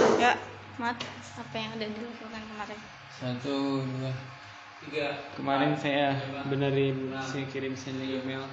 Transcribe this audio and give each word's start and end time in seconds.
Ya, 0.00 0.32
Mat, 0.80 0.96
apa 1.36 1.56
yang 1.60 1.76
udah 1.76 1.88
dilakukan 1.92 2.42
kemarin? 2.48 2.80
satu 3.20 3.84
dua 3.84 4.12
tiga. 4.80 5.28
Kemarin 5.36 5.76
saya 5.76 6.16
benerin 6.48 7.12
saya 7.20 7.44
kirim 7.52 7.76
sendiri 7.76 8.24
email. 8.24 8.48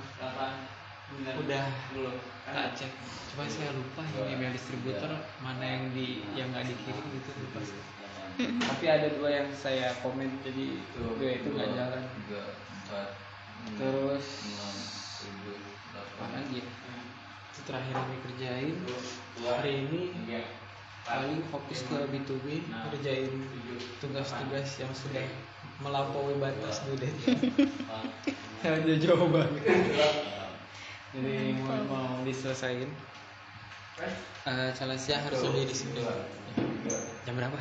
udah. 1.40 1.66
tak 2.52 2.68
cek. 2.76 2.92
Coba 3.32 3.48
saya 3.48 3.72
lupa 3.72 4.04
yang 4.12 4.28
email 4.36 4.52
distributor 4.52 5.24
mana 5.40 5.64
yang 5.64 5.88
di 5.96 6.28
yang 6.36 6.52
nggak 6.52 6.68
dikirim 6.68 7.06
gitu 7.16 7.32
lupa. 7.40 7.64
Sih. 7.64 7.80
tapi 8.60 8.86
ada 8.92 9.08
dua 9.16 9.30
yang 9.32 9.48
saya 9.56 9.96
komen 10.04 10.28
jadi 10.44 10.84
dua 11.00 11.32
itu 11.32 11.48
nggak 11.48 11.72
jalan. 11.80 12.04
terus 13.80 14.26
apa 15.96 16.26
lagi? 16.28 16.60
Itu 17.56 17.60
terakhir 17.64 17.94
yang 17.96 18.10
dikerjain. 18.20 18.76
Hari 19.48 19.72
ini 19.88 20.02
paling 21.08 21.40
fokus 21.50 21.80
ke 21.88 21.98
B2B 22.12 22.46
kerjain 22.88 23.32
tugas-tugas 24.04 24.68
yang 24.78 24.92
sudah 24.92 25.24
melampaui 25.80 26.36
batas 26.38 26.84
dulu 26.84 27.00
deh 27.00 27.14
ada 28.68 28.94
jawaban 29.00 29.48
jadi 31.16 31.56
mau, 31.64 31.80
mau 31.88 32.20
diselesain 32.28 32.92
uh, 34.46 34.70
challenge 34.76 35.08
harus 35.10 35.40
lebih 35.50 35.64
di 35.66 35.76
sini. 35.76 36.02
Jam 37.26 37.34
berapa? 37.36 37.58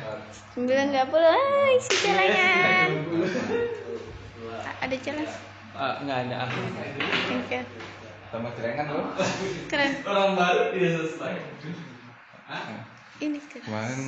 9.30 0.55 0.93
Hai, 0.93 1.71
isi 1.77 1.93
celanya 2.01 2.47
A- 4.67 4.77
Ada 4.85 4.95
challenge? 5.01 5.33
Ah, 5.77 5.93
nggak 6.01 6.17
ada. 6.27 6.35
Ah. 6.45 6.49
Thank 7.27 7.51
you 7.51 7.63
Tambah 8.27 8.51
celengan 8.59 8.85
loh. 8.91 9.07
Keren. 9.71 9.91
Orang 10.03 10.35
baru 10.35 10.75
tidak 10.75 10.91
selesai. 10.99 11.33
Ini 13.17 13.41
keren 13.49 13.65
Kemarin 13.65 14.01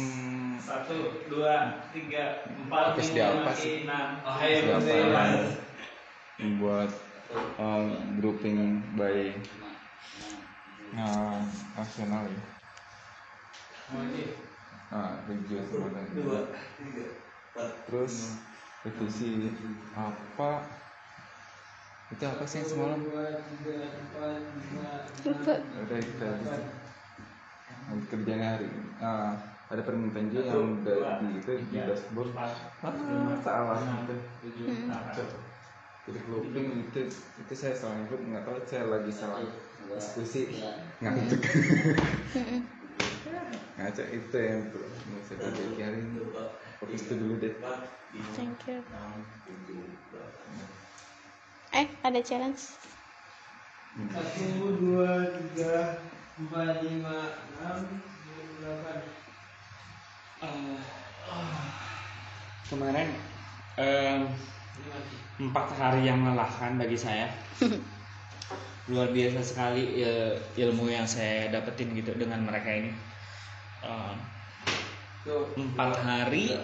Satu, 0.61 1.25
dua, 1.33 1.81
tiga, 1.89 2.45
empat, 2.45 2.93
lima, 2.93 3.41
apa 3.41 3.57
sih? 3.57 3.81
enam. 3.81 4.21
Oh, 4.21 4.37
yang 4.37 5.49
membuat 6.37 6.93
uh, 7.57 7.89
grouping 8.21 8.85
by 8.93 9.33
uh, 10.93 11.41
nasional 11.73 12.29
ya? 12.29 12.41
Nah, 14.93 15.25
review 15.25 15.57
semuanya. 15.65 16.05
Dua, 16.13 16.53
tiga, 16.77 17.05
empat. 17.57 17.69
Terus 17.89 18.37
revisi 18.85 19.49
apa? 19.97 20.69
Itu 22.13 22.29
apa 22.29 22.45
sih 22.45 22.61
yang 22.61 22.69
semalam? 22.69 23.01
Lupa 23.09 23.25
Udah 25.81 25.97
kita 25.97 26.29
Yang 26.45 26.78
kerjanya 28.09 28.57
hari 28.57 28.65
ini. 28.69 28.83
Ah, 29.01 29.33
ada 29.69 29.81
permintaan 29.85 30.33
juga 30.33 30.49
yang 30.49 30.81
udah 30.81 31.21
di 31.21 31.27
itu 31.37 31.51
di 31.69 31.77
dashboard. 31.77 32.33
Ah, 32.33 32.53
salah 33.41 33.79
gitu. 34.01 34.15
Jadi 36.09 36.19
grouping 36.25 36.89
itu 36.89 36.99
itu 37.13 37.53
saya 37.53 37.77
salah 37.77 38.01
input 38.01 38.17
nggak 38.17 38.41
tahu 38.41 38.57
saya 38.65 38.89
lagi 38.89 39.11
salah 39.13 39.45
diskusi 39.93 40.57
ngantuk. 41.01 41.41
Ngaca 43.79 44.03
itu 44.11 44.35
yang 44.35 44.61
perlu 44.75 44.91
mau 45.07 45.21
saya 45.23 45.37
perbaiki 45.39 45.81
hari 45.81 45.97
ini. 46.03 46.19
Fokus 46.81 47.01
itu 47.07 47.13
dulu 47.15 47.33
deh. 47.39 47.53
Thank 48.35 48.67
you 48.67 48.83
Eh, 51.69 51.85
ada 52.01 52.19
challenge? 52.25 52.73
Satu, 54.09 54.45
dua, 54.81 55.31
tiga, 55.37 56.01
empat, 56.39 56.79
lima, 56.87 57.35
enam, 57.59 57.77
tujuh, 57.83 58.63
delapan. 58.63 58.97
kemarin 62.69 63.09
em, 63.75 64.21
empat 65.41 65.67
hari 65.75 66.07
yang 66.07 66.23
melelahkan 66.23 66.79
bagi 66.79 66.95
saya. 66.95 67.27
Luar 68.89 69.11
biasa 69.11 69.43
sekali 69.43 69.99
ya, 69.99 70.39
ilmu 70.55 70.87
yang 70.87 71.03
saya 71.03 71.51
dapetin 71.51 71.91
gitu 71.91 72.15
dengan 72.15 72.47
mereka 72.47 72.71
ini. 72.71 72.95
Em, 73.83 74.15
empat 75.59 75.91
hari 75.99 76.55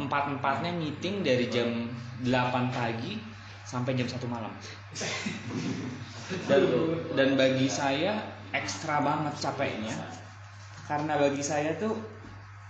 empat 0.00 0.40
empatnya 0.40 0.72
meeting 0.72 1.20
dari 1.20 1.52
jam 1.52 1.92
8 2.24 2.72
pagi 2.72 3.20
sampai 3.68 3.92
jam 3.92 4.08
satu 4.08 4.24
malam. 4.24 4.56
Dan 6.48 6.64
dan 7.12 7.36
bagi 7.36 7.68
saya 7.68 8.33
ekstra 8.54 9.02
banget 9.02 9.34
capeknya. 9.42 9.94
Karena 10.86 11.18
bagi 11.18 11.42
saya 11.42 11.74
tuh 11.74 11.98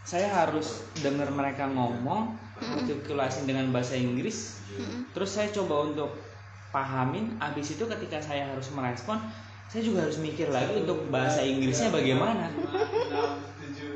saya 0.05 0.29
harus 0.33 0.85
dengar 1.01 1.29
mereka 1.33 1.69
ngomong 1.69 2.37
artikulasi 2.59 3.45
dengan 3.45 3.69
bahasa 3.71 3.95
Inggris. 3.95 4.65
Terus 5.13 5.31
saya 5.37 5.53
coba 5.53 5.93
untuk 5.93 6.11
pahamin 6.75 7.39
abis 7.39 7.79
itu 7.79 7.87
ketika 7.87 8.19
saya 8.19 8.51
harus 8.51 8.67
merespon 8.75 9.23
saya 9.71 9.91
juga 9.91 10.07
harus 10.07 10.19
mikir 10.23 10.51
lagi 10.55 10.87
untuk 10.87 11.09
bahasa 11.11 11.43
Inggrisnya 11.43 11.91
bagaimana. 11.91 12.47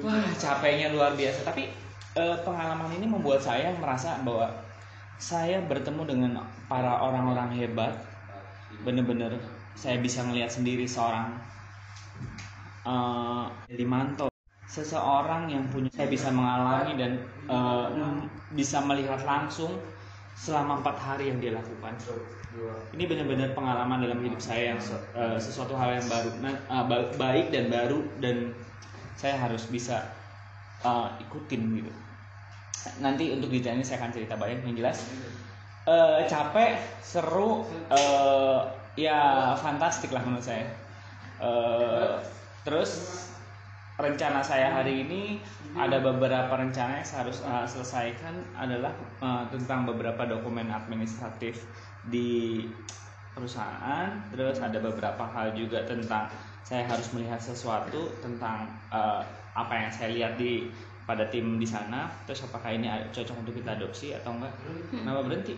Wah 0.03 0.27
capeknya 0.35 0.91
luar 0.91 1.15
biasa. 1.15 1.47
Tapi 1.47 1.71
eh, 2.19 2.37
pengalaman 2.43 2.91
ini 2.99 3.07
membuat 3.07 3.39
saya 3.45 3.71
merasa 3.79 4.19
bahwa 4.27 4.51
saya 5.23 5.63
bertemu 5.63 6.03
dengan 6.03 6.33
para 6.67 6.99
orang-orang 6.99 7.55
hebat. 7.55 7.95
Bener-bener 8.83 9.39
saya 9.79 10.03
bisa 10.03 10.27
melihat 10.27 10.51
sendiri 10.51 10.83
seorang 10.83 11.39
eh 12.89 13.45
Limanto 13.77 14.27
seseorang 14.69 15.49
yang 15.53 15.65
punya 15.73 15.89
saya 15.93 16.09
bisa 16.09 16.29
mengalami 16.33 16.93
dan 16.97 17.13
mm, 17.49 18.29
bisa 18.57 18.81
melihat 18.85 19.21
langsung 19.25 19.73
selama 20.37 20.81
empat 20.81 20.97
hari 20.97 21.25
yang 21.33 21.39
dia 21.41 21.53
lakukan. 21.57 21.93
Ini 22.97 23.05
benar-benar 23.05 23.53
pengalaman 23.53 24.01
dalam 24.01 24.21
hidup 24.25 24.41
saya 24.41 24.73
yang 24.73 24.81
eh, 25.17 25.39
sesuatu 25.41 25.77
hal 25.77 26.01
yang 26.01 26.07
baru. 26.09 26.31
Ba- 26.89 27.11
baik 27.21 27.53
dan 27.53 27.69
baru 27.69 28.01
dan 28.25 28.57
saya 29.17 29.37
harus 29.37 29.69
bisa 29.69 30.05
eh, 30.85 31.09
ikutin 31.29 31.63
gitu. 31.77 31.93
Nanti 33.05 33.35
untuk 33.35 33.51
detailnya 33.53 33.85
saya 33.85 34.01
akan 34.01 34.13
cerita 34.15 34.35
banyak 34.39 34.65
yang 34.65 34.77
jelas. 34.79 35.05
Eh, 35.89 36.21
capek 36.29 36.77
seru 37.01 37.65
eh, 37.89 38.61
ya 38.97 39.53
fantastik 39.57 40.13
lah 40.13 40.23
menurut 40.25 40.45
saya. 40.45 40.65
Eh, 41.41 42.13
terus 42.69 43.25
rencana 43.97 44.45
saya 44.45 44.69
hari 44.69 45.09
ini 45.09 45.41
ada 45.73 46.05
beberapa 46.05 46.53
rencana 46.53 47.01
yang 47.01 47.09
harus 47.09 47.41
eh, 47.41 47.67
selesaikan 47.67 48.45
adalah 48.61 48.93
eh, 49.25 49.45
tentang 49.49 49.89
beberapa 49.89 50.29
dokumen 50.29 50.69
administratif 50.69 51.65
di 52.13 52.63
perusahaan. 53.33 54.13
Terus 54.31 54.61
ada 54.61 54.79
beberapa 54.85 55.25
hal 55.33 55.57
juga 55.57 55.83
tentang 55.89 56.29
saya 56.61 56.85
harus 56.85 57.09
melihat 57.17 57.41
sesuatu 57.41 58.13
tentang 58.21 58.69
eh, 58.93 59.25
apa 59.57 59.73
yang 59.73 59.91
saya 59.91 60.13
lihat 60.13 60.37
di 60.37 60.69
pada 61.09 61.25
tim 61.33 61.57
di 61.57 61.65
sana. 61.65 62.13
Terus 62.29 62.45
apakah 62.45 62.69
ini 62.69 62.87
cocok 63.11 63.37
untuk 63.41 63.57
kita 63.57 63.81
adopsi 63.81 64.13
atau 64.13 64.37
enggak? 64.37 64.53
Kenapa 64.93 65.25
berhenti? 65.25 65.57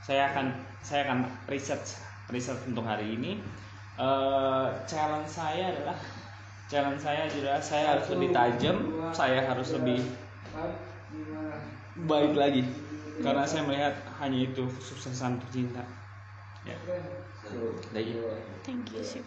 Saya 0.00 0.32
akan 0.32 0.56
saya 0.80 1.04
akan 1.04 1.28
research 1.52 2.00
research 2.32 2.64
untuk 2.64 2.88
hari 2.88 3.12
ini 3.12 3.44
Eh, 3.98 4.66
challenge 4.86 5.26
saya 5.26 5.74
adalah 5.74 5.98
challenge 6.70 7.02
saya 7.02 7.26
adalah 7.26 7.58
saya 7.58 7.98
harus 7.98 8.06
lebih 8.14 8.30
tajam 8.30 8.76
saya 9.10 9.42
harus 9.42 9.74
lebih 9.74 10.06
baik 12.06 12.38
lagi 12.38 12.62
karena 13.26 13.42
saya 13.42 13.66
melihat 13.66 13.98
hanya 14.22 14.46
itu 14.46 14.70
kesuksesan 14.78 15.42
tercinta 15.42 15.82
ya 16.62 16.78
Udah 17.90 18.02
gitu. 18.06 18.22
Thank 18.62 18.94
you, 18.94 19.02
Chef. 19.02 19.26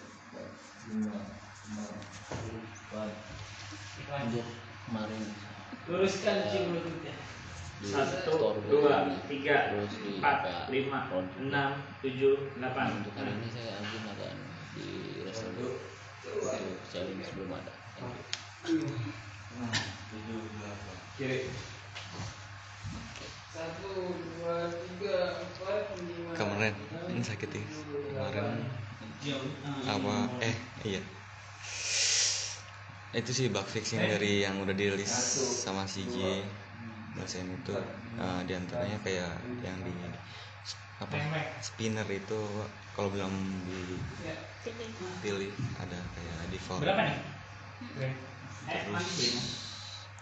kemarin 4.88 5.22
Luruskan 5.92 6.38
mulutnya. 6.72 7.16
Satu, 7.82 8.62
dua, 8.70 9.10
tiga, 9.26 9.74
empat, 9.74 10.38
PA 10.46 10.70
lima, 10.70 11.10
enam, 11.42 11.72
tujuh, 12.06 12.54
delapan. 12.56 13.02
untuk 13.02 13.12
hari 13.18 13.34
ini 13.36 13.50
saya 13.50 13.82
ada 13.82 14.51
di 14.76 15.22
restoran 15.28 15.68
untuk 16.44 16.70
challenge 16.92 17.28
belum 17.36 17.52
ada. 17.60 17.74
Kemarin 26.38 26.76
ini 27.12 27.22
sakit 27.24 27.50
ya. 27.52 27.64
Kemarin 28.10 28.48
apa? 29.88 30.30
Eh 30.42 30.56
iya. 30.86 31.02
Itu 33.20 33.32
sih 33.38 33.48
bug 33.56 33.68
fixing 33.76 34.04
dari 34.12 34.32
yang 34.46 34.56
udah 34.64 34.76
dirilis 34.82 35.12
sama 35.64 35.84
CJ 35.94 36.16
dosen 37.18 37.48
itu. 37.60 37.76
eh, 38.26 38.42
di 38.48 38.54
antaranya 38.60 38.98
kayak 39.06 39.34
yang 39.66 39.78
di 39.88 39.94
apa? 41.04 41.20
Spinner 41.62 42.08
itu 42.10 42.40
kalau 42.92 43.10
belum 43.12 43.34
dipilih 43.66 45.52
ada 45.80 46.00
kayak 46.16 46.38
default. 46.52 46.82
Berapa 46.84 47.02
nih? 47.08 47.18
Terus 48.68 49.08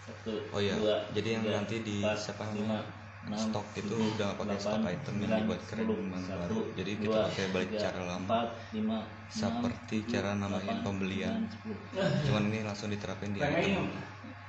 satu. 0.00 0.32
Oh 0.50 0.60
iya 0.62 0.74
dua, 0.80 0.96
jadi 1.12 1.28
yang 1.38 1.44
tiga, 1.44 1.56
nanti 1.60 1.76
di 1.84 1.98
empat, 2.02 2.16
siapa 2.18 2.44
lima, 2.56 2.78
enam, 3.28 3.36
stok 3.38 3.66
itu 3.76 3.94
udah 3.94 4.30
pakai 4.34 4.58
stok 4.58 4.82
item 4.88 5.14
yang 5.22 5.32
dibuat 5.44 5.60
keren 5.68 5.86
yang 5.86 6.24
baru. 6.24 6.60
jadi 6.74 6.90
kita 6.98 7.18
pakai 7.30 7.46
balik 7.52 7.70
cara 7.76 8.00
lama. 8.08 8.28
seperti 9.30 9.96
cara 10.10 10.30
namain 10.34 10.78
pembelian. 10.82 11.46
cuman 12.26 12.42
ini 12.50 12.66
langsung 12.66 12.90
diterapin 12.90 13.36
di 13.36 13.40
item. 13.44 13.92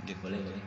gitu. 0.02 0.22
Boleh 0.24 0.40
boleh 0.42 0.64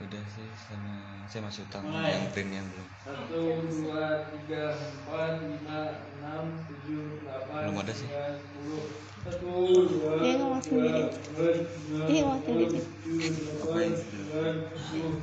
udah 0.00 0.24
sih 0.32 0.48
sama 0.56 0.96
saya 1.28 1.44
masih 1.44 1.60
utang 1.68 1.84
yang 1.84 2.24
printnya 2.32 2.64
belum 2.64 2.88
Satu, 3.00 3.40
dua, 3.68 4.32
tiga, 4.32 4.64
empat, 4.72 5.32
lima, 5.44 5.80
enam, 6.20 6.44
tujuh, 6.68 7.20
delapan, 7.20 7.60
Belum 7.64 7.76
ada 7.80 7.92
sih. 7.92 8.08
sembilan, 8.08 8.34
sepuluh. 8.40 8.84
Satu, 9.20 9.52
dua, 9.88 10.12
Dia 10.20 10.32
ngomong 10.36 10.60
tiga, 10.60 10.72
sendiri. 10.72 11.02
empat, 11.04 11.54
lima, 11.60 12.00
Dia 12.08 12.20
ngomong 12.20 12.42
sendiri. 12.42 12.78
tujuh, 12.80 13.16
delapan, 13.44 13.88
sembilan, 13.92 14.54
sepuluh. 14.72 15.16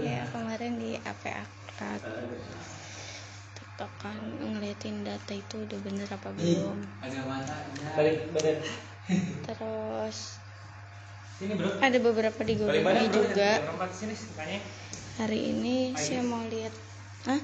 ya 0.00 0.22
kemarin 0.30 0.72
di 0.78 0.90
AP 0.96 1.22
Akad 1.28 2.00
tiktokan 3.52 4.16
ngeliatin 4.40 5.02
data 5.02 5.32
itu 5.34 5.60
udah 5.60 5.78
bener 5.82 6.08
apa 6.08 6.30
belum 6.30 6.78
balik 7.92 8.18
badan 8.32 8.58
terus 9.44 10.43
sini 11.44 11.54
bro. 11.60 11.70
Ada 11.76 11.98
beberapa 12.00 12.40
di 12.40 12.54
Google 12.56 12.80
Play 12.80 13.08
juga. 13.12 13.50
Sini 13.92 14.16
hari 15.20 15.40
ini 15.52 15.76
saya 15.94 16.24
mau 16.24 16.40
lihat. 16.48 16.74
Hah? 17.28 17.40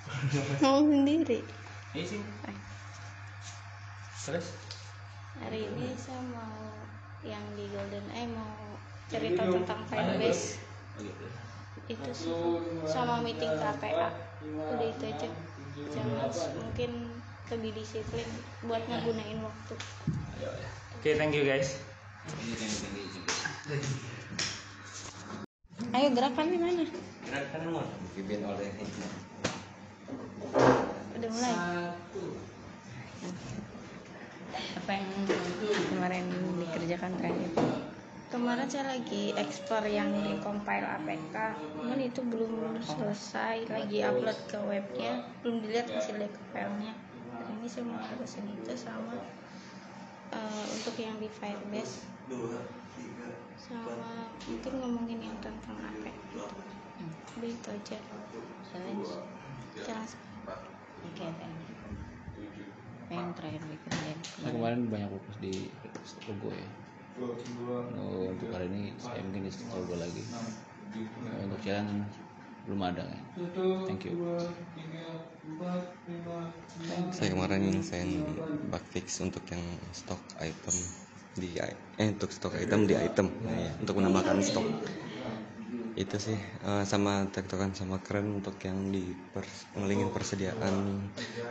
mau 0.64 0.80
sendiri? 0.80 1.44
Sini. 1.92 2.24
Terus? 4.24 4.46
Hari 5.44 5.60
ini 5.60 5.86
saya 6.00 6.22
mau 6.32 6.56
yang 7.22 7.44
di 7.52 7.68
Golden 7.68 8.06
Eye 8.16 8.28
mau 8.32 8.56
cerita 9.12 9.44
tentang 9.44 9.80
Firebase 9.88 10.60
itu 11.88 12.10
sih. 12.12 12.32
Sama 12.84 13.24
meeting 13.24 13.48
KPA 13.56 14.12
udah 14.44 14.88
itu 14.88 15.04
aja. 15.08 15.28
Jangan 15.88 16.28
mungkin 16.58 16.90
lebih 17.48 17.70
disiplin 17.80 18.28
buat 18.68 18.84
ngegunain 18.84 19.40
waktu. 19.40 19.74
Oke 21.00 21.16
thank 21.16 21.32
you 21.32 21.48
guys 21.48 21.87
ayo 25.98 26.08
gerakannya 26.14 26.56
mana 26.60 26.84
dipimpin 28.14 28.40
oleh 28.44 28.68
udah 31.18 31.30
mulai. 31.34 31.54
Apa 34.78 34.90
yang 34.94 35.10
kemarin 35.92 36.24
dikerjakan 36.62 37.12
terakhir 37.18 37.50
kemarin 38.28 38.68
saya 38.68 38.92
lagi 38.92 39.32
explore 39.40 39.88
yang 39.88 40.12
di 40.12 40.36
compile 40.44 40.84
APK 40.84 41.56
cuman 41.80 41.96
itu 41.96 42.20
belum 42.20 42.76
selesai 42.84 43.64
lagi 43.72 44.04
upload 44.04 44.38
ke 44.52 44.60
webnya. 44.68 45.24
Belum 45.40 45.64
dilihat 45.64 45.88
hasil 45.88 46.20
dari 46.20 46.36
filenya. 46.52 46.92
Hari 47.32 47.52
ini 47.56 47.68
saya 47.68 47.88
mau 47.88 47.96
harusin 47.96 48.44
itu 48.52 48.72
sama 48.76 49.16
eh, 50.36 50.64
untuk 50.76 50.94
yang 51.00 51.16
di 51.16 51.28
Firebase 51.32 52.17
sama 53.58 54.28
mungkin 54.44 54.72
ngomongin 54.80 55.20
yang 55.20 55.36
tentang 55.40 55.76
APK 55.80 56.32
udah 57.38 57.48
itu 57.48 57.68
aja. 57.70 57.98
Challenge. 58.68 59.10
Challenge 59.86 60.14
Oke, 60.98 61.24
thank 61.38 61.56
you. 61.64 61.76
Yang 63.08 63.28
terakhir 63.40 63.62
dikerjain 63.64 64.18
saya 64.20 64.52
kemarin 64.52 64.80
banyak 64.92 65.08
fokus 65.08 65.36
di 65.40 65.72
logo 66.28 66.48
ya. 66.52 66.68
Oh, 67.96 68.28
untuk 68.28 68.48
hari 68.52 68.66
ini 68.68 68.82
saya 69.00 69.24
mungkin 69.24 69.48
di 69.48 69.52
logo 69.72 69.94
lagi. 69.96 70.22
Oh, 70.28 71.44
untuk 71.48 71.60
jalan 71.64 72.04
belum 72.68 72.84
ada 72.84 73.00
kan 73.00 73.20
thank 73.88 74.04
you. 74.04 74.12
Dua, 74.12 74.36
tiga, 76.04 76.52
saya 77.16 77.32
kemarin 77.32 77.64
nyelesain 77.64 78.20
bug 78.68 78.84
fix 78.92 79.24
untuk 79.24 79.40
yang 79.48 79.64
stok 79.96 80.20
item 80.36 80.76
di 81.42 81.50
eh 82.02 82.08
untuk 82.14 82.30
stok 82.36 82.54
item 82.64 82.80
di 82.90 82.94
item. 83.06 83.26
Nah, 83.46 83.56
iya, 83.62 83.72
untuk 83.82 83.94
menambahkan 83.98 84.38
stok. 84.48 84.66
Itu 86.02 86.16
sih 86.26 86.38
eh, 86.68 86.84
sama 86.92 87.12
tektokan 87.34 87.72
sama 87.80 87.96
keren 88.06 88.26
untuk 88.38 88.56
yang 88.68 88.78
di 88.94 89.04
pers- 89.32 89.66
ngelingin 89.76 90.10
persediaan 90.14 90.76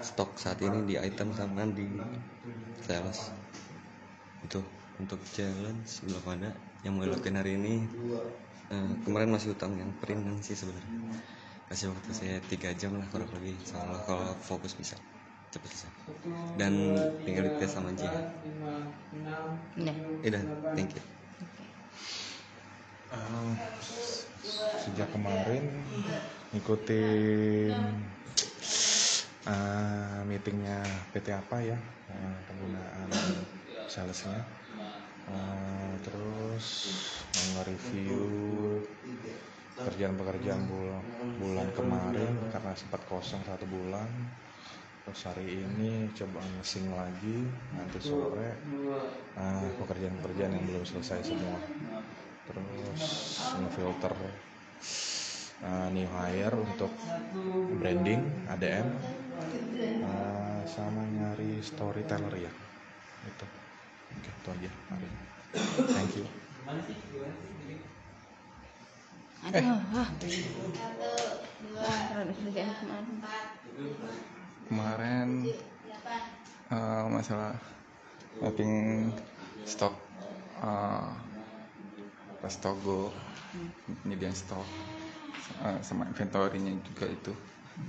stok 0.07 0.29
saat 0.43 0.59
ini 0.67 0.79
di 0.89 0.95
item 1.07 1.29
sama 1.39 1.61
di 1.77 1.89
sales. 2.85 3.19
Itu 4.45 4.59
untuk 5.01 5.19
challenge 5.35 5.89
belum 6.05 6.25
ada 6.33 6.49
yang 6.85 6.93
mau 6.97 7.05
dilakukan 7.05 7.37
hari 7.39 7.51
ini. 7.59 7.75
Eh, 8.75 8.91
kemarin 9.05 9.29
masih 9.35 9.49
utang 9.55 9.73
yang 9.81 9.91
print 10.01 10.21
kan 10.27 10.37
sih 10.47 10.55
sebenarnya. 10.61 10.93
Kasih 11.69 11.87
waktu 11.93 12.11
saya 12.19 12.35
tiga 12.51 12.69
jam 12.81 12.93
lah 12.99 13.07
kurang 13.13 13.31
lebih 13.37 13.55
soalnya 13.69 13.99
kalau 14.07 14.25
fokus 14.49 14.73
bisa 14.81 14.95
cepet 15.51 15.69
selesai 15.71 15.91
dan 16.59 16.73
tinggal 17.23 17.47
dites 17.47 17.71
sama 17.71 17.91
Jihad 17.95 18.35
lima, 18.43 18.91
enam, 19.15 19.45
Udah. 19.79 19.95
udah 20.23 20.41
thank 20.75 20.91
you. 20.95 21.03
Um, 23.07 23.55
sejak 24.83 25.07
kemarin 25.15 25.63
ngikutin 26.51 27.71
uh, 29.47 30.19
meetingnya 30.27 30.83
PT 31.15 31.31
apa 31.31 31.57
ya 31.63 31.79
uh, 32.11 32.37
penggunaan 32.51 33.07
salesnya. 33.87 34.43
Uh, 35.27 35.91
terus 36.07 36.67
mau 37.35 37.59
nge-review 37.59 38.19
pekerjaan-pekerjaan 39.75 40.63
bulan, 40.71 41.03
bulan 41.35 41.67
kemarin 41.75 42.31
karena 42.47 42.71
sempat 42.79 43.03
kosong 43.11 43.43
satu 43.43 43.67
bulan 43.67 44.07
terus 45.07 45.23
hari 45.23 45.63
ini 45.63 46.11
coba 46.19 46.43
ngesing 46.59 46.91
lagi 46.91 47.47
nanti 47.71 47.95
sore. 48.03 48.59
Uh, 49.39 49.71
pekerjaan-pekerjaan 49.79 50.51
yang 50.51 50.67
belum 50.67 50.83
selesai 50.83 51.31
semua. 51.31 51.63
Terus 52.51 53.01
ngefilter 53.55 54.11
uh, 55.63 55.87
new 55.95 56.11
hire 56.11 56.59
untuk 56.59 56.91
branding 57.79 58.19
ADM 58.51 58.99
uh, 60.03 60.59
sama 60.67 61.07
nyari 61.07 61.63
storyteller 61.63 62.35
ya. 62.35 62.51
Itu. 63.23 63.47
Oke 64.11 64.27
itu 64.27 64.49
aja 64.59 64.71
hari 64.91 65.07
ini. 65.07 65.23
Thank 65.87 66.19
you. 66.19 66.27
Aduh, 69.47 69.79
ah. 69.95 70.07
Wah, 71.79 72.01
rada 72.11 72.33
kerjaan 72.35 73.07
kemarin. 74.67 75.47
eh, 76.67 77.05
masalah 77.07 77.55
mapping 78.43 79.07
stok 79.63 79.95
uh, 80.61 81.09
pas 82.37 82.53
togo 82.61 83.09
penyediaan 84.03 84.35
stok 84.35 84.67
eh, 85.63 85.79
sama 85.81 86.05
inventory-nya 86.11 86.75
juga 86.85 87.05
itu 87.09 87.33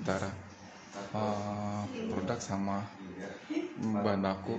antara 0.00 0.30
eh, 1.14 1.82
produk 2.10 2.38
sama 2.40 2.80
bahan 4.02 4.20
baku 4.24 4.56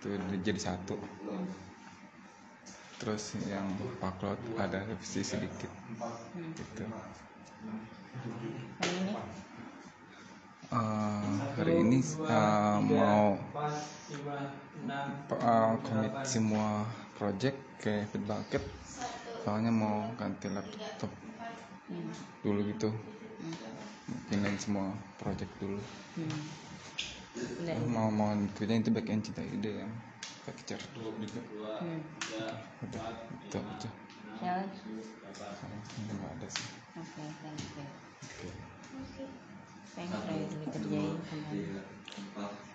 itu 0.00 0.08
jadi 0.42 0.60
satu 0.60 0.96
terus 2.96 3.36
yang 3.46 3.66
paklot 4.00 4.40
ada 4.56 4.80
revisi 4.88 5.20
sedikit 5.20 5.68
gitu 6.56 6.84
Eh, 10.66 11.30
hari 11.54 11.78
ini 11.78 12.02
mau 12.90 13.38
uh, 15.30 15.72
commit 15.78 16.10
semua 16.26 16.82
project 17.14 17.54
ke 17.78 18.02
Bitbucket 18.10 18.66
soalnya 19.46 19.70
mau 19.70 20.10
ganti 20.18 20.50
laptop 20.50 21.06
dulu 22.42 22.66
gitu. 22.66 22.90
Pindahin 24.26 24.58
semua 24.58 24.90
project 25.22 25.54
dulu. 25.62 25.78
Hmm. 26.18 26.34
Mau 27.86 28.10
mau 28.10 28.34
kerjain 28.58 28.82
itu 28.82 28.90
back 28.90 29.06
end 29.06 29.22
cinta 29.22 29.46
ide 29.46 29.86
yang 29.86 29.92
picture 30.50 30.82
dulu 30.98 31.14
juga. 31.22 31.46
Hmm. 31.78 32.02
udah 32.90 33.02
itu 33.22 33.58
aja. 33.62 33.90
Nggak 34.42 36.30
ada 36.34 36.48
sih. 36.50 36.66
Oke, 36.98 37.22
thank 37.38 37.62
you. 37.78 37.86
oke 38.98 39.45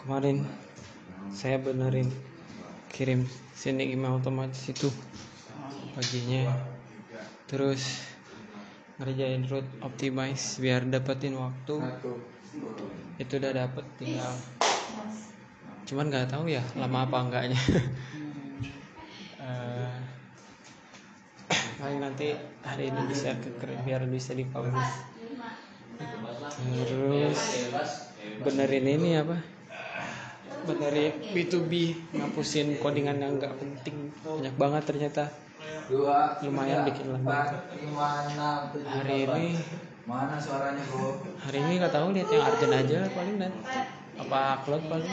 kemarin? 0.01 0.41
saya 1.29 1.61
benerin 1.61 2.09
kirim 2.89 3.29
sini 3.53 3.93
email 3.93 4.17
otomatis 4.17 4.65
itu 4.67 4.89
paginya 5.93 6.49
terus 7.45 8.01
ngerjain 8.97 9.45
route 9.45 9.69
optimize 9.85 10.57
biar 10.57 10.81
dapetin 10.89 11.37
waktu. 11.37 11.77
Itu 13.21 13.37
udah 13.37 13.51
dapet 13.53 13.85
tinggal. 14.01 14.33
Cuman 15.85 16.09
nggak 16.09 16.33
tahu 16.33 16.49
ya 16.49 16.65
lama 16.73 17.05
apa 17.05 17.17
enggaknya. 17.21 17.61
Eh, 21.81 21.97
nanti 21.97 22.37
hari 22.61 22.93
ini 22.93 23.01
bisa 23.09 23.33
ke 23.41 23.49
biar 23.81 24.05
bisa 24.05 24.37
dipublish 24.37 25.10
terus 26.85 27.39
benerin 28.41 28.85
ini 28.85 29.09
apa? 29.17 29.37
Benerin 30.61 31.13
B2B 31.33 31.71
ngapusin 32.13 32.77
codingan 32.77 33.17
yang 33.17 33.41
nggak 33.41 33.57
penting. 33.57 34.13
Banyak 34.21 34.55
banget 34.57 34.83
ternyata. 34.85 35.23
Lumayan 36.41 36.87
bikin 36.87 37.11
lembar 37.11 37.67
hari 38.87 39.27
ini 39.27 39.59
Mana 40.01 40.33
suaranya 40.41 40.81
bro? 40.89 41.21
hari 41.37 41.61
ini 41.61 41.77
nggak 41.77 41.93
tahu 41.93 42.09
lihat 42.15 42.29
yang 42.33 42.43
Arjen 42.47 42.73
aja 42.73 42.99
paling 43.13 43.37
nanti 43.37 43.59
apa 44.17 44.39
upload 44.57 44.81
paling 44.89 45.11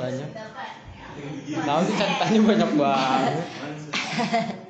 banyak. 0.00 0.30
Tahu 1.52 1.80
sih 1.84 1.94
catatannya 2.00 2.40
banyak 2.40 2.70
banget. 2.80 3.44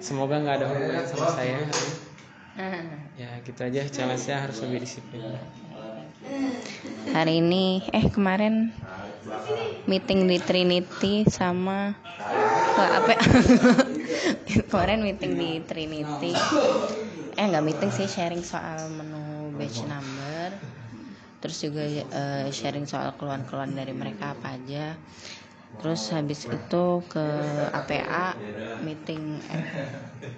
Semoga 0.03 0.35
nggak 0.43 0.57
ada 0.59 0.67
hubungan 0.67 1.05
sama 1.07 1.29
saya. 1.31 1.63
hari 1.63 1.71
ini. 1.71 2.02
ya 3.21 3.31
gitu 3.45 3.61
aja. 3.63 3.83
Challenge-nya 3.89 4.37
harus 4.49 4.59
lebih 4.65 4.85
disiplin. 4.85 5.23
Hari 7.13 7.45
ini 7.45 7.85
eh 7.93 8.07
kemarin 8.09 8.73
meeting 9.85 10.25
di 10.31 10.39
Trinity 10.41 11.29
sama 11.29 11.93
Wah, 12.73 12.89
apa? 13.05 13.13
Ya? 13.13 13.21
kemarin 14.73 15.05
meeting 15.05 15.37
di 15.37 15.61
Trinity. 15.61 16.33
Eh 17.37 17.45
nggak 17.45 17.65
meeting 17.65 17.91
sih 17.93 18.09
sharing 18.09 18.41
soal 18.41 18.89
menu 18.89 19.53
batch 19.61 19.85
number. 19.85 20.57
Terus 21.45 21.57
juga 21.61 21.85
eh, 21.85 22.49
sharing 22.49 22.89
soal 22.89 23.13
keluhan-keluhan 23.21 23.77
dari 23.77 23.93
mereka 23.93 24.33
apa 24.33 24.57
aja 24.57 24.97
terus 25.81 26.03
habis 26.15 26.41
itu 26.57 26.85
ke 27.13 27.27
APA 27.79 28.27
meeting 28.87 29.23
eh, 29.55 29.65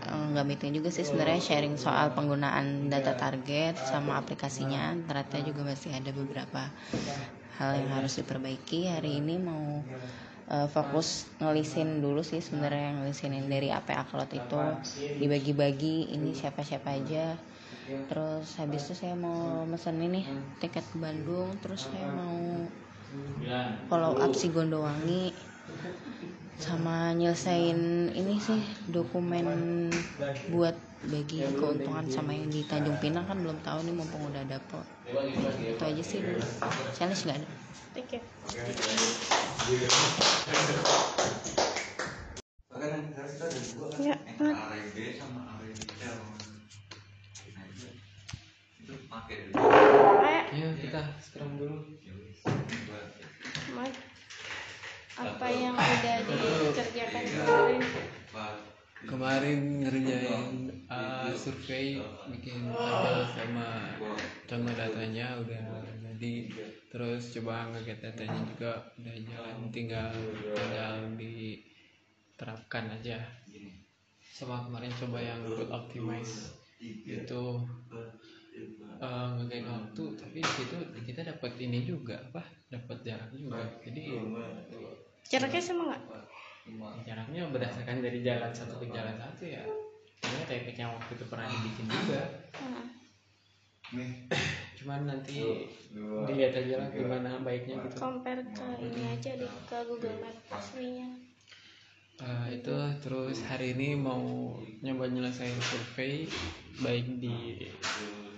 eh, 0.08 0.24
nggak 0.32 0.46
meeting 0.50 0.70
juga 0.78 0.88
sih 0.96 1.04
sebenarnya 1.08 1.40
sharing 1.48 1.76
soal 1.84 2.06
penggunaan 2.16 2.66
data 2.92 3.12
target 3.22 3.74
sama 3.92 4.12
aplikasinya. 4.20 4.84
Ternyata 5.08 5.36
juga 5.48 5.60
masih 5.70 5.90
ada 5.98 6.10
beberapa 6.20 6.62
hal 7.58 7.70
yang 7.80 7.90
harus 7.96 8.12
diperbaiki. 8.20 8.80
Hari 8.94 9.12
ini 9.22 9.34
mau 9.48 9.64
eh, 10.54 10.68
fokus 10.74 11.08
ngelisin 11.42 11.88
dulu 12.04 12.20
sih 12.30 12.40
sebenarnya 12.46 12.88
ngelisinin 13.00 13.46
dari 13.54 13.68
APA 13.78 14.04
Cloud 14.08 14.30
itu. 14.42 14.64
Dibagi-bagi 15.20 15.96
ini 16.16 16.30
siapa-siapa 16.40 16.90
aja. 17.00 17.26
Terus 18.10 18.46
habis 18.60 18.82
itu 18.86 18.94
saya 19.02 19.14
mau 19.16 19.64
mesen 19.72 19.96
ini 20.08 20.22
tiket 20.62 20.84
ke 20.92 20.96
Bandung. 21.00 21.48
Terus 21.62 21.88
saya 21.90 22.08
mau 22.10 22.36
follow 23.88 24.16
up 24.18 24.33
si 24.33 24.49
Gondowangi 24.50 25.35
sama 26.59 27.12
nyelesain 27.12 28.09
ini 28.14 28.38
sih 28.38 28.62
dokumen 28.88 29.90
buat 30.54 30.75
bagi 31.04 31.44
keuntungan 31.61 32.09
sama 32.09 32.33
yang 32.33 32.49
di 32.49 32.64
Tanjung 32.64 32.97
Pinang 32.97 33.28
kan 33.28 33.37
belum 33.37 33.61
tahu 33.61 33.85
nih 33.85 33.92
mumpung 33.92 34.33
udah 34.33 34.40
ada 34.40 34.56
po 34.71 34.80
itu 35.61 35.85
aja 35.85 36.02
sih. 36.02 36.25
Dulu 36.25 36.40
challenge 36.97 37.28
nggak 37.28 37.38
ada? 37.42 37.49
Thank 37.92 38.16
you. 38.16 38.23
Ya 44.00 44.18
ya 50.54 50.71
kita 50.78 51.00
sekarang 51.18 51.59
dulu 51.59 51.76
Mat, 53.74 53.90
apa 55.18 55.46
yang 55.50 55.74
udah 55.74 56.16
dikerjakan 56.22 57.22
kemarin? 57.26 57.80
Kemarin 59.04 59.60
ngerjain 59.84 60.70
uh, 60.88 61.28
survei 61.34 61.98
bikin 62.32 62.70
tabel 62.72 63.26
sama 63.34 63.92
contoh 64.46 64.74
datanya 64.78 65.36
udah 65.42 65.82
jadi. 66.14 66.34
Terus 66.88 67.34
coba 67.34 67.74
ngeget 67.74 67.98
datanya 67.98 68.40
juga 68.46 68.72
udah 68.96 69.16
jalan 69.26 69.58
tinggal 69.74 70.14
tinggal 70.54 70.94
diterapkan 71.18 72.94
aja. 72.94 73.18
Sama 74.22 74.64
kemarin 74.70 74.94
coba 75.02 75.18
yang 75.18 75.42
good 75.50 75.68
optimize 75.74 76.54
itu 76.84 77.42
uh, 79.02 79.34
ngegain 79.38 79.66
waktu 79.66 80.04
tapi 80.18 80.38
di 80.40 80.52
situ 80.54 80.76
kita 81.04 81.20
dapat 81.26 81.52
ini 81.58 81.82
juga 81.84 82.18
apa? 82.30 82.42
Dapat 82.70 82.99
jarak 83.02 83.30
juga. 83.34 83.62
Jadi 83.82 84.02
jaraknya 85.28 85.62
sama 85.62 85.82
nggak? 85.92 86.02
jaraknya 87.04 87.44
berdasarkan 87.52 88.00
dari 88.00 88.25
jalan 88.25 88.49
satu 88.49 88.80
ke 88.80 88.88
jalan 88.88 89.20
satu 89.20 89.44
ya. 89.44 89.61
Ini 90.25 90.49
teknik 90.49 90.80
yang 90.80 90.96
waktu 90.96 91.12
itu 91.12 91.25
pernah 91.28 91.46
dibikin 91.52 91.87
juga. 91.92 92.23
Cuman 94.80 95.00
nanti 95.04 95.68
dilihat 96.25 96.56
aja 96.56 96.75
lah 96.80 96.88
gimana 96.88 97.37
baiknya 97.44 97.84
gitu. 97.84 97.94
Compare 98.00 98.42
ke 98.49 98.68
ini 98.80 99.02
aja 99.12 99.30
deh 99.37 99.52
ke 99.68 99.76
Google 99.84 100.16
Map 100.25 100.37
aslinya 100.56 101.25
Eh, 102.23 102.62
itu 102.62 102.76
terus 103.02 103.42
hari 103.42 103.75
ini 103.75 103.99
mau 103.99 104.54
nyoba 104.87 105.11
nyelesain 105.11 105.58
survei 105.58 106.30
baik 106.78 107.18
di 107.18 107.66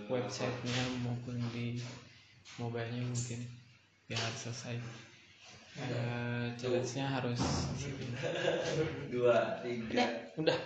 websitenya 0.06 0.84
maupun 1.02 1.36
di 1.50 1.78
mobilenya 2.56 3.02
mungkin 3.04 3.40
biar 4.06 4.22
selesai 4.34 4.78
Eh, 5.76 6.56
challenge-nya 6.56 7.20
harus 7.20 7.36
disiplin. 7.76 8.08
Dua, 9.12 9.60
tiga, 9.60 10.32
udah 10.40 10.56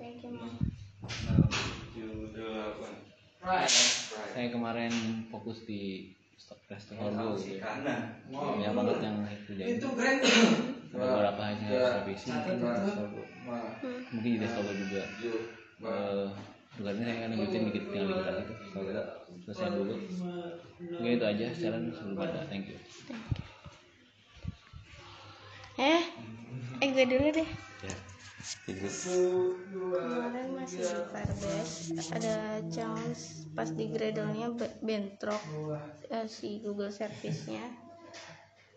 thank 0.00 0.24
you 0.24 0.32
Mom. 0.32 0.56
tujuh, 1.92 2.32
delapan. 2.32 2.92
saya 4.32 4.48
kemarin 4.48 4.92
fokus 5.28 5.68
di 5.68 6.08
stok 6.40 6.56
restoran 6.72 7.12
dulu 7.12 7.36
kanan. 7.60 8.00
banyak 8.32 8.72
banget 8.72 8.96
yang 9.04 9.16
saya 9.28 9.38
kerjain 9.44 9.76
ada 9.76 10.08
beberapa 10.88 11.42
hasil 11.52 11.68
revisi 12.00 12.26
mungkin 12.32 12.56
di 12.56 12.64
Restogo. 12.64 13.22
mungkin 14.08 14.30
di 14.32 14.38
Restogo 14.40 14.72
juga 14.72 15.02
Eh, 15.76 16.28
bukan 16.76 16.92
ini 16.96 17.04
saya 17.04 17.14
akan 17.16 17.28
lanjutin 17.32 17.62
dikit 17.72 17.84
tinggal 17.88 18.06
dikit 18.12 18.26
lagi 18.26 18.42
tuh 18.44 18.56
Restogo. 18.56 18.90
selesai 19.46 19.68
dulu. 19.72 19.94
Oke 20.96 21.10
itu 21.16 21.24
aja. 21.24 21.46
Sekarang 21.54 21.82
sebelum 21.94 22.18
ada. 22.20 22.40
Thank 22.48 22.64
you. 22.72 22.78
Eh 25.76 26.02
eh 26.80 26.88
gue 26.92 27.06
dulu 27.08 27.26
deh. 27.32 27.48
Ya 27.84 27.96
Inggris 28.70 29.10
kemarin 29.10 30.48
masih 30.54 30.86
di 30.86 31.02
Firebase 31.10 31.98
ada 32.14 32.62
challenge 32.70 33.22
pas 33.58 33.66
di 33.74 33.90
Gradle-nya 33.90 34.54
be- 34.54 34.76
bentrok 34.86 35.42
eh, 36.06 36.30
si 36.30 36.62
Google 36.62 36.94
Service-nya. 36.94 37.66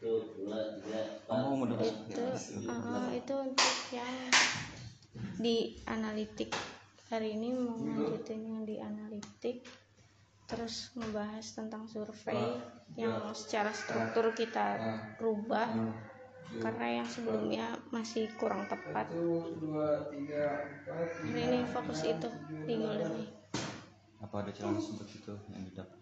Oh 0.01 1.53
itu 1.69 2.25
uh, 2.65 3.09
itu 3.13 3.33
untuk 3.35 3.75
yang 3.93 4.15
di 5.37 5.77
analitik 5.85 6.49
hari 7.09 7.33
ini 7.33 7.49
mau 7.57 7.73
lanjutin 7.73 8.45
yang 8.45 8.61
di 8.69 8.77
analitik 8.77 9.65
terus 10.45 10.93
ngebahas 10.93 11.41
tentang 11.57 11.89
survei 11.89 12.61
yang 12.93 13.17
secara 13.33 13.73
struktur 13.73 14.29
kita 14.37 14.77
rubah 15.17 15.73
karena 16.61 17.01
yang 17.01 17.07
sebelumnya 17.09 17.77
masih 17.89 18.29
kurang 18.37 18.65
tepat. 18.69 19.09
Hari 21.21 21.41
ini 21.45 21.65
fokus 21.69 22.05
itu 22.05 22.29
di 22.65 22.73
Golden 22.77 23.13
Eye. 23.17 23.29
apa 24.19 24.43
ada 24.43 24.51
challenge 24.51 24.99
untuk 24.99 25.07
itu 25.15 25.31
yang 25.47 25.63
didapat 25.63 25.95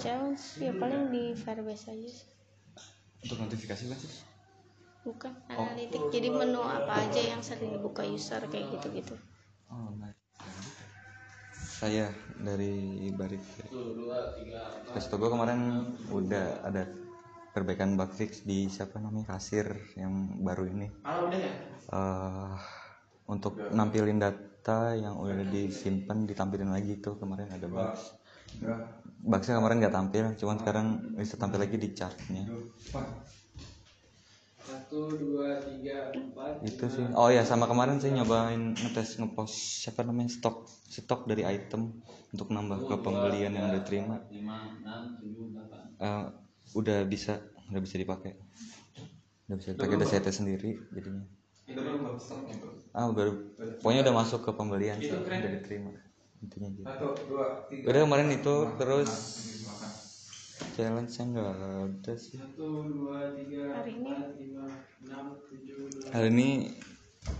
challenge 0.00 0.56
ya 0.56 0.72
paling 0.72 1.12
di 1.12 1.36
Firebase 1.36 1.92
aja 1.94 2.08
sih. 2.10 2.26
Untuk 3.22 3.38
notifikasi 3.46 3.82
kan 3.86 3.98
sih. 3.98 4.24
Bukan 5.06 5.32
analitik 5.52 6.02
jadi 6.10 6.34
menu 6.34 6.58
apa 6.64 7.06
aja 7.06 7.22
yang 7.22 7.44
sering 7.44 7.78
dibuka 7.78 8.02
user 8.02 8.42
kayak 8.50 8.74
gitu-gitu 8.74 9.14
oh 9.72 9.90
nice. 9.98 10.20
Saya 11.56 12.08
dari 12.40 13.08
Barik. 13.12 13.42
Restogo 14.96 15.28
kemarin 15.28 15.92
udah 16.08 16.64
ada 16.64 16.88
perbaikan 17.52 18.00
bug 18.00 18.12
fix 18.16 18.44
di 18.44 18.68
siapa 18.72 18.96
namanya? 18.96 19.36
Kasir 19.36 19.68
yang 19.96 20.40
baru 20.40 20.68
ini. 20.72 20.88
Eh, 21.92 22.54
untuk 23.28 23.60
nampilin 23.72 24.16
data 24.16 24.96
yang 24.96 25.20
udah 25.20 25.46
disimpan 25.52 26.24
ditampilin 26.24 26.72
lagi 26.72 26.96
itu 26.96 27.16
kemarin 27.20 27.52
ada 27.52 27.66
bugs. 27.68 28.16
Bugsnya 29.26 29.58
kemarin 29.58 29.82
nggak 29.82 29.96
tampil 29.96 30.24
cuman 30.38 30.56
sekarang 30.62 30.86
bisa 31.18 31.34
tampil 31.34 31.58
lagi 31.58 31.76
di 31.76 31.90
chartnya 31.92 32.46
Satu, 34.66 35.00
dua, 35.22 35.48
tiga, 35.64 35.96
empat. 36.12 36.58
itu 36.70 36.86
sih. 36.96 37.06
Oh 37.20 37.30
ya 37.36 37.42
sama 37.50 37.64
kemarin 37.70 37.96
saya 38.00 38.12
nyobain 38.18 38.62
ngetes 38.82 39.10
ngepost 39.20 39.54
siapa 39.82 40.00
namanya 40.08 40.30
stok 40.36 40.56
stok 40.96 41.20
dari 41.30 41.42
item 41.56 41.82
untuk 42.34 42.48
nambah 42.54 42.80
ke 42.88 42.94
pembelian 43.06 43.52
yang 43.56 43.66
udah 43.70 43.82
terima. 43.88 44.16
Eh, 46.06 46.26
udah 46.78 46.98
bisa 47.12 47.32
udah 47.70 47.80
bisa 47.84 47.96
dipakai. 48.02 48.32
Udah 49.46 49.56
bisa 49.60 49.70
dipakai 49.74 49.94
udah 49.98 50.08
saya 50.10 50.20
tes 50.24 50.36
sendiri 50.38 50.70
jadinya. 50.94 51.24
Ah 52.98 53.08
baru. 53.16 53.32
Pokoknya 53.80 54.02
udah 54.08 54.14
masuk 54.20 54.40
ke 54.46 54.50
pembelian 54.58 54.98
sih 55.06 55.18
udah 55.38 55.48
diterima. 55.54 55.92
Intinya 56.42 56.68
gitu. 56.74 56.98
Udah 57.86 58.00
kemarin 58.04 58.30
itu 58.38 58.54
terus 58.80 59.10
challenge 60.76 61.12
yang 61.20 61.28
nggak 61.36 61.50
ada 61.52 62.12
sih. 62.16 62.38
Hari 62.40 63.92
ini? 63.92 64.12
hari 66.14 66.28
ini 66.30 66.48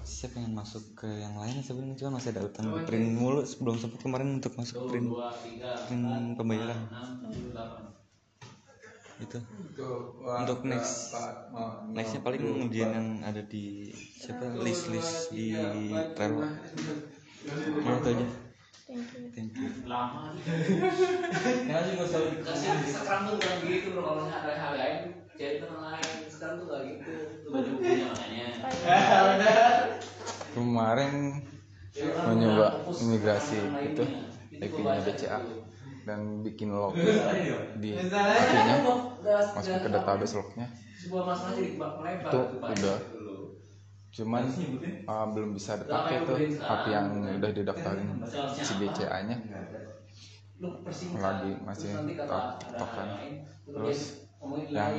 saya 0.02 0.34
pengen 0.34 0.52
masuk 0.58 0.82
ke 0.98 1.06
yang 1.06 1.38
lain 1.38 1.62
sebenarnya 1.62 1.94
cuma 2.02 2.18
masih 2.18 2.34
ada 2.34 2.42
utang 2.42 2.74
di 2.74 2.80
print 2.84 3.14
mulu. 3.14 3.46
Sebelum 3.46 3.78
sempat 3.78 4.02
kemarin 4.02 4.42
untuk 4.42 4.58
masuk 4.58 4.90
print 4.90 5.08
print 5.86 6.06
pembayaran. 6.36 6.80
itu. 9.16 9.40
Untuk 10.20 10.60
next 10.68 11.16
nextnya 11.96 12.20
paling 12.20 12.68
ujian 12.68 12.92
yang 12.92 13.08
ada 13.24 13.40
di 13.40 13.88
siapa? 13.96 14.60
list 14.60 14.92
list 14.92 15.32
di 15.32 15.56
Trello 16.12 16.44
ya 17.46 17.92
itu 17.96 18.08
aja 18.10 18.26
thank 18.86 19.06
you. 19.12 19.22
Thank 19.34 19.52
you. 19.58 19.68
Lama. 19.90 20.32
Ya 21.66 21.76
sih 21.82 21.92
nggak 21.98 22.06
usah 22.06 22.20
dikasih 22.30 22.70
sekarang 22.94 23.22
tuh 23.26 23.34
bukan 23.42 23.56
gitu 23.66 23.86
bro 23.92 24.02
kalau 24.06 24.22
misalnya 24.22 24.38
ada 24.46 24.54
hal 24.54 24.72
lain 24.78 24.98
jadi 25.36 25.60
teman 25.60 25.80
lain 25.92 26.08
sekarang 26.30 26.54
tuh 26.62 26.66
gak 26.70 26.82
gitu. 26.86 27.12
Tuh 27.44 27.50
baca 27.54 27.70
bukunya 27.74 28.06
makanya. 28.08 28.48
Kemarin 30.54 31.12
mau 32.24 32.34
nyoba 32.36 32.66
imigrasi 33.02 33.58
itu 33.92 34.04
IP-nya 34.56 35.00
BCA 35.04 35.38
dan 36.06 36.20
bikin 36.46 36.70
log 36.70 36.94
di 37.82 37.90
IP-nya 37.92 38.76
masuk 39.52 39.74
ke 39.82 39.88
database 39.90 40.34
lognya. 40.38 40.66
Sebuah 40.96 41.22
masalah 41.28 41.52
jadi 41.58 41.76
kebak 41.76 41.92
melebar 42.00 42.30
itu 42.30 42.40
Pak. 42.56 42.68
udah 42.72 42.96
cuman 44.16 44.48
uh, 45.04 45.26
belum 45.28 45.52
bisa 45.52 45.76
dipakai 45.76 46.24
tuh 46.24 46.40
api 46.64 46.88
yang 46.88 47.36
udah 47.36 47.50
didaftarin 47.52 48.24
si 48.56 48.72
BCA 48.80 49.18
nya. 49.28 49.36
Lagi 51.20 51.52
masih 51.60 51.92
tokan 52.80 53.08
terus 53.68 54.24
ngomongin 54.40 54.72
yang 54.72 54.96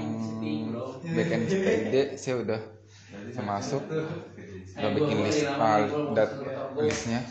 backend 1.17 1.43
CPID 1.50 1.95
saya 2.21 2.36
udah 2.45 2.62
masuk. 3.41 3.83
udah 4.77 4.93
bikin 4.93 5.25
list 5.25 5.41
uh, 5.50 5.89
dat 6.13 6.29
listnya 6.77 7.25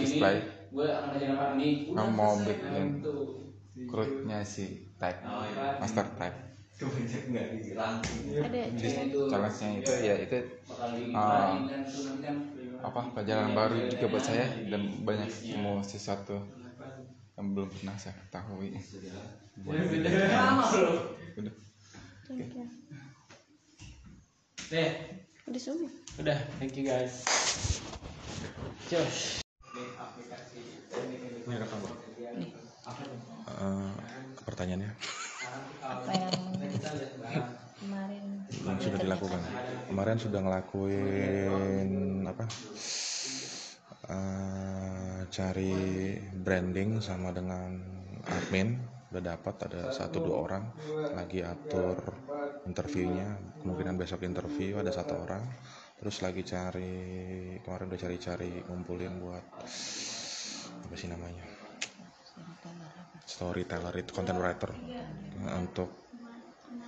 display. 0.00 0.40
mau 1.92 2.40
bikin 2.40 3.04
crudenya 3.84 4.40
si 4.48 4.88
type 4.96 5.20
master 5.76 6.08
type 6.16 6.55
ada 6.76 8.60
di 8.68 8.84
challenge 8.84 9.16
challenge-nya 9.32 9.68
itu 9.80 9.92
ya 10.04 10.14
itu 10.20 10.38
uh, 11.16 11.56
apa 12.84 13.00
pelajaran 13.16 13.56
baru 13.56 13.88
juga 13.88 14.06
buat 14.12 14.20
saya 14.20 14.44
dan 14.68 15.00
banyak 15.00 15.32
ilmu 15.56 15.80
sesuatu 15.80 16.36
yang 17.36 17.52
belum 17.56 17.68
pernah 17.68 17.96
saya 17.96 18.12
ketahui. 18.28 18.76
Buat 19.64 19.88
udah 19.88 21.54
thank 22.28 22.52
you. 22.52 22.64
Deh. 24.68 24.90
Udah 25.48 25.60
semua 25.60 25.88
udah 26.20 26.38
thank 26.60 26.76
you 26.76 26.84
guys. 26.84 27.24
Cus. 28.92 29.40
Eh, 33.56 33.90
pertanyaannya. 34.44 34.90
Apa 35.86 36.10
yang 36.10 36.25
sudah 38.86 39.00
dilakukan. 39.02 39.42
Kemarin 39.90 40.18
sudah 40.22 40.40
ngelakuin 40.46 41.90
apa? 42.22 42.44
Eh, 44.06 45.18
cari 45.26 45.74
branding 46.30 47.02
sama 47.02 47.34
dengan 47.34 47.74
admin. 48.30 48.78
Udah 49.10 49.22
dapat 49.34 49.54
ada 49.66 49.90
satu 49.90 50.22
dua 50.22 50.36
orang. 50.46 50.64
Lagi 51.18 51.42
atur 51.42 51.98
interviewnya. 52.70 53.34
Kemungkinan 53.62 53.98
besok 53.98 54.22
interview 54.22 54.78
ada 54.78 54.94
satu 54.94 55.18
orang. 55.18 55.42
Terus 55.96 56.22
lagi 56.22 56.46
cari 56.46 56.94
kemarin 57.66 57.88
udah 57.90 58.00
cari-cari 58.00 58.62
ngumpulin 58.70 59.14
buat 59.18 59.44
apa 60.86 60.94
sih 60.94 61.10
namanya? 61.10 61.42
Storyteller 63.26 63.94
itu 63.98 64.14
content 64.14 64.38
writer. 64.38 64.70
Untuk 65.50 65.90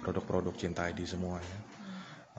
produk-produk 0.06 0.54
cinta 0.54 0.86
ID 0.86 1.02
semua 1.02 1.42
ya. 1.42 1.67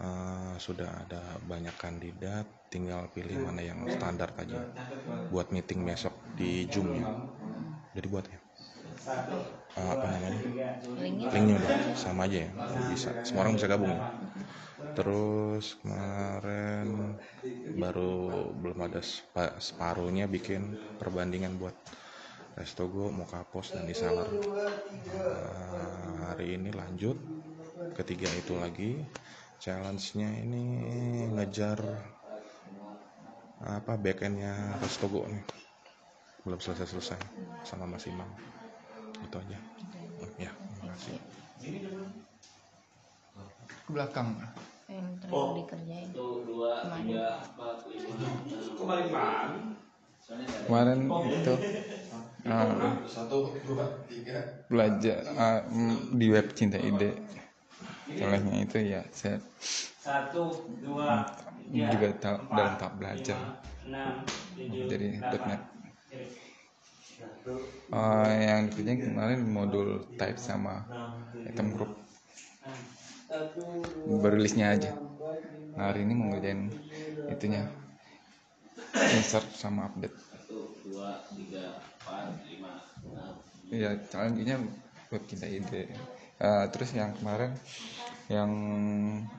Eh, 0.08 0.54
sudah 0.66 0.90
ada 1.04 1.22
banyak 1.52 1.76
kandidat 1.84 2.46
tinggal 2.74 3.02
pilih 3.16 3.38
mana 3.46 3.62
yang 3.70 3.82
standar 3.96 4.30
aja 4.44 4.62
buat 5.32 5.48
meeting 5.56 5.82
besok 5.90 6.16
di 6.40 6.52
Zoom 6.74 6.90
ya 7.02 7.08
udah 7.94 8.04
dibuat 8.06 8.26
ya? 8.34 8.40
Eh, 9.80 9.90
apa 9.96 10.06
namanya? 10.10 10.42
Linknya 11.34 11.56
udah 11.62 11.74
sama 12.04 12.26
aja 12.30 12.40
ya? 12.48 12.52
Bisa. 12.90 13.12
Semua 13.26 13.42
orang 13.46 13.56
bisa 13.60 13.68
gabung 13.72 13.92
ya? 13.98 14.04
Terus 14.98 15.78
kemarin 15.82 17.18
baru 17.74 18.14
belum 18.62 18.80
ada 18.88 19.02
sepa- 19.04 19.58
separuhnya 19.62 20.26
bikin 20.30 20.76
perbandingan 21.00 21.56
buat 21.62 21.76
Restogo, 22.60 23.10
Mokapos, 23.14 23.76
dan 23.76 23.86
Disaler 23.90 24.30
Eh, 25.10 26.12
hari 26.28 26.56
ini 26.58 26.70
lanjut 26.76 27.18
ketiga 27.98 28.30
itu 28.42 28.54
lagi 28.58 28.92
challenge-nya 29.60 30.30
ini 30.40 30.64
ngejar 31.36 31.80
apa 33.60 34.00
backendnya 34.00 34.80
Restogo 34.80 35.28
nih. 35.28 35.44
Belum 36.48 36.60
selesai-selesai 36.64 37.20
sama 37.68 37.84
Mas 37.84 38.08
Imam. 38.08 38.28
Itu 39.20 39.36
aja. 39.36 39.60
Ya 40.40 40.52
terima 40.56 40.96
kasih. 40.96 41.20
Ke 43.68 43.90
belakang. 43.92 44.40
Yang 44.88 45.08
terlalu 45.28 45.52
dikerjain. 45.62 46.08
Kemarin. 50.66 51.00
itu 51.10 51.54
uh, 52.48 52.96
belajar 54.70 55.18
uh, 55.36 55.62
mm, 55.68 56.16
di 56.16 56.28
web 56.30 56.48
cinta 56.54 56.78
ide 56.80 57.39
challenge-nya 58.18 58.60
itu 58.68 58.78
ya 58.94 59.02
saya 59.20 59.38
Satu, 60.00 60.42
dua, 60.82 61.22
tiga, 61.70 61.86
juga 61.94 62.08
ta- 62.24 62.44
dalam 62.58 62.74
tahap 62.80 62.94
belajar 63.00 63.38
enam, 63.38 64.18
tujuh, 64.72 64.86
jadi. 64.90 65.06
.NET 65.48 65.62
Uh, 67.90 68.30
yang 68.38 68.70
dikerjain 68.70 69.02
kemarin 69.02 69.42
modul 69.50 70.06
type 70.14 70.38
sama 70.38 70.86
item 71.50 71.74
group 71.74 71.90
berilisnya 74.24 74.66
aja 74.76 74.92
nah, 75.76 75.86
hari 75.92 76.00
ini 76.06 76.14
mau 76.18 76.28
ngerjain 76.32 76.62
itunya 77.34 77.64
insert 79.16 79.46
sama 79.56 79.86
update 79.90 80.16
empat, 81.32 82.42
lima. 82.50 82.74
Iya, 83.76 83.90
challenge-nya 84.10 84.56
web 85.12 85.24
cinta 85.30 85.48
ide. 85.48 85.82
Eh, 86.40 86.66
terus 86.72 86.96
yang 86.96 87.12
kemarin 87.20 87.52
yang 88.32 88.52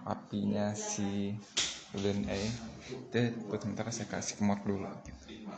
apinya 0.04 0.76
si 0.76 1.32
Ulun 1.96 2.28
A 2.28 2.36
itu 2.36 3.20
buat 3.48 3.64
sementara 3.64 3.88
saya 3.88 4.12
kasih 4.12 4.36
ke 4.36 4.42
mod 4.44 4.60
dulu. 4.68 4.84
Gitu. 5.08 5.48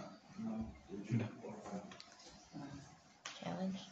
Udah, 1.19 1.31
challenge. 3.43 3.83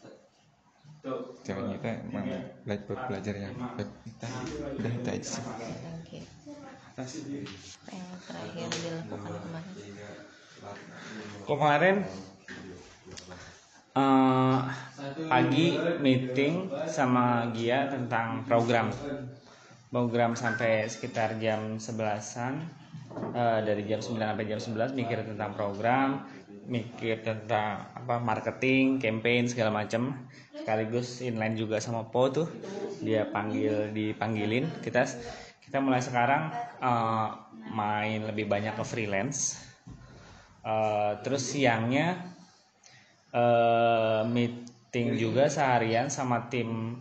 Kita 1.42 1.90
emang 2.06 2.28
belajar 2.62 2.84
buat 2.86 3.00
belajar 3.10 3.34
yang 3.34 3.54
web 3.74 3.90
kita 4.04 4.28
udah 4.78 4.92
itu 4.94 5.08
aja 5.10 5.26
sih. 5.26 5.42
you 7.00 7.48
apa 7.80 7.96
yang 7.96 8.12
terakhir 8.28 8.68
dilakukan 8.76 9.34
kemarin? 9.40 9.74
Kemarin 11.48 11.96
pagi 15.31 15.79
meeting 15.98 16.87
sama 16.87 17.50
Gia 17.55 17.90
tentang 17.90 18.46
program. 18.46 18.90
program 19.90 20.38
sampai 20.38 20.87
sekitar 20.87 21.42
jam 21.42 21.74
11-an 21.83 22.81
Eh, 23.11 23.61
dari 23.66 23.83
jam 23.90 23.98
9 23.98 24.22
sampai 24.22 24.46
jam 24.46 24.59
11 24.62 24.94
mikir 24.94 25.18
tentang 25.26 25.50
program 25.55 26.26
mikir 26.70 27.26
tentang 27.26 27.90
apa 27.90 28.22
marketing 28.22 29.03
campaign 29.03 29.50
segala 29.50 29.74
macam 29.74 30.14
sekaligus 30.55 31.18
inline 31.18 31.59
juga 31.59 31.83
sama 31.83 32.07
Po 32.07 32.31
tuh 32.31 32.46
dia 33.03 33.26
panggil 33.26 33.90
dipanggilin 33.90 34.70
kita. 34.83 35.11
Kita 35.59 35.83
mulai 35.83 35.98
sekarang 35.98 36.55
eh, 36.79 37.29
main 37.74 38.31
lebih 38.31 38.46
banyak 38.46 38.79
ke 38.79 38.85
freelance. 38.87 39.59
Eh, 40.62 41.12
terus 41.26 41.50
siangnya 41.50 42.38
eh, 43.31 44.23
meeting 44.27 45.19
juga 45.19 45.47
seharian 45.47 46.11
sama 46.11 46.51
tim 46.51 46.99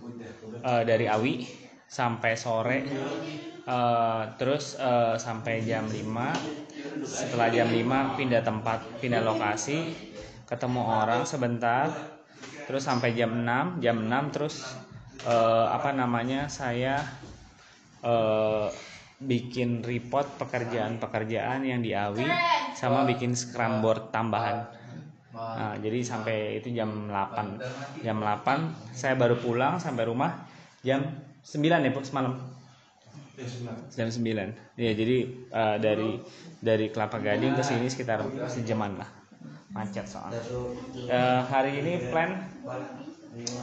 eh, 0.63 0.84
dari 0.86 1.06
Awi 1.10 1.46
sampai 1.89 2.34
sore. 2.38 2.80
Eh, 3.70 4.24
terus 4.42 4.78
eh, 4.82 5.15
sampai 5.18 5.62
jam 5.65 5.86
5 5.86 7.06
setelah 7.06 7.50
jam 7.54 7.70
5 7.70 8.18
pindah 8.18 8.42
tempat 8.42 8.80
pindah 9.02 9.22
lokasi 9.22 9.94
ketemu 10.50 10.82
orang 10.82 11.22
sebentar. 11.26 11.89
Terus 12.65 12.86
sampai 12.86 13.18
jam 13.18 13.34
6 13.34 13.82
jam 13.82 13.98
6 14.06 14.34
terus 14.34 14.62
eh, 15.26 15.65
apa 15.70 15.89
namanya 15.94 16.50
saya 16.50 17.02
eh, 18.04 18.68
bikin 19.20 19.84
report 19.84 20.39
pekerjaan-pekerjaan 20.39 21.68
yang 21.68 21.84
di 21.84 21.92
AWI 21.92 22.32
sama 22.80 23.04
bikin 23.04 23.36
scrum 23.36 23.84
board 23.84 24.15
tambahan 24.15 24.63
Nah, 25.30 25.78
jadi 25.78 26.02
sampai 26.02 26.58
itu 26.58 26.74
jam 26.74 26.89
8 27.06 28.02
jam 28.02 28.18
8 28.18 28.98
saya 28.98 29.13
baru 29.13 29.38
pulang 29.38 29.78
sampai 29.78 30.10
rumah 30.10 30.50
jam 30.82 31.06
9 31.46 31.86
ya 31.86 31.92
Bu, 31.94 32.02
semalam? 32.02 32.34
Jam 33.94 34.10
9 34.10 34.26
ya 34.74 34.92
jadi 34.98 35.18
eh, 35.54 35.78
dari 35.78 36.18
dari 36.60 36.89
Kelapa 36.89 37.22
Gading 37.22 37.54
ke 37.54 37.63
sini 37.63 37.86
sekitar 37.88 38.26
sejaman 38.50 38.98
lah. 38.98 39.10
Macet 39.70 40.10
soalnya. 40.10 40.42
Eh, 40.98 41.42
hari 41.46 41.86
ini 41.86 42.10
plan? 42.10 42.50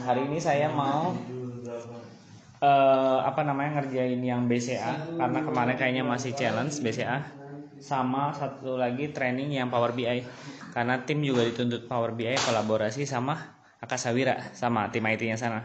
Hari 0.07 0.21
ini 0.23 0.39
saya 0.39 0.71
mau 0.71 1.11
eh, 2.63 3.19
apa 3.27 3.43
namanya 3.43 3.83
ngerjain 3.83 4.23
yang 4.23 4.47
BCA 4.47 5.19
karena 5.19 5.39
kemarin 5.43 5.75
kayaknya 5.75 6.03
masih 6.07 6.31
challenge 6.31 6.79
BCA 6.79 7.36
sama 7.79 8.33
satu 8.35 8.75
lagi 8.77 9.11
training 9.13 9.55
yang 9.57 9.69
Power 9.71 9.93
BI 9.93 10.19
karena 10.75 11.01
tim 11.05 11.21
juga 11.23 11.45
dituntut 11.47 11.85
Power 11.89 12.13
BI 12.13 12.35
kolaborasi 12.37 13.05
sama 13.07 13.57
Akasawira 13.77 14.53
sama 14.57 14.89
tim 14.89 15.05
IT-nya 15.05 15.37
sana. 15.37 15.61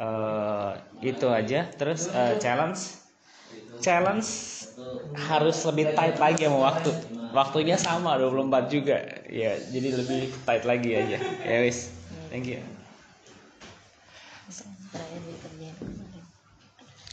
Eh, 0.00 0.72
itu 1.12 1.28
aja. 1.28 1.68
Terus 1.76 2.08
eh, 2.12 2.34
challenge. 2.40 2.80
Challenge 3.80 4.24
harus 5.16 5.56
lebih 5.68 5.92
tight 5.96 6.16
lagi 6.20 6.48
sama 6.48 6.60
waktu. 6.72 6.90
Waktunya 7.32 7.76
sama 7.76 8.16
24 8.16 8.64
juga. 8.72 8.98
Ya 9.28 9.60
jadi 9.68 9.88
lebih 9.92 10.32
tight 10.44 10.64
lagi 10.64 10.90
aja. 10.96 11.18
Ya 11.44 11.58
wis. 11.64 11.92
Thank 12.32 12.48
you 12.52 12.60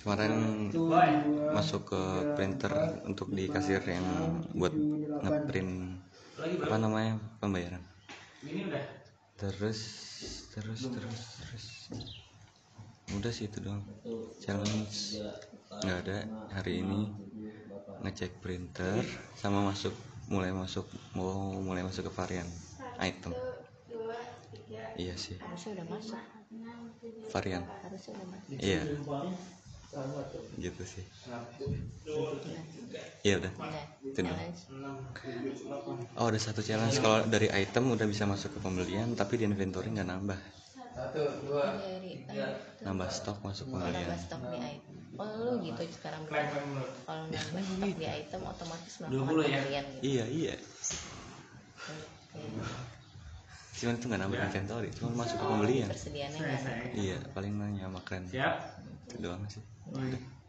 kemarin 0.03 0.67
masuk 1.55 1.95
ke 1.95 2.01
printer 2.35 2.99
untuk 3.07 3.31
di 3.31 3.47
kasir 3.47 3.79
yang 3.87 4.03
buat 4.51 4.75
ngeprint 5.23 5.95
apa 6.67 6.75
namanya 6.75 7.15
pembayaran. 7.39 7.79
Terus 9.39 9.79
terus 10.51 10.81
terus 10.91 11.21
terus. 11.39 11.65
Udah 13.15 13.31
sih 13.31 13.47
itu 13.47 13.63
doang. 13.63 13.79
Challenge 14.43 14.91
nggak 15.87 15.97
ada. 16.03 16.17
Hari 16.51 16.83
ini 16.83 17.07
ngecek 18.03 18.43
printer 18.43 18.99
sama 19.39 19.63
masuk 19.63 19.95
mulai 20.27 20.51
masuk 20.51 20.83
mau 21.15 21.55
mulai 21.63 21.87
masuk 21.87 22.11
ke 22.11 22.11
varian 22.11 22.47
item. 22.99 23.31
Iya 24.99 25.15
sih. 25.15 25.39
Harusnya 25.39 25.79
udah 25.79 25.87
masuk. 25.87 26.19
Varian. 27.31 27.63
Harusnya 27.87 28.11
udah 28.19 28.27
masuk. 28.35 28.59
Iya 28.59 28.81
gitu 30.57 30.83
sih. 30.85 31.05
Iya 33.25 33.41
udah. 33.41 33.51
Udah 33.57 33.83
itu 34.03 34.19
doang 34.21 34.37
challenge 34.37 34.61
Oh 36.17 36.27
ada 36.29 36.39
satu 36.39 36.61
challenge. 36.61 36.97
Kalau 37.01 37.25
dari 37.25 37.49
item 37.49 37.93
udah 37.93 38.05
bisa 38.09 38.25
masuk 38.29 38.57
ke 38.57 38.59
pembelian 38.61 39.13
tapi 39.13 39.41
di 39.41 39.45
inventory 39.45 39.93
nggak 39.93 40.09
nambah. 40.09 40.39
Tiga. 40.93 42.45
nambah 42.85 43.09
stok 43.09 43.41
masuk 43.41 43.65
nambah 43.69 43.89
pembelian. 43.89 44.17
stok 44.17 44.41
di 44.49 44.59
item. 44.61 44.93
Oh 45.13 45.29
lu 45.29 45.51
gitu 45.61 45.81
sekarang 45.93 46.21
kalau 46.29 47.23
nambah 47.29 47.63
stok 47.65 47.93
di 47.97 48.07
item 48.21 48.41
otomatis 48.45 48.93
melakukan 49.01 49.25
pembelian 49.25 49.63
gitu. 49.65 49.99
Iya 50.05 50.25
iya. 50.29 50.53
Cuman 53.73 53.93
itu 53.97 54.05
nggak 54.05 54.21
nambah 54.21 54.37
inventory 54.37 54.89
cuma 54.93 55.09
masuk 55.25 55.37
ke 55.41 55.45
pembelian. 55.49 55.89
Iya 56.93 57.17
paling 57.33 57.53
nanya 57.57 57.89
sama 57.89 57.99
keren. 58.05 58.23
Siap. 58.29 58.55
Itu 59.09 59.15
doang 59.21 59.43
sih 59.49 59.72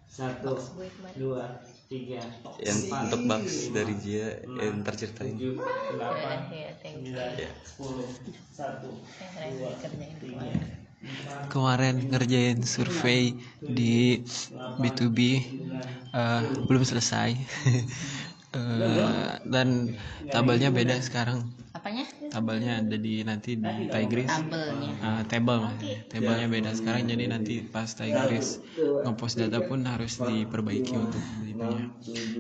satu 0.09 0.53
dua 1.15 1.45
tiga 1.91 2.23
yang 2.63 2.79
untuk 3.05 3.21
box 3.27 3.71
dari 3.75 3.95
dia 3.99 4.41
yang 4.57 4.83
terceritain 4.87 5.39
tujuh 5.43 5.97
delapan 5.99 6.39
ya 6.55 6.71
thank 6.83 7.03
you. 7.03 7.19
sembilan 7.19 7.29
Iya. 7.39 7.51
sepuluh 7.67 8.09
satu 8.55 8.91
terakhir 9.35 9.67
dikerjain 9.69 10.17
kemarin. 10.23 10.63
kemarin 11.53 11.95
ngerjain 12.11 12.59
survei 12.65 13.35
di 13.65 14.23
B2B 14.81 15.19
eh, 16.15 16.43
belum 16.67 16.83
selesai. 16.85 17.31
Eh, 18.55 19.35
dan 19.43 19.99
tabelnya 20.31 20.71
beda 20.71 20.95
sekarang 21.03 21.43
apanya? 21.75 22.07
Tabelnya 22.31 22.73
ada 22.81 22.97
di 22.97 23.27
nanti 23.27 23.59
di 23.59 23.91
Tigris 23.91 24.31
tabelnya. 24.31 24.93
Eh, 24.95 25.23
table. 25.27 25.61
Maksudnya. 25.67 25.99
tabelnya 26.07 26.47
beda. 26.47 26.71
Sekarang 26.73 27.03
jadi 27.11 27.25
nanti 27.27 27.55
pas 27.67 27.91
Tigris 27.91 28.63
ngepost 28.79 29.43
data 29.43 29.59
pun 29.67 29.83
harus 29.83 30.23
diperbaiki 30.23 30.95
untuk 30.95 31.23
itunya 31.45 31.87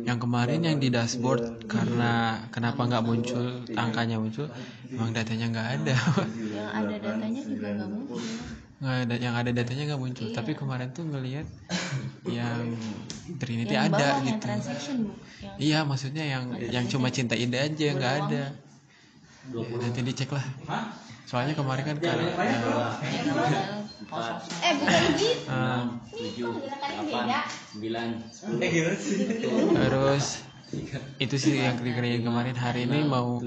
yang 0.06 0.18
kemarin 0.22 0.60
yang 0.62 0.78
di 0.78 0.88
dashboard 0.88 1.66
karena 1.66 2.46
kenapa 2.54 2.86
nggak 2.86 3.04
muncul 3.04 3.66
angkanya 3.74 4.22
muncul 4.22 4.46
emang 4.94 5.10
datanya 5.10 5.46
nggak 5.50 5.68
ada. 5.82 5.96
Yang 6.54 6.70
ada 6.70 6.94
datanya 7.02 7.42
juga 7.42 7.66
nggak 7.74 7.90
muncul. 7.90 8.20
Nggak 8.78 8.96
ada 9.06 9.14
yang 9.16 9.34
ada 9.34 9.50
datanya 9.50 9.82
nggak 9.90 10.02
muncul. 10.02 10.26
Tapi 10.30 10.50
kemarin 10.54 10.88
tuh 10.94 11.04
ngelihat 11.08 11.46
yang 12.38 12.78
Trinity 13.40 13.74
yang 13.74 13.90
ada 13.90 13.96
bawah 13.96 14.22
yang 14.22 14.38
gitu. 14.38 14.44
transaction 14.44 14.96
bu. 15.08 15.12
Yang 15.42 15.56
iya 15.58 15.78
maksudnya 15.82 16.24
yang 16.24 16.44
yang 16.60 16.84
cuma 16.86 17.08
cinta 17.10 17.34
ide 17.34 17.58
aja 17.58 17.86
nggak 17.96 18.14
ada 18.28 18.42
nanti 19.52 20.00
dicek 20.00 20.30
lah. 20.32 20.44
Soalnya 21.24 21.56
kemarin 21.56 21.84
kan 21.84 21.96
karena 22.00 22.30
kosong 24.04 24.38
eh 24.62 24.72
bukan 24.78 25.02
gitu. 25.16 25.26
eh, 25.48 25.82
tujuh 26.14 26.52
delapan 26.60 27.26
sembilan 27.72 28.08
terus 29.74 30.26
itu 31.18 31.36
sih 31.40 31.52
yang 31.64 31.74
kerja 31.80 32.20
kemarin. 32.22 32.54
Hari 32.54 32.86
ini 32.86 33.02
mau 33.02 33.40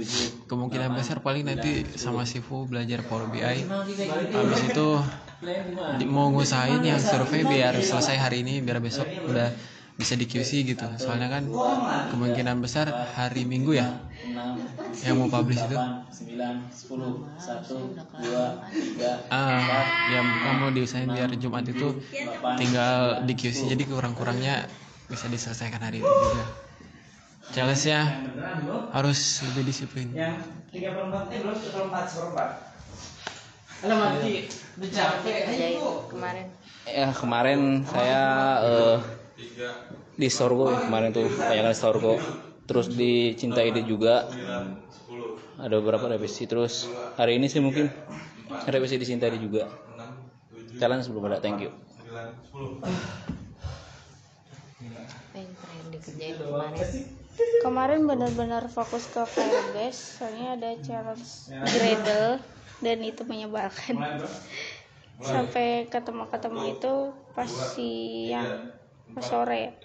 kemungkinan 0.49 0.91
besar 0.97 1.21
paling 1.23 1.47
nanti 1.47 1.86
sama 1.95 2.25
Sifu 2.27 2.67
belajar 2.67 3.05
Power 3.05 3.29
BI 3.29 3.57
habis 4.33 4.62
itu 4.65 4.88
mau 6.10 6.33
ngusahain 6.33 6.81
yang 6.81 6.97
survei 6.97 7.45
biar 7.45 7.77
selesai 7.77 8.17
hari 8.17 8.41
ini 8.41 8.60
biar 8.65 8.81
besok 8.81 9.05
udah 9.29 9.53
bisa 9.97 10.13
di 10.13 10.29
QC 10.29 10.62
gitu. 10.62 10.86
soalnya 11.01 11.27
kan 11.27 11.43
kemungkinan 12.13 12.62
besar 12.62 12.93
hari 13.17 13.49
Minggu 13.49 13.73
ya 13.73 13.97
yang 15.01 15.17
mau 15.17 15.29
publish 15.29 15.57
itu. 15.57 15.77
ah 19.33 19.62
yang 20.13 20.25
bukan 20.25 20.53
mau 20.62 20.69
diusahain 20.69 21.10
biar 21.10 21.33
Jumat 21.41 21.65
itu 21.65 21.97
tinggal 22.62 23.25
di 23.25 23.33
QC 23.33 23.73
jadi 23.73 23.83
kurang-kurangnya 23.89 24.69
bisa 25.10 25.25
diselesaikan 25.31 25.81
hari 25.81 26.03
itu 26.03 26.13
juga. 26.13 26.45
Challenge-nya 27.47 28.27
harus 28.91 29.39
lebih 29.49 29.71
disiplin. 29.71 30.12
Yang 30.12 30.43
tiga 30.67 30.91
perempat 30.99 31.31
eh 31.31 31.39
belum 31.39 31.55
seperempat 31.55 32.05
seperempat 32.12 32.49
Halo 33.77 33.93
Mati, 33.93 34.49
udah 34.81 34.89
capek. 34.89 35.38
Kerjain 35.47 35.77
kemarin. 36.10 36.45
Ya 36.89 37.07
kemarin 37.13 37.62
saya 37.86 38.23
eh, 38.65 38.97
di 40.17 40.28
Sorgo 40.34 40.73
ya, 40.73 40.89
kemarin 40.89 41.13
tuh 41.13 41.30
di 41.30 41.73
Sorgo. 41.78 42.17
Terus 42.67 42.91
di 42.91 43.32
Cinta 43.39 43.63
Ide 43.63 43.88
juga 43.88 44.28
ada 45.58 45.73
beberapa 45.82 46.12
revisi 46.12 46.45
terus 46.45 46.86
hari 47.17 47.39
ini 47.41 47.50
sih 47.50 47.63
mungkin 47.63 47.89
revisi 48.69 49.00
di 49.00 49.06
Cinta 49.08 49.26
Ide 49.32 49.39
juga 49.41 49.71
challenge 50.78 51.10
belum 51.10 51.32
ada 51.32 51.39
thank 51.41 51.65
you. 51.65 51.71
yang 55.38 55.88
dikerjain 55.93 56.34
kemarin 56.38 56.89
kemarin 57.62 58.00
benar-benar 58.10 58.63
fokus 58.69 59.06
ke 59.10 59.21
Firebase 59.26 60.17
soalnya 60.17 60.58
ada 60.58 60.69
challenge 60.82 61.54
Gradle 61.54 62.41
dan 62.82 62.97
itu 63.02 63.21
menyebalkan. 63.26 63.97
Sampai 65.17 65.89
ketemu-ketemu 65.89 66.78
itu 66.78 66.93
pas 67.34 67.50
siang 67.50 68.77
pas 69.13 69.26
sore. 69.26 69.78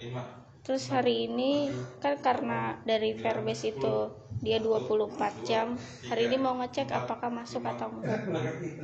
terus 0.63 0.87
hari 0.87 1.27
ini 1.27 1.67
kan 1.99 2.15
karena 2.23 2.79
dari 2.87 3.11
Firebase 3.19 3.75
itu 3.75 4.15
dia 4.39 4.63
24 4.63 5.43
jam 5.43 5.75
hari 6.07 6.31
ini 6.31 6.39
mau 6.39 6.55
ngecek 6.55 6.87
apakah 6.87 7.27
masuk 7.27 7.67
atau 7.67 7.91
enggak. 7.91 8.23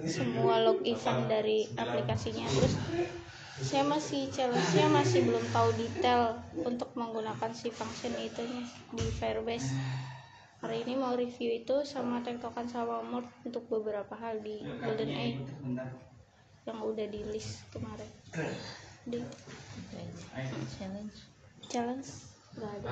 Semua 0.03 0.59
log 0.59 0.83
event 0.83 1.31
dari 1.31 1.71
aplikasinya. 1.79 2.47
Terus 2.51 2.75
saya 3.63 3.87
masih 3.87 4.27
challenge-nya 4.27 4.91
masih 4.91 5.23
belum 5.23 5.43
tahu 5.55 5.71
detail 5.79 6.43
untuk 6.67 6.91
menggunakan 6.99 7.51
si 7.55 7.71
function 7.71 8.11
itunya 8.19 8.63
di 8.91 9.05
Firebase 9.15 9.71
hari 10.59 10.83
ini 10.83 10.99
mau 10.99 11.15
review 11.15 11.63
itu 11.63 11.87
sama 11.87 12.19
tektokan 12.19 12.67
sama 12.67 12.99
Mort 12.99 13.27
untuk 13.47 13.63
beberapa 13.71 14.11
hal 14.19 14.43
di 14.43 14.59
Golden 14.83 15.11
Eye 15.11 15.39
yang 16.67 16.79
udah 16.83 17.07
di 17.07 17.23
list 17.31 17.63
kemarin 17.71 18.11
Di 19.05 19.19
challenge. 20.75 21.17
Challenge? 21.69 22.09
Nggak 22.57 22.71
ada. 22.83 22.89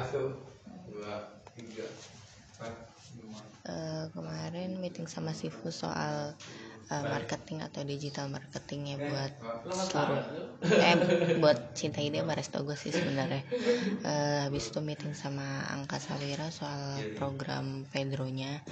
Eh, 3.67 4.06
kemarin 4.15 4.80
meeting 4.80 5.12
sama 5.12 5.36
Sifu 5.36 5.67
soal 5.67 6.32
eh, 6.88 7.06
marketing 7.12 7.60
atau 7.67 7.84
digital 7.84 8.32
marketingnya 8.32 8.96
buat 8.96 9.34
seluruh 9.67 10.24
eh 10.63 10.96
buat 11.43 11.76
cinta 11.76 12.00
ide 12.00 12.24
sama 12.24 12.34
Restogo 12.39 12.74
sih 12.80 12.96
sebenarnya. 12.96 13.43
Eh, 14.08 14.39
habis 14.48 14.72
itu 14.72 14.80
meeting 14.80 15.12
sama 15.12 15.67
Angka 15.67 16.00
Sawira 16.00 16.48
soal 16.48 17.04
program 17.20 17.84
Pedronya 17.91 18.63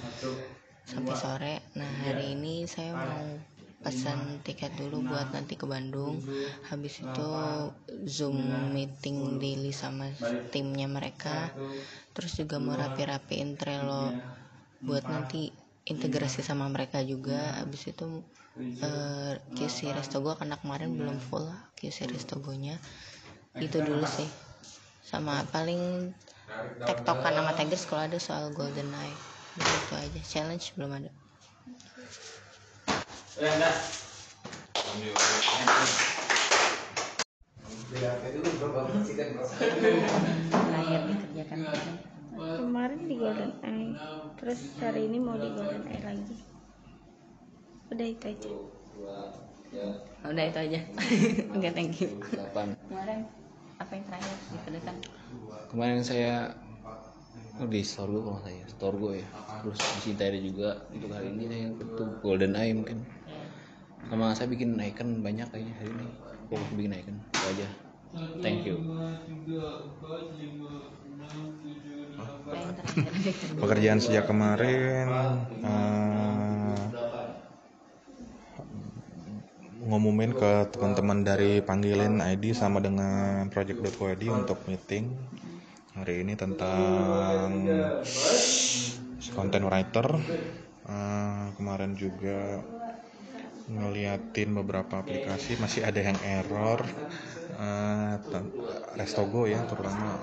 sampai 0.88 1.14
sore. 1.18 1.54
Nah 1.76 1.92
hari 2.08 2.32
ini 2.32 2.64
saya 2.64 2.96
mau 2.96 3.26
pesan 3.84 4.40
tiket 4.40 4.72
dulu 4.80 5.04
buat 5.04 5.30
nanti 5.30 5.54
ke 5.54 5.68
Bandung. 5.68 6.18
Habis 6.72 7.04
itu 7.04 7.28
zoom 8.08 8.38
meeting 8.72 9.36
daily 9.36 9.70
sama 9.70 10.08
timnya 10.50 10.88
mereka. 10.88 11.52
Terus 12.16 12.32
juga 12.40 12.56
mau 12.56 12.74
rapi-rapiin 12.74 13.60
Trello 13.60 14.10
buat 14.80 15.04
nanti 15.06 15.52
integrasi 15.86 16.40
sama 16.40 16.66
mereka 16.72 17.04
juga. 17.04 17.60
Habis 17.60 17.92
itu 17.92 18.24
eh, 18.80 19.34
QC 19.54 19.92
Restogo 19.92 20.34
karena 20.34 20.56
kemarin 20.56 20.96
belum 20.96 21.20
full 21.20 21.46
QC 21.76 22.08
Restogonya 22.08 22.80
itu 23.60 23.78
dulu 23.84 24.04
sih. 24.08 24.28
Sama 25.04 25.46
paling 25.54 26.10
tektokan 26.82 27.32
sama 27.36 27.52
Tigers 27.54 27.84
kalau 27.86 28.02
ada 28.08 28.18
soal 28.18 28.50
Golden 28.50 28.90
Eye 28.90 29.16
itu 29.56 29.94
aja. 29.94 30.20
Challenge 30.24 30.64
belum 30.74 30.92
ada 30.98 31.10
layar 33.36 33.68
dikerjakan 41.04 41.60
kemarin 41.68 41.96
kemarin 42.32 43.00
di 43.04 43.14
Golden 43.20 43.52
Eye 43.60 43.92
terus 44.40 44.72
hari 44.80 45.12
ini 45.12 45.20
mau 45.20 45.36
di 45.36 45.52
Golden 45.52 45.84
Eye 45.84 46.00
lagi. 46.00 46.36
Udah 47.92 48.06
itu 48.08 48.24
aja. 48.24 48.48
Oh, 50.24 50.32
udah 50.32 50.44
itu 50.48 50.58
aja. 50.72 50.80
Oke 51.60 51.68
thank 51.76 52.00
you. 52.00 52.16
8 52.16 52.88
kemarin 52.88 53.28
apa 53.76 53.92
yang 53.92 54.04
terakhir 54.08 54.36
dikerjakan 54.48 54.96
kemarin 55.68 56.00
saya 56.00 56.56
oh, 57.60 57.68
di 57.68 57.84
Storgo 57.84 58.24
kalau 58.24 58.40
saya 58.48 58.64
Storgo 58.64 59.12
ya 59.12 59.28
terus 59.60 59.76
di 59.76 59.98
Cintayde 60.08 60.40
juga 60.40 60.88
untuk 60.88 61.12
hari 61.12 61.36
ini 61.36 61.44
saya 61.52 61.64
itu 61.76 62.04
Golden 62.24 62.56
Eye 62.56 62.72
mungkin 62.72 63.04
sama 64.10 64.26
saya 64.36 64.48
bikin 64.52 64.70
icon 64.88 65.08
banyak 65.26 65.46
kayaknya 65.52 65.74
hari 65.78 65.90
ini. 65.96 66.06
Fokus 66.48 66.70
bikin 66.78 66.92
icon 66.98 67.16
itu 67.20 67.44
aja. 67.52 67.66
Thank 68.44 68.66
you. 68.68 68.76
Pekerjaan 73.60 74.00
sejak 74.00 74.24
kemarin 74.30 75.08
eh, 75.64 76.84
ngumumin 79.88 80.32
ke 80.40 80.52
teman-teman 80.74 81.18
dari 81.28 81.52
panggilan 81.68 82.14
ID 82.32 82.44
sama 82.56 82.78
dengan 82.82 83.46
project.co.id 83.52 84.22
untuk 84.40 84.58
meeting 84.68 85.04
hari 85.96 86.14
ini 86.24 86.34
tentang 86.38 87.50
content 89.34 89.64
writer. 89.68 90.06
Eh, 90.86 91.44
kemarin 91.58 91.92
juga 91.98 92.62
ngeliatin 93.66 94.50
beberapa 94.58 94.94
aplikasi 95.02 95.58
masih 95.62 95.82
ada 95.88 96.00
yang 96.08 96.18
error 96.38 96.80
Eh, 97.46 98.14
ten- 98.30 98.50
Restogo 98.98 99.46
ya 99.46 99.62
terutama 99.70 100.18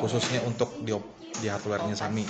khususnya 0.00 0.40
untuk 0.44 0.80
di, 0.80 0.92
di 1.42 1.46
hardware-nya 1.52 1.96
Sami 1.96 2.24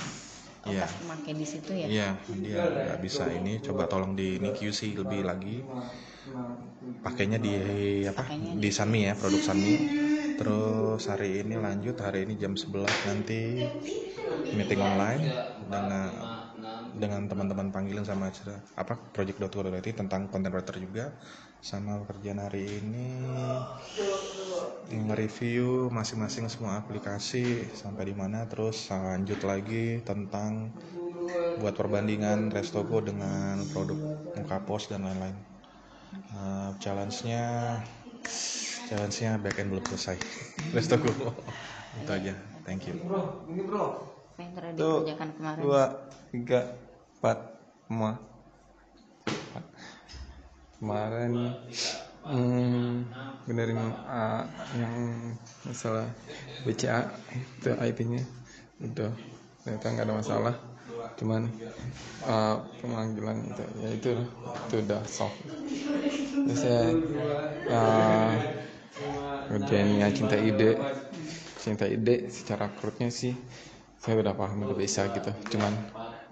Iya. 0.66 0.86
pakai 1.06 1.32
di 1.38 1.46
situ 1.46 1.70
ya 1.78 1.86
Iya, 1.86 2.08
dia 2.42 2.62
nggak 2.82 2.98
bisa 3.06 3.30
ini. 3.30 3.62
Coba 3.62 3.86
tolong 3.86 4.18
di 4.18 4.42
ini 4.42 4.50
QC 4.50 4.80
lebih 4.98 5.22
lagi. 5.22 5.62
Pakainya 7.04 7.38
di 7.46 7.54
apa? 8.10 8.24
Di 8.62 8.68
Sanmi 8.74 9.00
ya, 9.08 9.14
produk 9.20 9.42
Sanmi. 9.48 9.74
Terus 10.38 11.00
hari 11.10 11.40
ini 11.42 11.54
lanjut 11.66 11.96
hari 12.04 12.18
ini 12.26 12.34
jam 12.42 12.52
11 12.58 12.92
nanti 13.08 13.40
meeting 14.54 14.80
online 14.82 15.22
dengan 15.66 16.35
dengan 16.96 17.28
teman-teman 17.28 17.68
panggilan 17.68 18.04
sama 18.08 18.32
acara 18.32 18.56
apa 18.80 18.96
project.co.id 19.12 19.88
tentang 19.92 20.32
content 20.32 20.52
writer 20.56 20.80
juga 20.80 21.12
sama 21.60 22.00
pekerjaan 22.04 22.40
hari 22.40 22.80
ini 22.80 23.08
nge-review 24.86 25.90
masing-masing 25.90 26.46
semua 26.46 26.78
aplikasi 26.78 27.68
sampai 27.74 28.08
di 28.10 28.14
mana 28.14 28.46
terus 28.46 28.88
lanjut 28.88 29.40
lagi 29.42 30.00
tentang 30.06 30.70
buat 31.58 31.74
perbandingan 31.74 32.54
Restogo 32.54 33.02
dengan 33.02 33.58
produk 33.74 33.98
muka 34.36 34.58
pos 34.62 34.86
dan 34.86 35.02
lain-lain. 35.02 35.36
Uh, 36.32 36.70
challenge-nya 36.78 37.76
challenge-nya 38.86 39.42
back 39.42 39.58
end 39.58 39.74
belum 39.74 39.84
selesai. 39.90 40.16
Restogo. 40.76 41.10
Itu 41.98 42.12
aja. 42.12 42.34
Thank 42.62 42.90
you. 42.90 42.94
apa 44.36 44.44
yang 44.44 44.52
terakhir 44.52 44.76
Tuh, 44.76 44.96
dikerjakan 45.00 45.28
kemarin 45.32 45.62
dua 45.64 45.82
tiga 46.28 46.60
empat. 47.26 47.42
kemarin 50.78 51.58
hmm, 52.22 53.02
benerin 53.50 53.82
uh, 54.06 54.46
yang 54.78 54.94
masalah 55.66 56.06
BCA 56.62 57.10
itu 57.34 57.74
IP-nya 57.74 58.22
udah. 58.78 59.10
Ternyata 59.66 59.86
nggak 59.90 60.06
ada 60.06 60.14
masalah. 60.14 60.54
Cuman 61.18 61.50
uh, 62.30 62.62
pemanggilan 62.78 63.50
itu. 63.50 63.64
Ya 63.82 63.88
itu 63.90 64.10
itu 64.70 64.74
udah 64.86 65.02
soft. 65.10 65.34
Terus 66.46 66.60
saya 66.62 66.94
uh, 67.66 68.32
ngerjain 69.50 69.98
yang 69.98 70.14
cinta 70.14 70.38
ide. 70.38 70.78
Cinta 71.58 71.90
ide 71.90 72.30
secara 72.30 72.70
crudnya 72.70 73.10
sih 73.10 73.34
saya 73.98 74.22
udah 74.22 74.38
paham 74.38 74.62
udah 74.70 74.78
bisa 74.78 75.10
gitu. 75.10 75.34
Cuman 75.50 75.74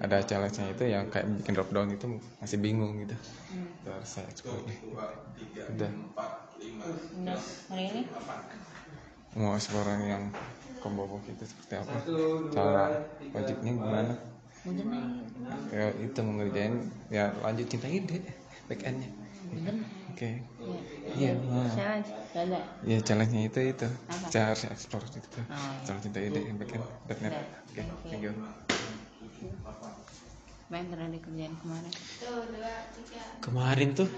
ada 0.03 0.19
challenge-nya 0.27 0.75
itu 0.75 0.85
yang 0.91 1.07
kayak 1.07 1.27
bikin 1.39 1.55
drop 1.55 1.71
down 1.71 1.91
itu 1.91 2.19
masih 2.43 2.59
bingung 2.59 2.99
gitu. 3.03 3.15
Itu 3.83 3.89
harus 3.91 4.09
saya 4.11 4.27
explore 4.27 4.63
nih 4.67 4.81
udah. 5.65 5.93
ini? 7.75 8.03
mau 9.35 9.59
explore 9.59 9.91
yang 9.99 10.31
combo 10.79 11.11
box 11.11 11.27
itu 11.27 11.45
seperti 11.49 11.75
apa? 11.83 11.99
Cara 12.55 12.87
wajibnya 13.35 13.73
gimana? 13.75 14.15
Ya 15.75 15.91
itu 15.99 16.19
mengerjain. 16.23 16.87
Ya 17.11 17.35
lanjut 17.43 17.67
cinta 17.67 17.91
ide. 17.91 18.23
Back 18.71 18.87
endnya. 18.87 19.11
Oke. 20.15 20.41
Iya. 21.19 21.35
Nah. 21.37 21.69
challenge. 21.75 22.11
Ya 22.87 22.99
challenge-nya 23.03 23.43
itu 23.51 23.61
itu. 23.75 23.89
Harus 24.35 24.63
explore 24.71 25.07
gitu 25.11 25.43
Oh, 25.43 25.43
iya. 25.51 25.83
cara 25.83 25.99
cinta 25.99 26.19
ide 26.23 26.41
yang 26.47 26.57
back 26.63 26.79
end. 26.79 26.87
Oke. 27.11 27.83
Thank 28.07 28.23
you 28.23 28.35
apa 30.65 30.75
yang 30.81 30.89
terakhir 30.91 31.13
dikerjain 31.13 31.55
kemarin 31.61 31.93
Kemarin 33.45 33.89
tuh 33.93 34.09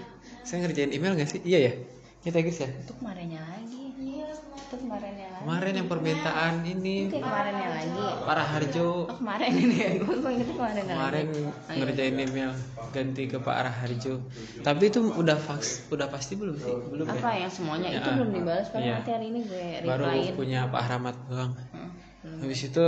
saya 0.41 0.63
ngerjain 0.63 0.95
email 0.95 1.13
gak 1.13 1.29
sih? 1.29 1.43
Iya 1.43 1.59
ya. 1.59 1.73
Kita 2.17 2.43
guys 2.43 2.59
ya. 2.59 2.67
itu 2.67 2.91
kemarinnya 2.97 3.39
lagi 3.39 3.83
itu 4.67 4.75
kemarinnya 4.83 5.27
lagi 5.31 5.41
Kemarin 5.47 5.73
yang 5.79 5.87
permintaan 5.87 6.53
ini 6.65 7.07
itu 7.07 7.23
kemarinnya 7.23 7.69
lagi 7.71 8.03
para 8.27 8.43
Harjo 8.43 9.07
oh 9.07 9.15
kemarin 9.15 9.51
ini 9.55 9.75
ya 9.79 9.89
gue 9.95 10.15
gue 10.19 10.31
inget 10.35 10.49
kemarin 10.51 10.83
kemarin 10.91 11.25
lagi 11.31 11.79
ngerjain 11.79 12.15
email 12.19 12.51
ganti 12.91 13.23
ke 13.31 13.37
Pak 13.39 13.57
Raharjo. 13.63 14.13
Tapi 14.59 14.83
itu 14.89 14.99
udah 15.13 15.37
faks, 15.39 15.87
udah 15.87 16.07
pasti 16.11 16.33
belum 16.35 16.55
sih? 16.59 16.75
Belum 16.91 17.05
apa 17.07 17.31
ya? 17.35 17.47
yang 17.47 17.51
semuanya 17.53 17.89
itu 17.95 18.09
Ya. 18.09 18.15
belum 18.19 18.29
dibalas 18.33 18.67
paling 18.73 18.87
Iya. 18.87 18.95
nanti 18.99 19.11
hari 19.13 19.25
ini 19.31 19.39
gue 19.47 19.65
Baru 19.87 20.03
replyin 20.07 20.33
punya 20.35 20.59
Pak 20.67 20.83
Rahmat 20.83 21.15
doang. 21.29 21.51
Hmm. 21.71 22.39
Habis 22.43 22.59
itu 22.67 22.85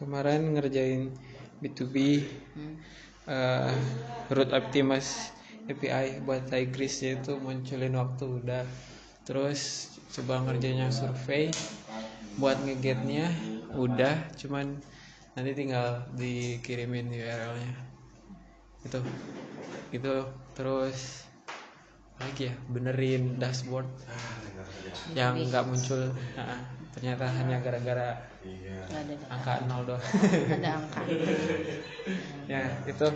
kemarin 0.00 0.40
ngerjain 0.56 1.00
B2B 1.62 1.96
Hmm. 2.58 2.74
eh 3.30 3.74
root 4.34 4.50
optimus 4.50 5.30
API 5.70 6.18
buat 6.26 6.50
Tigris 6.50 7.06
yaitu 7.06 7.38
munculin 7.38 7.94
waktu 7.94 8.24
udah. 8.42 8.66
Terus 9.22 9.94
coba 10.18 10.42
ngerjain 10.42 10.82
yang 10.82 10.90
survei 10.90 11.54
buat 12.36 12.58
ngegetnya 12.66 13.30
udah 13.78 14.34
cuman 14.40 14.76
nanti 15.38 15.50
tinggal 15.56 16.04
dikirimin 16.18 17.08
URL-nya 17.08 17.72
itu 18.82 18.98
itu 19.94 20.14
terus 20.58 21.24
lagi 22.18 22.50
ya? 22.50 22.54
Benerin 22.70 23.38
dashboard. 23.38 23.88
Yang 25.14 25.50
nggak 25.50 25.64
muncul. 25.66 26.02
Nah, 26.38 26.58
ternyata 26.92 27.24
hanya 27.40 27.56
gara-gara 27.64 28.32
data. 28.92 29.26
angka. 29.32 29.52
nol 29.64 29.82
doang. 29.88 30.02
Ada 30.02 30.70
angka. 30.76 31.00
Ya 32.50 32.66
itu. 32.84 33.06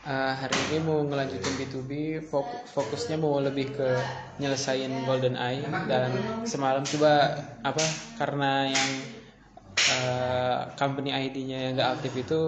Eh, 0.00 0.32
hari 0.32 0.56
ini 0.72 0.80
mau 0.80 1.04
ngelanjutin 1.04 1.54
B2B 1.60 1.90
fok- 2.24 2.64
fokusnya 2.72 3.20
mau 3.20 3.36
lebih 3.36 3.76
ke 3.76 3.88
nyelesain 4.40 4.88
Golden 5.04 5.36
Eye 5.36 5.60
dan 5.84 6.08
semalam 6.48 6.80
coba 6.88 7.36
apa 7.60 7.84
karena 8.16 8.64
yang 8.72 8.90
eh, 9.76 10.58
company 10.80 11.12
ID-nya 11.12 11.58
yang 11.68 11.72
nggak 11.76 12.00
aktif 12.00 12.16
itu 12.16 12.40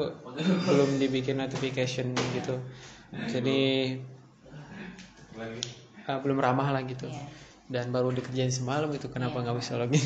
belum 0.65 0.97
dibikin 0.97 1.45
notification 1.45 2.17
gitu. 2.33 2.57
Jadi 3.29 3.61
eh, 6.09 6.19
belum 6.25 6.39
ramah 6.41 6.73
lah 6.73 6.83
gitu 6.89 7.05
dan 7.73 7.89
baru 7.89 8.13
dikerjain 8.13 8.53
semalam 8.53 8.93
gitu 8.93 9.09
kenapa 9.09 9.41
nggak 9.41 9.57
bisa 9.57 9.81
login 9.81 10.05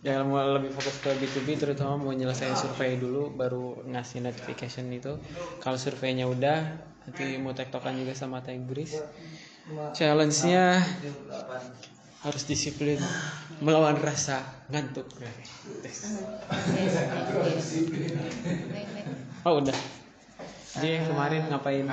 yang 0.00 0.32
mau 0.32 0.40
lebih 0.56 0.72
fokus 0.72 0.96
ke 1.04 1.12
B2B 1.12 1.60
terutama 1.60 2.00
mau 2.00 2.12
nyelesain 2.16 2.56
survei 2.56 2.96
dulu 2.96 3.36
baru 3.36 3.84
ngasih 3.84 4.24
notification 4.24 4.88
itu. 4.88 5.20
Kalau 5.60 5.76
surveinya 5.76 6.24
udah 6.24 6.88
nanti 7.04 7.36
mau 7.36 7.52
tektokan 7.52 8.00
juga 8.00 8.16
sama 8.16 8.40
Tigris 8.40 8.96
challenge-nya 9.92 10.80
harus 12.24 12.42
disiplin 12.48 12.96
melawan 13.60 13.96
rasa 14.00 14.40
ngantuk. 14.72 15.04
Oh 19.44 19.60
udah. 19.60 19.76
Jadi 20.80 21.02
kemarin 21.04 21.44
ngapain 21.52 21.84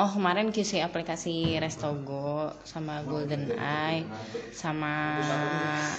Oh 0.00 0.08
kemarin 0.16 0.48
QC 0.54 0.72
aplikasi 0.88 1.60
Restogo 1.64 2.48
sama 2.72 2.94
Golden 3.10 3.44
Eye 3.60 4.08
sama 4.62 4.94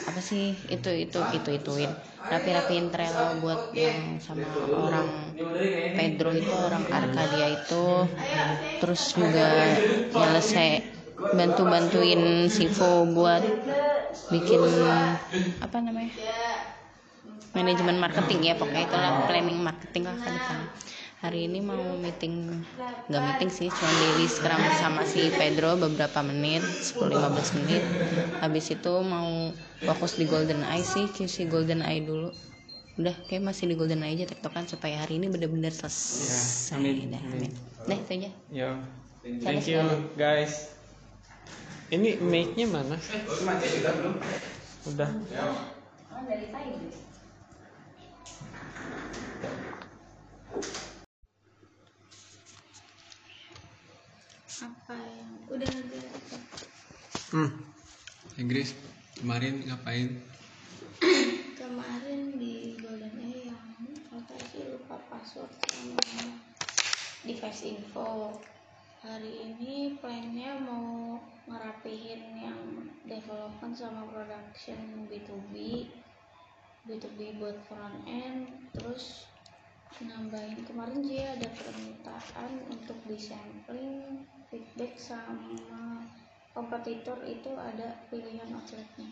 apa 0.09 0.19
sih? 0.29 0.45
Itu 0.75 0.89
itu 1.05 1.19
itu 1.37 1.49
ituin. 1.59 1.91
Rapi-rapiin 2.31 2.89
Trello 2.93 3.37
buat 3.43 3.61
yang 3.77 4.17
sama 4.17 4.49
orang 4.73 5.09
Pedro 5.95 6.31
itu 6.33 6.53
orang 6.67 6.83
Arkadia 6.99 7.47
itu. 7.57 8.09
Terus 8.81 9.01
juga 9.19 9.77
nyelesai 10.17 10.69
bantu-bantuin 11.37 12.49
Sivo 12.55 13.05
buat 13.15 13.43
bikin 14.33 14.63
apa 15.65 15.77
namanya? 15.81 16.13
Manajemen 17.53 17.97
marketing 18.01 18.39
ya 18.49 18.53
pokoknya 18.57 18.83
itulah 18.89 19.11
planning 19.29 19.61
marketing 19.61 20.03
lah 20.09 20.17
depan 20.25 20.57
hari 21.23 21.47
ini 21.47 21.63
mau 21.63 21.79
meeting 22.03 22.51
nggak 23.07 23.23
meeting 23.23 23.47
sih 23.47 23.71
cuma 23.71 23.91
daily 23.95 24.27
scrum 24.27 24.59
sama 24.75 25.07
si 25.07 25.31
Pedro 25.31 25.79
beberapa 25.79 26.19
menit 26.19 26.59
10-15 26.59 27.63
menit 27.63 27.83
habis 28.43 28.67
itu 28.67 28.93
mau 28.99 29.55
fokus 29.87 30.19
di 30.19 30.27
Golden 30.27 30.67
Eye 30.67 30.83
sih 30.83 31.07
QC 31.07 31.47
Golden 31.47 31.79
Eye 31.79 32.03
dulu 32.03 32.27
udah 32.99 33.15
kayak 33.31 33.39
masih 33.39 33.71
di 33.71 33.79
Golden 33.79 34.03
Eye 34.03 34.19
aja 34.19 34.35
tektokan 34.35 34.67
supaya 34.67 34.99
hari 34.99 35.15
ini 35.15 35.31
benar-benar 35.31 35.71
selesai 35.71 36.75
amin, 36.75 37.15
dah 37.15 37.21
amin. 37.23 37.47
amin 37.47 37.51
dah 37.87 37.97
itu 38.03 38.11
aja 38.19 38.29
Yo, 38.51 38.69
thank 39.39 39.63
you 39.71 39.79
guys. 40.19 40.75
Ini 41.93 42.19
make-nya 42.19 42.67
mana? 42.67 42.97
Udah. 44.89 45.09
Apa 54.63 54.95
yang 54.95 55.31
udah 55.51 55.67
ada 55.67 55.99
Hmm. 57.33 57.51
Inggris 58.39 58.77
kemarin 59.19 59.65
ngapain? 59.67 60.21
kemarin 61.59 62.37
di 62.39 62.77
Golden 62.79 63.17
Eye 63.19 63.51
yang 63.51 63.65
apa 64.13 64.35
sih 64.53 64.63
lupa 64.69 65.01
password 65.11 65.51
sama 65.67 65.99
device 67.27 67.65
info 67.67 68.37
hari 69.03 69.51
ini 69.51 69.99
plannya 69.99 70.61
mau 70.63 71.19
ngerapihin 71.49 72.23
yang 72.39 72.61
development 73.03 73.75
sama 73.75 74.07
production 74.07 75.09
B2B 75.11 75.89
B2B 76.87 77.19
buat 77.41 77.59
front 77.67 77.99
end 78.07 78.47
terus 78.77 79.27
nambahin 79.99 80.61
kemarin 80.65 81.01
dia 81.05 81.37
ada 81.37 81.49
permintaan 81.51 82.51
untuk 82.71 82.97
disampling 83.09 84.25
feedback 84.53 85.01
sama 85.01 86.05
kompetitor 86.53 87.17
itu 87.25 87.49
ada 87.57 87.97
pilihan 88.13 88.45
outletnya. 88.53 89.09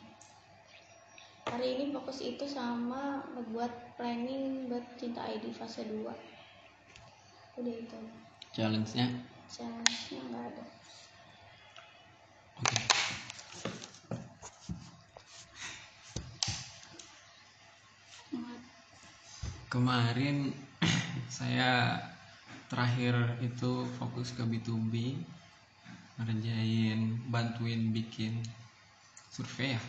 Hari 1.49 1.81
ini 1.81 1.89
fokus 1.89 2.21
itu 2.21 2.45
sama 2.45 3.25
ngebuat 3.33 3.97
planning 3.97 4.69
buat 4.69 4.85
cinta 5.01 5.25
ID 5.25 5.49
fase 5.57 5.81
2 5.89 6.05
udah 7.57 7.73
itu. 7.73 7.99
Challenge-nya. 8.53 9.09
challenge 9.49 10.01
nya 10.13 10.21
nggak 10.29 10.45
ada. 10.53 10.65
Kemarin 19.73 20.53
saya 21.41 21.97
terakhir 22.71 23.35
itu 23.43 23.83
fokus 23.99 24.31
ke 24.31 24.47
B2B 24.47 25.19
ngerjain 26.15 27.19
bantuin 27.27 27.91
bikin 27.91 28.39
survei 29.27 29.75
ya. 29.75 29.81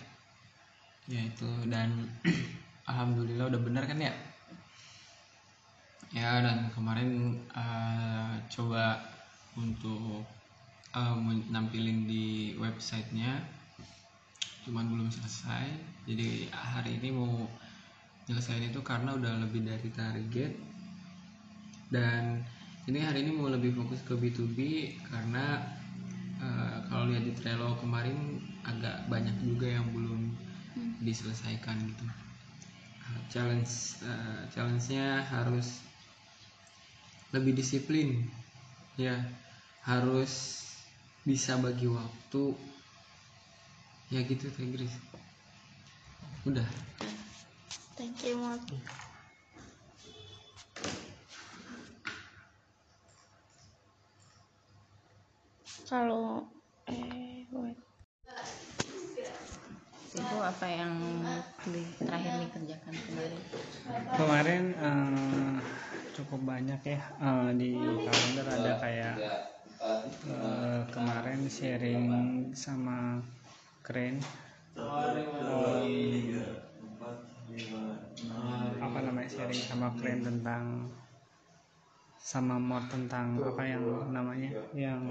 Ya 1.07 1.21
itu 1.31 1.47
dan 1.71 2.11
alhamdulillah 2.90 3.55
udah 3.55 3.62
bener 3.62 3.87
kan 3.87 4.03
ya? 4.03 4.11
Ya 6.11 6.42
dan 6.42 6.75
kemarin 6.75 7.38
eh, 7.55 8.35
coba 8.51 8.99
untuk 9.55 10.27
eh, 10.90 11.16
nampilin 11.55 12.11
di 12.11 12.59
websitenya. 12.59 13.47
Cuman 14.66 14.90
belum 14.90 15.07
selesai. 15.07 15.71
Jadi 16.11 16.51
hari 16.51 16.99
ini 16.99 17.14
mau 17.14 17.47
nyelesain 18.27 18.75
itu 18.75 18.83
karena 18.83 19.14
udah 19.14 19.38
lebih 19.38 19.62
dari 19.62 19.90
target. 19.95 20.53
Dan 21.92 22.42
ini 22.90 22.99
hari 22.99 23.23
ini 23.23 23.31
mau 23.31 23.47
lebih 23.47 23.79
fokus 23.79 24.03
ke 24.03 24.18
B2B 24.18 24.59
karena 25.07 25.62
eh, 26.42 26.77
kalau 26.90 27.07
lihat 27.07 27.23
di 27.23 27.33
Trello 27.38 27.79
kemarin 27.79 28.42
agak 28.66 29.07
banyak 29.07 29.38
juga 29.38 29.71
yang 29.71 29.87
belum 29.95 30.35
diselesaikan 30.99 31.79
gitu. 31.79 32.05
Eh, 33.07 33.21
challenge 33.31 34.03
eh, 34.03 34.42
challenge-nya 34.51 35.23
harus 35.31 35.79
lebih 37.31 37.55
disiplin. 37.55 38.27
Ya 38.99 39.14
harus 39.87 40.66
bisa 41.23 41.55
bagi 41.62 41.87
waktu. 41.87 42.45
Ya 44.11 44.27
gitu 44.27 44.51
Tegris 44.51 44.92
udah. 46.42 46.66
Thank 47.95 48.27
you 48.27 48.35
Mat. 48.42 48.59
Kalau 55.92 56.40
eh 56.88 57.44
wait. 57.52 57.76
itu 60.12 60.37
apa 60.40 60.66
yang 60.68 60.92
terakhir 62.00 62.33
dikerjakan 62.40 62.94
kemarin 62.96 63.40
kemarin 64.16 64.64
eh, 64.76 65.57
cukup 66.16 66.40
banyak 66.48 66.81
ya 66.85 67.00
eh, 67.20 67.50
di 67.61 67.76
kalender 67.76 68.46
ada 68.48 68.72
kayak 68.81 69.16
eh, 70.33 70.81
kemarin 70.88 71.40
sharing 71.52 72.05
sama 72.57 73.20
keren 73.85 74.16
Em, 78.33 78.81
apa 78.81 78.98
namanya 79.05 79.28
sharing 79.28 79.61
sama 79.61 79.92
keren 80.00 80.24
tentang 80.24 80.88
sama 82.16 82.57
mod 82.57 82.88
tentang 82.88 83.37
apa 83.44 83.62
yang 83.68 83.85
namanya 84.09 84.48
yang 84.72 85.02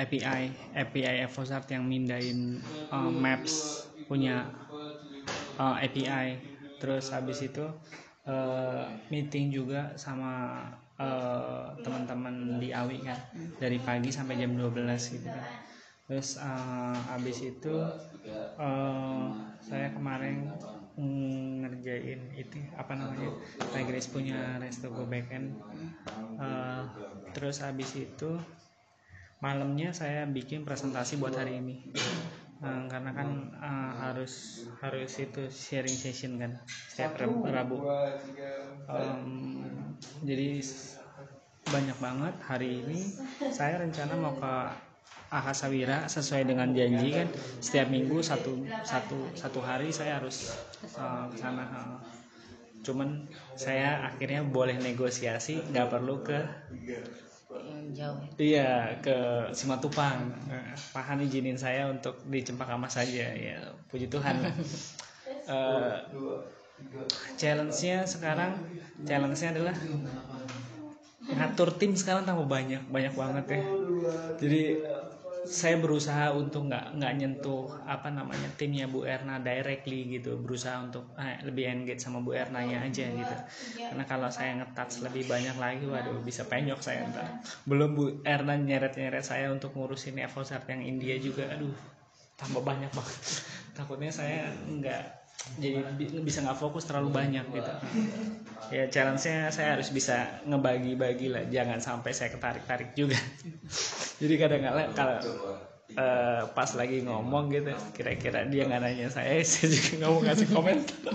API 0.00 0.42
API 0.72 1.24
Evosart 1.28 1.68
yang 1.68 1.84
mindain 1.84 2.60
uh, 2.88 3.12
Maps 3.12 3.86
punya 4.08 4.48
uh, 5.60 5.76
API 5.76 6.40
terus 6.80 7.12
habis 7.12 7.44
itu 7.44 7.68
uh, 8.24 8.84
meeting 9.12 9.52
juga 9.52 9.92
sama 10.00 10.64
uh, 10.96 11.76
teman-teman 11.84 12.56
di 12.56 12.72
AWI 12.72 13.00
kan. 13.04 13.18
Dari 13.60 13.78
pagi 13.80 14.08
sampai 14.08 14.40
jam 14.40 14.56
12 14.56 14.80
gitu 15.20 15.28
kan. 15.28 15.46
Terus 16.08 16.40
uh, 16.40 16.96
habis 17.12 17.38
itu 17.44 17.74
uh, 18.58 19.28
saya 19.60 19.92
kemarin 19.92 20.50
ngerjain 21.64 22.20
itu 22.36 22.60
apa 22.76 22.92
namanya 22.92 23.32
Tigris 23.72 24.10
punya 24.10 24.60
Restogo 24.60 25.08
backend 25.08 25.56
Uh, 26.40 26.88
terus 27.34 27.56
habis 27.64 27.90
itu 27.96 28.30
malamnya 29.40 29.90
saya 29.96 30.22
bikin 30.28 30.62
presentasi 30.68 31.16
buat 31.20 31.34
hari 31.34 31.58
ini. 31.62 31.74
Eh, 32.60 32.82
karena 32.92 33.10
kan 33.16 33.28
eh, 33.56 33.92
harus 34.04 34.32
harus 34.84 35.12
itu 35.16 35.42
sharing 35.48 35.96
session 35.96 36.36
kan 36.36 36.52
setiap 36.92 37.16
Rab- 37.20 37.44
Rabu. 37.48 37.78
Em, 38.90 39.96
jadi 40.24 40.60
banyak 41.70 41.98
banget 42.02 42.34
hari 42.50 42.82
ini. 42.84 43.00
Saya 43.54 43.80
rencana 43.82 44.14
mau 44.18 44.34
ke 44.36 44.54
Akasawira 45.30 46.10
sesuai 46.10 46.42
dengan 46.50 46.74
janji 46.74 47.08
kan. 47.14 47.28
Setiap 47.62 47.86
minggu 47.88 48.18
satu 48.20 48.52
satu 48.82 49.18
satu 49.38 49.60
hari 49.62 49.88
saya 49.94 50.18
harus 50.18 50.36
eh, 50.98 51.24
ke 51.30 51.36
sana 51.38 51.64
eh. 51.64 51.88
cuman 52.80 53.28
saya 53.60 54.08
akhirnya 54.08 54.40
boleh 54.40 54.80
negosiasi 54.80 55.60
nggak 55.68 55.88
perlu 55.92 56.24
ke 56.24 56.40
yang 57.50 57.90
jauh 57.92 58.18
Iya 58.38 59.02
ke 59.02 59.16
Simatupang. 59.50 60.30
Eh, 60.48 60.72
Pak 60.94 61.04
Han 61.10 61.26
izinin 61.26 61.58
saya 61.58 61.90
untuk 61.90 62.22
di 62.30 62.40
Cempaka 62.46 62.78
Mas 62.78 62.94
saja 62.94 63.26
ya. 63.34 63.58
Puji 63.90 64.08
Tuhan. 64.08 64.36
Eh, 65.50 65.96
challenge-nya 67.34 68.06
sekarang 68.06 68.54
challenge-nya 69.02 69.50
adalah 69.50 69.74
ngatur 71.26 71.74
tim 71.74 71.98
sekarang 71.98 72.22
tambah 72.22 72.46
banyak 72.46 72.86
banyak 72.86 73.14
banget 73.18 73.58
ya. 73.58 73.62
Jadi 74.38 74.62
saya 75.40 75.80
berusaha 75.80 76.36
untuk 76.36 76.68
nggak 76.68 77.00
nggak 77.00 77.12
nyentuh 77.16 77.72
apa 77.88 78.12
namanya 78.12 78.44
timnya 78.60 78.84
Bu 78.84 79.08
Erna 79.08 79.40
directly 79.40 80.20
gitu. 80.20 80.36
Berusaha 80.36 80.84
untuk 80.84 81.16
eh, 81.16 81.40
lebih 81.48 81.64
engage 81.72 82.00
sama 82.04 82.20
Bu 82.20 82.36
Erna 82.36 82.60
nya 82.60 82.84
aja 82.84 83.08
gitu. 83.08 83.34
Karena 83.88 84.04
kalau 84.04 84.28
saya 84.28 84.60
ngetouch 84.60 85.00
lebih 85.08 85.24
banyak 85.32 85.56
lagi 85.56 85.84
waduh 85.88 86.20
bisa 86.20 86.44
penyok 86.44 86.80
saya 86.84 87.08
ntar. 87.08 87.26
Belum 87.64 87.90
Bu 87.96 88.04
Erna 88.22 88.54
nyeret 88.60 88.94
nyeret 89.00 89.24
saya 89.24 89.48
untuk 89.48 89.72
ngurusin 89.72 90.20
Evosat 90.20 90.68
yang 90.68 90.84
India 90.84 91.16
juga 91.16 91.48
aduh 91.48 91.72
tambah 92.36 92.60
banyak 92.64 92.92
banget. 92.92 93.20
Takutnya 93.76 94.12
saya 94.12 94.52
nggak 94.68 95.02
jadi 95.56 95.80
bi- 95.96 96.12
bisa 96.20 96.44
nggak 96.44 96.58
fokus 96.60 96.84
terlalu 96.84 97.10
banyak 97.16 97.46
gitu. 97.56 97.72
Ya 98.70 98.86
challenge-nya 98.86 99.50
saya 99.50 99.74
harus 99.74 99.90
bisa 99.90 100.42
ngebagi-bagi 100.46 101.26
lah. 101.32 101.42
Jangan 101.50 101.82
sampai 101.82 102.12
saya 102.14 102.30
ketarik-tarik 102.30 102.94
juga 102.94 103.18
jadi 104.20 104.34
kadang-kadang 104.36 104.88
kalau 104.92 105.16
eh, 105.96 106.42
pas 106.54 106.70
lagi 106.76 107.02
ngomong 107.02 107.50
gitu 107.50 107.72
kira-kira 107.96 108.46
dia 108.46 108.68
nggak 108.68 108.80
nanya 108.84 109.08
saya 109.10 109.40
saya 109.50 109.66
juga 109.72 109.90
nggak 109.98 110.10
mau 110.12 110.22
kasih 110.22 110.48
komentar 110.52 111.14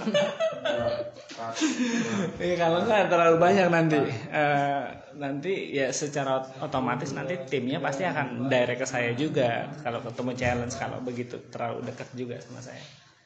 ya 2.39 2.55
kalau 2.55 2.79
nggak 2.87 3.11
terlalu 3.11 3.37
banyak 3.39 3.67
nanti. 3.67 3.99
Eh, 4.31 4.83
nanti 5.19 5.71
ya 5.75 5.91
secara 5.91 6.43
ot- 6.43 6.55
otomatis 6.63 7.11
nanti 7.15 7.35
timnya 7.47 7.79
pasti 7.83 8.03
akan 8.07 8.47
direct 8.51 8.83
ke 8.83 8.87
saya 8.87 9.11
juga. 9.15 9.67
Kalau 9.83 9.99
ketemu 10.03 10.31
challenge 10.35 10.75
kalau 10.79 10.99
begitu 11.03 11.35
terlalu 11.51 11.83
dekat 11.87 12.07
juga 12.15 12.39
sama 12.39 12.63
saya. 12.63 12.81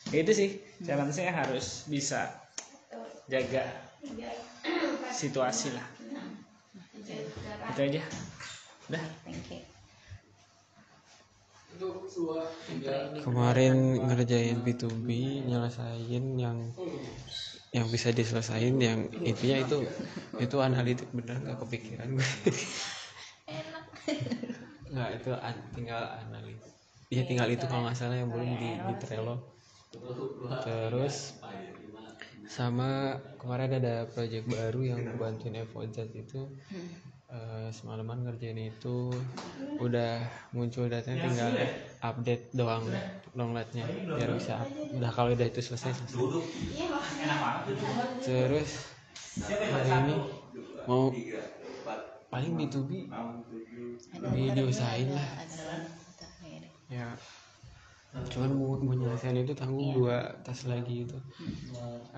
Itu 0.10 0.32
sih 0.34 0.58
challenge-nya 0.82 1.34
harus 1.34 1.86
bisa 1.86 2.34
jaga 3.30 3.66
situasi 5.14 5.74
lah. 5.74 5.86
Itu 7.74 7.80
aja. 7.86 8.02
Udah. 8.90 9.04
Thank 9.26 9.54
you 9.54 9.69
kemarin 13.24 13.76
ngerjain 14.08 14.58
B2B 14.66 15.10
nyelesain 15.48 16.26
yang 16.44 16.58
yang 17.70 17.86
bisa 17.94 18.10
diselesain 18.10 18.76
yang 18.82 19.00
intinya 19.22 19.58
itu 19.62 19.78
itu 20.42 20.56
analitik 20.58 21.06
bener 21.14 21.38
nggak 21.46 21.60
kepikiran 21.62 22.10
gue. 22.18 22.30
Nggak 24.94 25.10
itu 25.22 25.32
an- 25.48 25.66
tinggal 25.76 26.04
analitik. 26.24 26.74
Ya 27.16 27.22
tinggal 27.30 27.48
itu 27.50 27.66
kalau 27.70 27.82
nggak 27.86 27.98
salah 27.98 28.18
yang 28.22 28.30
belum 28.34 28.50
di, 28.62 28.70
di 28.88 28.94
Trello. 29.02 29.36
Terus 30.64 31.34
sama 32.50 33.16
kemarin 33.40 33.72
ada 33.80 33.96
project 34.14 34.46
baru 34.50 34.82
yang 34.92 35.02
bantuin 35.22 35.56
Evozat 35.64 36.10
itu 36.18 36.40
eh, 37.30 37.70
semalaman 37.70 38.26
ngerjain 38.26 38.58
itu 38.58 39.14
udah 39.78 40.20
muncul 40.52 40.90
datanya 40.90 41.30
tinggal 41.30 41.52
update 42.02 42.50
doang 42.58 42.84
longletnya 43.38 43.86
biar 44.18 44.34
bisa 44.34 44.66
udah 44.98 45.12
kalau 45.14 45.32
udah 45.38 45.48
itu 45.48 45.62
selesai 45.62 45.94
selesai. 45.94 46.26
Terus 48.26 48.70
hari 49.46 49.92
ini 49.94 50.16
mau 50.90 51.14
paling 52.34 52.54
B2B 52.58 52.90
di 54.34 54.44
diusahain 54.54 55.10
lah. 55.14 55.30
Ya 56.90 57.14
cuman 58.34 58.52
mau, 58.60 58.72
mau 58.86 58.94
nyelesain 59.00 59.38
itu 59.44 59.54
tanggung 59.62 59.90
dua 59.98 60.18
tas 60.46 60.62
lagi 60.72 60.96
itu. 61.06 61.18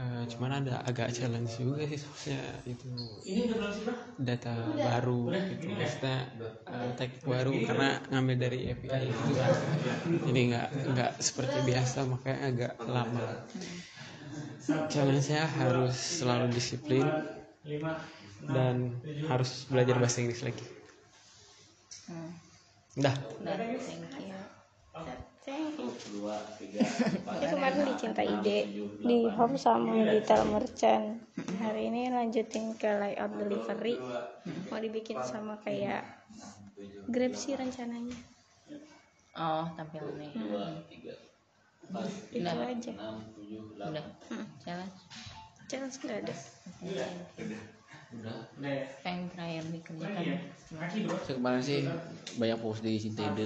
Eh, 0.01 0.23
cuman 0.31 0.51
ada 0.63 0.73
agak 0.89 1.09
challenge 1.17 1.53
juga 1.63 1.83
sih 1.91 1.99
soalnya 2.03 2.41
itu 2.73 2.89
data 4.27 4.55
baru 4.85 5.41
gitu. 5.49 5.67
Maksudnya 5.79 6.17
eh, 6.69 6.89
teknik 6.97 7.23
baru 7.25 7.53
karena 7.67 7.87
ngambil 8.11 8.35
dari 8.45 8.59
API 8.71 9.03
itu 9.13 9.31
kan. 9.39 9.51
Jadi 10.25 10.39
nggak 10.53 10.67
nggak 10.93 11.11
seperti 11.27 11.57
biasa 11.69 11.99
makanya 12.11 12.39
agak 12.49 12.73
lama. 12.87 13.27
Challenge 14.91 15.27
nya 15.33 15.43
harus 15.57 15.95
selalu 16.19 16.45
disiplin 16.57 17.07
dan 18.49 18.93
harus 19.29 19.65
belajar 19.71 19.95
bahasa 20.01 20.21
Inggris 20.21 20.41
lagi. 20.45 20.65
Hmm. 22.07 22.33
You. 25.47 25.89
Ini 27.31 27.45
kemarin 27.49 27.81
di 27.89 27.93
Cinta 27.97 28.21
Ide. 28.21 28.59
di 29.01 29.19
home 29.25 29.57
sama 29.57 29.97
digital 30.05 30.45
merchant. 30.45 31.17
Hari 31.57 31.89
ini 31.89 32.13
lanjutin 32.13 32.77
ke 32.77 32.89
layout 33.01 33.33
delivery. 33.41 33.97
Mau 34.69 34.77
dibikin 34.77 35.17
sama 35.25 35.57
kayak 35.65 36.05
Grab 37.09 37.33
sih 37.37 37.53
rencananya. 37.53 38.17
oh 39.37 39.65
tampilannya. 39.77 40.33
Itu 40.33 40.45
Udah. 42.41 42.55
aja. 42.71 42.91
udah. 43.77 44.05
Hmm. 44.29 44.45
challenge? 44.63 44.97
Challenge 45.69 45.95
nggak 46.01 46.17
ada. 46.25 46.35
yang 49.05 49.19
terakhir 49.31 49.63
dikerjakan. 49.71 50.25
Kemarin 51.25 51.61
sih 51.63 51.79
banyak 52.37 52.57
post 52.59 52.81
di 52.83 52.97
Cinta 52.99 53.29
Ide 53.29 53.45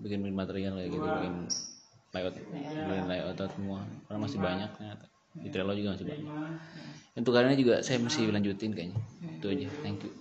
bikin 0.00 0.24
bikin 0.24 0.36
material 0.36 0.72
kayak 0.78 0.90
gitu 0.92 1.04
bikin 1.04 1.34
layout 2.12 2.34
bikin 2.36 3.06
layout 3.08 3.40
semua. 3.52 3.80
Karena 4.08 4.18
masih 4.20 4.38
banyak 4.40 4.70
ternyata. 4.76 5.06
Di 5.32 5.48
Trello 5.48 5.72
juga 5.72 5.96
masih 5.96 6.06
banyak. 6.08 6.28
Untuk 7.16 7.32
ini 7.36 7.56
juga 7.56 7.80
saya 7.80 7.98
mesti 8.00 8.28
lanjutin 8.28 8.72
kayaknya. 8.72 9.00
Itu 9.40 9.46
aja. 9.48 9.68
Thank 9.80 10.04
you. 10.08 10.12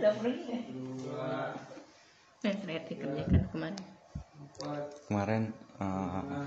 Udah 0.00 0.12
pergi 0.16 0.42
ya 0.48 0.58
yang 2.40 2.56
terakhir 2.64 2.82
dikerjakan 2.88 3.42
kemarin. 3.52 3.76
Kemarin 5.08 5.42
eh, 5.80 6.46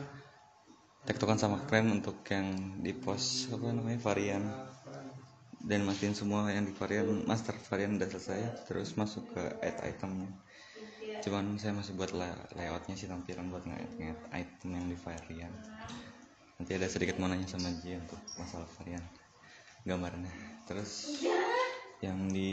tektokan 1.05 1.38
sama 1.38 1.61
keren 1.69 2.01
untuk 2.01 2.26
yang 2.34 2.82
di 2.82 2.93
post 2.97 3.53
apa 3.53 3.69
namanya 3.69 3.99
varian 4.01 4.43
dan 5.64 5.88
matiin 5.88 6.16
semua 6.16 6.51
yang 6.51 6.68
di 6.68 6.74
varian 6.76 7.24
master 7.24 7.55
varian 7.72 7.95
udah 7.97 8.09
selesai 8.11 8.39
terus 8.68 8.89
masuk 8.99 9.24
ke 9.34 9.43
add 9.64 9.78
itemnya. 9.91 10.30
Cuman 11.24 11.55
saya 11.55 11.72
masih 11.72 11.95
buat 11.95 12.11
la- 12.11 12.47
layoutnya 12.57 12.95
sih 12.99 13.07
tampilan 13.07 13.47
buat 13.47 13.64
nge 13.64 13.80
item 14.36 14.70
yang 14.76 14.86
di 14.91 14.97
varian. 14.99 15.53
Nanti 16.59 16.72
ada 16.76 16.88
sedikit 16.91 17.16
mau 17.20 17.28
nanya 17.32 17.47
sama 17.47 17.72
Ji 17.80 17.95
untuk 17.95 18.20
masalah 18.39 18.68
varian 18.80 19.03
gambarnya. 19.88 20.32
Terus 20.68 20.91
yang 22.03 22.20
di 22.32 22.51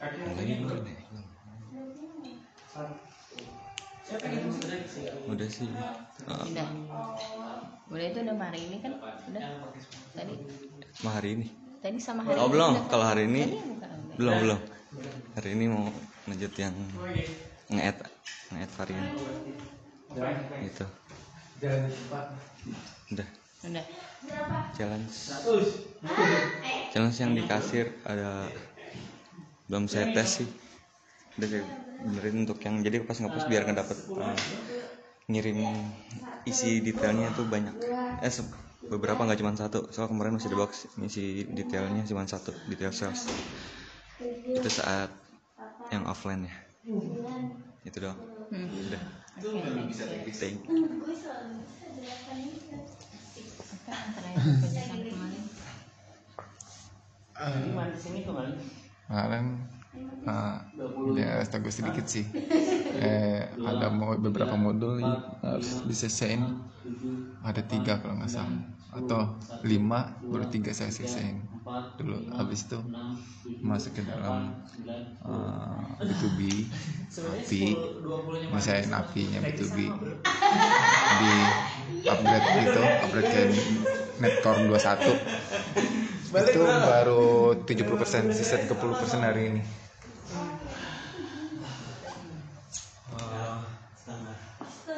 yang 0.00 0.34
lagi 0.36 0.52
gimana 0.58 0.90
ya? 0.90 1.02
Udah 4.10 5.48
sih. 5.48 5.70
Udah 6.26 6.66
udah 7.90 8.06
itu 8.06 8.18
udah 8.22 8.36
hari 8.38 8.60
ini 8.70 8.76
kan? 8.82 8.92
Udah. 9.30 9.42
Tadi. 10.14 10.34
Mah 11.06 11.12
hari 11.14 11.28
ini. 11.38 11.46
Tadi 11.80 11.98
sama 12.02 12.26
hari 12.26 12.36
oh 12.38 12.46
ini 12.46 12.52
belum. 12.54 12.72
kalau 12.90 13.06
hari 13.06 13.22
ini 13.30 13.42
belum 14.18 14.34
belum. 14.42 14.60
Hari 15.38 15.48
ini 15.54 15.64
mau 15.70 15.86
lanjut 16.26 16.52
yang 16.58 16.74
nge-add 17.70 17.98
nge-add 18.54 18.72
varian. 18.78 19.04
Gitu. 20.66 20.86
Udah. 23.14 23.28
Udah. 23.66 23.84
Challenge. 24.74 25.14
Challenge 26.90 27.18
yang 27.18 27.32
di 27.38 27.42
kasir 27.46 27.94
ada 28.02 28.50
belum 29.70 29.86
saya 29.86 30.10
tes 30.10 30.42
sih 30.42 30.50
udah 31.40 31.48
saya 31.48 31.64
benerin 32.00 32.36
untuk 32.44 32.58
yang 32.64 32.76
jadi 32.86 32.96
pas 33.08 33.16
ngepost 33.20 33.48
biar 33.50 33.64
ngedapet 33.68 33.98
eh, 34.20 34.40
ngirim 35.32 35.58
isi 36.44 36.80
detailnya 36.86 37.28
tuh 37.36 37.46
banyak 37.48 37.76
eh 38.20 38.32
beberapa 38.92 39.20
nggak 39.24 39.38
cuma 39.40 39.52
satu 39.56 39.86
soal 39.94 40.08
kemarin 40.12 40.34
masih 40.36 40.50
di 40.52 40.58
box 40.58 40.70
isi 41.08 41.46
detailnya 41.56 42.02
cuma 42.10 42.26
satu 42.26 42.50
detail 42.68 42.92
sales 42.92 43.22
itu 44.56 44.68
saat 44.68 45.10
yang 45.92 46.04
offline 46.06 46.46
ya 46.46 46.54
itu 47.86 47.98
doang 48.02 48.18
Hmm. 48.50 48.66
udah 48.90 49.02
thank 50.42 50.58
you. 50.66 50.70
kemarin? 55.06 55.38
Gimana 57.38 57.90
di 57.94 58.00
sini 58.02 58.20
kemarin? 58.26 58.54
Uh, 60.26 60.58
ya 61.14 61.42
gue 61.44 61.72
sedikit 61.74 62.06
sih. 62.06 62.26
Eh, 63.00 63.46
ada 63.64 63.88
mau 63.88 64.12
beberapa 64.18 64.58
modul 64.58 65.00
yang 65.00 65.22
harus 65.40 65.80
diselesaikan. 65.88 66.58
ada 67.40 67.62
tiga 67.64 67.96
kalau 68.02 68.18
nggak 68.18 68.28
salah. 68.28 68.60
atau 68.90 69.38
lima 69.62 70.18
baru 70.26 70.50
tiga 70.50 70.74
saya 70.74 70.90
selesaiin 70.90 71.38
dulu 71.94 72.18
habis 72.34 72.66
itu 72.66 72.76
masuk 73.62 73.94
ke 73.94 74.02
dalam 74.02 74.50
uh, 75.22 75.86
B2B 76.02 76.66
api. 77.38 77.64
misalnya 78.50 79.06
apinya 79.06 79.38
B2B 79.46 79.78
di 81.22 81.32
upgrade 82.10 82.48
gitu 82.66 82.82
upgrade 83.06 83.30
ke 83.30 83.42
netcore 84.20 84.60
21 84.66 85.99
itu 86.30 86.60
baru 86.62 87.58
70% 87.66 88.30
sisa 88.30 88.56
30% 88.62 89.26
hari 89.26 89.42
ini. 89.50 89.62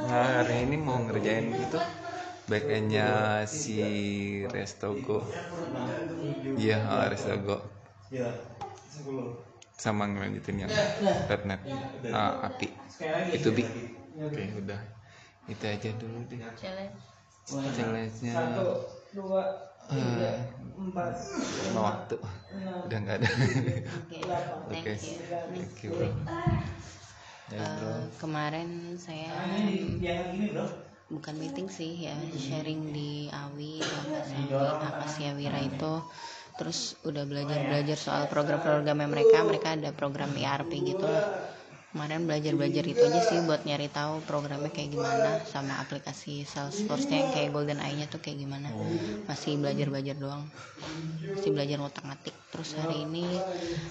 Nah 0.03 0.45
hari 0.45 0.68
ini 0.68 0.76
mau 0.76 1.01
ngerjain 1.01 1.57
itu 1.57 1.78
backendnya 2.53 3.09
si 3.49 3.80
Restogo. 4.53 5.24
Iya 6.61 6.85
ah, 6.85 7.09
Restogo 7.09 7.64
sama 9.83 10.07
ngelanjutin 10.07 10.62
yang 10.62 10.70
Rednet. 11.26 11.61
Ah, 12.14 12.47
api. 12.47 12.70
Itu 13.35 13.51
bi. 13.51 13.66
oke 14.12 14.43
udah. 14.62 14.80
itu 15.51 15.64
aja 15.66 15.91
dulu 15.99 16.22
deh 16.30 16.39
Challenge. 16.55 16.95
challenge-nya. 17.74 18.35
Dua 19.11 19.43
eh, 19.97 20.38
lima 21.70 21.80
waktu. 21.80 22.16
udah 22.88 22.99
nggak 22.99 23.16
ada. 23.22 23.28
Oke, 24.68 24.78
oke. 24.78 24.93
thank 24.93 25.03
you. 25.05 25.16
thank 25.55 25.76
you. 25.84 25.90
Bro. 25.95 26.09
Ya 27.53 27.66
bro. 27.76 27.90
Eh, 27.93 28.05
kemarin 28.16 28.97
saya 28.97 29.28
bukan 31.12 31.34
meeting 31.36 31.68
sih 31.68 32.09
ya 32.09 32.16
sharing 32.40 32.88
di 32.97 33.28
Awi 33.28 33.84
Akasia 34.80 35.36
Wira 35.36 35.61
itu. 35.61 35.95
Terus 36.57 37.01
udah 37.09 37.24
belajar 37.24 37.64
belajar 37.64 37.97
soal 37.97 38.22
program-programnya 38.28 39.09
mereka 39.09 39.40
mereka 39.45 39.72
ada 39.72 39.90
program 39.93 40.32
ERP 40.36 40.84
gitu. 40.84 41.05
Lah 41.09 41.52
kemarin 41.93 42.24
belajar 42.24 42.57
belajar 42.57 42.84
itu 42.88 43.05
aja 43.05 43.20
sih 43.28 43.38
buat 43.45 43.62
nyari 43.68 43.93
tahu 43.93 44.24
programnya 44.24 44.72
kayak 44.72 44.97
gimana 44.97 45.45
sama 45.45 45.76
aplikasi 45.78 46.49
Salesforce 46.49 47.07
yang 47.12 47.28
kayak 47.36 47.53
Golden 47.53 47.78
Eye 47.84 48.01
nya 48.01 48.09
tuh 48.09 48.18
kayak 48.18 48.40
gimana. 48.40 48.72
Masih 49.28 49.61
belajar 49.61 49.93
belajar 49.93 50.16
doang. 50.16 50.49
Masih 51.36 51.51
belajar 51.53 51.76
ngotak 51.78 52.05
ngatik 52.09 52.36
terus 52.53 52.76
hari 52.80 53.05
ini 53.05 53.24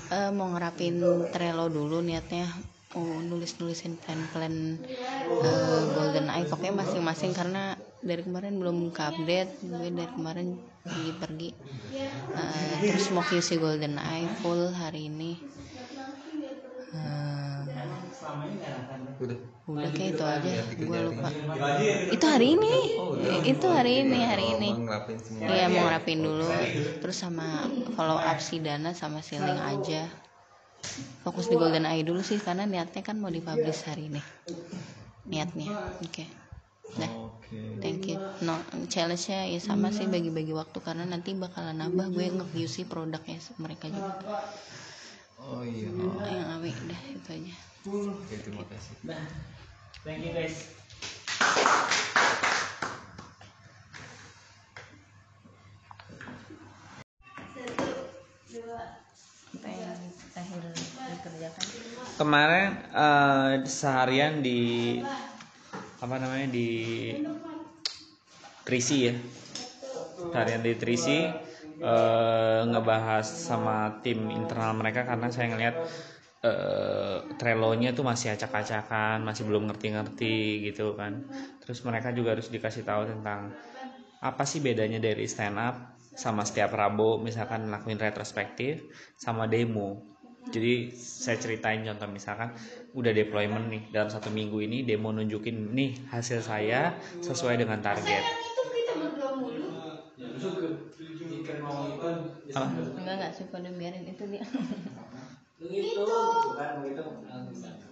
eh, 0.10 0.32
mau 0.34 0.50
ngerapin 0.52 0.98
Trello 1.30 1.70
dulu 1.70 2.02
niatnya. 2.02 2.50
Mau 2.92 3.24
nulis 3.24 3.56
nulisin 3.62 3.96
plan 3.96 4.20
plan 4.36 4.82
Golden 5.96 6.28
Eye. 6.28 6.50
Pokoknya 6.50 6.84
masing-masing 6.84 7.32
karena 7.32 7.80
dari 8.02 8.26
kemarin 8.26 8.58
belum 8.58 8.92
ke 8.92 9.02
update. 9.06 9.62
Gue 9.64 9.94
dari 9.94 10.12
kemarin 10.12 10.60
pergi 10.82 11.12
pergi 11.22 11.50
Eh, 12.32 12.76
terus 12.88 13.12
mau 13.12 13.22
QC 13.22 13.60
Golden 13.60 14.00
Eye 14.00 14.26
full 14.40 14.72
hari 14.72 15.12
ini 15.12 15.36
Eh, 16.92 17.60
udah. 19.24 19.38
Udah 19.72 19.90
kayak 19.96 20.20
itu 20.20 20.24
aja. 20.28 20.52
gue 20.76 21.00
lupa. 21.08 21.30
Itu 22.12 22.26
hari 22.28 22.60
ini. 22.60 22.76
Itu 23.48 23.68
hari 23.72 24.04
ini 24.04 24.20
hari 24.28 24.46
ini. 24.60 24.70
mau 24.76 24.84
ngerapin 24.84 25.18
semua. 25.24 25.48
Iya 25.48 25.66
mau 25.72 25.82
ngerapin 25.88 26.20
dulu. 26.20 26.48
Terus 27.00 27.18
sama 27.18 27.48
follow 27.96 28.20
up 28.20 28.40
si 28.44 28.60
Dana 28.60 28.92
sama 28.92 29.24
si 29.24 29.40
Link 29.40 29.62
aja. 29.62 30.04
Fokus 31.24 31.48
di 31.48 31.56
Golden 31.56 31.86
Eye 31.86 32.02
dulu 32.02 32.26
sih 32.26 32.42
Karena 32.42 32.66
niatnya 32.66 33.06
kan 33.06 33.16
mau 33.22 33.32
dipublish 33.32 33.88
hari 33.88 34.12
ini. 34.12 34.22
Niatnya. 35.30 35.72
Oke. 36.04 36.28
Oke. 36.92 37.80
Thank 37.80 38.12
you. 38.12 38.20
No 38.44 38.60
challenge-nya 38.92 39.48
ya 39.48 39.60
sama 39.64 39.96
sih 39.96 40.12
bagi-bagi 40.12 40.52
waktu 40.52 40.76
Karena 40.84 41.08
nanti 41.08 41.32
bakalan 41.38 41.80
nambah. 41.80 42.12
Gue 42.12 42.28
nge-QC 42.36 42.84
produknya 42.92 43.40
mereka 43.64 43.88
juga 43.88 44.44
oh 45.42 45.62
iya. 45.66 45.90
Yang 45.90 46.48
awi 46.58 46.70
udah 46.70 47.02
itu 47.10 47.30
aja. 47.34 47.56
Oke 47.90 48.36
terima 48.46 48.64
kasih. 48.70 48.94
Thank 50.06 50.22
you 50.26 50.34
guys. 50.34 50.70
Kemarin 62.22 62.78
eh, 62.94 63.52
seharian 63.66 64.46
di 64.46 65.02
apa 66.02 66.16
namanya 66.22 66.48
di 66.54 66.70
Trisi 68.62 69.10
ya. 69.10 69.14
Seharian 70.30 70.62
di 70.62 70.74
Trisi 70.78 71.51
eh, 71.82 72.62
ngebahas 72.70 73.26
sama 73.26 74.02
tim 74.06 74.30
internal 74.30 74.72
mereka 74.78 75.02
karena 75.10 75.28
saya 75.34 75.48
ngelihat 75.52 75.76
eh, 76.46 77.18
Trello-nya 77.40 77.90
tuh 77.98 78.06
masih 78.06 78.34
acak-acakan, 78.36 79.26
masih 79.28 79.44
belum 79.50 79.70
ngerti-ngerti 79.70 80.70
gitu 80.72 80.94
kan. 81.00 81.26
Terus 81.64 81.80
mereka 81.88 82.10
juga 82.14 82.38
harus 82.38 82.48
dikasih 82.54 82.84
tahu 82.86 83.10
tentang 83.10 83.54
apa 84.22 84.44
sih 84.46 84.62
bedanya 84.62 85.02
dari 85.02 85.26
stand 85.26 85.58
up 85.58 85.76
sama 86.14 86.46
setiap 86.46 86.72
Rabu 86.78 87.18
misalkan 87.22 87.70
lakuin 87.74 87.98
retrospektif 87.98 88.86
sama 89.18 89.50
demo. 89.50 90.06
Jadi 90.54 90.90
saya 90.98 91.38
ceritain 91.38 91.86
contoh 91.86 92.10
misalkan 92.10 92.50
udah 92.98 93.14
deployment 93.14 93.70
nih 93.72 93.84
dalam 93.94 94.10
satu 94.10 94.34
minggu 94.34 94.58
ini 94.66 94.84
demo 94.84 95.14
nunjukin 95.14 95.72
nih 95.78 95.92
hasil 96.12 96.42
saya 96.44 96.98
sesuai 97.22 97.62
dengan 97.62 97.80
target 97.80 98.26
Apa? 102.52 102.68
Enggak 103.00 103.16
enggak 103.18 103.34
suka 103.34 103.56
udah 103.64 103.74
biarin 103.80 104.06
itu 104.06 104.24
dia. 104.28 104.44
Gitu. 105.62 106.04
Bukan 106.04 106.70
begitu. 106.82 107.04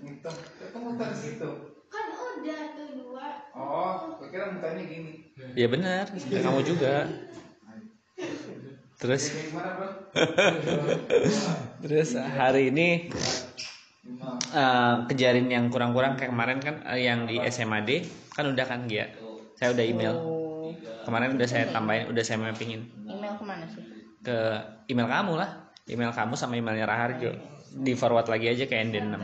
Gitu. 0.03 0.29
Itu 0.57 0.77
muter 0.81 1.09
gitu. 1.21 1.49
kan 1.89 2.05
udah 2.41 2.61
tuh 2.77 2.87
dua. 2.93 3.27
Oh, 3.57 4.17
kira 4.29 4.53
mukanya 4.53 4.83
gini. 4.85 5.33
ya 5.57 5.67
benar. 5.69 6.05
Ya 6.29 6.39
kamu 6.45 6.61
juga. 6.65 7.09
Terus? 8.99 9.23
Terus 11.85 12.09
hari 12.19 12.73
ini 12.73 13.09
eh, 14.51 14.95
kejarin 15.07 15.47
yang 15.47 15.71
kurang-kurang 15.71 16.19
kayak 16.19 16.35
kemarin 16.35 16.59
kan 16.59 16.75
eh, 16.83 17.07
yang 17.07 17.25
di 17.25 17.39
SMAD 17.39 17.89
kan 18.35 18.45
udah 18.51 18.65
kan 18.67 18.85
Gia? 18.91 19.07
Saya 19.55 19.71
udah 19.71 19.85
email. 19.85 20.15
Kemarin 21.07 21.39
udah 21.39 21.47
saya 21.47 21.71
tambahin 21.71 22.11
udah 22.11 22.23
saya 22.23 22.37
mappingin 22.43 22.85
Ke 23.39 23.45
mana 23.47 23.65
sih? 23.71 23.83
ke 24.19 24.37
email 24.91 25.07
kamu 25.07 25.33
lah. 25.39 25.49
Email 25.89 26.13
kamu 26.13 26.37
sama 26.37 26.59
emailnya 26.59 26.85
Raharjo. 26.85 27.31
Di 27.69 27.93
forward 27.95 28.27
lagi 28.29 28.49
aja 28.49 28.65
ke 28.65 28.75
ND6 28.77 29.15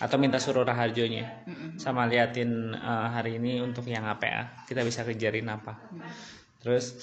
atau 0.00 0.16
minta 0.16 0.40
suruh 0.40 0.64
Raharjonya. 0.64 1.44
Sama 1.76 2.08
liatin 2.08 2.72
eh, 2.72 3.08
hari 3.12 3.36
ini 3.36 3.60
untuk 3.60 3.84
yang 3.88 4.08
APA 4.08 4.64
kita 4.64 4.80
bisa 4.80 5.04
kejarin 5.04 5.48
apa. 5.52 5.76
Terus 6.60 6.96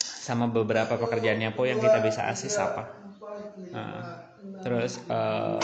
sama 0.00 0.48
beberapa 0.48 0.96
pekerjaannya 0.96 1.52
po 1.56 1.64
yang 1.64 1.80
kita 1.80 2.00
bisa 2.04 2.28
asis 2.28 2.56
apa. 2.60 2.84
Nah, 3.72 4.00
terus 4.60 5.00
eh, 5.08 5.60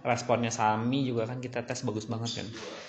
responnya 0.00 0.48
Sami 0.48 1.04
juga 1.04 1.28
kan 1.28 1.40
kita 1.40 1.68
tes 1.68 1.84
bagus 1.84 2.08
banget 2.08 2.40
kan. 2.40 2.46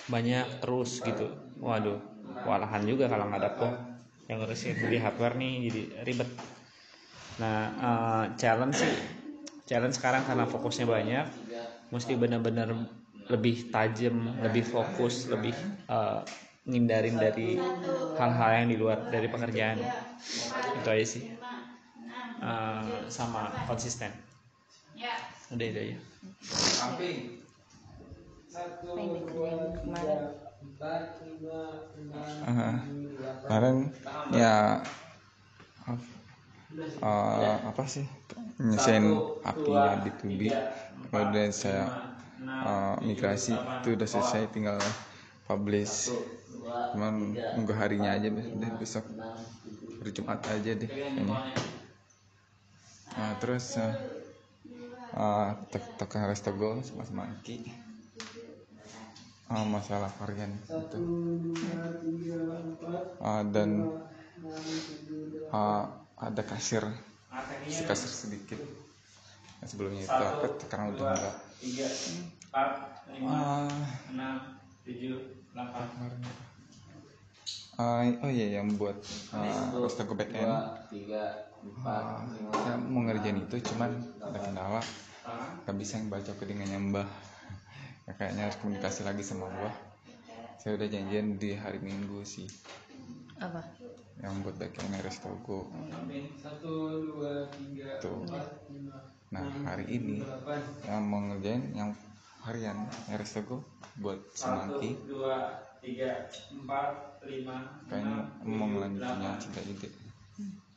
Banyak 0.08 0.64
terus 0.64 1.04
gitu. 1.04 1.28
Waduh 1.60 2.12
walahan 2.42 2.82
juga 2.82 3.06
kalau 3.06 3.30
nggak 3.30 3.40
ada 3.40 3.50
po 3.54 3.68
yang 4.30 4.38
ngurusin 4.42 4.78
beli 4.82 4.98
hardware 5.02 5.36
nih 5.38 5.52
jadi 5.68 5.82
ribet. 6.06 6.30
Nah 7.40 7.58
eh, 7.88 8.24
challenge 8.40 8.76
sih. 8.82 8.94
Challenge 9.68 9.94
sekarang 9.96 10.22
karena 10.28 10.44
fokusnya 10.48 10.86
banyak. 10.88 11.26
Mesti 11.94 12.12
benar-benar 12.16 12.68
lebih 13.30 13.70
tajam 13.72 14.16
lebih 14.44 14.64
fokus 14.66 15.28
lebih 15.32 15.54
eh, 15.88 16.20
ngindarin 16.68 17.16
dari 17.18 17.48
hal-hal 18.18 18.50
yang 18.64 18.68
di 18.72 18.76
luar 18.78 18.98
dari 19.08 19.26
pekerjaan 19.28 19.78
itu 20.78 20.88
aja 20.88 21.06
sih. 21.06 21.24
Eh, 22.42 22.84
sama 23.08 23.42
konsisten. 23.68 24.10
Udah 25.52 25.66
itu 25.68 25.78
aja. 25.78 25.96
Dikerjain 28.94 29.72
kemarin? 29.78 30.41
Delapan. 31.92 32.74
kemarin 33.46 33.76
ya 34.34 34.82
uh, 37.02 37.56
apa 37.68 37.82
sih? 37.86 38.06
Nyelesain 38.62 39.04
apinya 39.42 39.98
di 40.04 40.10
tubi 40.16 40.48
kemudian 41.10 41.50
saya 41.50 42.14
uh, 42.42 42.96
migrasi 43.02 43.54
itu 43.54 43.88
udah 43.98 44.08
selesai 44.08 44.50
tinggal 44.54 44.78
publish. 45.46 46.10
Cuman 46.94 47.34
nunggu 47.58 47.74
harinya 47.74 48.14
aja 48.14 48.30
deh 48.30 48.72
besok. 48.78 49.04
Hari 50.02 50.10
Jumat 50.10 50.42
aja 50.50 50.74
deh 50.74 50.90
ini 50.90 51.30
nah, 53.12 53.32
terus 53.38 53.76
uh, 53.76 53.94
uh, 55.14 55.54
tekan 55.70 56.26
restogo 56.26 56.80
sama 56.82 57.04
semangki 57.04 57.81
uh, 59.52 59.66
masalah 59.68 60.08
varian 60.16 60.56
itu 60.64 60.98
uh, 63.20 63.42
dan 63.52 63.68
uh, 65.52 65.84
ada 66.16 66.42
kasir. 66.42 66.84
Si 67.68 67.84
kasir 67.84 68.08
sedikit. 68.08 68.60
Yang 69.60 69.68
sebelumnya 69.76 70.02
itu 70.02 70.10
apa 70.24 70.46
sekarang 70.58 70.96
udah 70.96 71.04
enggak. 71.14 71.36
uh, 73.22 73.68
Uh, 77.72 78.04
oh 78.20 78.28
iya 78.28 78.60
yang 78.60 78.76
buat 78.76 78.94
uh, 79.32 79.40
end 80.28 80.44
uh, 81.88 82.20
saya 82.52 82.76
mau 82.76 83.00
ngerjain 83.08 83.40
itu 83.40 83.56
cuman 83.72 83.96
ada 84.20 84.38
kendala. 84.44 84.82
Nggak 85.64 85.76
bisa 85.80 85.96
yang 85.96 86.12
baca 86.12 86.30
codingannya 86.36 86.78
mbah 86.92 87.08
ya, 88.08 88.12
kayaknya 88.18 88.42
harus 88.48 88.58
komunikasi 88.58 89.06
lagi 89.06 89.22
sama 89.22 89.46
gua. 89.50 89.70
Saya 90.62 90.78
udah 90.78 90.88
janjian 90.88 91.36
di 91.42 91.58
hari 91.58 91.82
minggu 91.82 92.22
sih. 92.22 92.46
Apa? 93.42 93.62
Yang 94.22 94.32
buat 94.46 94.56
back 94.60 94.78
end 94.78 95.02
Restogo 95.02 95.66
satu 96.38 96.72
dua 97.02 97.50
tiga 97.50 97.98
tuh. 97.98 98.22
Nah 99.34 99.46
hari 99.66 99.86
ini 99.90 100.22
yang 100.86 101.02
mau 101.02 101.18
ngerjain 101.32 101.74
yang 101.74 101.90
harian 102.46 102.78
Restogo 103.18 103.66
buat 103.98 104.18
semangki 104.34 104.94
dua 105.10 105.58
tiga 105.82 106.30
empat 106.54 107.18
lima 107.26 107.82
kayaknya 107.90 108.30
mau 108.46 108.70
ngelanjutinnya 108.70 109.30
cinta 109.42 109.60
ide 109.66 109.88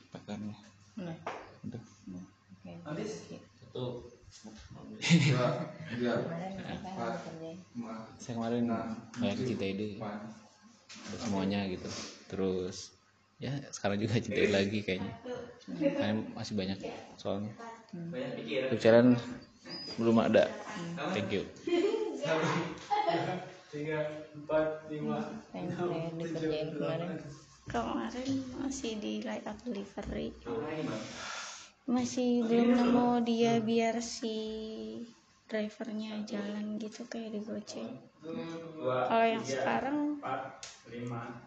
pakannya 0.09 0.57
Nah, 0.95 1.11
udah. 1.67 1.84
Oke. 2.63 2.71
satu 3.59 4.07
Saya 8.20 8.34
kemarin 8.36 8.66
kayak 9.16 9.36
cinta 9.46 9.66
ide 9.66 10.00
buat 11.12 11.20
semuanya 11.22 11.60
gitu. 11.70 11.90
Terus 12.32 12.96
ya 13.38 13.52
sekarang 13.70 14.00
juga 14.00 14.18
cinta 14.20 14.40
ide 14.42 14.52
lagi 14.52 14.80
kayaknya. 14.82 15.14
Karena 16.00 16.14
masih 16.34 16.54
banyak 16.58 16.80
soalnya. 17.20 17.52
Berjalan 18.72 19.16
belum 20.00 20.18
ada. 20.20 20.50
Thank 21.14 21.32
you. 21.32 21.44
Tiga 23.76 24.00
empat 24.32 24.88
lima. 24.88 25.20
Kemarin. 27.66 28.32
Masih 28.62 28.92
di 29.02 29.20
layout 29.26 29.58
delivery 29.66 30.32
masih 31.86 32.42
belum 32.50 32.82
nemu 32.82 33.10
dia 33.30 33.62
biar 33.62 34.02
si 34.02 34.34
drivernya 35.46 36.26
jalan 36.26 36.82
gitu 36.82 37.06
kayak 37.06 37.38
di 37.38 37.40
Gojek. 37.46 37.86
Kalau 39.06 39.26
yang 39.30 39.46
sekarang 39.46 40.18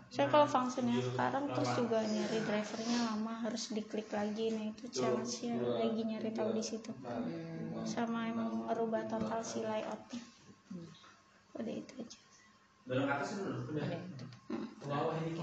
saya 0.08 0.30
kalau 0.30 0.46
fungsinya 0.46 1.02
sekarang 1.02 1.50
terus 1.52 1.74
juga 1.74 2.00
nyari 2.06 2.38
drivernya 2.46 2.98
lama 3.10 3.34
harus 3.42 3.74
diklik 3.74 4.06
lagi. 4.14 4.54
Nah 4.54 4.70
itu 4.70 4.86
challenge-nya 4.94 5.58
lagi 5.82 6.02
nyari 6.06 6.30
tahu 6.30 6.54
di 6.54 6.62
situ. 6.62 6.94
Sama 7.82 8.30
emang 8.30 8.70
merubah 8.70 9.02
total 9.10 9.42
si 9.42 9.58
layoutnya. 9.66 10.22
Udah 11.58 11.74
itu 11.74 11.92
aja. 11.98 12.18
Belum 12.86 13.04
atas 13.10 13.34
dulu 13.36 13.74
udah 13.74 14.00
bawah 14.88 15.18
ini 15.20 15.42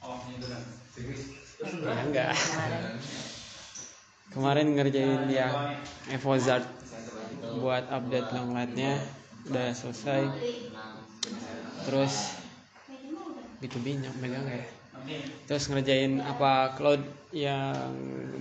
oh 0.00 0.18
ini 0.26 0.36
benar 0.40 1.98
enggak 2.08 2.32
kemarin 4.30 4.78
ngerjain 4.78 5.26
yang 5.26 5.74
Evozart 6.10 6.66
buat 7.58 7.86
update 7.90 8.30
longlightnya 8.30 8.98
udah 9.50 9.74
selesai. 9.74 10.30
Terus 11.86 12.38
B2B 13.58 13.86
nyok 14.00 14.16
megang 14.22 14.46
ya. 14.46 14.64
Terus 15.48 15.66
ngerjain 15.72 16.22
apa 16.22 16.76
cloud 16.76 17.02
yang 17.34 17.74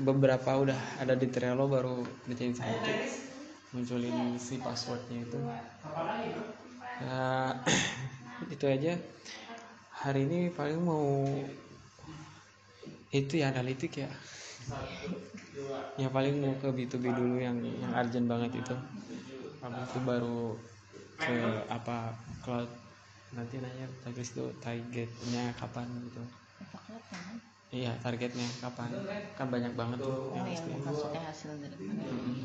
beberapa 0.04 0.60
udah 0.60 0.80
ada 1.02 1.16
di 1.16 1.28
Trello 1.32 1.66
baru 1.66 2.04
ngerjain 2.30 2.54
satu 2.54 2.94
munculin 3.74 4.38
si 4.38 4.62
passwordnya 4.62 5.26
itu. 5.26 5.40
Ya 7.02 7.56
itu 8.54 8.66
aja. 8.70 8.94
Hari 10.00 10.24
ini 10.30 10.40
paling 10.54 10.80
mau 10.80 11.26
itu 13.10 13.42
ya 13.42 13.50
analitik 13.50 14.06
ya 14.06 14.10
ya 16.02 16.08
paling 16.16 16.36
mau 16.42 16.54
ke 16.62 16.68
B2B 16.78 17.06
dulu 17.20 17.36
yang 17.42 17.58
yang 17.82 17.92
urgent 18.02 18.28
banget 18.32 18.52
itu. 18.64 18.76
Habis 19.64 19.86
itu 19.92 20.00
baru 20.10 20.58
ke 21.24 21.38
apa 21.78 21.98
cloud. 22.44 22.70
Nanti 23.36 23.56
nanya 23.64 23.86
target 24.04 24.26
itu 24.34 24.44
targetnya 24.64 25.44
kapan 25.60 25.88
gitu. 26.08 26.24
Iya 27.80 27.92
targetnya 28.04 28.48
kapan. 28.64 28.92
Kan 29.38 29.48
banyak 29.54 29.74
banget 29.80 30.00
tuh 30.06 30.16
Oh, 30.18 30.36
yang 30.36 30.46
yang 30.46 30.48
mesti 30.52 30.70
maksudnya 30.90 31.22
hasil 31.30 31.52
dari 31.64 31.78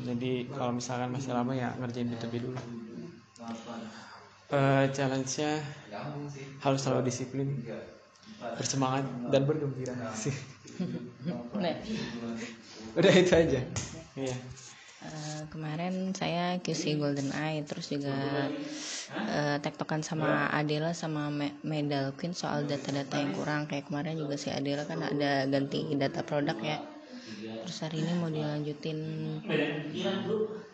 jadi 0.07 0.31
kalau 0.55 0.71
misalkan 0.79 1.09
masih 1.15 1.31
lama 1.37 1.51
ya 1.57 1.69
ngerjain 1.81 2.07
B2B 2.11 2.33
dulu. 2.45 2.59
Eh, 4.51 4.85
challenge-nya 4.93 5.61
harus 6.63 6.79
selalu 6.83 7.03
disiplin 7.09 7.47
bersemangat 8.57 9.05
dan 9.31 9.43
bergembira. 9.47 9.95
sih 10.15 10.33
Nah, 11.59 11.75
udah 12.99 13.13
itu 13.15 13.33
aja. 13.35 13.59
Iya. 14.15 14.35
Eh, 15.05 15.41
kemarin 15.53 15.93
saya 16.17 16.57
QC 16.63 16.97
Golden 16.97 17.29
Eye 17.35 17.61
terus 17.67 17.87
juga 17.93 18.49
eh, 19.29 19.57
tektokan 19.63 20.01
sama 20.09 20.29
Adela 20.59 20.91
sama 20.93 21.23
Me- 21.39 21.57
Medal 21.71 22.05
Queen 22.17 22.33
soal 22.41 22.59
data-data 22.71 23.15
yang 23.23 23.31
kurang. 23.37 23.61
Kayak 23.69 23.85
kemarin 23.89 24.15
juga 24.21 24.35
si 24.43 24.49
Adela 24.53 24.83
kan 24.89 24.99
ada 25.11 25.31
ganti 25.53 25.79
data 26.01 26.21
produk 26.29 26.57
ya. 26.71 26.77
Terus 27.63 27.77
hari 27.85 27.97
ini 28.05 28.11
mau 28.21 28.29
dilanjutin 28.31 28.99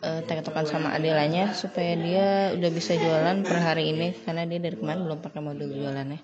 eh, 0.06 0.20
tektokan 0.28 0.66
sama 0.68 0.88
Adelanya 0.96 1.44
supaya 1.62 1.92
dia 2.06 2.26
udah 2.56 2.70
bisa 2.78 2.92
jualan 3.02 3.38
per 3.48 3.58
hari 3.62 3.84
ini. 3.94 4.08
Karena 4.24 4.42
dia 4.50 4.58
dari 4.62 4.76
kemarin 4.80 5.02
belum 5.06 5.18
pakai 5.24 5.40
modul 5.42 5.70
jualannya. 5.78 6.20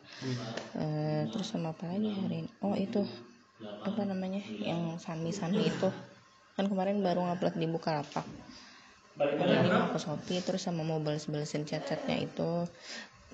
Eh, 0.83 1.23
terus 1.33 1.49
sama 1.53 1.73
apa 1.75 1.85
lagi 1.93 2.11
hari 2.23 2.37
ini? 2.47 2.51
Oh 2.67 2.75
itu 2.77 3.01
apa 3.63 4.03
namanya? 4.07 4.43
Yang 4.43 5.03
Sami 5.03 5.31
Sami 5.35 5.67
itu. 5.67 5.91
Kan 6.55 6.67
kemarin 6.67 7.03
baru 7.03 7.23
ngupload 7.27 7.55
di 7.59 7.67
Bukalapak. 7.71 8.27
Jadi 9.19 9.69
mau 9.75 9.91
ke 9.91 9.99
Shopee 9.99 10.43
terus 10.47 10.63
sama 10.63 10.87
mau 10.87 11.03
balas-balasin 11.03 11.67
chat-chatnya 11.67 12.23
itu. 12.23 12.67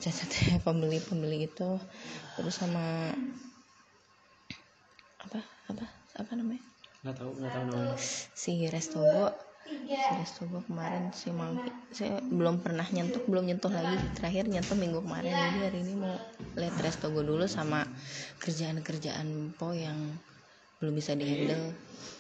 Chat-chatnya 0.01 0.61
pembeli-pembeli 0.67 1.49
itu. 1.49 1.77
Terus 2.41 2.55
sama 2.57 3.13
apa? 5.21 5.41
Apa? 5.69 5.85
Apa 6.17 6.33
namanya? 6.37 6.65
Nggak 7.05 7.17
tahu 7.21 7.31
nggak 7.37 7.53
tahu 7.53 7.65
namanya. 7.69 7.97
Si 8.33 8.53
Restogo 8.73 9.29
si 10.05 10.11
Restogo 10.13 10.61
kemarin 10.69 11.09
si 11.17 11.33
Mangki 11.33 11.73
saya 11.95 12.19
belum 12.27 12.59
pernah 12.59 12.83
nyentuh 12.91 13.23
belum 13.23 13.47
nyentuh 13.47 13.71
lagi. 13.71 13.95
Terakhir 14.19 14.51
nyentuh 14.51 14.75
minggu 14.75 14.99
kemarin. 15.07 15.31
Jadi 15.31 15.59
hari 15.63 15.79
ini 15.87 15.95
mau 15.95 16.19
lihat 16.59 16.75
Restogo 16.83 17.23
dulu 17.23 17.47
sama 17.47 17.87
kerjaan-kerjaan 18.43 19.55
po 19.55 19.71
yang 19.71 19.95
belum 20.83 20.95
bisa 20.99 21.15
dihandle. 21.15 21.71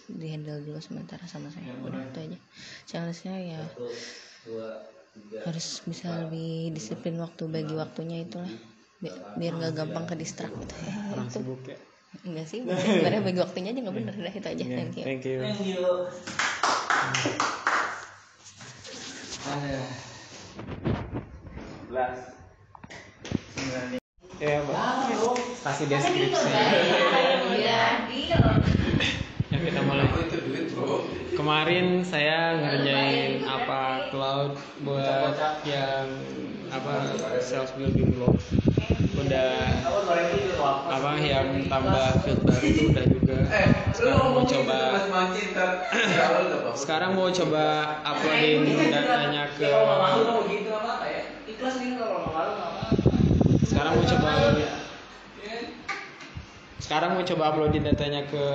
Dihandle 0.07 0.63
dulu 0.63 0.79
sementara 0.79 1.27
sama 1.27 1.51
saya. 1.51 1.67
Udah 1.83 1.99
itu 1.99 2.19
aja. 2.23 2.39
Challenge-nya 2.87 3.35
ya 3.43 3.63
harus 5.45 5.83
bisa 5.85 6.09
lebih 6.23 6.71
disiplin 6.73 7.19
waktu 7.19 7.51
bagi 7.51 7.75
waktunya 7.75 8.23
itulah. 8.23 8.55
Bi- 9.03 9.19
biar 9.35 9.59
nggak 9.59 9.75
gampang 9.75 10.07
ke 10.07 10.15
distract 10.15 10.55
gitu. 10.55 10.75
Ya 10.87 10.95
orang 11.19 11.27
itu. 11.27 11.43
sibuk 11.43 11.61
ya? 11.67 11.77
Enggak 12.23 12.47
sih 12.47 12.63
sebenarnya 12.63 13.27
bagi 13.27 13.41
waktunya 13.43 13.75
aja 13.75 13.81
nggak 13.83 13.97
bener. 13.99 14.15
Dah 14.23 14.35
itu 14.39 14.49
aja. 14.55 14.65
Iya, 14.71 14.77
thank 14.79 14.95
you. 14.95 15.05
Thank 15.43 15.59
you 15.67 16.54
ya 24.45 24.61
kasih 25.65 25.87
deskripsi 25.89 26.49
ya 27.61 28.05
kita 29.65 29.81
mulai. 29.89 30.05
Kemarin 31.35 32.05
saya 32.05 32.61
ngerjain 32.61 33.43
apa 33.49 34.13
cloud 34.13 34.55
buat 34.85 35.35
yang 35.65 36.07
apa 36.69 37.17
sales 37.41 37.73
building 37.75 38.13
blog 38.15 38.37
udah 39.25 39.51
apa 40.89 41.13
yang 41.21 41.65
tambah 41.69 42.07
field 42.25 42.41
baru 42.45 42.67
itu 42.69 42.83
udah 42.93 43.05
juga. 43.09 43.39
Sekarang 43.95 44.29
mau 44.37 44.45
coba 44.45 44.79
sekarang 46.81 47.11
mau 47.17 47.29
coba 47.31 47.65
uploadin 48.05 48.91
datanya 48.93 49.45
ke 49.57 49.69
sekarang 53.65 53.93
mau 53.97 54.05
coba 54.05 54.31
sekarang 56.85 57.11
mau 57.17 57.25
coba 57.25 57.43
uploadin 57.49 57.85
datanya 57.87 58.29
ke 58.29 58.47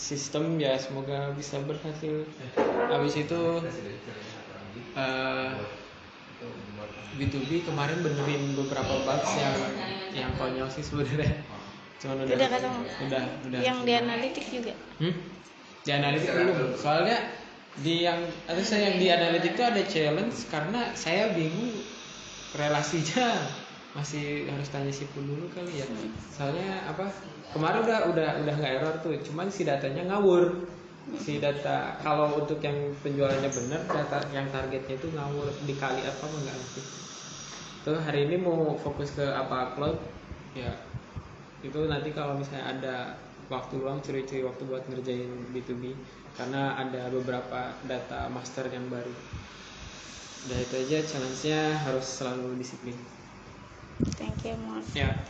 sistem 0.00 0.56
ya 0.56 0.74
semoga 0.80 1.30
bisa 1.36 1.60
berhasil. 1.62 2.24
Habis 2.88 3.14
itu 3.22 3.42
eh, 4.96 5.50
B2B 7.18 7.68
kemarin 7.68 8.00
benerin 8.00 8.56
beberapa 8.56 9.04
bugs 9.04 9.32
yang 9.36 9.54
yang 10.12 10.30
konyol 10.36 10.68
sih 10.68 10.84
sebenarnya 10.84 11.40
cuman 12.02 12.26
udah 12.26 12.34
Udah 12.34 12.48
ketemu? 12.50 12.80
udah 13.06 13.22
udah 13.46 13.60
yang 13.62 13.78
di 13.86 13.92
analitik 13.94 14.44
juga 14.48 14.74
Hmm? 14.98 15.14
Di 15.82 15.90
analitik 15.98 16.30
belum. 16.30 16.78
Soalnya 16.78 17.18
di 17.82 18.06
yang 18.06 18.22
atau 18.46 18.62
saya 18.62 18.90
yang 18.90 18.96
di 19.02 19.06
analitik 19.10 19.58
itu 19.58 19.64
ada 19.66 19.82
challenge 19.82 20.46
karena 20.46 20.94
saya 20.94 21.34
bingung 21.34 21.74
relasinya 22.54 23.48
masih 23.98 24.46
harus 24.48 24.68
tanya 24.70 24.92
si 24.94 25.04
Pun 25.10 25.26
dulu 25.26 25.50
kali 25.52 25.82
ya. 25.82 25.86
Soalnya 26.30 26.86
apa? 26.86 27.10
Kemarin 27.52 27.82
udah 27.84 27.98
udah 28.14 28.28
udah 28.46 28.54
nggak 28.62 28.72
error 28.80 28.94
tuh, 29.02 29.18
cuman 29.26 29.50
si 29.50 29.66
datanya 29.66 30.06
ngawur. 30.08 30.64
Si 31.18 31.42
data. 31.42 31.98
Kalau 31.98 32.38
untuk 32.38 32.62
yang 32.62 32.78
penjualannya 33.02 33.50
benar, 33.50 33.80
data 33.90 34.18
yang 34.30 34.46
targetnya 34.54 34.94
itu 34.96 35.08
ngawur 35.10 35.50
dikali 35.66 36.02
apa 36.06 36.24
mah 36.24 36.40
nggak 36.46 36.56
ngerti. 36.56 36.82
Tuh 37.82 37.98
hari 37.98 38.30
ini 38.30 38.38
mau 38.38 38.78
fokus 38.78 39.18
ke 39.18 39.26
apa 39.26 39.74
upload 39.74 39.98
ya 40.52 40.70
itu 41.62 41.78
nanti 41.86 42.10
kalau 42.10 42.34
misalnya 42.36 42.66
ada 42.74 42.96
waktu 43.46 43.78
luang 43.78 44.02
curi-curi 44.02 44.42
waktu 44.42 44.62
buat 44.66 44.82
ngerjain 44.90 45.30
B2B 45.54 45.94
karena 46.34 46.74
ada 46.74 47.06
beberapa 47.10 47.70
data 47.86 48.26
master 48.30 48.66
yang 48.70 48.90
baru. 48.90 49.14
Udah 50.46 50.58
itu 50.58 50.74
aja 50.74 50.98
challenge-nya 51.06 51.60
harus 51.86 52.02
selalu 52.02 52.58
disiplin. 52.58 52.98
Thank 54.18 54.42
you 54.42 54.58
Mon 54.58 54.82
ya. 54.90 55.22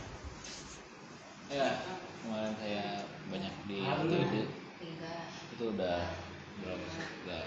Ya 1.53 1.85
kemarin 2.25 2.53
saya 2.57 3.05
banyak 3.29 3.53
di 3.69 3.77
waktu 3.85 4.15
itu 4.25 4.41
itu 5.53 5.63
udah 5.69 6.01
berapa 6.65 6.85
sih 6.89 7.05
udah 7.25 7.45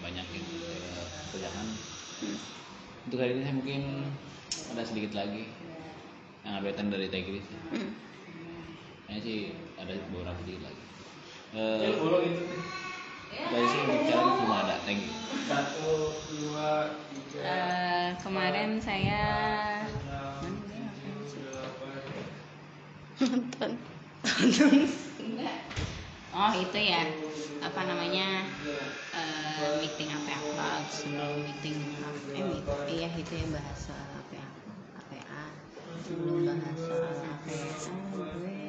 banyak 0.00 0.24
yang 0.24 0.46
saya 0.48 1.04
kerjakan 1.32 1.66
untuk 3.04 3.18
hari 3.20 3.32
ini 3.36 3.42
saya 3.44 3.56
mungkin 3.60 3.82
ada 4.72 4.82
sedikit 4.88 5.12
lagi 5.12 5.52
yang 6.48 6.58
updatean 6.62 6.88
dari 6.88 7.12
Tigris 7.12 7.44
Kayaknya 9.06 9.22
sih 9.22 9.54
ada 9.78 9.94
beberapa 10.10 10.34
sedikit 10.42 10.66
lagi. 10.66 10.82
Eh 11.54 11.94
dari 13.36 13.66
sini 13.70 13.82
untuk 13.86 14.02
challenge 14.10 14.38
belum 14.42 14.54
ada 14.54 14.74
thank 14.82 15.02
you 15.06 15.12
Satu, 15.46 16.14
dua, 16.34 16.90
tiga, 17.12 17.38
Eh, 17.38 18.08
kemarin 18.18 18.82
saya 18.82 19.22
nonton. 23.22 23.70
Enggak 25.22 25.56
oh 26.36 26.52
itu 26.54 26.78
ya. 26.78 27.02
Apa 27.64 27.80
namanya? 27.88 28.44
Eh, 29.16 29.68
meeting 29.80 30.12
APA 30.12 30.38
Cloud 30.52 30.86
sebelum 30.92 31.40
meeting 31.40 31.76
eh 32.36 32.44
meet- 32.44 32.80
iya 32.84 33.08
itu 33.16 33.32
ya 33.32 33.46
bahas 33.48 33.78
soal 33.88 34.08
APA 34.20 34.44
APA 35.00 35.44
sebelum 36.04 36.44
bahas 36.44 36.78
soal 36.84 37.16
APA 37.24 37.96
gue. 38.36 38.60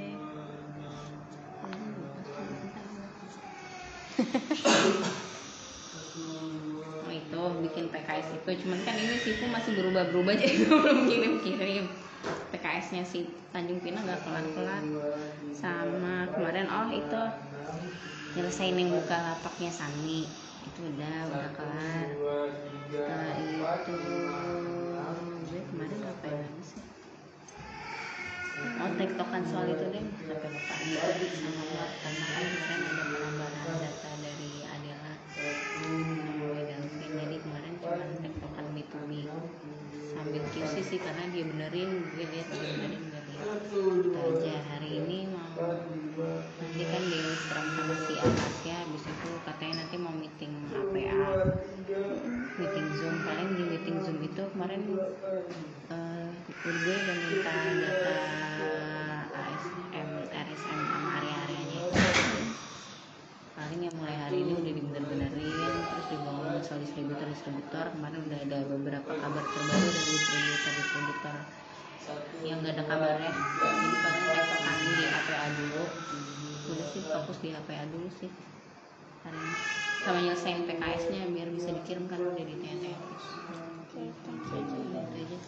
Oh 7.08 7.12
itu 7.14 7.42
bikin 7.64 7.86
PKS 7.94 8.28
itu. 8.36 8.50
Cuman 8.64 8.80
kan 8.84 8.96
ini 9.00 9.16
Sifu 9.20 9.46
masih 9.48 9.72
berubah-berubah 9.80 10.34
jadi 10.42 10.56
gue 10.64 10.78
belum 10.80 11.00
kirim-kirim. 11.08 11.86
PKS-nya 12.52 13.04
si 13.08 13.28
Tanjung 13.52 13.80
Pinang 13.84 14.04
nggak 14.08 14.24
kelar-kelar 14.26 14.84
sama 15.56 16.28
kemarin. 16.36 16.68
Oh 16.72 16.88
itu 16.92 17.22
nyelesain 18.36 18.76
yang 18.78 18.94
buka 18.94 19.18
lapaknya 19.18 19.72
Sani 19.74 20.30
itu 20.68 20.80
udah 20.84 21.18
udah 21.32 21.52
kelar. 21.56 22.08
Setelah 22.92 23.34
itu 23.40 23.94
gue 25.48 25.62
kemarin 25.72 25.98
ngapain 26.04 26.38
lagi 26.38 26.64
sih? 26.64 26.82
Oh, 28.58 28.90
tektokan 28.98 29.44
soal 29.46 29.70
itu 29.70 29.86
deh 29.94 30.02
sampai 30.02 30.50
lupa. 30.50 30.76
Nih 30.82 31.30
sama 31.34 31.62
buat 31.72 31.92
karena 32.04 32.26
kan 32.26 32.46
desain 32.52 32.82
ada 32.84 33.04
penambahan 33.06 33.78
data 33.80 34.12
dari 34.18 34.52
Adela. 34.66 35.14
Sama 35.38 36.58
Delvin 36.66 37.12
jadi 37.16 37.38
kemarin 37.38 37.74
cuma 37.80 38.04
tektokan 38.22 38.66
B2B 38.74 39.12
sambil 40.08 40.44
QC 40.50 40.74
sih 40.82 41.00
karena 41.00 41.30
dia 41.30 41.46
benerin 41.46 41.90
gue 42.12 42.26
lihat 42.26 42.48
dia 42.50 42.66
benerin 42.76 43.02
gue 43.08 43.22
lihat. 43.30 43.48
Itu 43.70 44.12
aja 44.18 44.56
hari 44.74 44.90
ini 45.06 45.30
mau 45.30 45.78
nanti 46.18 46.82
kan 46.90 47.04
di 47.06 47.18
Instagram 47.22 47.66
sama 47.78 47.96
si 48.10 48.14
Atasya 48.18 48.76
habis 48.82 49.06
itu 49.06 49.30
katanya 49.46 49.74
nanti 49.86 49.96
mau 50.02 50.14
meeting 50.18 50.54
APA 50.74 51.14
meeting 52.58 52.88
zoom 52.98 53.16
paling 53.22 53.50
di 53.54 53.64
meeting 53.70 53.98
zoom 54.02 54.18
itu 54.26 54.44
kemarin 54.58 54.82
eh 55.94 56.28
gue 56.58 56.74
udah 56.74 57.18
minta 57.22 57.54
data 57.54 58.18
ASM 59.30 60.10
RSM 60.34 60.80
sama 60.90 61.10
area-areanya. 61.22 61.82
Paling 63.54 63.82
yang 63.86 63.96
mulai 63.98 64.18
hari 64.18 64.42
ini 64.42 64.54
udah 64.58 64.74
dibener-benerin 64.74 65.74
terus 65.86 66.08
dibawa 66.10 66.58
soal 66.66 66.82
distributor 66.82 67.30
distributor 67.30 67.86
kemarin 67.94 68.26
udah 68.26 68.40
ada 68.42 68.58
beberapa 68.74 69.12
kabar 69.22 69.44
terbaru 69.54 69.86
dari 69.86 70.12
distributor 70.18 70.74
distributor 70.82 71.38
yang 72.46 72.62
gak 72.64 72.76
ada 72.78 72.84
kabarnya. 72.86 73.32
Jadi 73.32 73.98
paling 74.02 74.24
tektokan 74.32 74.78
di 74.82 75.06
APA 75.10 75.48
dulu. 75.58 75.84
Udah 76.68 76.88
sih 76.92 77.02
fokus 77.06 77.38
di 77.44 77.50
APA 77.56 77.84
dulu 77.90 78.10
sih. 78.18 78.32
Hari 79.26 79.38
ini. 79.38 79.56
Sama 80.08 80.24
nyelesain 80.24 80.64
PKS 80.64 81.04
nya 81.12 81.28
biar 81.28 81.50
bisa 81.52 81.74
dikirimkan 81.74 82.22
udah 82.22 82.46
di 82.48 82.56
TNT 82.64 82.86
oke 82.96 84.02
thank 84.24 84.40
you. 84.48 84.64
Aja. 84.96 85.40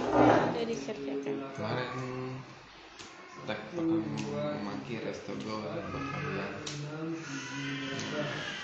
Apa 0.00 0.40
udah 0.48 0.64
dikerjakan. 0.64 1.34
Kemarin 1.52 1.90
tek 3.44 3.60
memaki 3.76 5.00
restogo 5.04 5.64
buat 5.68 6.04
kalian 6.16 6.52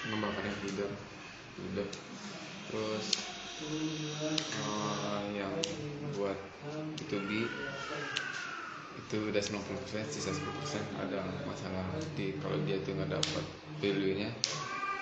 ngebakarin 0.07 0.55
feeder 0.63 0.91
udah. 1.61 1.89
Terus 2.69 3.07
eh, 3.63 5.23
yang 5.37 5.53
buat 6.17 6.37
B2B 6.97 7.31
itu 8.97 9.17
udah 9.31 9.43
90% 9.43 10.09
sisa 10.11 10.33
10% 10.33 10.83
ada 10.99 11.21
masalah 11.47 11.85
di 12.17 12.35
kalau 12.41 12.59
dia 12.65 12.81
tuh 12.83 12.97
nggak 12.97 13.13
dapat 13.13 13.45
value 13.81 14.15
nya 14.19 14.31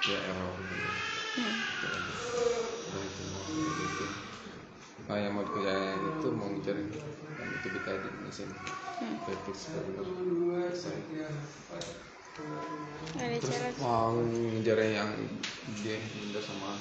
dia 0.05 0.19
error. 0.21 0.55
Gitu 0.61 0.89
Itu 1.35 1.87
aja. 1.89 2.15
Udah 2.91 3.03
itu 3.03 3.23
gitu 3.81 4.07
Ah, 5.05 5.21
yang 5.21 5.37
mau 5.37 5.45
dikerjain 5.45 6.01
itu 6.17 6.29
mau 6.33 6.49
ngejarin 6.49 6.89
yang 7.37 7.51
itu 7.61 7.69
kita 7.77 7.93
di 8.01 8.09
mesin 8.25 8.49
vertex 9.29 9.69
server 9.69 10.01
selesai 10.73 12.14
ada 13.15 13.37
terus 13.39 13.79
mau 13.79 14.19
ngejarin 14.19 14.91
yang 14.99 15.11
dia 15.87 15.97
Indo 16.19 16.41
sama 16.43 16.75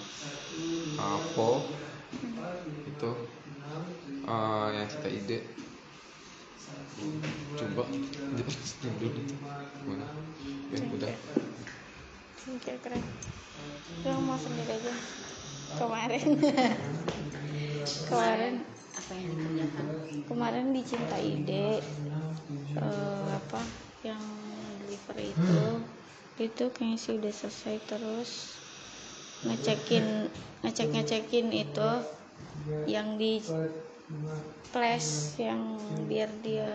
Apo. 0.97 1.69
Itu 2.89 3.11
ah, 4.25 4.73
yang 4.73 4.89
kita 4.89 5.09
ide. 5.13 5.39
Coba. 7.53 7.85
Dulu. 7.85 9.21
Gimana? 9.85 10.07
Ya 10.73 10.77
udah 10.89 11.13
you 12.43 12.59
keren. 12.59 13.03
Gue 14.03 14.15
mau 14.19 14.35
sendiri 14.35 14.73
aja. 14.75 14.93
Kemarin. 15.79 16.27
Kemarin. 18.09 18.53
Apa 18.93 19.11
yang 19.15 19.25
dikerjakan? 19.31 19.85
Kemarin 20.27 20.65
di 20.75 20.81
Cinta 20.85 21.17
Ide 21.17 21.81
eh, 22.77 23.27
apa 23.31 23.61
yang 24.03 24.21
delivery 24.93 25.33
itu 25.33 25.61
itu 26.41 26.65
kayaknya 26.69 26.97
sih 27.01 27.13
udah 27.17 27.33
selesai 27.33 27.75
terus 27.89 28.29
ngecekin 29.41 30.29
ngecek 30.61 30.89
ngecekin 30.93 31.47
itu 31.49 31.91
yang 32.85 33.17
di 33.17 33.41
flash 34.69 35.37
yang 35.41 35.77
biar 36.05 36.29
dia 36.45 36.69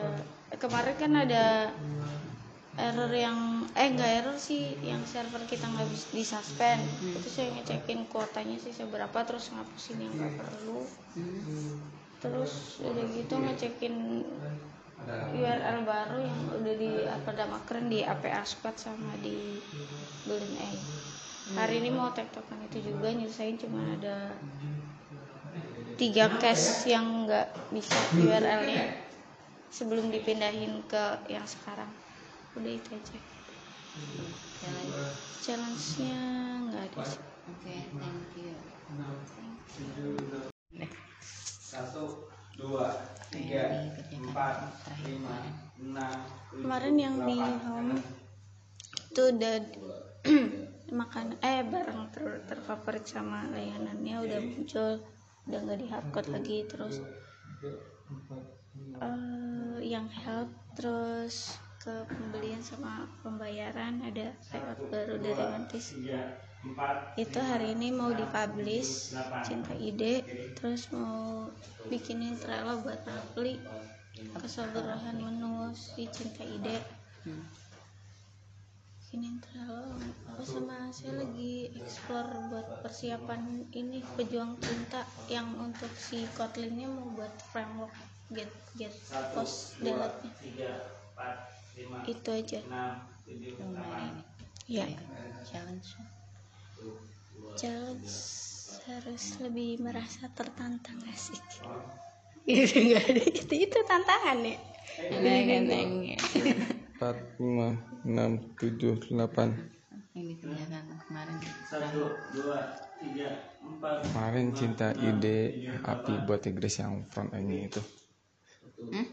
kemarin 0.58 0.94
kan 0.98 1.12
ada 1.14 1.70
error 2.78 3.10
yang 3.10 3.66
eh 3.74 3.90
nggak 3.90 4.12
error 4.22 4.38
sih 4.38 4.78
yang 4.86 5.02
server 5.02 5.42
kita 5.50 5.66
nggak 5.66 5.90
bisa 5.90 6.06
disuspend. 6.14 6.78
Itu 7.10 7.26
saya 7.26 7.50
ngecekin 7.58 8.06
kuotanya 8.06 8.54
sih 8.62 8.70
seberapa 8.70 9.18
terus 9.26 9.50
ngapusin 9.50 9.98
yang 9.98 10.14
nggak 10.14 10.34
perlu. 10.38 10.86
Terus 12.22 12.78
udah 12.78 13.04
gitu 13.18 13.34
ngecekin 13.34 14.22
URL 15.06 15.78
baru. 15.86 16.18
yang 16.20 16.40
udah 16.58 16.74
di 16.74 16.90
upload 17.06 17.38
sama 17.38 17.58
keren 17.64 17.86
di 17.88 18.00
APA 18.02 18.42
Squad 18.42 18.76
sama 18.76 19.12
di 19.22 19.62
Golden 20.26 20.54
A 20.58 20.70
hari 21.56 21.80
ini 21.80 21.88
mau 21.88 22.12
tektokan 22.12 22.60
itu 22.68 22.92
juga 22.92 23.08
nyelesain 23.08 23.56
cuma 23.56 23.80
ada 23.96 24.36
tiga 25.96 26.28
case 26.36 26.84
yang 26.92 27.24
nggak 27.24 27.48
bisa 27.72 27.96
URL-nya 28.20 29.08
sebelum 29.72 30.12
dipindahin 30.12 30.84
ke 30.86 31.04
yang 31.26 31.44
sekarang. 31.48 31.88
Udah 32.54 32.72
itu 32.72 32.90
aja. 32.92 33.18
Challenge-nya 35.42 36.20
nggak 36.68 36.82
ada. 36.92 36.98
Sih 37.02 37.22
oke 37.48 37.74
thank 37.96 38.30
you. 38.36 38.52
Satu 41.68 42.30
dua 42.58 42.90
tiga 43.30 43.86
empat 44.10 44.66
lima 45.06 45.36
enam 45.78 46.18
kemarin 46.50 46.96
yang 46.98 47.16
di 47.22 47.38
home 47.38 48.02
itu 49.14 49.22
udah 49.30 49.56
makan 50.98 51.38
eh 51.38 51.62
barang 51.62 52.10
ter 52.10 52.42
terfavorit 52.50 53.06
sama 53.06 53.46
layanannya 53.54 54.16
udah 54.26 54.40
muncul 54.42 54.92
udah 55.46 55.58
nggak 55.64 55.78
di 55.78 55.86
hardcode 55.86 56.30
lagi 56.34 56.58
terus 56.66 56.98
eh, 59.06 59.76
yang 59.86 60.10
help 60.10 60.50
terus 60.74 61.62
ke 61.78 61.94
pembelian 62.10 62.60
sama 62.60 63.06
pembayaran 63.22 64.02
ada 64.02 64.34
layout 64.50 64.80
baru 64.90 65.14
dari 65.22 65.44
Mantis 65.46 65.94
itu 67.14 67.38
hari 67.38 67.78
ini 67.78 67.94
mau 67.94 68.10
dipublish 68.10 69.14
cinta 69.46 69.74
ide 69.78 70.26
terus 70.58 70.90
mau 70.90 71.46
bikinin 71.86 72.34
trailer 72.34 72.82
buat 72.82 72.98
Rapli 73.06 73.62
keseluruhan 74.42 75.22
menu 75.22 75.70
si 75.78 76.10
cinta 76.10 76.42
ide 76.42 76.82
bikinin 78.98 79.38
trailer 79.38 79.94
apa 80.34 80.42
sama 80.42 80.90
saya 80.90 81.22
lagi 81.22 81.70
explore 81.78 82.50
buat 82.50 82.82
persiapan 82.82 83.70
ini 83.70 84.02
pejuang 84.18 84.58
cinta 84.58 85.06
yang 85.30 85.54
untuk 85.62 85.90
si 85.94 86.26
Kotlinnya 86.34 86.90
mau 86.90 87.06
buat 87.14 87.34
framework 87.54 87.94
get 88.34 88.50
get 88.74 88.92
post 89.32 89.78
delete 89.78 90.26
itu 92.10 92.30
aja. 92.34 92.60
Lumayan 93.58 94.20
ya 94.68 94.84
challenge 95.48 95.96
challenge 97.56 98.14
harus 98.88 99.24
lebih 99.44 99.84
merasa 99.84 100.28
tertantang 100.32 100.96
asik. 101.12 101.40
Itu 102.48 102.80
enggak 102.80 103.04
ada 103.12 103.22
itu 103.28 103.54
itu 103.68 103.78
tantangan 103.84 104.40
ya? 104.40 104.56
Neng-neng. 105.20 106.16
empat 106.96 107.16
lima 107.36 107.76
enam 108.08 108.40
tujuh 108.56 108.96
delapan. 109.12 109.52
Yang 110.16 110.40
dikerjakan 110.40 110.96
kemarin. 110.96 111.36
Satu 111.68 112.08
dua 112.32 112.72
tiga 112.96 113.52
empat. 113.60 114.00
Kemarin 114.08 114.46
cinta 114.56 114.96
ide 114.96 115.68
api 115.84 116.24
buat 116.24 116.40
Inggris 116.48 116.80
yang 116.80 117.04
front 117.12 117.36
end 117.36 117.52
itu. 117.52 117.84
Hmm? 118.80 119.06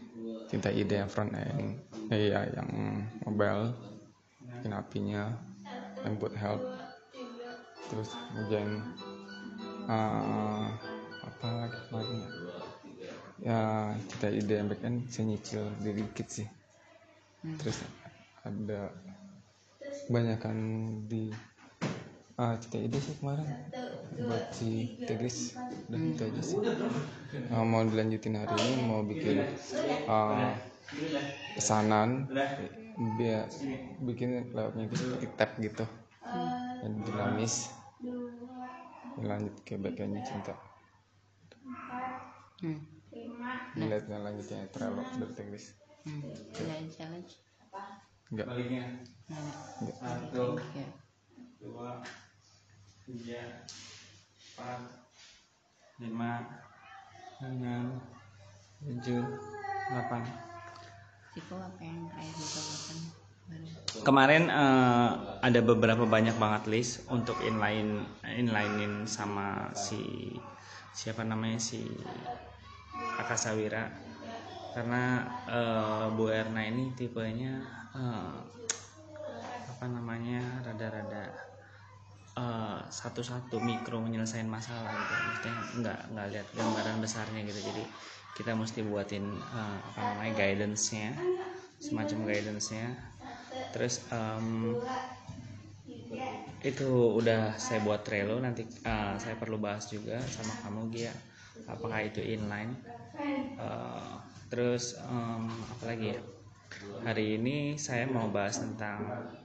cinta 0.46 0.70
ide 0.70 1.02
yang 1.02 1.10
front 1.10 1.34
end 1.34 1.82
eh, 2.14 2.30
iya 2.30 2.46
yang 2.54 2.70
mobile 3.26 3.74
bikin 4.46 4.72
apinya 4.72 5.34
yang 6.06 6.14
buat 6.22 6.34
help 6.38 6.62
terus 7.90 8.10
ngerjain 8.34 8.82
uh, 9.86 10.66
apa 11.22 11.46
lagi 11.46 11.78
kemarin 11.88 12.16
ya? 12.16 12.28
Ya 13.36 13.60
cinta 14.08 14.28
ide 14.32 14.54
yang 14.56 14.68
back 14.72 14.82
end 14.82 15.06
saya 15.12 15.28
nyicil 15.28 15.64
dikit 15.84 16.28
sih. 16.28 16.48
Terus 17.60 17.84
ada 18.42 18.90
kebanyakan 20.08 20.56
di 21.06 21.30
ah 22.40 22.56
ide 22.58 22.98
sih 22.98 23.14
kemarin. 23.20 23.46
Buat 24.16 24.44
si 24.56 24.96
Tegris 25.04 25.52
udah 25.92 26.00
itu 26.00 26.22
aja 26.24 26.42
sih. 26.42 26.58
Ah, 27.52 27.62
mau 27.62 27.84
dilanjutin 27.84 28.40
hari 28.40 28.56
ini 28.56 28.74
mau 28.88 29.04
bikin 29.04 29.44
ah, 30.08 30.56
pesanan 31.52 32.24
biar 33.20 33.44
bikin 34.00 34.56
layoutnya 34.56 34.88
itu 34.88 34.96
seperti 34.96 35.26
tab 35.36 35.50
gitu 35.60 35.84
yang 36.82 36.94
dinamis. 37.04 37.72
Lanjut 39.20 39.54
ke 39.64 39.80
backendnya 39.80 40.20
cinta. 40.24 40.54
Hmm. 42.60 42.80
lihat 43.76 44.08
yang 44.08 44.24
lanjutnya 44.24 44.64
dari 44.72 45.32
Tegris 45.36 45.76
Hmm. 46.06 46.22
Ada 46.54 46.86
challenge? 46.86 47.32
Enggak. 48.30 48.46
Baliknya. 48.46 48.86
Nggak 49.82 49.96
ada. 49.98 50.22
satu 50.30 50.54
dua 51.58 51.98
tiga 53.02 53.66
empat 54.54 54.80
lima 55.98 56.46
enam 57.42 57.98
tujuh 58.86 59.22
delapan. 59.90 60.22
Tiko 61.34 61.58
apa 61.58 61.80
yang 61.82 62.06
terakhir 62.06 62.38
baru 62.38 63.25
kemarin 64.06 64.46
eh, 64.50 65.10
ada 65.42 65.60
beberapa 65.62 66.06
banyak 66.06 66.36
banget 66.38 66.62
list 66.70 66.92
untuk 67.10 67.38
inline 67.42 68.06
inlinein 68.22 69.06
sama 69.06 69.70
si 69.74 70.30
siapa 70.94 71.22
namanya 71.26 71.58
si 71.58 71.86
Akasawira. 73.18 73.90
Karena 74.74 75.24
eh, 75.48 76.06
Bu 76.14 76.28
Erna 76.30 76.62
ini 76.66 76.92
tipenya 76.94 77.62
eh, 77.96 78.36
apa 79.66 79.86
namanya 79.90 80.62
rada-rada 80.62 81.24
eh, 82.36 82.80
satu-satu 82.86 83.58
mikro 83.58 83.98
menyelesaikan 84.02 84.50
masalah 84.50 84.90
gitu. 84.92 85.14
Maksudnya 85.18 85.54
nggak 85.82 85.98
nggak 86.12 86.26
lihat 86.34 86.48
gambaran 86.54 86.96
besarnya 87.02 87.40
gitu. 87.48 87.60
Jadi 87.72 87.84
kita 88.36 88.52
mesti 88.52 88.84
buatin 88.84 89.24
eh, 89.40 89.78
apa 89.92 90.00
namanya 90.14 90.32
guidance-nya 90.36 91.16
semacam 91.80 92.18
guidance-nya 92.28 93.15
terus 93.72 94.04
em, 94.10 94.74
itu 96.64 96.88
udah 97.14 97.54
saya 97.60 97.78
buat 97.84 98.02
Trello 98.02 98.40
nanti 98.42 98.66
eh, 98.66 99.14
saya 99.20 99.34
perlu 99.38 99.60
bahas 99.60 99.86
juga 99.86 100.18
sama 100.24 100.52
kamu 100.64 100.90
Gia. 100.94 101.14
Apakah 101.68 102.00
itu 102.04 102.20
inline? 102.20 102.72
Eh, 103.56 104.14
terus 104.50 104.98
em, 104.98 105.46
apa 105.46 105.84
lagi 105.86 106.16
ya? 106.16 106.20
Hari 107.06 107.38
ini 107.38 107.78
saya 107.78 108.04
mau 108.10 108.26
bahas 108.32 108.58
tentang 108.58 108.98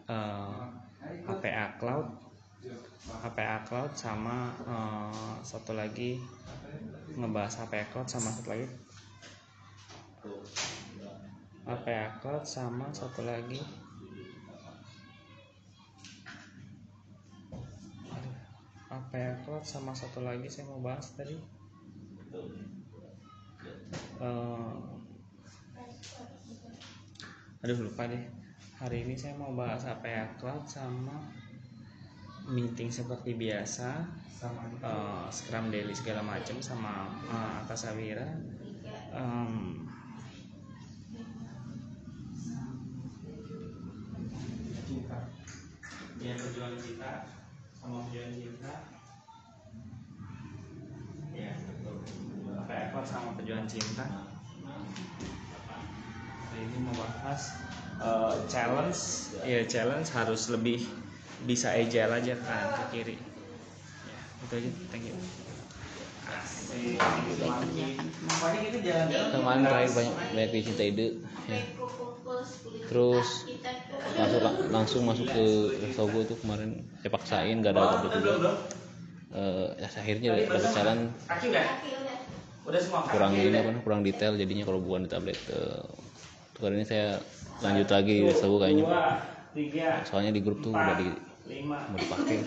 eh, 0.09 0.62
APA 1.30 1.78
Cloud. 1.78 2.07
APA 3.22 3.66
Cloud 3.68 3.91
sama 3.93 4.53
eh, 4.66 5.36
satu 5.45 5.78
lagi 5.78 6.18
ngebahas 7.14 7.68
APA 7.68 7.86
Cloud 7.91 8.07
sama 8.09 8.30
satu 8.34 8.49
lagi. 8.55 8.68
APA 11.70 12.18
Cloud 12.18 12.43
sama 12.49 12.89
satu 12.89 13.22
lagi 13.22 13.62
APA 18.92 19.39
Cloud 19.48 19.64
sama 19.64 19.96
satu 19.96 20.20
lagi 20.20 20.52
saya 20.52 20.68
mau 20.68 20.84
bahas 20.84 21.16
tadi? 21.16 21.39
Eh, 24.20 24.76
aduh 27.64 27.80
lupa 27.88 28.12
deh. 28.12 28.22
Hari 28.84 29.08
ini 29.08 29.16
saya 29.16 29.39
mau 29.39 29.56
bahas 29.56 29.88
APA 29.88 30.36
Cloud 30.36 30.68
sama 30.68 31.24
meeting 32.52 32.92
seperti 32.92 33.38
biasa 33.39 34.04
eh, 34.84 35.26
Scrum 35.32 35.72
Daily 35.72 35.96
segala 35.96 36.20
macam 36.26 36.60
sama 36.60 37.16
uh, 37.30 37.64
Akasawira 37.64 38.28
Em, 39.12 39.86
cinta 44.88 45.20
ya 46.24 46.34
perjuangan 46.39 46.80
cinta 46.80 47.12
sama 47.82 47.98
perjuangan 48.06 48.38
cinta. 48.38 48.74
Ya 51.34 51.52
betul 51.66 51.98
sama 53.10 53.30
perjuangan 53.34 53.66
cinta? 53.66 54.06
Hari 56.46 56.62
ini 56.62 56.78
mau 56.86 56.94
bahas 56.94 57.58
eh, 57.98 58.36
challenge. 58.46 59.02
Ya 59.42 59.66
challenge 59.66 60.14
harus 60.14 60.54
lebih 60.54 60.86
bisa 61.50 61.74
agile 61.74 62.22
aja 62.22 62.38
kan 62.38 62.66
ke 62.78 62.84
kiri. 62.94 63.18
Ya 63.18 64.20
itu 64.46 64.54
aja. 64.62 64.70
Thank 64.94 65.10
you. 65.10 65.18
Asik. 66.30 67.02
Pokoknya 68.30 68.60
kita 68.70 68.80
jalan-jalan. 68.86 69.30
Kemarin 69.34 69.62
terakhir 69.66 69.92
banyak 69.98 70.16
banyak 70.38 70.62
cinta 70.62 70.84
ide. 70.86 71.08
Ya. 71.50 71.60
Terus 72.92 73.48
langsung 74.20 74.42
langsung 74.72 75.02
masuk 75.08 75.28
ke 75.32 75.46
Restogo 75.80 76.20
tuh 76.28 76.38
kemarin 76.44 76.84
saya 77.00 77.12
paksain 77.12 77.64
gak 77.64 77.74
ada 77.76 77.82
update 78.02 78.16
juga. 78.20 78.52
Eh, 79.32 79.68
ya, 79.80 79.88
akhirnya 79.88 80.30
dapat 80.44 80.72
jalan. 80.76 80.98
Kurang 82.92 83.32
ini 83.39 83.58
apa 83.58 83.72
kurang 83.80 84.02
detail 84.04 84.36
jadinya 84.36 84.68
kalau 84.68 84.84
bukan 84.84 85.08
di 85.08 85.10
tablet. 85.10 85.39
Eh, 85.48 85.88
untuk 86.52 86.62
kali 86.68 86.84
ini 86.84 86.86
saya 86.86 87.16
lanjut 87.64 87.88
lagi 87.88 88.16
di 88.28 88.34
Sabu 88.36 88.60
kayaknya. 88.60 88.86
Soalnya 90.04 90.32
di 90.36 90.42
grup 90.44 90.60
tuh 90.60 90.76
udah 90.76 90.96
di 91.00 91.08
mau 91.64 91.96
dipakai. 91.96 92.44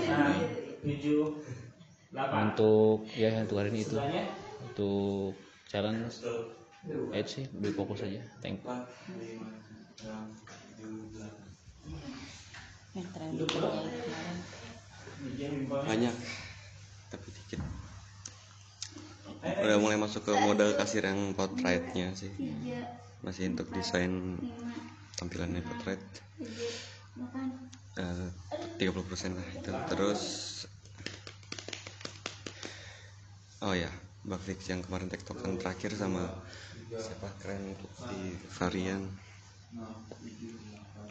untuk 2.44 3.08
ya 3.16 3.32
untuk 3.40 3.56
hari 3.56 3.72
ini 3.72 3.80
itu. 3.88 3.96
Untuk 4.64 5.40
challenge 5.72 6.20
edge 7.16 7.30
sih 7.40 7.44
lebih 7.56 7.72
fokus 7.80 8.04
aja. 8.04 8.20
Thank 8.44 8.60
you 8.60 9.83
yang 12.94 13.06
kemarin 13.10 13.34
banyak 15.70 16.14
tapi 17.10 17.28
dikit. 17.30 17.60
Udah 19.44 19.78
mulai 19.78 19.98
masuk 20.00 20.26
ke 20.26 20.32
model 20.34 20.74
kasir 20.74 21.04
yang 21.06 21.34
portraitnya 21.36 22.10
sih. 22.16 22.32
Masih 23.22 23.50
untuk 23.54 23.70
desain 23.70 24.38
tampilannya 25.18 25.62
portrait 25.62 26.02
Eh, 27.94 28.28
30% 28.82 29.38
lah 29.38 29.46
itu. 29.54 29.70
Terus 29.70 30.22
oh 33.62 33.74
ya 33.74 33.88
bug 34.26 34.42
fix 34.42 34.66
yang 34.66 34.82
kemarin 34.82 35.06
tektokan 35.06 35.54
terakhir 35.54 35.94
sama 35.94 36.26
siapa? 36.90 37.30
Keren 37.38 37.78
untuk 37.78 37.92
di 38.10 38.34
varian 38.58 39.06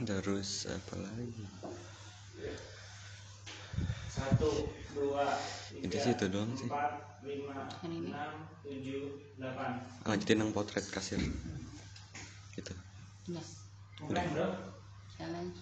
terus 0.03 0.67
apa 0.67 0.95
lagi? 0.99 1.43
Satu, 4.13 4.69
dua, 4.93 5.25
tiga, 5.73 5.99
sih 5.99 6.13
itu 6.13 6.25
doang 6.29 6.53
sih. 6.53 6.69
empat, 6.69 7.23
lima, 7.25 7.65
enam, 7.81 8.33
tujuh, 8.61 9.35
delapan. 9.39 9.81
lanjutin 10.05 10.37
yang 10.43 10.51
potret 10.53 10.85
kasir. 10.91 11.17
Gitu. 12.53 12.73
Udah. 14.05 14.25
Challenge. 15.17 15.57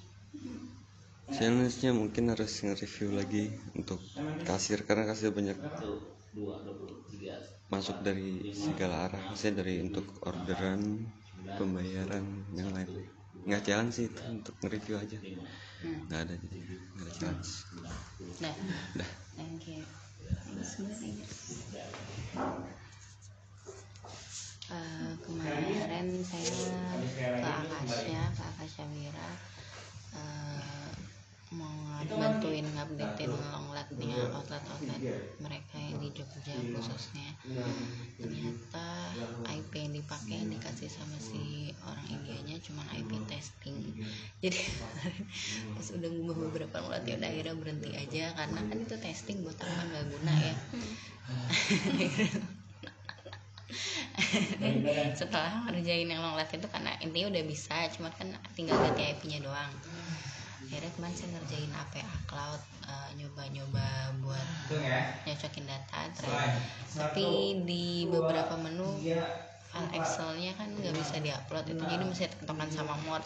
Challenge-nya 1.31 1.91
mungkin 1.95 2.33
harus 2.35 2.51
nge-review 2.59 3.15
lagi 3.15 3.55
untuk 3.71 4.03
kasir 4.43 4.83
karena 4.83 5.07
kasir 5.07 5.31
banyak. 5.31 5.55
Masuk 7.71 8.03
dari 8.03 8.51
segala 8.51 9.07
arah. 9.07 9.21
maksudnya 9.31 9.63
dari 9.63 9.79
untuk 9.79 10.03
orderan 10.27 11.07
pembayaran 11.57 12.25
yang 12.55 12.69
lain. 12.75 12.89
Nggak 13.47 13.61
challenge 13.65 13.93
sih 13.97 14.05
itu 14.11 14.21
untuk 14.29 14.53
nge-review 14.61 14.95
aja. 15.01 15.17
Nggak 16.07 16.19
ada 16.29 16.33
jadi 16.37 16.59
nggak 16.67 17.05
ada 17.05 17.13
challenge 17.17 17.51
udah 17.79 17.95
udah. 18.95 19.09
Thank 19.35 19.65
you. 19.67 19.81
Eh, 24.71 25.11
kemarin 25.27 26.07
saya 26.23 26.71
ke 27.19 27.43
Akasya 27.43 28.23
ke 28.31 28.43
Akasya 28.55 28.85
Wira. 28.87 29.29
Eh, 30.15 30.91
mau 31.51 31.99
bantuin 32.07 32.63
ngupdatein 32.63 33.27
longletnya 33.27 34.15
outlet-outlet 34.31 35.03
mereka 35.43 35.75
yang 35.75 35.99
di 35.99 36.07
Jogja 36.15 36.55
khususnya. 36.55 37.35
Ternyata 38.15 39.11
IP 39.51 39.71
yang 39.75 39.99
dipakai 39.99 40.39
yang 40.39 40.47
dikasih 40.47 40.87
sama 40.87 41.19
si 41.19 41.75
orang 41.83 42.07
Indianya 42.07 42.55
cuman 42.63 42.87
IP 42.95 43.19
testing. 43.27 43.83
Jadi 44.39 44.63
kemarin 44.63 45.27
pas 45.75 45.87
udah 45.91 46.07
ngubah 46.07 46.35
beberapa 46.47 46.87
outlet 46.87 47.03
ya 47.03 47.19
udah 47.19 47.27
akhirnya 47.27 47.55
berhenti 47.59 47.91
aja 47.99 48.31
karena 48.31 48.59
kan 48.71 48.77
itu 48.79 48.95
testing 48.95 49.43
buat 49.43 49.59
apa 49.59 49.81
nggak 49.91 50.07
guna 50.07 50.33
ya. 50.39 50.55
Setelah 55.19 55.67
ngerjain 55.67 56.07
yang 56.07 56.23
long 56.23 56.39
live 56.39 56.51
itu 56.51 56.67
karena 56.71 56.95
intinya 57.03 57.27
udah 57.31 57.43
bisa 57.43 57.75
cuman 57.95 58.11
kan 58.15 58.27
tinggal 58.55 58.79
ganti 58.79 59.03
IP 59.03 59.27
nya 59.27 59.43
doang 59.43 59.71
akhirnya 60.62 60.91
kemarin 60.93 61.16
saya 61.18 61.30
ngerjain 61.36 61.72
APA 61.74 62.16
cloud 62.30 62.62
eh, 62.86 63.09
nyoba-nyoba 63.18 63.88
buat 64.22 64.47
nyocokin 65.26 65.66
data 65.66 65.99
terakhir 66.14 66.62
tapi 66.93 67.28
di 67.66 68.05
beberapa 68.07 68.55
menu 68.62 68.88
file 69.72 69.89
Excelnya 69.95 70.51
kan 70.59 70.68
nggak 70.76 70.95
bisa 70.99 71.16
diupload 71.24 71.66
itu 71.72 71.84
jadi 71.88 72.03
mesti 72.03 72.26
tektokan 72.28 72.68
sama 72.68 72.95
mod 73.07 73.24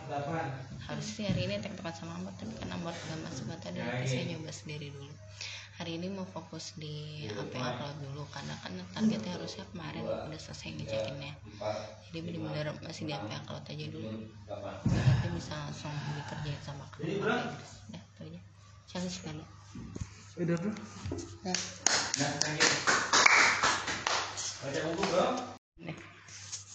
harus 0.86 1.06
sih 1.06 1.26
hari 1.26 1.50
ini 1.50 1.58
tektokan 1.58 1.94
sama 1.94 2.22
mod 2.22 2.38
tapi 2.38 2.54
karena 2.62 2.78
mod 2.86 2.94
gak 2.94 3.20
masuk 3.26 3.50
ada 3.50 4.06
saya 4.06 4.24
nyoba 4.30 4.54
sendiri 4.54 4.94
dulu 4.94 5.10
hari 5.76 6.00
ini 6.00 6.08
mau 6.08 6.24
fokus 6.24 6.72
di 6.80 7.28
APA 7.28 7.76
cloud 7.76 7.98
dulu 8.00 8.24
karena 8.32 8.56
kan 8.64 8.72
targetnya 8.96 9.36
harusnya 9.36 9.68
kemarin 9.76 10.08
udah 10.08 10.40
selesai 10.40 10.72
ngecekinnya 10.72 11.36
jadi 12.08 12.20
benar-benar 12.24 12.80
masih 12.80 13.12
di 13.12 13.14
APA 13.16 13.44
cloud 13.44 13.66
aja 13.68 13.86
dulu. 13.92 14.10
Nanti 14.88 15.28
bisa 15.36 15.54
langsung 15.68 15.92
dikerjain 16.16 16.62
sama 16.64 16.88
kru 16.96 17.04
udah 17.04 17.44
itu 17.92 18.22
aja. 18.24 18.42
Challenge 18.88 19.20
kali 19.20 19.44
Udah 20.36 20.56
bro. 20.60 20.72
Dah. 21.44 21.60
Nah. 22.20 22.32
Baca 24.64 24.80
buku 24.88 25.04
bro. 25.12 25.28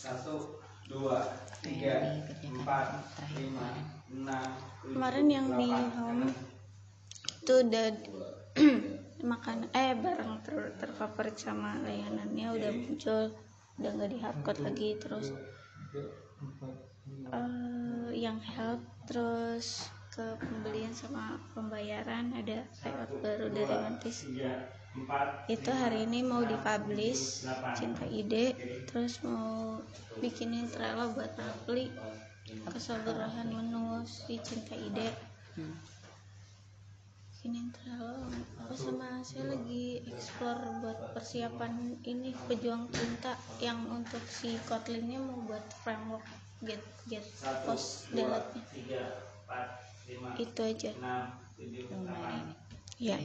Satu, 0.01 0.61
dua, 0.89 1.25
tiga, 1.65 2.25
empat, 2.41 3.05
lima, 3.37 3.69
enam, 4.13 4.49
kemarin 4.81 5.27
yang 5.29 5.47
di 5.61 5.69
home 5.73 6.33
itu 7.41 7.53
udah 7.67 7.87
makan 9.31 9.69
eh 9.77 9.93
barang 9.93 10.41
ter 10.43 10.57
terfavorit 10.81 11.37
sama 11.37 11.77
layanannya 11.85 12.47
udah 12.57 12.71
muncul 12.73 13.23
udah 13.81 13.91
nggak 13.97 14.11
di 14.13 14.19
hardcode 14.21 14.61
lagi 14.65 14.91
terus 14.97 15.33
eh, 17.33 18.09
yang 18.17 18.41
help 18.41 18.81
terus 19.05 19.89
ke 20.11 20.37
pembelian 20.43 20.91
sama 20.91 21.39
pembayaran 21.55 22.35
ada 22.35 22.67
layout 22.83 23.13
baru 23.23 23.47
dari 23.55 23.77
Mantis. 23.79 24.27
itu 25.47 25.71
hari 25.71 26.03
ini 26.03 26.27
mau 26.27 26.43
dipublish 26.43 27.47
cinta 27.79 28.03
ide 28.11 28.59
terus 28.91 29.23
mau 29.23 29.79
bikinin 30.19 30.67
Trello 30.67 31.15
buat 31.15 31.31
Rapli 31.39 31.95
keseluruhan 32.75 33.55
menu 33.55 34.03
si 34.03 34.43
cinta 34.43 34.75
ide. 34.75 35.15
Bikinin 35.55 36.00
Kinentralo 37.41 38.29
oh 38.69 38.77
sama 38.77 39.25
saya 39.25 39.57
lagi 39.57 40.05
explore 40.05 40.61
buat 40.85 41.17
persiapan 41.17 41.97
ini 42.05 42.37
pejuang 42.45 42.93
cinta 42.93 43.33
yang 43.65 43.81
untuk 43.89 44.21
si 44.29 44.61
kotlinnya 44.69 45.17
mau 45.25 45.41
buat 45.49 45.65
framework 45.81 46.23
get 46.61 46.85
get 47.09 47.25
post 47.65 48.13
delete 48.13 48.61
itu 50.37 50.61
aja. 50.61 50.93
lumayan 51.93 52.53
ya. 53.01 53.17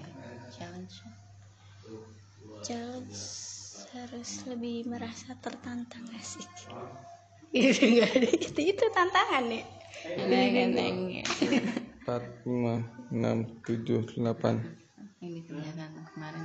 Challenge. 0.56 0.96
Challenge 2.64 3.20
harus 3.96 4.30
lebih 4.48 4.88
merasa 4.88 5.36
tertantang 5.40 6.06
asik. 6.16 6.48
Iya, 7.56 7.72
iya. 7.72 8.08
Itu 8.36 8.60
itu 8.60 8.84
tantangan 8.92 9.48
ya. 9.48 9.64
Neng 10.28 10.76
neng 10.76 10.98
4, 12.06 12.46
5, 12.46 12.86
6, 13.12 13.66
7, 13.66 14.22
8 14.22 14.86
ini 15.26 15.42
ternyata 15.42 15.90
kemarin. 16.14 16.42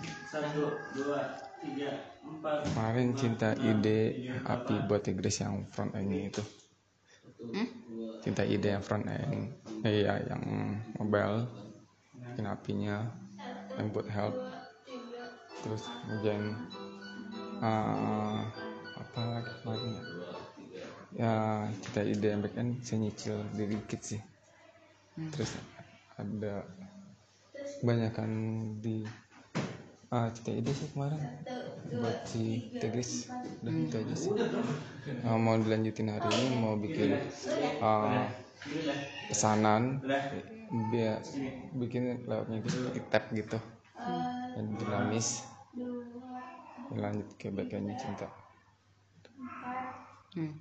Kemarin 2.65 3.09
cinta 3.13 3.53
ide 3.61 4.31
api 4.41 4.75
buat 4.89 5.05
Inggris 5.05 5.37
yang 5.45 5.69
front 5.69 5.93
endnya 5.93 6.33
itu. 6.33 6.43
Hmm? 7.41 7.69
Cinta 8.25 8.45
ide 8.45 8.77
yang 8.77 8.85
front 8.85 9.09
end 9.09 9.57
Eh 9.81 10.05
ya, 10.05 10.21
yang 10.29 10.45
mobile 11.01 11.49
Bikin 12.13 12.45
apinya 12.45 13.09
Yang 13.81 13.87
buat 13.97 14.09
help. 14.13 14.37
Terus 15.65 15.89
kemudian 16.05 16.53
uh, 17.65 17.65
eh, 17.65 18.41
Apa 18.97 19.21
lagi 19.25 19.53
kemarin 19.65 19.91
ya? 19.93 20.03
Ya 21.11 21.35
cinta 21.85 22.01
ide 22.07 22.29
yang 22.33 22.41
back 22.45 22.57
end 22.61 22.81
saya 22.85 23.03
nyicil 23.03 23.37
sedikit 23.57 24.01
sih 24.05 24.21
terus 25.35 25.59
ada 26.21 26.65
kebanyakan 27.81 28.31
di 28.81 29.05
ah 30.11 30.27
cinta 30.35 30.51
ide 30.51 30.73
sih 30.75 30.91
kemarin. 30.91 31.23
Buat 31.91 32.27
si 32.27 32.71
Tegris 32.83 33.31
udah 33.63 33.73
itu 33.73 33.97
aja 33.97 34.15
sih. 34.19 34.33
Ah, 35.23 35.39
mau 35.39 35.55
dilanjutin 35.55 36.11
hari 36.11 36.29
ini 36.35 36.47
mau 36.59 36.75
bikin 36.75 37.15
ah, 37.79 38.27
pesanan 39.31 40.03
biar 40.91 41.23
bikin 41.79 42.27
layoutnya 42.27 42.63
itu 42.63 42.69
seperti 42.75 43.01
tab 43.11 43.25
gitu. 43.35 43.59
Dan 44.55 44.77
dinamis. 44.77 45.47
lanjut 46.91 47.39
ke 47.39 47.55
backendnya 47.55 47.95
cinta. 47.95 48.27
hmm. 50.35 50.53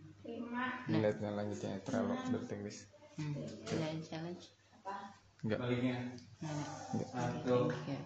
Lihat 0.93 1.17
yang 1.25 1.33
lanjutnya 1.33 1.81
Trello 1.81 2.13
dari 2.13 2.45
Tegris 2.45 2.85
Hmm. 3.19 3.35
Kerjain 3.67 3.99
challenge? 3.99 4.55
Enggak 5.43 5.59
Nah, 5.59 6.51
enggak 6.95 7.07
Satu, 7.11 7.67
ya. 7.83 7.99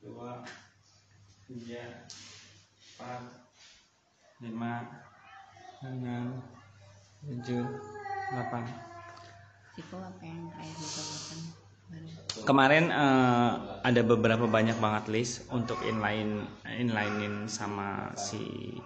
dua, 0.00 0.40
tiga, 1.44 1.84
empat, 2.96 3.22
lima 4.40 5.04
enam 5.84 6.40
tujuh 7.28 7.64
delapan. 8.32 8.64
Sifu 9.76 9.96
apa 10.00 10.22
yang 10.24 10.48
terakhir 10.48 10.76
dicobakan? 10.80 11.40
Kemarin 12.44 12.84
eh, 12.88 13.52
ada 13.84 14.00
beberapa 14.04 14.44
banyak 14.48 14.76
banget 14.80 15.04
list 15.12 15.48
untuk 15.52 15.80
inline 15.84 16.44
inlinein 16.64 17.48
sama 17.48 18.12
si 18.16 18.76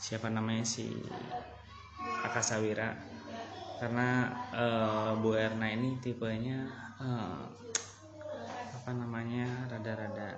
siapa 0.00 0.28
namanya 0.28 0.64
si 0.64 0.88
Akasawira 2.24 2.92
karena 3.82 4.08
eh, 4.62 5.10
Bu 5.22 5.30
Erna 5.46 5.66
ini 5.76 5.90
tipenya 6.04 6.58
eh, 7.02 7.44
apa 8.78 8.90
namanya 8.96 9.46
rada-rada 9.70 10.30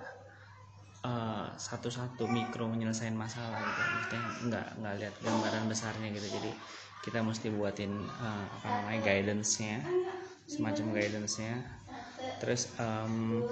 eh, 1.10 1.46
satu-satu 1.68 2.24
mikro 2.36 2.64
menyelesaikan 2.72 3.16
masalah 3.16 3.60
gitu. 3.68 3.80
Maksudnya 3.94 4.22
nggak 4.48 4.66
nggak 4.80 4.94
lihat 5.00 5.14
gambaran 5.26 5.64
besarnya 5.70 6.08
gitu. 6.16 6.28
Jadi 6.40 6.50
kita 7.04 7.18
mesti 7.28 7.48
buatin 7.52 7.92
eh, 8.26 8.46
apa 8.56 8.68
namanya 8.74 8.98
guidance-nya 9.04 9.76
semacam 10.48 10.86
guidance-nya. 10.96 11.54
Terus 12.40 12.62
em, 12.80 13.44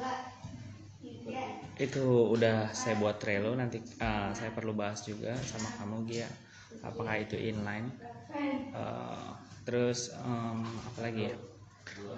itu 1.80 2.04
udah 2.36 2.70
saya 2.76 2.94
buat 3.00 3.16
Trello 3.22 3.52
nanti 3.56 3.78
eh, 3.80 4.30
saya 4.38 4.50
perlu 4.56 4.72
bahas 4.76 5.00
juga 5.08 5.32
sama 5.50 5.68
kamu 5.80 5.96
Gia. 6.08 6.28
Apakah 6.84 7.16
itu 7.24 7.36
inline? 7.38 7.88
Eh, 8.74 9.30
terus 9.62 10.10
em, 10.22 10.60
apa 10.62 11.00
lagi 11.02 11.30
ya? 11.30 11.36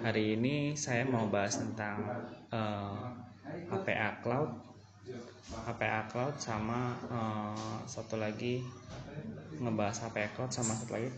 Hari 0.01 0.37
ini 0.37 0.77
saya 0.77 1.05
mau 1.05 1.25
bahas 1.29 1.57
tentang 1.57 2.05
eh, 2.49 3.05
HPA 3.69 4.21
Cloud. 4.21 4.51
HPA 5.65 6.09
Cloud 6.09 6.35
sama 6.41 6.97
eh, 7.09 7.77
satu 7.85 8.17
lagi 8.17 8.65
ngebahas 9.61 10.09
HPA 10.09 10.29
Cloud 10.33 10.51
sama 10.53 10.73
satu 10.73 10.93
lagi. 10.97 11.11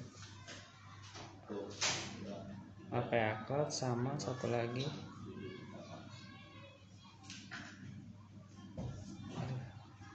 HPA 2.88 3.32
Cloud 3.48 3.70
sama 3.72 4.12
satu 4.20 4.48
lagi. 4.52 4.88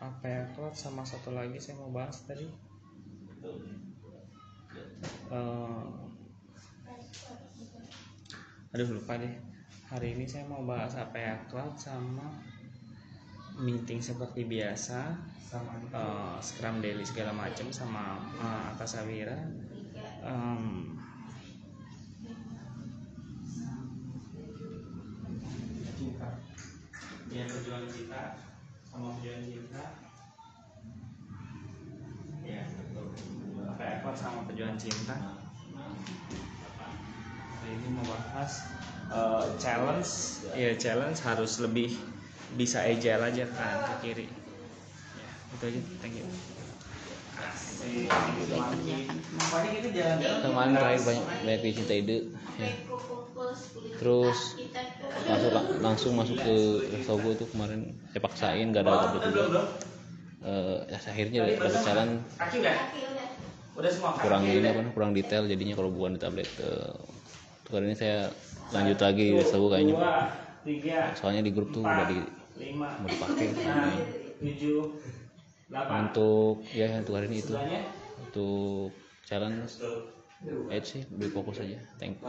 HPA 0.03 0.51
Cloud 0.59 0.75
sama 0.75 1.07
satu 1.07 1.31
lagi 1.31 1.63
saya 1.63 1.79
mau 1.79 1.95
bahas 1.95 2.27
tadi 2.27 2.51
Eh, 5.05 5.85
aduh 8.73 8.89
lupa 8.95 9.19
deh. 9.19 9.35
Hari 9.93 10.17
ini 10.17 10.25
saya 10.25 10.49
mau 10.49 10.65
bahas 10.65 10.97
HPA 10.97 11.49
Cloud 11.53 11.77
sama 11.77 12.33
meeting 13.61 14.01
seperti 14.01 14.49
biasa. 14.49 15.15
Eh, 15.53 16.37
Scrum 16.41 16.81
Daily 16.81 17.05
segala 17.05 17.37
macam 17.37 17.69
sama 17.69 18.17
uh, 18.41 18.73
Akasawira 18.73 19.37
Em, 20.23 20.95
ya 27.33 27.45
perjuangan 27.49 27.91
kita 27.91 28.23
sama 28.87 29.19
perjuangan 29.19 29.51
cinta 29.51 29.85
ya 32.47 32.63
Cloud 34.03 34.17
sama 34.19 34.47
perjuangan 34.47 34.79
cinta. 34.79 35.17
Hari 37.63 37.71
ini 37.73 37.89
mau 37.95 38.05
bahas 38.07 38.67
eh, 39.11 39.45
challenge. 39.59 40.11
Ya 40.55 40.75
challenge 40.79 41.19
harus 41.23 41.63
lebih 41.63 41.95
bisa 42.59 42.85
agile 42.85 43.23
aja 43.23 43.45
kan 43.49 43.77
ke 43.87 43.95
kiri. 44.05 44.27
Ya 44.27 45.31
itu 45.57 45.65
aja. 45.71 45.81
Thank 46.03 46.15
you. 46.21 46.27
Kemarin 50.43 50.71
terakhir 50.79 51.03
banyak 51.03 51.27
banyak 51.43 51.75
cinta 51.75 51.95
ide. 51.99 52.19
Ya. 52.61 52.71
terus 53.99 54.55
masuk 55.27 55.51
langsung 55.83 56.13
masuk 56.15 56.37
ke 56.39 56.55
Restogo 56.95 57.35
tuh 57.35 57.49
kemarin 57.51 57.91
saya 58.11 58.23
paksain 58.23 58.71
gak 58.71 58.87
ada 58.87 58.93
tablet 59.09 59.23
juga. 59.31 59.63
Eh, 60.43 60.79
ya, 60.91 60.99
akhirnya 60.99 61.41
dapat 61.55 61.71
jalan 61.87 62.09
kaki 62.35 62.57
udah 62.67 62.75
udah 63.73 63.91
semua 63.91 64.13
kurang 64.21 64.45
ini 64.45 64.69
apa 64.69 64.85
kurang 64.93 65.17
detail 65.17 65.49
jadinya 65.49 65.75
kalau 65.81 65.89
bukan 65.89 66.17
di 66.17 66.21
tablet 66.21 66.49
eh, 66.61 66.93
kali 67.73 67.89
ini 67.89 67.97
saya 67.97 68.29
lanjut 68.69 68.99
lagi 69.01 69.33
di 69.33 69.41
kayaknya. 69.41 69.95
Dua 69.97 70.29
tiga 70.63 70.99
soalnya 71.17 71.43
di 71.43 71.51
grup 71.57 71.73
tuh 71.73 71.81
udah 71.81 72.05
di 72.05 72.21
lima 72.61 73.01
mau 73.01 73.09
dipakai. 73.09 73.49
enam 73.57 73.97
tujuh 74.45 74.81
delapan. 75.73 75.97
Untuk 76.05 76.57
ya 76.77 77.01
untuk 77.01 77.17
hari 77.17 77.27
ini 77.33 77.41
itu. 77.41 77.57
Untuk 78.29 78.93
challenge. 79.25 79.81
Edge 80.69 80.87
sih 80.99 81.03
lebih 81.17 81.33
fokus 81.33 81.63
aja. 81.63 81.79
Thank 81.97 82.21
you. 82.21 82.29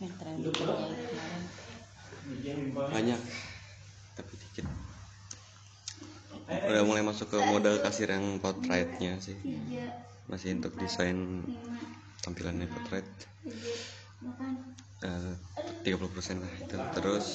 Yang 0.00 0.12
terakhir. 0.16 0.52
Banyak 2.72 3.20
tapi 4.16 4.32
dikit 4.36 4.64
udah 6.50 6.82
mulai 6.82 7.02
masuk 7.06 7.30
ke 7.30 7.38
model 7.38 7.78
kasir 7.78 8.10
yang 8.10 8.42
portraitnya 8.42 9.18
sih. 9.22 9.38
Masih 10.26 10.58
untuk 10.58 10.74
desain 10.78 11.46
tampilannya 12.22 12.66
portrait 12.70 13.06
Eh, 15.00 15.34
30% 15.80 16.44
lah 16.44 16.52
itu. 16.60 16.76
Terus 16.76 17.26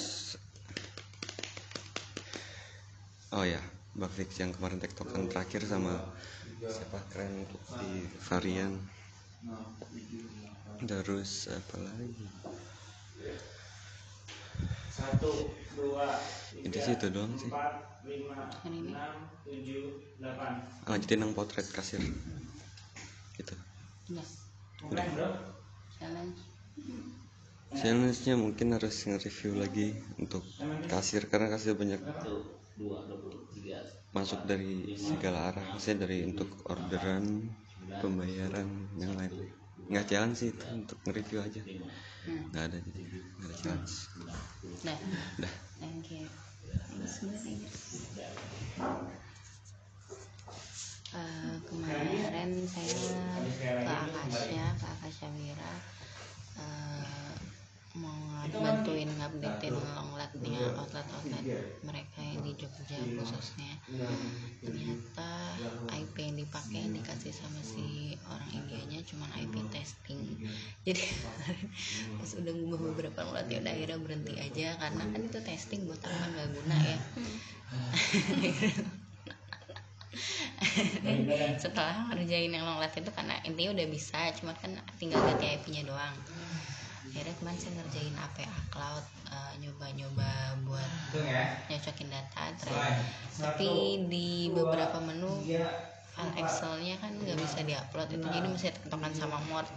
oh 3.34 3.41
ya 3.41 3.57
bug 3.97 4.11
fix 4.13 4.38
yang 4.38 4.53
kemarin 4.53 4.78
tektokan 4.78 5.26
terakhir 5.26 5.66
sama 5.66 5.97
siapa? 6.61 7.01
Keren 7.09 7.49
untuk 7.49 7.61
di 7.82 8.05
varian. 8.30 8.78
Terus 10.86 11.49
apa 11.49 11.76
lagi 11.82 12.26
satu 14.96 15.52
dua 15.76 16.08
Ini 16.56 16.72
sih 16.72 16.96
itu 16.96 17.08
doang 17.12 17.36
sih. 17.36 17.52
empat 17.52 18.00
lima 18.08 18.48
ini? 18.64 18.96
enam 18.96 19.28
tujuh 19.43 19.84
delapan. 20.24 20.64
Lanjutin 20.88 21.20
yang 21.20 21.32
potret 21.36 21.68
kasir. 21.68 22.00
Gitu. 23.36 23.54
Udah. 24.88 25.06
bro? 25.12 25.30
Challenge. 26.00 26.39
Challenge-nya 27.76 28.39
mungkin 28.39 28.72
harus 28.72 28.96
nge-review 29.04 29.60
lagi 29.60 30.00
untuk 30.16 30.48
kasir 30.88 31.28
karena 31.28 31.52
kasir 31.52 31.76
banyak. 31.76 32.00
Masuk 34.16 34.48
dari 34.48 34.96
segala 34.96 35.52
arah. 35.52 35.76
maksudnya 35.76 36.08
dari 36.08 36.24
untuk 36.24 36.48
orderan 36.72 37.52
pembayaran 38.00 38.96
yang 38.96 39.12
lain. 39.20 39.52
nggak 39.86 40.08
challenge 40.08 40.38
sih 40.39 40.50
itu 40.50 40.66
untuk 40.72 40.98
nge-review 41.06 41.46
aja 41.46 41.62
nggak 42.26 42.63
ada 42.71 42.78
jadi 42.82 43.01
nggak 43.38 43.47
ada 43.49 43.55
challenge. 43.61 43.95
Udah 44.19 44.97
udah. 45.37 45.54
Thank 45.79 46.12
you. 46.12 46.25
Eh, 51.16 51.55
kemarin 51.71 52.51
saya 52.67 52.91
ke 53.55 53.87
Akasya 53.87 54.66
ke 54.75 54.86
Akasya 55.00 55.28
Wira. 55.32 55.74
Eh, 56.59 57.36
mau 57.96 58.43
bantuin 58.51 59.08
ngupdatein 59.08 59.72
longletnya 59.72 60.59
outlet-outlet 60.76 61.43
mereka 61.82 62.20
yang 62.20 62.43
di 62.43 62.51
Jogja 62.59 63.00
khususnya. 63.00 63.80
Ternyata 64.59 65.32
IP 65.96 66.16
yang 66.20 66.38
dipakai 66.43 66.78
yang 66.84 66.93
dikasih 66.93 67.32
sama 67.32 67.63
si 67.63 68.13
orang 68.28 68.51
Indianya 68.51 69.00
cuman 69.08 69.32
IP 69.39 69.55
testing. 69.72 70.20
Jadi 70.84 71.04
pas 72.20 72.32
udah 72.36 72.54
ngubah 72.54 72.80
beberapa 72.92 73.20
longlet 73.24 73.47
ya 73.47 73.58
udah 73.63 73.72
akhirnya 73.72 73.97
berhenti 74.04 74.34
aja 74.39 74.76
karena 74.76 75.04
kan 75.08 75.22
itu 75.24 75.39
testing 75.39 75.88
buat 75.88 76.04
apa 76.04 76.26
nggak 76.36 76.47
guna 76.51 76.78
ya. 76.84 76.97
Setelah 81.59 82.08
ngerjain 82.12 82.51
yang 82.51 82.63
long 82.63 82.80
live 82.80 82.96
itu 82.96 83.12
karena 83.12 83.36
intinya 83.43 83.72
udah 83.76 83.88
bisa 83.92 84.20
cuma 84.39 84.55
kan 84.55 84.72
tinggal 85.00 85.20
ganti 85.24 85.47
IP 85.47 85.66
nya 85.72 85.84
doang 85.84 86.16
akhirnya 87.11 87.36
kemarin 87.37 87.59
saya 87.59 87.73
ngerjain 87.79 88.15
APA 88.17 88.57
cloud 88.73 89.05
eh, 89.29 89.53
nyoba-nyoba 89.61 90.32
buat 90.65 90.91
nyocokin 91.69 92.09
data 92.09 92.43
terakhir 92.57 93.05
tapi 93.37 93.69
di 94.09 94.49
beberapa 94.51 94.97
menu 95.03 95.41
file 96.15 96.32
Excelnya 96.39 96.95
kan 97.03 97.11
nggak 97.11 97.36
bisa 97.36 97.59
diupload 97.67 98.07
itu 98.15 98.27
jadi 98.32 98.47
mesti 98.47 98.71
tektokan 98.71 99.11
sama 99.11 99.36
Word. 99.51 99.67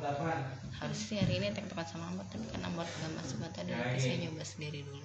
harus 0.79 0.99
sih 0.99 1.19
hari 1.19 1.43
ini 1.43 1.51
tektokan 1.51 1.83
sama 1.83 2.15
Word 2.15 2.31
tapi 2.31 2.47
karena 2.55 2.71
Word 2.79 2.87
gak 2.87 3.13
masuk 3.19 3.43
ada 3.43 3.67
nanti 3.67 3.99
saya 3.99 4.17
nyoba 4.23 4.47
sendiri 4.47 4.87
dulu 4.87 5.03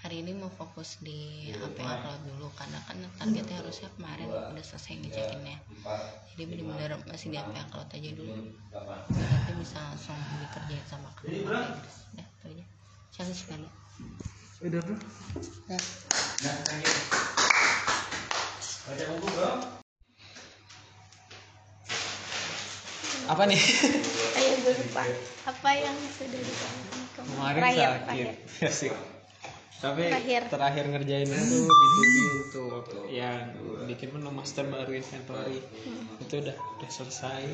hari 0.00 0.24
ini 0.24 0.32
mau 0.32 0.48
fokus 0.48 0.96
di 1.04 1.52
APA 1.52 2.00
Cloud 2.00 2.22
dulu 2.24 2.48
karena 2.56 2.80
kan 2.88 2.96
targetnya 3.20 3.60
harusnya 3.60 3.88
kemarin 4.00 4.32
udah 4.32 4.64
selesai 4.64 4.96
ngecekinnya 4.96 5.60
jadi 6.32 6.42
benar-benar 6.48 7.04
masih 7.04 7.28
di 7.28 7.36
APA 7.36 7.68
Cloud 7.68 7.88
aja 7.92 8.10
dulu. 8.16 8.32
Nanti 9.12 9.52
bisa 9.60 9.76
langsung 9.76 10.16
dikerjain 10.40 10.84
sama 10.88 11.12
Inggris 11.28 11.96
udah 12.16 12.24
itu 12.24 12.46
aja. 12.48 12.64
Challenge 13.12 13.42
kali 13.44 13.68
Udah 14.60 14.80
bro. 14.80 14.96
Udah. 14.96 15.80
Nah, 16.40 16.56
thank 16.64 16.84
you. 16.84 17.40
apa 23.30 23.46
nih? 23.46 23.62
Ayo 24.34 24.52
gue 24.66 24.74
lupa. 24.74 25.06
Apa 25.46 25.70
yang 25.78 25.94
sudah 26.18 26.40
ditanyakan 26.42 27.04
kemarin 27.14 27.60
terakhir. 27.62 27.86
sakit 27.86 28.02
terakhir 28.02 28.26
Asik. 28.66 28.92
Tapi 29.80 30.02
Terakhir. 30.06 30.42
terakhir, 30.46 30.84
ngerjain 30.86 31.24
itu 31.26 31.58
B2B 31.64 32.14
untuk 32.36 32.72
yang 33.08 33.48
bikin 33.84 34.12
menu 34.12 34.28
master 34.30 34.64
baru 34.66 34.92
inventory 34.92 35.58
Hmm. 35.80 36.20
itu 36.20 36.34
udah 36.38 36.52
udah 36.52 36.90
selesai. 36.90 37.44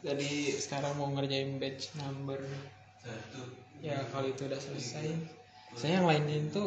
Jadi 0.00 0.30
sekarang 0.52 0.94
mau 0.94 1.08
ngerjain 1.08 1.56
batch 1.56 1.94
number. 1.96 2.42
Ya 3.78 4.02
kalau 4.08 4.26
itu 4.26 4.44
udah 4.44 4.58
selesai. 4.58 5.06
Saya 5.72 5.98
yang 5.98 6.06
lainnya 6.06 6.36
itu 6.42 6.64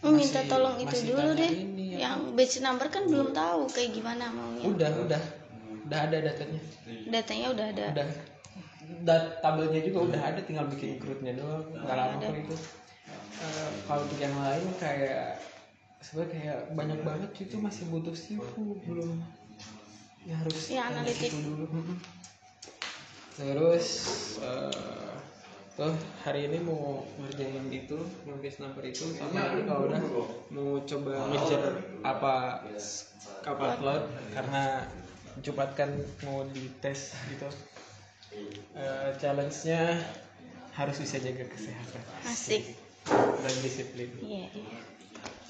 Oh, 0.00 0.08
minta 0.10 0.40
masih- 0.40 0.48
tolong 0.48 0.76
itu 0.78 0.88
masih 0.88 1.06
dulu 1.10 1.30
deh. 1.34 1.50
ini 1.52 1.84
ya. 1.92 1.98
yang 2.08 2.32
batch 2.32 2.56
number 2.58 2.88
kan 2.88 3.04
belum 3.04 3.30
tahu 3.30 3.68
kayak 3.68 3.90
gimana 3.92 4.30
maunya. 4.30 4.64
Udah 4.64 4.90
udah. 5.00 5.22
Udah 5.82 5.98
ada 6.00 6.16
datanya. 6.22 6.60
Datanya 7.04 7.46
udah 7.50 7.66
ada. 7.68 7.84
Udah. 7.92 8.08
Dat 9.00 9.22
tabelnya 9.40 9.80
juga 9.82 9.98
udah 10.06 10.20
ada 10.24 10.40
tinggal 10.40 10.64
bikin 10.66 10.96
crudnya 10.96 11.34
doang. 11.34 11.66
Nggak 11.74 11.94
lama 11.94 12.16
kok 12.16 12.32
itu 12.32 12.54
Eh, 13.30 13.70
kalau 13.86 14.02
untuk 14.04 14.18
yang 14.18 14.34
lain 14.34 14.66
kayak 14.76 15.38
sebenarnya 16.02 16.30
kayak 16.34 16.58
banyak 16.74 17.00
banget 17.06 17.30
itu 17.38 17.56
masih 17.56 17.84
butuh 17.88 18.12
sifu 18.12 18.74
belum. 18.84 19.22
Ya 20.26 20.34
harus 20.36 20.68
Ya, 20.68 20.90
analitik. 20.90 21.30
dulu. 21.32 21.64
Terus 23.38 23.86
eh, 24.42 25.12
tuh 25.78 25.94
hari 26.20 26.50
ini 26.50 26.60
mau 26.60 27.06
ngerjain 27.16 27.72
itu 27.72 27.96
nulis 28.28 28.60
number 28.60 28.84
itu 28.84 29.16
sama 29.16 29.32
nanti 29.32 29.64
kalau 29.64 29.88
udah 29.88 30.02
mau 30.52 30.70
coba 30.84 31.12
ngejar 31.32 31.62
apa 32.04 32.34
kapal 33.40 33.68
cloud 33.80 34.04
karena 34.34 34.84
Jumat 35.40 35.72
kan 35.72 35.88
mau 36.26 36.44
dites 36.52 37.16
gitu. 37.32 37.48
Eh, 38.76 39.08
challenge-nya 39.16 40.04
harus 40.76 40.96
bisa 41.00 41.16
jaga 41.16 41.48
kesehatan. 41.48 42.02
Asik 42.28 42.76
dan 43.08 43.54
disiplin. 43.64 44.10
Iya 44.20 44.48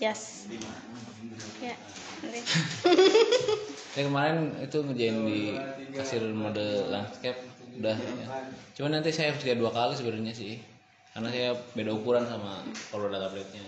yes. 0.01 0.49
Ya 1.61 1.77
nanti 2.21 2.41
saya 3.93 4.05
kemarin 4.09 4.53
itu 4.61 4.79
ngerjain 4.81 5.19
di 5.25 5.41
kasir 5.97 6.23
mode 6.37 6.89
landscape 6.93 7.41
udah 7.81 7.97
ya. 7.97 8.27
cuman 8.77 9.01
nanti 9.01 9.09
saya 9.15 9.33
harus 9.33 9.41
lihat 9.47 9.57
dua 9.57 9.73
kali 9.73 9.97
sebenarnya 9.97 10.35
sih 10.37 10.61
karena 11.17 11.29
saya 11.33 11.49
beda 11.73 11.97
ukuran 11.97 12.29
sama 12.29 12.63
kalau 12.93 13.11
data 13.11 13.29
plate-nya. 13.33 13.67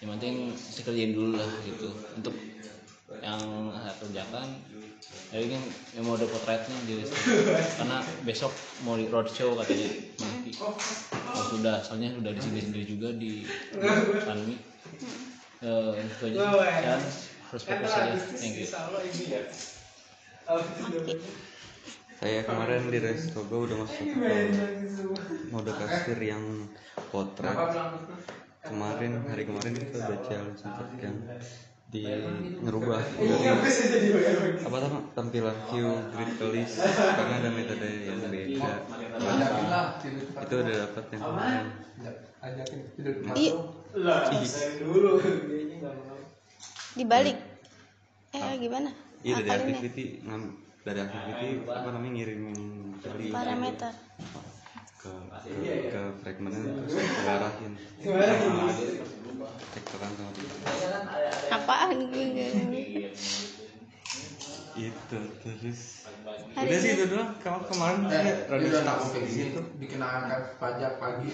Yang 0.00 0.08
penting 0.18 0.34
saya 0.56 0.82
kerjain 0.88 1.12
dulu 1.14 1.36
lah 1.38 1.50
gitu. 1.62 1.88
Untuk 2.16 2.34
yang 3.20 3.40
saya 3.76 3.94
kerjakan 4.00 4.46
jadi 5.32 5.48
kan 5.48 5.62
yang 5.96 6.04
mode 6.04 6.28
potretnya 6.28 6.76
jadi 6.84 7.08
karena 7.80 8.04
besok 8.28 8.52
mau 8.84 9.00
di 9.00 9.08
roadshow 9.08 9.56
katanya. 9.56 9.88
Nanti. 10.20 10.52
Oh 10.60 11.44
sudah 11.56 11.80
soalnya 11.80 12.12
sudah 12.12 12.32
di 12.36 12.42
sini 12.44 12.60
sendiri 12.60 12.84
juga 12.84 13.08
di 13.16 13.48
Panmi 14.28 14.56
eh 15.64 15.92
itu 16.04 16.24
aja. 16.36 16.38
Dan 16.84 17.00
harus 17.48 17.62
fokus 17.64 17.92
aja. 17.96 18.12
thank 18.36 18.60
you. 18.60 18.68
saya 22.22 22.46
kemarin 22.46 22.86
di 22.86 22.98
Restogo 23.02 23.66
udah 23.66 23.82
masuk 23.82 24.06
ke 24.14 24.36
mode 25.50 25.72
kasir 25.74 26.18
yang 26.22 26.70
potret. 27.10 27.56
Kemarin 28.62 29.26
hari 29.26 29.42
kemarin 29.42 29.74
kita 29.74 29.96
udah 30.06 30.18
challenge 30.22 30.60
untuk 30.62 30.88
yang 31.02 31.18
di 31.92 32.08
ngerubah. 32.64 33.00
Dari 33.20 34.64
apa 34.64 34.76
tam- 34.80 35.06
tampilan 35.12 35.56
view 35.68 35.92
grid 36.16 36.32
list 36.56 36.80
karena 36.96 37.34
ada 37.44 37.50
metode 37.52 37.88
yang 38.08 38.20
beda. 38.32 38.72
Itu 40.40 40.54
udah 40.56 40.74
dapat 40.88 41.04
yang 41.12 41.22
kemarin. 41.28 41.66
Ih, 43.36 43.52
dibalik. 46.96 47.38
Eh 48.32 48.52
gimana? 48.56 48.90
Iya 49.22 49.44
dari 49.44 49.48
ya? 49.52 49.76
activity 49.76 50.04
dari 50.82 50.98
activity 51.04 51.48
apa 51.68 51.88
namanya 51.92 52.12
ngirimin 52.16 52.60
dari 53.04 53.28
parameter. 53.28 53.92
Ke 54.96 55.12
ke, 55.44 55.50
ke 55.92 56.02
fragmentnya 56.24 56.72
terus 56.88 56.94
diarahin 57.20 57.72
tektokan 59.74 60.10
sama 60.16 60.30
dia 60.34 60.50
apaan 61.52 61.98
gue 62.08 62.26
itu 64.72 65.18
terus. 65.44 66.08
Hari 66.56 66.64
udah 66.64 66.78
sih 66.80 66.90
ini- 66.92 66.96
itu 66.96 67.04
doang. 67.12 67.30
Kamu 67.44 67.60
kemarin 67.68 68.08
Rada 68.08 68.68
stuck 68.72 69.20
di 69.20 69.28
situ 69.28 69.60
dikenakan 69.76 70.56
pajak 70.56 70.96
pagi. 70.96 71.32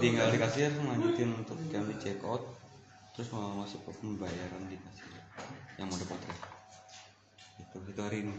tinggal 0.00 0.32
di 0.32 0.38
kasir 0.40 0.72
lanjutin 0.80 1.36
untuk 1.36 1.58
yang 1.68 1.84
di 1.84 1.94
check 2.00 2.18
out. 2.24 2.40
Terus 3.12 3.28
mau 3.32 3.60
masuk 3.60 3.84
ke 3.84 3.92
pembayaran 4.00 4.64
di 4.68 4.76
kasir 4.80 5.12
yang 5.76 5.88
mode 5.92 6.04
potret 6.08 6.40
itu 7.60 7.76
itu 7.84 8.00
hari 8.00 8.18
ini. 8.24 8.36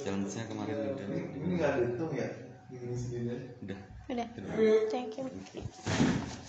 Challenge 0.00 0.32
nya 0.32 0.44
kemarin 0.44 0.76
udah. 0.92 1.06
Ini 1.32 1.52
nggak 1.56 1.72
dihitung 1.80 2.12
ya? 2.12 2.28
Segini. 2.68 3.36
udah. 3.64 3.78
Udah. 4.10 4.26
Thank 4.92 5.16
you 5.16 6.44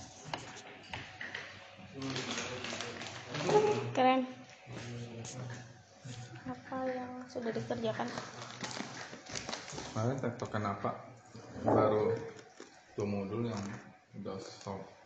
keren. 3.93 4.21
Apa 6.47 6.77
yang 6.89 7.11
sudah 7.27 7.51
dikerjakan? 7.51 8.07
Kemarin 9.91 10.17
tektokan 10.21 10.63
apa? 10.63 10.91
Baru 11.65 12.13
dua 12.93 13.07
modul 13.07 13.49
yang 13.49 13.63
udah 14.17 14.37
stop 14.41 14.97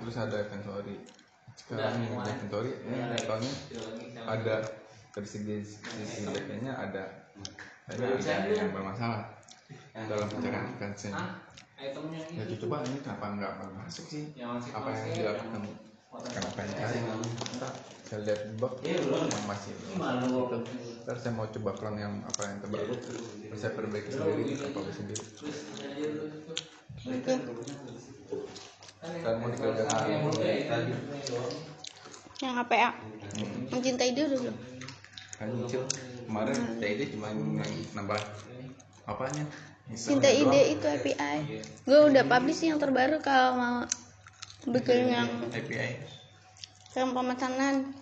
terus 0.00 0.16
ada 0.16 0.36
inventory. 0.46 0.96
Sekarang 1.54 2.02
yang 2.02 2.18
ada 2.18 2.30
inventory 2.34 2.72
ini 2.88 2.98
levelnya 3.14 3.52
ada. 4.26 4.56
Dari 5.10 5.26
segi 5.26 5.58
sisi 5.66 6.22
backendnya 6.30 6.72
ada. 6.78 7.04
Ada 7.90 8.46
yang 8.46 8.70
bermasalah 8.70 9.26
dalam 9.94 10.26
pencarian 10.30 10.70
advance 11.80 12.28
ya 12.36 12.44
coba 12.60 12.84
ini 12.84 12.98
kenapa 13.00 13.26
nggak 13.40 13.52
masuk 13.80 14.04
sih. 14.08 14.24
Apa 14.72 14.88
yang 14.92 15.10
dilakukan? 15.16 15.62
kenapa 16.10 16.58
yang 16.66 16.74
cari 16.74 16.98
saya 18.02 18.18
lihat 18.26 18.42
bug 18.58 18.82
yang 18.82 19.46
masih 19.46 19.70
gitu. 19.78 19.94
Ntar 21.06 21.16
saya 21.22 21.32
mau 21.32 21.46
coba 21.46 21.70
clone 21.78 22.02
yang 22.02 22.14
apa 22.26 22.42
yang 22.50 22.58
terbaru. 22.58 22.94
Terus 22.98 23.60
saya 23.62 23.72
perbaiki 23.78 24.10
sendiri 24.10 24.58
apa 24.58 24.90
sendiri. 24.90 25.24
Saya 29.00 29.34
mau 29.38 29.48
dikerjakan 29.48 30.10
tadi 30.66 30.92
yang 32.40 32.56
APA 32.58 32.90
mencintai 33.70 34.12
dulu. 34.16 34.36
Belum 34.42 34.56
kan 35.40 35.48
kemarin 36.26 36.58
TID 36.82 37.00
cuma 37.16 37.32
yang 37.32 37.62
nambah 37.96 38.20
apanya 39.08 39.44
cinta 39.94 40.30
ide 40.30 40.78
itu 40.78 40.86
API 40.86 41.62
gue 41.86 41.98
udah 42.10 42.22
publish 42.26 42.62
yang 42.62 42.78
terbaru 42.78 43.18
kalau 43.18 43.50
mau 43.58 43.76
bikin 44.70 45.10
yang 45.10 45.28
API 45.50 45.98
yang 46.94 47.10
pemesanan 47.14 47.94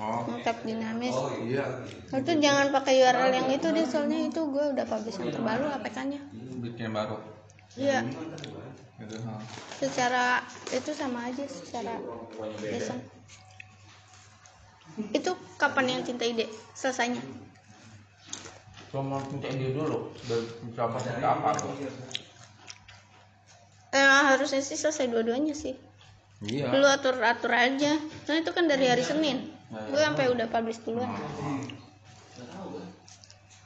oh 0.00 0.24
yang 0.24 0.40
tab 0.40 0.64
dinamis. 0.64 1.12
Iya. 1.44 1.84
Itu 2.08 2.32
jangan 2.40 2.72
pakai 2.72 3.04
URL 3.04 3.30
yang 3.36 3.48
itu 3.52 3.68
deh 3.68 3.84
soalnya 3.84 4.32
itu 4.32 4.40
gue 4.48 4.64
udah 4.72 4.84
publish 4.88 5.20
yang 5.20 5.28
terbaru 5.28 5.68
APK 5.76 5.96
nya 6.08 6.20
bikin 6.64 6.88
yang 6.88 6.96
baru. 6.96 7.16
Iya. 7.76 8.08
Gitu 9.00 9.16
ha. 9.24 9.32
secara 9.80 10.44
itu 10.72 10.90
sama 10.92 11.32
aja 11.32 11.44
secara 11.48 11.96
desain 12.60 13.00
itu 15.16 15.32
kapan 15.56 15.96
yang 15.96 16.02
cinta 16.04 16.28
ide? 16.28 16.52
Selesainya 16.76 17.24
cuma 18.90 19.22
minta 19.30 19.46
ide 19.46 19.70
dulu 19.70 20.10
dari 20.26 20.46
berapa 20.74 20.98
sampai 20.98 21.22
apa 21.22 21.50
tuh. 21.54 21.70
eh, 23.94 24.22
harusnya 24.34 24.62
sih 24.62 24.74
selesai 24.74 25.06
dua-duanya 25.06 25.54
sih. 25.54 25.78
Iya. 26.42 26.74
Lu 26.74 26.86
atur 26.86 27.22
atur 27.22 27.54
aja. 27.54 28.00
Soalnya 28.26 28.42
itu 28.48 28.52
kan 28.54 28.66
dari 28.66 28.90
hari 28.90 29.06
Senin. 29.06 29.50
Gue 29.70 30.02
sampai 30.02 30.26
udah 30.34 30.50
publish 30.50 30.82
duluan. 30.82 31.06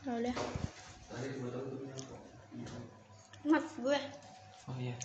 Ya 0.05 0.13
udah. 0.13 0.35
Mat 3.45 3.65
gue 3.81 4.01
oh 4.69 4.77
iya. 4.81 4.97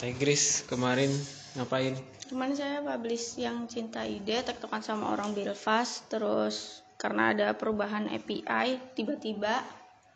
Tegris 0.00 0.64
kemarin 0.68 1.12
ngapain? 1.56 1.96
Cuman 2.28 2.52
saya 2.56 2.82
publish 2.82 3.38
yang 3.38 3.68
cinta 3.70 4.02
ide 4.04 4.42
tektokan 4.42 4.80
sama 4.82 5.12
orang 5.12 5.32
Belfast 5.36 6.08
terus 6.08 6.80
karena 6.96 7.32
ada 7.32 7.46
perubahan 7.52 8.08
API 8.08 8.96
tiba-tiba 8.96 9.60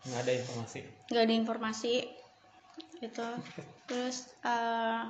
nggak 0.01 0.20
ada 0.24 0.32
informasi. 0.32 0.81
nggak 1.12 1.24
ada 1.28 1.35
informasi. 1.36 1.94
Gitu. 3.01 3.28
Terus 3.89 4.32
eh, 4.44 5.01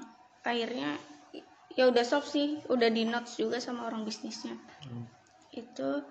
akhirnya 0.43 0.99
ya 1.75 1.87
udah 1.87 2.03
stop 2.03 2.27
sih. 2.27 2.59
Udah 2.67 2.91
di 2.91 3.07
notes 3.07 3.39
juga 3.39 3.63
sama 3.63 3.87
orang 3.87 4.03
bisnisnya. 4.03 4.59
Itu 5.55 6.03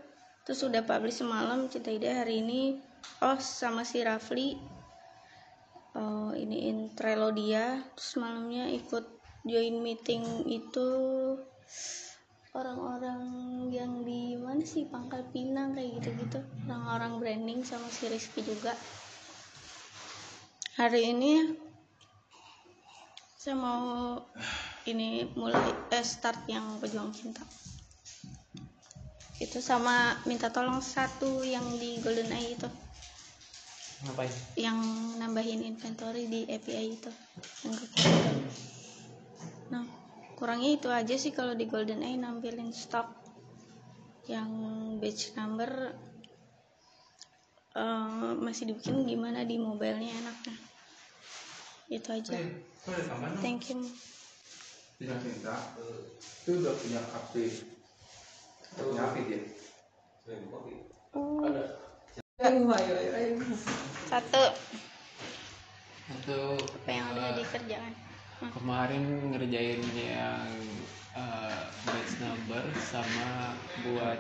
terus 0.48 0.64
udah 0.64 0.82
publish 0.88 1.20
semalam 1.20 1.68
Cinta 1.68 1.92
Ida 1.92 2.24
hari 2.24 2.40
ini. 2.40 2.80
Oh 3.20 3.40
sama 3.40 3.84
si 3.84 4.00
Rafli. 4.04 4.56
Oh, 6.00 6.32
iniin 6.32 6.94
Trello 6.96 7.34
dia 7.34 7.82
terus 7.98 8.16
malamnya 8.22 8.70
ikut 8.72 9.04
join 9.44 9.82
meeting 9.82 10.46
itu 10.46 10.88
orang-orang 12.58 13.22
yang 13.70 14.02
di 14.02 14.34
mana 14.40 14.66
sih 14.66 14.90
Pangkal 14.90 15.26
Pinang 15.30 15.78
kayak 15.78 16.02
gitu-gitu. 16.02 16.42
Orang-orang 16.66 17.22
branding 17.22 17.62
sama 17.62 17.86
si 17.94 18.10
Rizky 18.10 18.42
juga. 18.42 18.74
Hari 20.80 21.14
ini 21.14 21.54
saya 23.40 23.56
mau 23.56 24.18
ini 24.88 25.30
mulai 25.38 25.76
eh, 25.94 26.06
start 26.06 26.50
yang 26.50 26.82
pejuang 26.82 27.14
cinta. 27.14 27.44
Itu 29.40 29.64
sama 29.64 30.20
minta 30.28 30.52
tolong 30.52 30.84
satu 30.84 31.46
yang 31.46 31.64
di 31.78 32.02
Golden 32.02 32.32
Eye 32.34 32.58
itu. 32.58 32.70
Ngapain? 34.08 34.32
Yang 34.56 34.80
nambahin 35.20 35.62
inventory 35.64 36.28
di 36.28 36.48
API 36.48 36.96
itu. 36.96 37.12
Yang 37.68 37.88
kekurangan 37.88 38.38
nah 39.70 39.86
kurangnya 40.40 40.80
itu 40.80 40.88
aja 40.88 41.16
sih 41.20 41.36
kalau 41.36 41.52
di 41.52 41.68
Golden 41.68 42.00
Eye 42.00 42.16
nampilin 42.16 42.72
stok 42.72 43.12
yang 44.32 44.48
batch 45.04 45.36
number 45.36 45.92
eh, 47.76 48.32
masih 48.40 48.72
dibikin 48.72 49.04
gimana 49.04 49.44
di 49.44 49.60
mobilenya 49.60 50.16
enaknya. 50.16 50.56
Itu 51.92 52.08
aja. 52.16 52.32
Thank 53.44 53.76
you. 53.76 53.84
Tidak 55.00 55.20
minta 55.24 55.56
itu 56.44 56.60
udah 56.60 56.76
punya 56.76 57.00
HP 57.00 57.34
punya 58.76 59.02
HP 59.12 59.16
dia. 59.28 59.40
Oh, 61.16 61.40
satu. 64.08 64.44
Satu. 66.04 66.40
Apa 66.60 66.90
yang 66.92 67.06
udah 67.16 67.32
dikerjakan 67.40 68.09
kemarin 68.40 69.36
ngerjain 69.36 69.84
yang 69.96 70.48
uh, 71.16 71.68
batch 71.84 72.14
number 72.24 72.64
sama 72.80 73.56
buat 73.84 74.20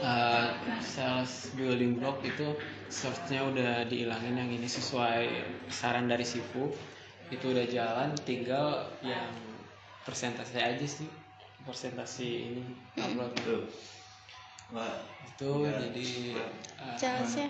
uh, 0.00 0.56
sales 0.80 1.52
building 1.52 2.00
block 2.00 2.24
itu 2.24 2.56
searchnya 2.88 3.44
udah 3.44 3.72
dihilangin 3.86 4.40
yang 4.40 4.50
ini 4.50 4.68
sesuai 4.68 5.28
saran 5.68 6.08
dari 6.08 6.24
Sifu. 6.24 6.72
Itu 7.28 7.52
udah 7.52 7.68
jalan 7.68 8.16
tinggal 8.24 8.88
yang 9.04 9.28
persentase 10.08 10.56
aja 10.56 10.88
sih 10.88 11.04
persentase 11.68 12.24
ini 12.24 12.64
upload 12.96 13.36
itu 14.68 15.18
itu 15.38 15.70
jadi 15.70 16.08
uh, 16.82 16.96
challenge 16.98 17.46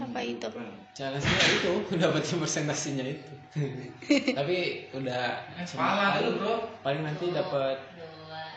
apa 0.00 0.20
itu? 0.24 0.48
Challenge-nya 0.96 1.48
itu 1.60 1.72
dapetin 2.00 2.40
persentasenya 2.40 3.04
itu. 3.04 3.32
Tapi 4.38 4.88
udah 4.96 5.44
Pala 5.76 6.16
tuh, 6.24 6.40
bro. 6.40 6.54
paling 6.80 7.04
nanti 7.04 7.28
dapat 7.28 7.76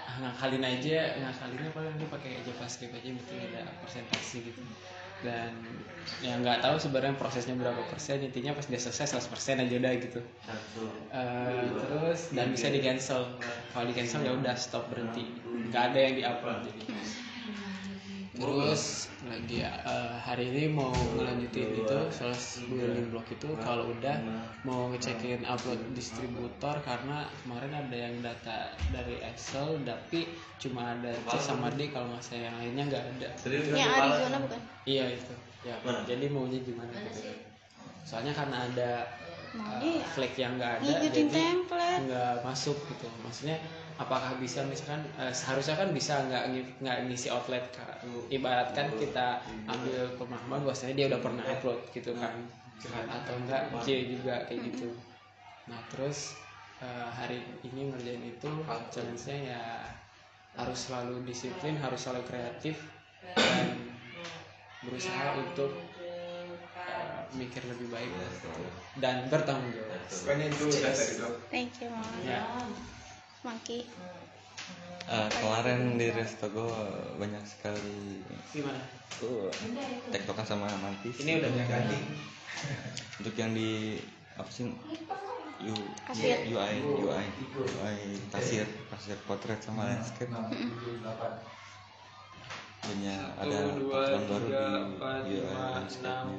ah, 0.07 0.15
ngakalin 0.23 0.63
aja 0.63 1.19
ngakalinnya 1.19 1.71
paling 1.75 1.91
nanti 1.95 2.05
pakai 2.07 2.31
JavaScript 2.47 2.95
aja 2.95 3.09
gitu 3.11 3.31
ada 3.35 3.67
persentase 3.83 4.39
gitu. 4.39 4.63
Dan 5.21 5.51
yang 6.23 6.41
nggak 6.41 6.63
tahu 6.65 6.79
sebenarnya 6.79 7.19
prosesnya 7.19 7.53
berapa 7.59 7.83
persen 7.91 8.23
intinya 8.23 8.57
pas 8.57 8.65
dia 8.65 8.79
selesai 8.79 9.19
100 9.19 9.33
persen 9.35 9.55
aja 9.61 9.75
udah 9.77 9.93
gitu. 9.99 10.19
Eh, 11.11 11.65
terus 11.75 12.31
dan 12.31 12.55
bisa 12.55 12.71
di 12.71 12.79
cancel. 12.79 13.35
Kalau 13.75 13.85
di 13.85 13.93
cancel 13.93 14.23
ya 14.23 14.31
udah 14.31 14.55
stop 14.55 14.87
berhenti. 14.89 15.27
Nggak 15.69 15.83
ada 15.91 15.99
yang 15.99 16.15
di 16.15 16.23
upload 16.23 16.57
jadi 16.71 16.83
terus 18.41 19.13
lagi 19.29 19.61
eh, 19.61 20.13
hari 20.17 20.49
ini 20.49 20.73
mau 20.73 20.89
ngelanjutin 20.89 21.77
itu 21.77 21.99
sales 22.09 22.65
building 22.65 23.13
block 23.13 23.29
itu 23.29 23.49
kalau 23.61 23.93
udah 23.93 24.17
mau 24.65 24.89
ngecekin 24.89 25.45
upload 25.45 25.77
distributor 25.93 26.81
karena 26.81 27.29
kemarin 27.45 27.71
ada 27.77 27.97
yang 28.09 28.15
data 28.25 28.73
dari 28.89 29.21
Excel 29.21 29.77
tapi 29.85 30.25
cuma 30.57 30.97
ada 30.97 31.13
C 31.29 31.37
sama 31.37 31.69
D 31.69 31.93
kalau 31.93 32.09
nggak 32.09 32.23
saya 32.25 32.49
yang 32.49 32.55
lainnya 32.57 32.83
nggak 32.89 33.03
ada. 33.17 33.29
Yang 33.77 33.91
Arizona 33.93 34.37
bukan? 34.41 34.59
Iya 34.89 35.05
itu. 35.13 35.33
Ya 35.61 35.75
jadi 36.09 36.25
maunya 36.33 36.59
gimana 36.65 36.89
gitu. 36.89 37.29
soalnya 38.01 38.33
karena 38.33 38.65
ada 38.65 39.05
uh, 39.53 39.77
ya 39.77 40.01
flag 40.17 40.33
yang 40.33 40.57
nggak 40.57 40.81
ada 40.81 40.83
ngikutin 40.89 41.29
jadi 41.29 41.29
template. 41.29 42.01
nggak 42.09 42.33
masuk 42.41 42.77
gitu. 42.89 43.05
Maksudnya 43.21 43.61
apakah 44.01 44.31
bisa 44.43 44.59
misalkan 44.65 45.01
eh, 45.21 45.33
seharusnya 45.39 45.75
kan 45.81 45.89
bisa 45.93 46.13
nggak 46.27 46.43
nggak 46.81 46.97
ngisi 47.07 47.27
outlet 47.29 47.63
ibaratkan 48.33 48.87
kita 48.97 49.27
ambil 49.69 49.99
pemahaman 50.17 50.59
bahwasanya 50.65 50.93
dia 50.97 51.05
udah 51.11 51.21
pernah 51.21 51.43
upload 51.53 51.79
gitu 51.93 52.11
kan 52.17 52.33
atau 53.05 53.35
enggak 53.37 53.63
C 53.85 53.87
juga 54.09 54.35
kayak 54.49 54.59
gitu. 54.73 54.89
Nah 55.69 55.79
terus 55.91 56.19
eh, 56.81 57.09
hari 57.13 57.39
ini 57.67 57.93
ngerjain 57.93 58.23
itu 58.25 58.49
challenge-nya 58.93 59.37
ya 59.53 59.61
harus 60.57 60.79
selalu 60.89 61.23
disiplin 61.23 61.77
harus 61.79 61.99
selalu 62.03 62.23
kreatif 62.27 62.75
dan 63.35 63.67
berusaha 64.81 65.37
untuk 65.37 65.71
eh, 66.89 67.21
mikir 67.37 67.63
lebih 67.69 67.87
baik 67.93 68.11
dan 68.97 69.29
bertanggung 69.29 69.71
jawab. 69.77 69.99
Thank 71.51 71.81
you 71.83 71.89
mama 71.91 72.19
Ya. 72.25 72.41
Maki? 73.41 73.89
Eh, 75.11 75.29
kemarin 75.33 75.97
di 75.97 76.13
Restogo 76.13 76.69
banyak 77.17 77.41
sekali. 77.43 78.21
Gimana? 78.53 78.77
Tuh 79.17 79.49
tektokan 80.13 80.45
sama 80.45 80.69
mantis. 80.77 81.17
Ini 81.25 81.41
udah 81.41 81.49
ganti 81.65 81.99
untuk 83.17 83.33
yang 83.33 83.51
di 83.57 83.97
apa 84.37 84.49
sih? 84.53 84.69
U, 85.61 85.73
Kasir. 86.09 86.45
UI 86.49 86.81
UI 86.85 87.25
UI 87.53 87.97
kasir. 88.33 88.65
Kasir 88.89 89.17
potret 89.25 89.61
sama 89.61 89.89
landscape. 89.89 90.29
punya 92.81 93.13
ada 93.37 93.77
aturan 93.77 94.23
baru 94.25 94.47
di 95.29 95.37
UI 95.37 95.53
landscape. 95.53 96.33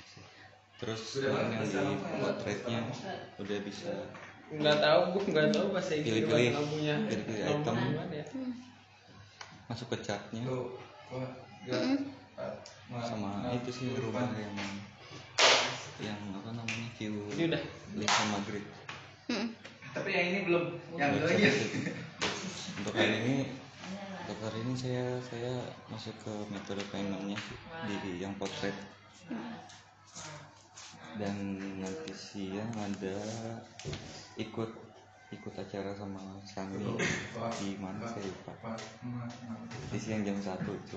Sih. 0.00 0.24
terus 0.80 1.02
yang 1.20 1.60
di 1.60 1.96
potretnya 2.24 2.80
udah 3.36 3.58
bisa 3.66 3.92
nggak 4.48 4.78
tahu 4.80 5.00
gue 5.12 5.22
nggak 5.28 5.48
tahu 5.52 5.66
bahasa 5.76 5.92
Inggris 5.92 6.24
Pilih-pilih. 6.24 6.50
lampunya 6.56 6.94
Pilih-pilih 7.04 7.42
lampu 7.44 7.68
item. 7.68 7.76
ya 8.08 8.24
masuk 9.68 9.86
ke 9.92 9.96
chartnya 10.00 10.42
sama 12.88 13.52
itu 13.52 13.70
sih 13.70 13.86
rubah 14.00 14.24
yang 14.32 14.54
yang 15.98 16.18
apa 16.32 16.50
namanya 16.54 16.88
Ini 16.98 17.42
udah. 17.50 17.62
sama 18.06 18.38
grid. 18.46 18.64
Tapi 19.92 20.08
yang 20.14 20.26
ini 20.30 20.38
belum 20.46 20.64
yang 20.94 21.10
Buat 21.18 21.26
dulunya 21.26 21.50
satu. 21.50 21.78
untuk 22.78 22.94
hari 22.94 23.14
ini 23.18 23.36
untuk 24.22 24.38
hari 24.46 24.58
ini 24.62 24.74
saya 24.78 25.04
saya 25.26 25.52
masuk 25.90 26.14
ke 26.22 26.32
metode 26.54 26.82
paymentnya 26.88 27.34
sih, 27.36 27.58
di 28.02 28.22
yang 28.22 28.32
potret. 28.38 28.74
Dan 31.18 31.34
nanti 31.82 32.12
siang 32.14 32.70
ada 32.78 33.18
ikut 34.38 34.70
ikut 35.28 35.54
acara 35.58 35.92
sama 35.92 36.40
Sandi 36.46 36.80
di 37.60 37.76
mana 37.76 38.06
saya 38.08 38.24
lupa 38.24 38.72
di 39.92 39.98
siang 40.00 40.24
jam 40.24 40.38
satu 40.40 40.72
itu 40.72 40.96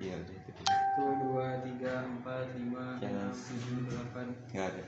iya 0.00 0.16
udah 0.16 0.34
itu 0.40 0.50
satu 0.96 1.04
dua 1.20 1.60
tiga 1.60 2.06
empat 2.08 2.56
lima 2.56 2.96
enam 3.04 3.28
tujuh 3.28 3.84
delapan. 3.84 4.26
Nggak 4.54 4.66
ada. 4.72 4.84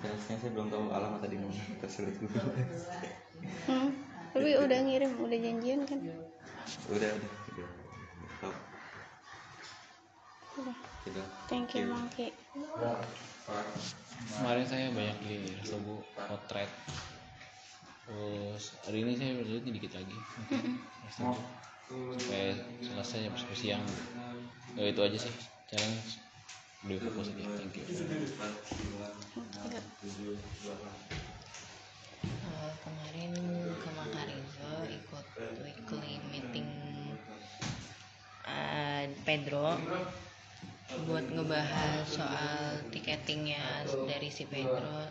Jelasnya 0.00 0.36
saya 0.40 0.50
belum 0.56 0.68
tahu 0.72 0.84
alamat 0.88 1.20
tadi 1.20 1.36
mana 1.40 1.64
tersulit 1.80 2.16
dulu 2.20 2.32
hmm. 2.32 3.90
tapi 4.36 4.50
udah 4.56 4.78
ngirim 4.84 5.12
udah 5.20 5.38
janjian 5.40 5.80
kan? 5.84 5.98
Udah 6.88 7.10
udah 7.12 7.32
udah. 7.52 7.68
Udah. 10.60 10.76
Udah 11.04 11.26
thank 11.52 11.76
you 11.76 11.84
Maki 11.88 12.32
kemarin 14.34 14.66
saya 14.66 14.86
banyak 14.90 15.18
di 15.24 15.36
Restobo 15.58 16.04
potret 16.14 16.70
terus 18.04 18.76
hari 18.84 19.00
ini 19.00 19.16
saya 19.16 19.32
berlanjut 19.40 19.64
dikit 19.72 19.92
lagi. 19.96 20.16
Restobo. 21.08 21.40
sampai 21.84 22.56
selesai 22.80 23.28
jam 23.28 23.34
10 23.36 23.52
siang. 23.60 23.84
Ya, 24.74 24.90
itu 24.90 25.00
aja 25.04 25.18
sih 25.20 25.34
challenge 25.70 26.18
udah 26.84 27.00
fokus 27.00 27.32
aja 27.32 27.44
thank 27.56 27.76
you. 27.80 27.84
Eh, 32.24 32.72
kemarin 32.84 33.32
ke 33.80 33.88
Makarizo 33.96 34.72
ikut 34.92 35.26
weekly 35.64 36.14
meeting 36.28 36.68
eh, 38.44 39.08
Pedro 39.24 39.80
buat 41.08 41.26
ngebahas 41.32 42.04
soal 42.04 42.80
tiketingnya 42.92 43.88
dari 44.04 44.28
si 44.28 44.44
Pedro 44.44 45.08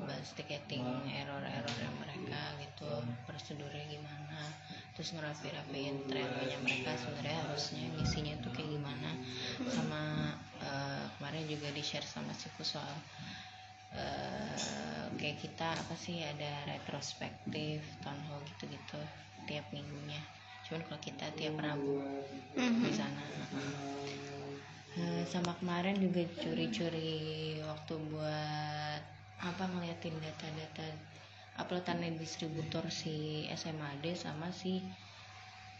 bahas 0.00 0.32
tiketing 0.32 0.86
error-errornya 1.12 1.90
mereka 2.00 2.40
gitu 2.62 2.88
prosedurnya 3.28 3.84
gimana 3.90 4.40
terus 5.00 5.16
ngerapi-rapiin 5.16 6.04
trailnya 6.12 6.60
mereka 6.60 6.92
sebenarnya 6.92 7.40
harusnya 7.48 7.88
misinya 7.96 8.36
tuh 8.44 8.52
kayak 8.52 8.68
gimana. 8.68 9.10
Sama 9.64 10.28
eh, 10.60 11.04
kemarin 11.16 11.48
juga 11.48 11.72
di 11.72 11.80
share 11.80 12.04
sama 12.04 12.36
Sifu 12.36 12.60
soal 12.60 12.92
eh, 13.96 15.08
kayak 15.16 15.40
kita 15.40 15.72
apa 15.72 15.94
sih 15.96 16.20
ada 16.20 16.68
retrospektif 16.68 17.80
town 18.04 18.20
hall 18.28 18.44
gitu-gitu 18.44 19.00
tiap 19.48 19.64
minggunya. 19.72 20.20
Cuman 20.68 20.84
kalau 20.84 21.00
kita 21.00 21.32
tiap 21.32 21.56
Rabu 21.56 22.04
di 22.52 22.92
sana 22.92 23.24
Eh, 24.90 25.22
sama 25.22 25.54
kemarin 25.62 25.94
juga 26.02 26.26
curi-curi 26.42 27.62
waktu 27.62 27.94
buat 28.10 29.02
apa 29.38 29.64
ngeliatin 29.70 30.18
data-data 30.18 30.82
uploadan 31.62 32.18
distributor 32.18 32.82
si 32.90 33.46
SMAD 33.54 34.02
sama 34.18 34.50
si 34.50 34.82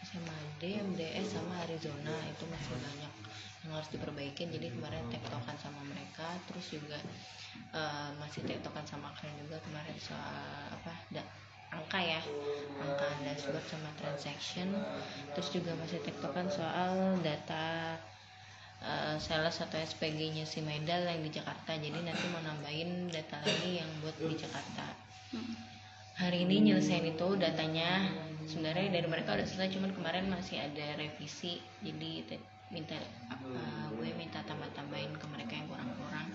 SMAD, 0.07 0.62
MDS 0.62 1.27
sama 1.35 1.59
Arizona. 1.66 2.15
Itu 2.31 2.47
masih 2.55 2.78
banyak 2.78 3.12
yang 3.66 3.73
harus 3.74 3.91
diperbaikin 3.91 4.55
jadi 4.55 4.70
kemarin 4.70 5.03
tektokan 5.11 5.59
sama 5.59 5.82
mereka 5.91 6.31
terus 6.47 6.70
juga 6.70 7.03
eh, 7.74 8.11
masih 8.23 8.47
tektokan 8.47 8.87
sama 8.87 9.11
kalian 9.19 9.43
juga 9.43 9.59
kemarin 9.66 9.99
soal 9.99 10.70
apa 10.70 10.95
da, 11.11 11.23
angka 11.74 11.99
ya 11.99 12.23
angka 12.78 13.11
dashboard 13.27 13.66
sama 13.66 13.91
transaction. 13.99 14.70
Terus 15.35 15.51
juga 15.51 15.74
masih 15.82 15.99
tektokan 15.99 16.47
soal 16.47 17.19
data 17.27 17.99
eh, 18.81 19.16
sales 19.20 19.57
atau 19.61 19.78
SPG-nya 19.78 20.44
si 20.44 20.65
Medal 20.65 21.07
yang 21.07 21.20
di 21.20 21.31
Jakarta. 21.32 21.77
Jadi 21.77 21.98
nanti 22.01 22.24
mau 22.32 22.43
nambahin 22.44 23.09
data 23.09 23.40
lagi 23.44 23.81
yang 23.81 23.90
buat 24.01 24.16
di 24.16 24.36
Jakarta. 24.36 24.86
Hari 26.20 26.44
ini 26.44 26.73
nyelesain 26.73 27.07
itu 27.07 27.28
datanya. 27.40 28.09
Sebenarnya 28.44 28.93
dari 28.93 29.07
mereka 29.09 29.36
udah 29.36 29.47
selesai 29.47 29.78
cuman 29.78 29.93
kemarin 29.97 30.28
masih 30.28 30.61
ada 30.61 31.01
revisi. 31.01 31.61
Jadi 31.81 32.36
minta 32.70 32.94
uh, 33.32 33.89
gue 33.98 34.15
minta 34.15 34.39
tambah-tambahin 34.47 35.11
ke 35.16 35.27
mereka 35.32 35.52
yang 35.59 35.66
kurang-kurang. 35.66 36.28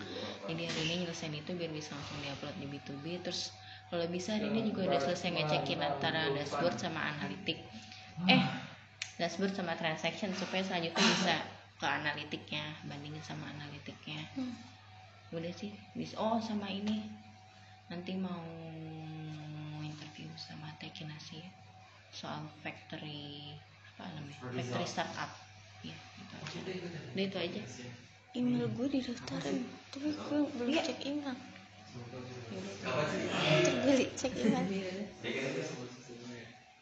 Jadi 0.50 0.62
hari 0.68 0.82
ini 0.90 0.96
nyelesain 1.06 1.32
itu 1.32 1.52
biar 1.54 1.72
bisa 1.72 1.96
langsung 1.96 2.20
diupload 2.24 2.56
di 2.60 2.68
B2B 2.72 3.06
terus 3.24 3.56
kalau 3.90 4.06
bisa 4.10 4.36
hari 4.36 4.50
ini 4.50 4.68
juga 4.74 4.90
udah 4.90 5.02
selesai 5.02 5.30
ngecekin 5.32 5.80
antara 5.80 6.34
dashboard 6.34 6.78
sama 6.82 7.00
analitik 7.16 7.62
eh 8.26 8.42
dashboard 9.22 9.54
sama 9.54 9.78
transaction 9.78 10.34
supaya 10.34 10.66
selanjutnya 10.66 11.06
bisa 11.06 11.36
ke 11.76 11.86
analitiknya 11.86 12.64
bandingin 12.88 13.22
sama 13.24 13.52
analitiknya. 13.52 14.24
Udah 15.36 15.52
sih 15.52 15.76
bisa 15.96 16.16
oh 16.20 16.40
sama 16.40 16.72
ini. 16.72 17.04
Nanti 17.92 18.18
mau 18.18 18.42
interview 19.84 20.26
sama 20.40 20.72
Tekinasi 20.82 21.44
ya. 21.44 21.50
Soal 22.10 22.48
factory 22.64 23.54
apa 23.96 24.08
namanya? 24.16 24.40
Factory 24.56 24.88
startup. 24.88 25.32
Ya 25.84 25.94
itu 25.94 26.34
aja. 26.40 26.60
Udah 27.14 27.24
itu 27.28 27.38
aja. 27.38 27.62
Email 28.36 28.68
gue 28.68 28.88
didaftarin 28.92 29.64
tapi 29.96 30.12
gue 30.12 30.40
belum 30.60 30.68
Iya. 30.76 30.84
cek 30.92 31.00
email. 31.08 31.38
Terbeli 33.64 34.06
cek 34.20 34.34
email 34.44 34.68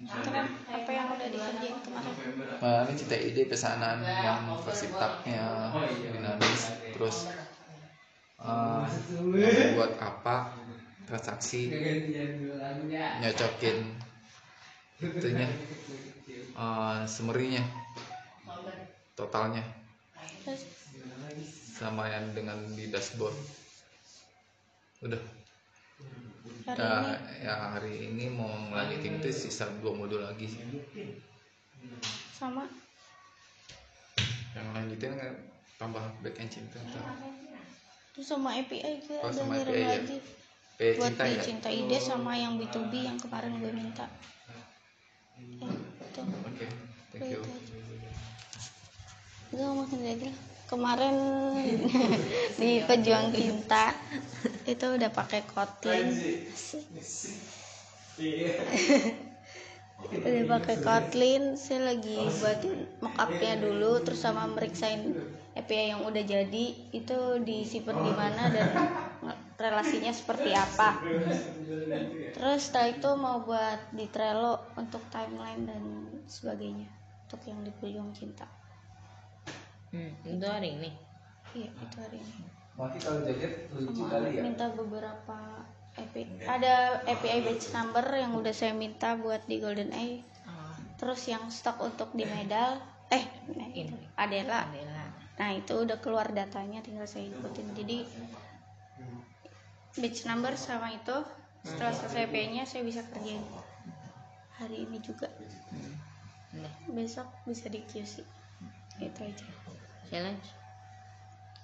Apa 0.03 0.89
yang 0.91 1.07
udah 1.15 1.29
dikerjain 1.31 1.77
kemarin? 1.79 2.15
Nah, 2.59 2.83
ini 2.87 2.93
cita 2.99 3.15
ide 3.15 3.47
pesanan 3.47 4.03
yang 4.03 4.59
versi 4.59 4.91
tabnya 4.91 5.71
dinamis 6.11 6.61
terus 6.91 7.31
eh, 8.43 8.83
buat 9.79 9.95
apa 10.03 10.59
transaksi 11.07 11.71
nyocokin 13.23 13.77
itunya 14.99 15.47
eh, 16.55 16.99
summary-nya 17.07 17.63
totalnya 19.15 19.63
sama 21.73 22.11
yang 22.11 22.35
dengan 22.35 22.59
di 22.75 22.91
dashboard. 22.91 23.35
Udah 25.03 25.19
hari 26.67 26.79
ya, 26.83 26.91
ini? 26.99 27.13
ya 27.43 27.55
hari 27.75 27.93
ini 28.11 28.25
mau 28.31 28.51
ngelanjutin 28.71 29.23
itu 29.23 29.29
sisa 29.31 29.71
dua 29.79 29.95
modul 29.95 30.23
lagi. 30.23 30.47
Sih 30.47 30.63
sama. 32.35 32.67
Yang 34.53 34.67
lanjutin 34.75 35.11
kan 35.15 35.33
tambah 35.79 36.03
back 36.19 36.35
end 36.39 36.51
cinta 36.51 36.79
terus 38.13 38.29
sama 38.29 38.53
API 38.53 39.01
gue 39.09 39.17
Oh, 39.25 39.33
ada 39.33 39.41
sama 39.41 39.57
API 39.57 39.73
ya. 39.73 39.89
lagi. 39.97 40.17
Eh, 40.77 40.93
buat 41.01 41.17
cinta 41.17 41.23
di 41.25 41.33
ya? 41.33 41.41
cinta 41.41 41.69
ide 41.73 41.97
sama 41.97 42.37
yang 42.37 42.61
B2B 42.61 42.93
yang 43.01 43.17
kemarin 43.17 43.57
gue 43.57 43.73
minta. 43.73 44.05
Ya 45.57 45.69
itu 46.13 46.21
oke 46.21 46.67
thank 47.17 47.33
you. 47.33 47.41
gue 49.53 49.65
lagi 49.97 50.25
lah 50.29 50.52
kemarin. 50.73 51.15
Di 52.59 52.81
pejuang 52.81 53.29
cinta 53.29 53.93
itu 54.65 54.85
udah 54.97 55.13
pakai 55.13 55.45
Kotlin 55.45 56.09
Asik. 56.49 56.83
udah 60.09 60.45
pakai 60.57 60.75
Kotlin. 60.81 61.53
Saya 61.53 61.93
lagi 61.93 62.17
buatin 62.41 62.89
mockupnya 63.05 63.61
dulu 63.61 64.01
terus 64.01 64.25
sama 64.25 64.49
meriksain 64.49 65.13
API 65.53 65.93
yang 65.93 66.01
udah 66.01 66.23
jadi. 66.25 66.65
Itu 66.89 67.37
disimpan 67.45 67.97
di 68.01 68.11
mana 68.17 68.43
dan 68.49 68.69
relasinya 69.61 70.09
seperti 70.09 70.57
apa. 70.57 70.97
Terus 72.33 72.59
setelah 72.65 72.89
itu 72.89 73.09
mau 73.13 73.45
buat 73.45 73.93
di 73.93 74.09
Trello 74.09 74.73
untuk 74.73 75.05
timeline 75.13 75.69
dan 75.69 75.83
sebagainya 76.25 76.89
untuk 77.29 77.49
yang 77.49 77.61
di 77.61 77.71
pejuang 77.77 78.13
cinta 78.13 78.62
hmm, 79.93 80.11
itu 80.25 80.45
hari 80.49 80.69
ini. 80.75 80.89
Iya 81.53 81.69
itu 81.69 81.97
hari 82.01 82.17
ini. 82.19 82.43
Maki 82.73 82.97
kalau 82.97 83.21
jaket 83.21 83.69
lucu 83.69 84.01
sama 84.01 84.09
kali 84.09 84.29
ya. 84.33 84.41
minta 84.41 84.65
beberapa 84.73 85.37
API 85.93 86.41
ada 86.49 87.05
API 87.05 87.45
batch 87.45 87.69
number 87.69 88.01
yang 88.09 88.33
udah 88.33 88.49
saya 88.49 88.73
minta 88.73 89.13
buat 89.13 89.45
di 89.45 89.61
Golden 89.61 89.93
Eye. 89.93 90.25
Oh, 90.49 90.73
terus 90.97 91.21
yang 91.29 91.45
stok 91.53 91.77
untuk 91.85 92.09
di 92.17 92.25
medal 92.25 92.81
eh 93.13 93.29
nah, 93.53 93.69
itu 93.69 93.93
Adela. 94.17 94.65
Adela. 94.65 95.05
Nah 95.37 95.49
itu 95.53 95.73
udah 95.85 96.01
keluar 96.01 96.33
datanya 96.33 96.81
tinggal 96.81 97.05
saya 97.05 97.29
ikutin. 97.29 97.77
Jadi 97.77 98.09
batch 100.01 100.25
number 100.25 100.57
sama 100.57 100.89
itu 100.89 101.21
setelah 101.61 101.93
selesai 101.93 102.25
API 102.25 102.57
nya 102.57 102.65
saya 102.65 102.81
bisa 102.81 103.05
kerjain. 103.05 103.45
Hari 104.57 104.89
ini 104.89 104.97
juga. 104.97 105.29
Udah 106.57 106.73
besok 106.89 107.29
bisa 107.45 107.69
di 107.69 107.85
QC 107.85 108.25
itu 109.01 109.19
aja 109.25 109.45
challenge. 110.13 110.47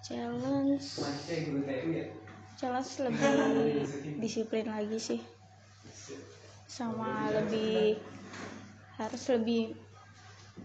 Challenge. 0.01 0.85
Kayak 1.29 1.41
guru 1.45 1.61
TU 1.61 1.89
ya. 1.93 2.05
challenge 2.57 2.91
lebih 3.05 3.85
disiplin 4.17 4.65
lagi 4.65 4.97
sih. 4.97 5.21
Sama 6.65 7.29
lebih 7.29 8.01
harus 8.97 9.23
lebih 9.29 9.77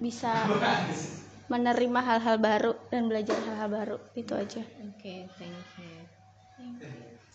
bisa 0.01 0.32
menerima 1.52 2.01
hal-hal 2.01 2.40
baru 2.40 2.73
dan 2.89 3.12
belajar 3.12 3.36
hal-hal 3.44 3.69
baru. 3.69 3.97
Itu 4.16 4.32
aja. 4.32 4.65
Oke 4.81 5.28
thank 5.36 5.52
you. 5.77 6.09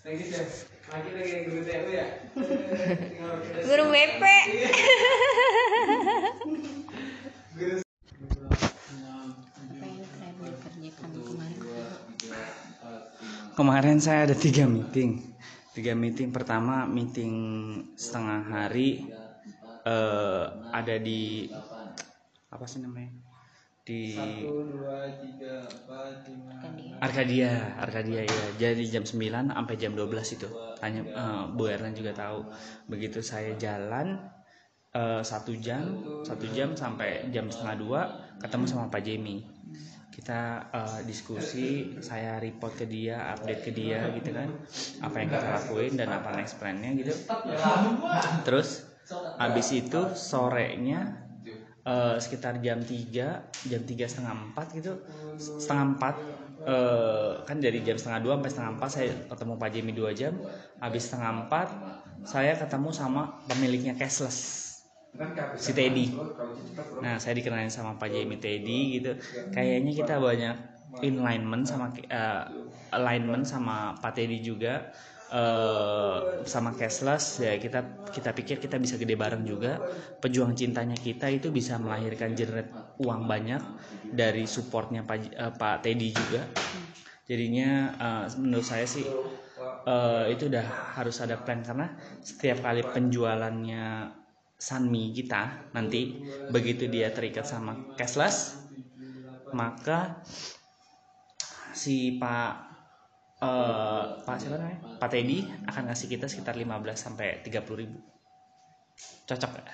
Lagi 0.01 0.23
Chef. 0.25 0.65
Maki 0.89 1.09
lagi 1.13 1.29
kayak 1.29 1.43
guru 1.45 1.61
TU 1.61 1.89
ya. 1.93 2.07
Guru 3.69 3.85
BP 3.93 4.23
apa 9.69 9.85
yang 9.85 10.03
kalian 10.11 10.35
dikerjakan 10.43 11.09
kemarin 11.13 11.61
Kemarin 13.59 13.99
saya 13.99 14.23
ada 14.23 14.39
tiga 14.39 14.63
meeting. 14.63 15.19
Tiga 15.75 15.91
meeting. 15.91 16.31
Pertama 16.31 16.87
meeting 16.87 17.35
setengah 17.99 18.47
hari 18.47 19.11
eh, 19.83 20.45
ada 20.71 20.95
di 20.95 21.51
apa 22.47 22.63
sih 22.63 22.79
namanya? 22.79 23.11
Di. 23.83 24.15
Arkadia, 27.03 27.75
Arkadia 27.83 28.23
ya. 28.23 28.43
Jadi 28.55 28.87
jam 28.87 29.03
9 29.03 29.51
sampai 29.51 29.75
jam 29.75 29.91
12 29.91 30.07
itu. 30.39 30.47
Tanya 30.79 31.03
eh, 31.03 31.43
Bu 31.51 31.67
Erna 31.67 31.91
juga 31.91 32.15
tahu. 32.15 32.47
Begitu 32.87 33.19
saya 33.19 33.59
jalan 33.59 34.23
eh, 34.95 35.19
satu 35.19 35.51
jam, 35.59 35.99
satu 36.23 36.47
jam 36.55 36.79
sampai 36.79 37.27
jam 37.35 37.51
setengah 37.51 37.75
dua 37.75 38.01
ketemu 38.39 38.63
sama 38.71 38.87
Pak 38.87 39.03
Jemi. 39.03 39.58
Kita 40.19 40.67
eh, 40.75 40.99
diskusi, 41.07 41.95
saya 42.03 42.43
report 42.43 42.75
ke 42.75 42.83
dia, 42.83 43.31
update 43.31 43.61
ke 43.63 43.71
dia 43.71 44.03
gitu 44.11 44.35
kan. 44.35 44.51
Apa 44.99 45.15
yang 45.23 45.29
kita 45.31 45.47
lakuin 45.47 45.95
dan 45.95 46.11
apa 46.11 46.35
next 46.35 46.59
plan-nya 46.59 46.91
gitu. 46.99 47.15
Terus 48.43 48.83
habis 49.39 49.71
itu 49.71 50.01
sorenya 50.11 51.23
eh, 51.87 52.15
sekitar 52.19 52.59
jam 52.59 52.83
3 52.83 53.71
jam 53.71 53.81
tiga 53.87 54.05
setengah 54.05 54.35
empat 54.35 54.67
gitu 54.75 54.93
setengah 55.39 55.85
empat 55.95 56.15
eh, 56.67 57.31
kan 57.47 57.57
dari 57.57 57.79
jam 57.81 57.95
setengah 57.95 58.19
dua 58.19 58.33
sampai 58.37 58.51
setengah 58.51 58.71
empat 58.77 58.89
saya 58.91 59.11
ketemu 59.31 59.53
Pak 59.55 59.69
Jimmy 59.71 59.91
dua 59.95 60.11
jam 60.11 60.33
habis 60.83 61.07
setengah 61.07 61.31
empat 61.47 61.67
saya 62.27 62.53
ketemu 62.59 62.89
sama 62.91 63.41
pemiliknya 63.47 63.95
cashless 63.95 64.68
si 65.59 65.71
Teddy. 65.75 66.07
nah 66.99 67.15
saya 67.19 67.35
dikenalin 67.35 67.71
sama 67.71 67.95
Pak 67.95 68.09
Jamie 68.11 68.39
Teddy 68.39 68.99
gitu. 68.99 69.11
Kayaknya 69.51 69.91
kita 69.95 70.15
banyak 70.19 70.55
alignment 71.03 71.63
sama 71.67 71.91
eh, 71.95 72.43
alignment 72.93 73.45
sama 73.47 73.95
Pak 73.99 74.11
Teddy 74.15 74.39
juga. 74.43 74.89
Eh, 75.29 76.17
sama 76.49 76.73
cashless 76.73 77.37
ya 77.37 77.53
kita 77.61 78.01
kita 78.09 78.33
pikir 78.33 78.57
kita 78.57 78.81
bisa 78.81 78.97
gede 78.97 79.15
bareng 79.15 79.45
juga. 79.45 79.85
Pejuang 80.19 80.57
cintanya 80.57 80.97
kita 80.97 81.29
itu 81.29 81.53
bisa 81.53 81.77
melahirkan 81.77 82.33
generate 82.33 82.73
uang 82.97 83.29
banyak 83.29 83.61
dari 84.09 84.45
supportnya 84.49 85.05
Pak 85.05 85.17
eh, 85.29 85.53
Pak 85.53 85.85
Teddy 85.85 86.09
juga. 86.13 86.41
Jadinya 87.29 87.69
eh, 87.95 88.25
menurut 88.41 88.65
saya 88.65 88.85
sih 88.89 89.05
eh, 89.85 90.23
itu 90.33 90.49
udah 90.49 90.65
harus 90.97 91.17
ada 91.21 91.37
plan. 91.37 91.61
Karena 91.61 91.93
setiap 92.25 92.65
kali 92.65 92.81
penjualannya 92.89 94.18
Sanmi 94.67 95.03
kita 95.17 95.41
nanti 95.75 96.01
begitu 96.53 96.83
dia 96.93 97.07
terikat 97.15 97.45
sama 97.47 97.73
cashless 97.97 98.37
maka 99.51 100.21
si 101.81 102.17
Pak 102.21 102.51
eh 103.47 104.03
Pak 104.25 104.37
siapa 104.41 104.55
namanya? 104.59 104.79
Pak 104.99 105.09
Teddy 105.13 105.39
akan 105.69 105.83
ngasih 105.87 106.07
kita 106.13 106.25
sekitar 106.31 106.55
15 106.59 106.99
sampai 106.99 107.39
30 107.45 107.79
ribu. 107.87 107.97
Cocok 109.27 109.51
gak? 109.55 109.67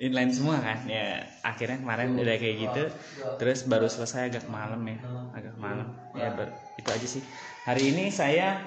inline 0.00 0.32
semua 0.32 0.56
kan? 0.64 0.78
Ya 0.88 1.28
akhirnya 1.44 1.78
kemarin 1.82 2.16
udah 2.16 2.36
kayak 2.40 2.56
gitu. 2.70 2.82
Terus 3.38 3.64
baru 3.68 3.86
selesai 3.88 4.32
agak 4.32 4.46
malam 4.48 4.80
ya. 4.88 5.00
Agak 5.36 5.54
malam. 5.60 5.88
Ya 6.16 6.28
ber- 6.32 6.56
itu 6.80 6.88
aja 6.90 7.06
sih. 7.06 7.22
Hari 7.68 7.92
ini 7.94 8.08
saya 8.10 8.64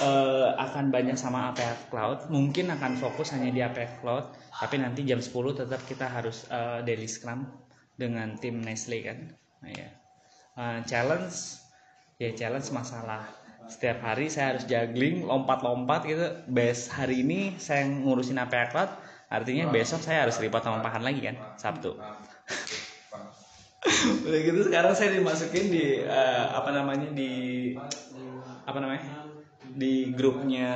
eh, 0.00 0.48
akan 0.56 0.92
banyak 0.94 1.16
sama 1.18 1.50
APF 1.52 1.88
Cloud. 1.92 2.28
Mungkin 2.30 2.68
akan 2.72 2.92
fokus 3.00 3.32
hanya 3.34 3.50
di 3.52 3.60
APF 3.64 4.00
Cloud 4.04 4.26
tapi 4.58 4.82
nanti 4.82 5.06
jam 5.06 5.22
10 5.22 5.32
tetap 5.64 5.80
kita 5.86 6.10
harus 6.10 6.44
eh, 6.50 6.82
daily 6.82 7.06
scrum 7.06 7.46
dengan 7.94 8.34
tim 8.38 8.58
Nestle 8.62 9.02
kan. 9.06 9.18
Nah, 9.62 9.70
ya 9.74 9.88
Eh, 10.58 10.80
challenge 10.90 11.62
ya 12.18 12.34
challenge 12.34 12.74
masalah. 12.74 13.30
Setiap 13.70 14.02
hari 14.02 14.26
saya 14.26 14.56
harus 14.56 14.66
juggling 14.66 15.22
lompat-lompat 15.22 16.02
gitu. 16.10 16.26
Best 16.50 16.90
hari 16.90 17.22
ini 17.22 17.54
saya 17.62 17.86
ngurusin 17.86 18.42
APF 18.42 18.74
Cloud 18.74 18.90
artinya 19.28 19.68
besok 19.68 20.00
saya 20.00 20.24
harus 20.24 20.40
report 20.40 20.64
sama 20.64 20.82
Pahan 20.82 21.04
lagi 21.04 21.20
kan 21.22 21.36
Sabtu. 21.54 21.94
Udah 24.26 24.40
gitu 24.42 24.66
sekarang 24.66 24.98
saya 24.98 25.14
dimasukin 25.14 25.70
di 25.70 26.02
eh, 26.02 26.44
apa 26.50 26.74
namanya 26.74 27.06
di 27.14 27.30
apa 28.66 28.78
namanya 28.82 29.04
di 29.78 30.10
grupnya 30.10 30.74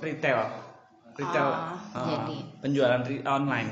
retail 0.00 0.71
retail. 1.16 1.48
Oh, 1.92 1.98
eh, 1.98 2.06
jadi. 2.08 2.36
penjualan 2.64 3.02
online. 3.28 3.70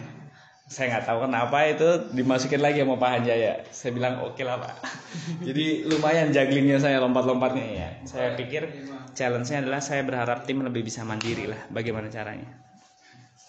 Saya 0.71 0.87
nggak 0.95 1.07
tahu 1.11 1.19
kenapa 1.27 1.67
itu 1.67 1.89
dimasukin 2.15 2.62
lagi 2.62 2.79
sama 2.79 2.95
Pak 2.95 3.11
Hanjaya 3.11 3.67
saya 3.75 3.91
bilang 3.91 4.23
oke 4.23 4.39
lah 4.47 4.62
Pak. 4.62 4.75
Jadi 5.51 5.83
lumayan 5.91 6.31
jugglingnya 6.31 6.79
saya 6.79 7.03
lompat-lompatnya. 7.03 7.67
Ya 7.75 7.89
saya 8.07 8.39
pikir 8.39 8.71
challenge-nya 9.11 9.67
adalah 9.67 9.83
saya 9.83 10.07
berharap 10.07 10.47
tim 10.47 10.62
lebih 10.62 10.87
bisa 10.87 11.03
mandiri 11.03 11.51
lah 11.51 11.59
bagaimana 11.75 12.07
caranya. 12.07 12.47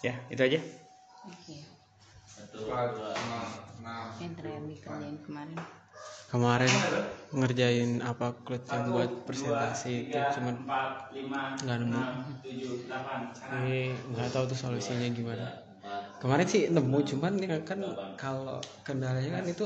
Ya 0.02 0.18
itu 0.34 0.42
aja. 0.42 0.60
Yang 4.18 4.34
terakhir 4.42 4.64
dikerjain 4.66 5.18
kemarin 5.22 5.58
kemarin 6.32 6.72
ngerjain 7.36 8.00
apa 8.00 8.32
klub 8.48 8.64
yang 8.72 8.88
buat 8.88 9.12
presentasi 9.28 10.08
itu 10.08 10.20
cuman 10.40 10.56
nggak 11.60 11.78
nemu. 11.84 12.02
Ini 13.52 13.92
nggak 14.16 14.30
tahu 14.32 14.44
tuh 14.48 14.56
solusinya 14.56 15.12
gimana. 15.12 15.44
Kemarin 16.24 16.48
sih 16.48 16.72
nemu 16.72 16.98
cuman 17.04 17.36
ya 17.36 17.60
kan 17.68 17.84
kalau 18.16 18.64
kendalanya 18.88 19.42
kan 19.42 19.44
itu 19.44 19.66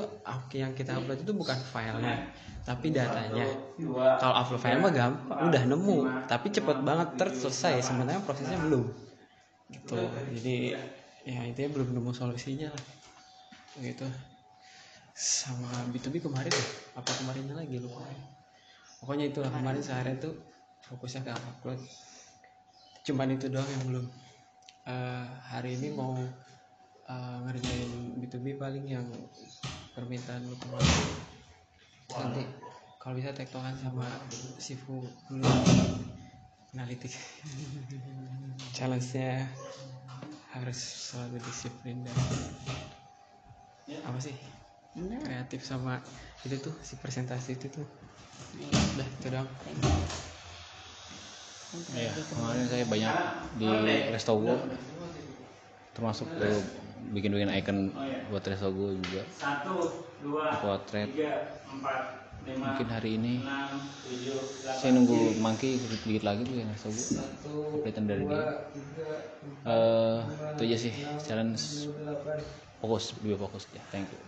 yang 0.58 0.74
kita 0.74 0.98
upload 0.98 1.22
itu 1.22 1.34
bukan 1.38 1.58
filenya 1.70 2.34
tapi 2.66 2.90
datanya. 2.90 3.46
Kalau 4.18 4.34
upload 4.34 4.62
file 4.66 4.82
mah 4.82 4.90
gampang 4.90 5.54
udah 5.54 5.64
nemu 5.70 5.98
tapi 6.26 6.50
cepet 6.50 6.82
banget 6.82 7.14
terus 7.14 7.46
selesai 7.46 7.94
sebenarnya 7.94 8.26
prosesnya 8.26 8.58
belum. 8.58 8.90
Gitu. 9.70 10.02
Jadi 10.42 10.58
ya 11.30 11.46
intinya 11.46 11.78
belum 11.78 11.94
nemu 11.94 12.10
solusinya 12.10 12.74
lah. 12.74 12.84
Gitu 13.78 14.10
sama 15.16 15.72
B2B 15.96 16.20
kemarin 16.20 16.52
ya? 16.52 16.68
apa 17.00 17.08
kemarinnya 17.24 17.56
lagi 17.56 17.80
lupa 17.80 18.04
pokoknya 19.00 19.32
itulah 19.32 19.48
kemarin. 19.48 19.80
seharian 19.80 20.20
tuh 20.20 20.36
fokusnya 20.86 21.26
ke 21.26 21.32
upload. 21.34 21.80
Cuman 23.06 23.34
itu 23.34 23.50
doang 23.50 23.66
yang 23.66 23.84
belum. 23.90 24.06
Eh, 24.86 25.28
hari 25.50 25.78
ini 25.82 25.94
mau 25.94 26.14
eh, 27.06 27.38
ngerjain 27.46 28.22
B2B 28.22 28.58
paling 28.58 28.86
yang 28.86 29.06
permintaan 29.94 30.46
lu 30.46 30.58
kemarin. 30.62 30.94
Nanti 32.14 32.44
kalau 33.02 33.14
bisa 33.18 33.34
tektokan 33.34 33.78
sama 33.78 34.06
Sifu 34.58 35.06
dulu. 35.30 35.46
Analitik. 36.76 37.14
Challenge-nya 38.76 39.48
harus 40.52 40.80
selalu 41.12 41.40
disiplin 41.44 42.04
dan 42.08 42.16
apa 44.08 44.18
sih 44.24 44.32
Bener. 44.96 45.20
kreatif 45.28 45.60
sama 45.68 46.00
itu 46.48 46.56
tuh 46.64 46.72
si 46.80 46.96
presentasi 46.96 47.60
itu 47.60 47.68
tuh. 47.68 47.84
Udah 48.96 49.04
itu 49.04 49.28
doang. 49.28 49.50
Iya, 51.92 52.12
kemarin 52.32 52.66
saya 52.72 52.84
banyak 52.88 53.14
di 53.60 53.68
Restogo 54.16 54.56
termasuk 55.92 56.28
ke 56.40 56.48
bikin-bikin 57.12 57.52
icon 57.52 57.92
buat 58.32 58.44
Restogo 58.48 58.96
juga. 58.96 59.22
Satu 59.36 60.08
dua 60.24 60.56
potret. 60.64 61.12
tiga 61.12 61.60
empat 61.68 62.24
lima 62.46 62.72
mungkin 62.72 62.88
hari 62.94 63.18
ini 63.18 63.42
enam 63.42 63.82
tujuh 64.06 64.38
saya 64.64 64.94
nunggu 64.94 65.42
Monkey 65.42 65.82
sedikit 65.82 66.24
lagi 66.24 66.46
tuh 66.48 66.56
yang 66.56 66.70
Restogo 66.72 67.04
updatean 67.76 68.06
dari 68.08 68.24
dia. 68.24 68.44
eh 69.66 70.20
itu 70.56 70.62
aja 70.70 70.78
sih 70.78 70.94
challenge 71.26 71.90
fokus 72.82 73.16
lebih 73.22 73.40
fokus. 73.42 73.68
Ya 73.72 73.84
thank 73.94 74.10
you. 74.10 74.22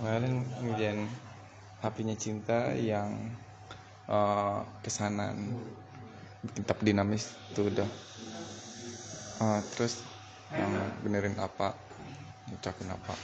Kemarin 0.00 0.44
ngerjain 0.64 1.00
HP-nya 1.84 2.16
cinta 2.16 2.72
yang 2.76 3.32
pesanan 4.84 5.60
bikin 6.44 6.64
tab 6.64 6.80
dinamis 6.84 7.32
itu 7.52 7.68
udah. 7.68 7.88
Eh, 9.44 9.60
terus 9.76 10.04
yang 10.52 10.72
benerin 11.04 11.36
apa? 11.40 11.76
Ngucapin 12.52 12.88
apa? 12.92 13.16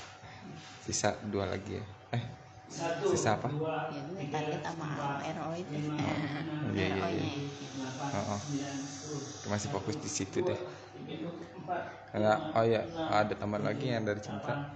Sisa 0.84 1.16
dua 1.28 1.48
lagi 1.48 1.76
ya. 1.80 1.84
Eh 2.16 2.24
sisa 2.70 3.34
apa? 3.36 3.48
ya 3.90 4.02
target 4.30 4.60
sama 4.62 4.86
RO 5.26 5.48
itu 5.58 5.74
iya 6.78 6.86
iya 6.86 6.86
RO 6.94 7.08
iya 7.10 7.26
nya 7.26 7.88
Oh, 8.00 8.34
oh. 8.36 8.40
masih 9.52 9.68
fokus 9.68 9.96
di 10.00 10.08
situ 10.08 10.40
deh. 10.40 10.56
karena 12.10 12.50
oh 12.56 12.64
ya 12.64 12.82
ada 13.12 13.36
tambahan 13.36 13.70
lagi 13.70 13.92
yang 13.92 14.02
dari 14.08 14.18
cinta 14.24 14.72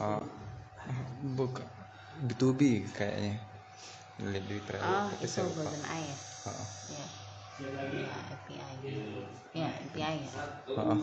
oh, 0.00 0.22
buka. 1.36 1.62
B2B 2.24 2.88
kayaknya. 2.94 3.36
Lihat 4.22 4.44
di 4.46 4.56
trailer. 4.62 4.86
Oh 4.86 5.06
itu 5.18 5.26
saya 5.26 5.44
lupa. 5.50 5.66
Golden 5.66 5.84
eye 5.90 6.06
ya? 6.06 6.16
Oh, 6.46 6.50
oh. 6.54 6.68
ya 6.94 7.06
ya. 7.98 8.10
API 8.32 8.56
ya 9.54 9.68
API 9.74 10.16
ya. 10.22 10.30
Oh, 10.72 10.94
oh. 10.94 11.00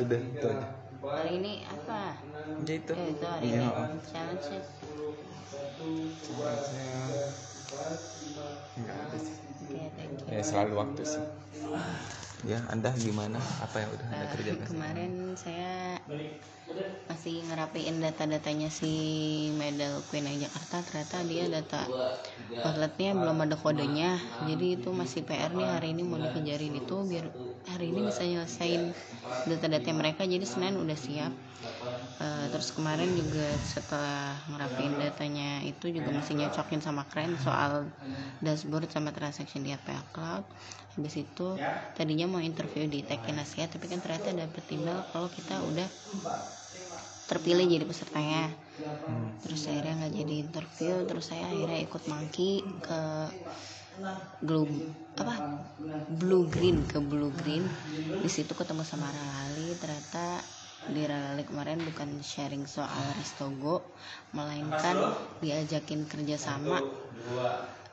udah 0.00 0.18
itu 0.18 0.46
aja. 0.48 0.66
Hari 0.98 1.30
ini 1.38 1.52
apa? 1.68 2.16
Ya 2.66 2.74
itu. 2.74 2.92
Ya 2.96 3.06
itu 3.12 3.24
hari 3.28 3.44
Iya, 3.44 3.60
ini. 3.60 3.66
oh. 3.68 3.86
challenge 4.08 4.46
ya 10.32 10.42
selalu 10.42 10.74
waktu 10.82 11.02
sih 11.06 11.22
ya 12.46 12.62
anda 12.70 12.94
gimana? 12.94 13.38
Apa 13.58 13.82
yang 13.82 13.90
udah 13.90 14.06
anda 14.06 14.24
Eh, 14.24 14.28
kerjakan 14.36 14.66
kemarin 14.70 15.12
saya 15.34 15.98
masih 17.08 17.40
ngerapiin 17.48 17.98
data-datanya 17.98 18.68
si 18.68 18.92
Medal 19.56 20.04
Queen 20.12 20.28
yang 20.28 20.46
Jakarta. 20.46 20.84
Ternyata 20.84 21.16
dia 21.26 21.44
data 21.48 21.82
outletnya 22.62 23.16
belum 23.16 23.48
ada 23.48 23.56
kodenya. 23.58 24.20
Jadi 24.46 24.78
itu 24.78 24.92
masih 24.92 25.24
PR 25.24 25.50
nih 25.50 25.66
hari 25.66 25.96
ini 25.96 26.02
mau 26.04 26.20
dikejarin 26.20 26.76
itu 26.76 26.96
biar 27.08 27.26
hari 27.72 27.90
ini 27.90 28.06
bisa 28.06 28.22
nyelesain 28.22 28.92
data-data 29.48 29.90
mereka. 29.96 30.22
Jadi 30.28 30.44
Senin 30.44 30.76
udah 30.78 30.98
siap. 30.98 31.32
Uh, 32.18 32.46
terus 32.50 32.74
kemarin 32.74 33.10
juga 33.14 33.46
setelah 33.62 34.34
ngerapiin 34.50 34.94
datanya 34.98 35.62
itu 35.62 35.90
juga 35.90 36.10
masih 36.10 36.34
nyocokin 36.38 36.82
sama 36.82 37.06
keren 37.06 37.34
soal 37.38 37.86
dashboard 38.42 38.90
sama 38.90 39.14
transaction 39.14 39.62
di 39.62 39.70
APA 39.70 40.02
Cloud 40.10 40.42
habis 40.98 41.14
itu 41.22 41.54
tadinya 41.94 42.26
mau 42.26 42.42
interview 42.42 42.90
di 42.90 43.06
Tekin 43.06 43.38
Asia 43.38 43.70
tapi 43.70 43.86
kan 43.86 44.02
ternyata 44.02 44.34
dapet 44.34 44.66
email 44.74 45.06
kalau 45.14 45.30
kita 45.30 45.62
udah 45.62 45.86
terpilih 47.30 47.70
jadi 47.70 47.84
pesertanya. 47.86 48.50
Hmm. 48.78 49.34
terus 49.42 49.66
akhirnya 49.66 50.06
nggak 50.06 50.14
jadi 50.22 50.34
interview 50.38 50.94
terus 51.02 51.34
saya 51.34 51.50
akhirnya 51.50 51.82
ikut 51.82 52.02
mangki 52.06 52.62
ke 52.78 53.00
Blue 54.38 54.66
apa? 55.18 55.34
Blue 56.14 56.46
Green 56.46 56.86
ke 56.86 57.02
Blue 57.02 57.34
Green. 57.34 57.66
Di 58.22 58.30
situ 58.30 58.54
ketemu 58.54 58.86
sama 58.86 59.10
Ralali 59.10 59.74
ternyata 59.74 60.38
di 60.86 61.02
Ralali 61.02 61.42
kemarin 61.42 61.82
bukan 61.82 62.22
sharing 62.22 62.70
soal 62.70 63.02
Restogo 63.18 63.82
melainkan 64.30 65.18
diajakin 65.42 66.06
kerjasama 66.06 66.78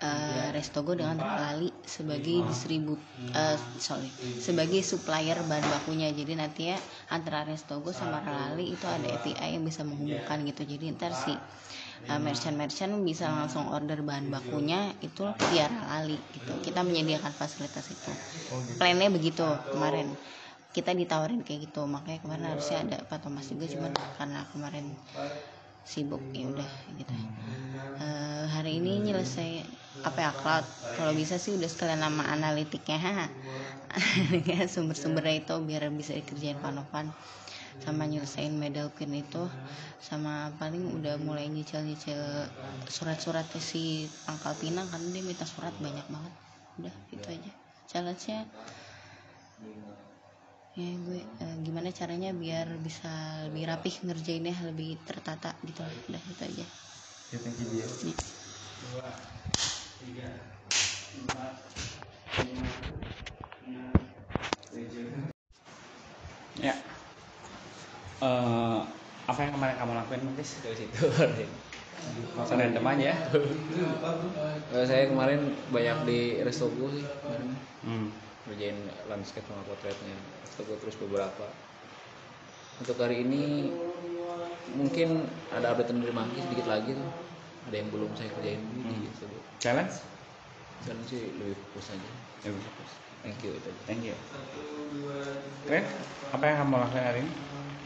uh, 0.02 0.48
Restogo 0.52 0.98
dengan 0.98 1.16
Ralali 1.20 1.72
sebagai 1.86 2.44
distribut 2.48 3.00
uh, 3.32 3.56
sorry 3.80 4.10
sebagai 4.42 4.82
supplier 4.84 5.40
bahan 5.46 5.64
bakunya. 5.64 6.12
Jadi 6.12 6.34
nanti 6.36 6.74
ya 6.74 6.78
antara 7.12 7.48
Restogo 7.48 7.96
sama 7.96 8.20
Ralali 8.20 8.76
itu 8.76 8.86
ada 8.88 9.08
API 9.08 9.56
yang 9.56 9.64
bisa 9.64 9.88
menghubungkan 9.88 10.44
gitu. 10.44 10.62
Jadi 10.68 10.92
ntar 10.96 11.16
si 11.16 11.32
uh, 11.32 12.20
merchant-merchant 12.20 12.92
bisa 13.06 13.32
langsung 13.32 13.72
order 13.72 14.04
bahan 14.04 14.28
bakunya 14.28 14.92
itu 15.00 15.24
via 15.52 15.70
Ralali 15.72 16.20
gitu. 16.36 16.52
Kita 16.60 16.84
menyediakan 16.84 17.32
fasilitas 17.32 17.88
itu. 17.92 18.12
Plannya 18.76 19.08
begitu 19.14 19.46
kemarin. 19.72 20.12
Kita 20.76 20.92
ditawarin 20.92 21.40
kayak 21.48 21.72
gitu. 21.72 21.88
Makanya 21.88 22.20
kemarin 22.20 22.46
harusnya 22.52 22.84
ada 22.84 22.98
Pak 23.08 23.24
Thomas 23.24 23.48
juga 23.48 23.64
cuman 23.72 23.92
karena 24.20 24.44
kemarin 24.52 24.92
sibuk 25.92 26.24
ya 26.38 26.46
udah 26.54 26.72
gitu. 27.00 27.14
Uh, 28.04 28.46
hari 28.56 28.72
ini 28.84 28.92
nyelesai 29.08 29.64
apa 30.08 30.20
ya 30.26 30.32
cloud 30.40 30.66
kalau 30.98 31.14
bisa 31.16 31.36
sih 31.44 31.52
udah 31.58 31.70
sekalian 31.72 32.02
nama 32.06 32.24
analitiknya 32.36 33.00
sumber-sumbernya 34.74 35.36
itu 35.46 35.56
biar 35.68 35.84
bisa 35.94 36.12
dikerjain 36.20 36.60
panovan 36.60 37.08
sama 37.84 38.04
nyelesain 38.10 38.54
medal 38.64 38.88
queen 38.96 39.14
itu 39.24 39.44
sama 40.02 40.34
paling 40.60 40.84
udah 40.98 41.16
mulai 41.22 41.46
nyicil-nyicil 41.52 42.20
surat-surat 42.96 43.46
si 43.70 44.08
pangkal 44.26 44.54
pinang 44.62 44.88
kan 44.92 45.02
dia 45.14 45.24
minta 45.26 45.46
surat 45.48 45.74
banyak 45.86 46.06
banget. 46.10 46.34
Udah 46.82 46.96
itu 47.16 47.28
aja. 47.36 47.52
Challenge-nya 47.90 48.40
ya 50.76 50.92
gue 50.92 51.24
uh, 51.24 51.56
gimana 51.64 51.88
caranya 51.96 52.36
biar 52.36 52.68
bisa 52.84 53.08
lebih 53.48 53.64
rapih 53.72 53.96
ngerjainnya 54.04 54.52
lebih 54.68 55.00
tertata 55.08 55.56
gitu. 55.64 55.80
Udah 56.12 56.20
itu 56.20 56.44
aja. 56.44 56.66
Ya 57.32 57.38
thank 57.40 57.56
you 57.64 57.68
dia 57.72 57.88
ya. 57.88 57.88
dua 58.92 59.08
tiga 60.04 60.30
empat 61.16 61.54
lima 62.44 62.70
enam 63.72 63.96
tujuh. 64.68 65.08
Ya. 66.60 66.76
Uh, 68.20 68.84
apa 69.32 69.40
yang 69.48 69.56
kemarin 69.56 69.76
kamu 69.80 69.92
lakuin 69.96 70.28
Matis? 70.28 70.60
Dari 70.60 70.76
situ. 70.76 71.08
Masa 72.36 72.60
random 72.60 72.84
aja. 72.84 73.16
Uh, 73.32 74.84
Saya 74.84 75.08
kemarin 75.08 75.56
banyak 75.72 75.98
di 76.04 76.20
Restogo 76.44 76.92
sih 76.92 77.08
kemarin. 77.24 77.56
Hmm. 77.88 78.08
Kerjain 78.46 78.78
landscape 79.10 79.46
sama 79.50 79.66
potretnya. 79.66 80.18
Restogo 80.46 80.78
terus 80.78 80.96
beberapa. 81.02 81.46
Untuk 82.80 83.00
hari 83.00 83.24
ini 83.24 83.72
Mungkin 84.74 85.30
ada 85.54 85.78
update 85.78 85.94
dari 85.94 86.10
Maki 86.10 86.42
sedikit 86.42 86.66
lagi 86.66 86.98
tuh. 86.98 87.10
Ada 87.70 87.76
yang 87.82 87.90
belum 87.90 88.10
saya 88.18 88.30
kerjain 88.34 88.62
hmm. 88.62 88.86
di 88.90 88.96
Restogo 89.10 89.38
Challenge? 89.62 89.94
Challenge 90.86 91.08
sih 91.10 91.24
lebih 91.38 91.56
fokus 91.70 91.94
aja. 91.94 92.10
Lebih 92.46 92.62
fokus. 92.62 92.92
Thank 93.26 93.42
you 93.42 93.52
itu 93.58 93.70
Thank 93.90 94.02
you. 94.06 94.16
Oke, 95.66 95.82
apa 96.30 96.44
yang 96.46 96.58
kamu 96.62 96.78
lakukan 96.78 97.04
hari 97.10 97.20
ini? 97.26 97.32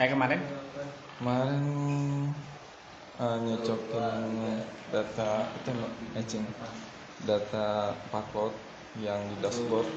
Eh 0.04 0.08
kemarin? 0.12 0.40
Kemarin 1.20 1.64
uh, 3.24 3.38
nyocokin 3.40 4.24
data 4.92 5.32
itu 5.48 5.70
matching. 6.16 6.46
Data 7.24 7.96
password 8.12 8.56
yang 9.00 9.20
di 9.32 9.36
dashboard 9.44 9.88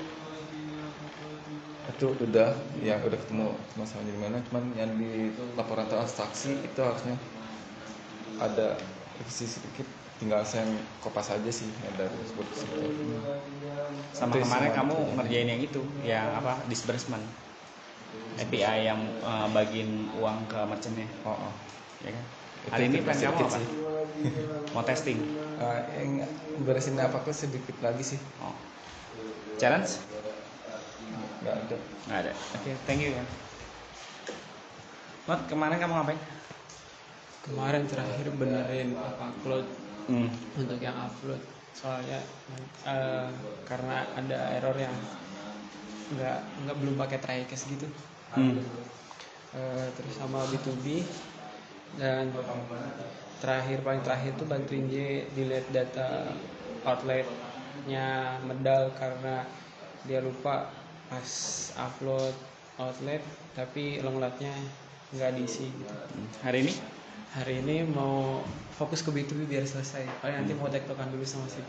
itu 1.90 2.14
udah 2.14 2.54
yang 2.78 3.02
udah 3.02 3.18
ketemu 3.18 3.46
masalahnya 3.74 4.12
di 4.14 4.20
mana. 4.22 4.36
Cuman 4.46 4.64
yang 4.78 4.90
di 4.94 5.34
laporan 5.58 5.86
transaksi 5.90 6.54
itu 6.62 6.78
harusnya 6.78 7.18
ada 8.38 8.78
revisi 9.18 9.46
sedikit. 9.50 9.86
Tinggal 10.22 10.46
saya 10.46 10.62
kopas 11.02 11.34
aja 11.34 11.50
sih 11.50 11.66
yang 11.82 11.94
dari 11.98 12.14
dashboard 12.14 12.46
sama 14.14 14.38
kemarin 14.38 14.70
kamu 14.70 15.18
ngerjain 15.18 15.48
yang 15.50 15.58
itu 15.58 15.82
yang 16.06 16.30
apa 16.38 16.62
disbursement. 16.70 17.26
API 18.38 18.86
yang 18.86 19.00
uh, 19.24 19.50
bagiin 19.50 20.06
uang 20.20 20.46
ke 20.46 20.60
merchantnya. 20.68 21.08
Oh, 21.26 21.34
oh. 21.34 21.52
ya 22.06 22.12
kan? 22.12 22.24
Hari 22.70 22.84
ini 22.92 23.02
plan 23.02 23.18
kamu 23.18 23.40
apa? 23.40 23.56
sih. 23.56 23.66
Mau 24.76 24.84
testing? 24.86 25.18
Uh, 25.58 25.80
yang 25.98 26.28
beresin 26.62 27.00
apa 27.02 27.18
sedikit 27.34 27.74
lagi 27.82 28.14
sih. 28.14 28.20
Oh. 28.38 28.54
challenge 29.60 30.00
nggak 31.42 31.56
ada. 31.58 31.76
Nggak 32.06 32.18
ada. 32.22 32.32
Oke 32.32 32.58
okay, 32.62 32.74
thank 32.86 33.02
you 33.02 33.12
ya. 33.12 33.24
Not, 35.26 35.46
kemarin 35.46 35.78
kamu 35.78 35.94
ngapain? 35.94 36.20
Kemarin 37.42 37.82
terakhir 37.90 38.26
benerin 38.34 38.94
apa 38.94 39.34
upload. 39.34 39.66
Hmm. 40.10 40.26
untuk 40.58 40.82
yang 40.82 40.98
upload. 40.98 41.38
Soalnya 41.78 42.18
uh, 42.82 43.30
karena 43.62 44.02
ada 44.18 44.58
error 44.58 44.74
yang 44.74 44.94
nggak 46.12 46.38
nggak 46.66 46.76
belum 46.82 46.94
pakai 46.98 47.18
try 47.22 47.40
case 47.46 47.70
gitu. 47.70 47.86
Hmm. 48.34 48.58
uh, 49.54 49.86
terus 49.94 50.14
sama 50.18 50.42
B2B 50.50 51.04
dan 52.00 52.32
terakhir 53.38 53.84
paling 53.84 54.00
terakhir 54.00 54.32
tuh 54.40 54.48
bantuin 54.48 54.88
J 54.88 55.28
dilihat 55.36 55.66
data 55.70 56.32
outletnya 56.88 58.40
medal 58.48 58.90
karena 58.96 59.44
dia 60.08 60.18
lupa 60.24 60.72
pas 61.12 61.28
upload 61.76 62.32
outlet 62.80 63.20
tapi 63.52 64.00
longlatnya 64.00 64.52
nggak 65.12 65.36
diisi 65.36 65.68
gitu. 65.68 65.92
hari 66.40 66.64
ini? 66.64 66.72
Hari 67.36 67.60
ini 67.64 67.84
mau 67.84 68.40
fokus 68.76 69.04
ke 69.04 69.12
B2B 69.12 69.44
biar 69.48 69.64
selesai. 69.68 70.08
Paling 70.24 70.44
nanti 70.44 70.52
mau 70.56 70.72
tektokan 70.72 71.12
dulu 71.12 71.24
sama 71.24 71.44
si 71.52 71.60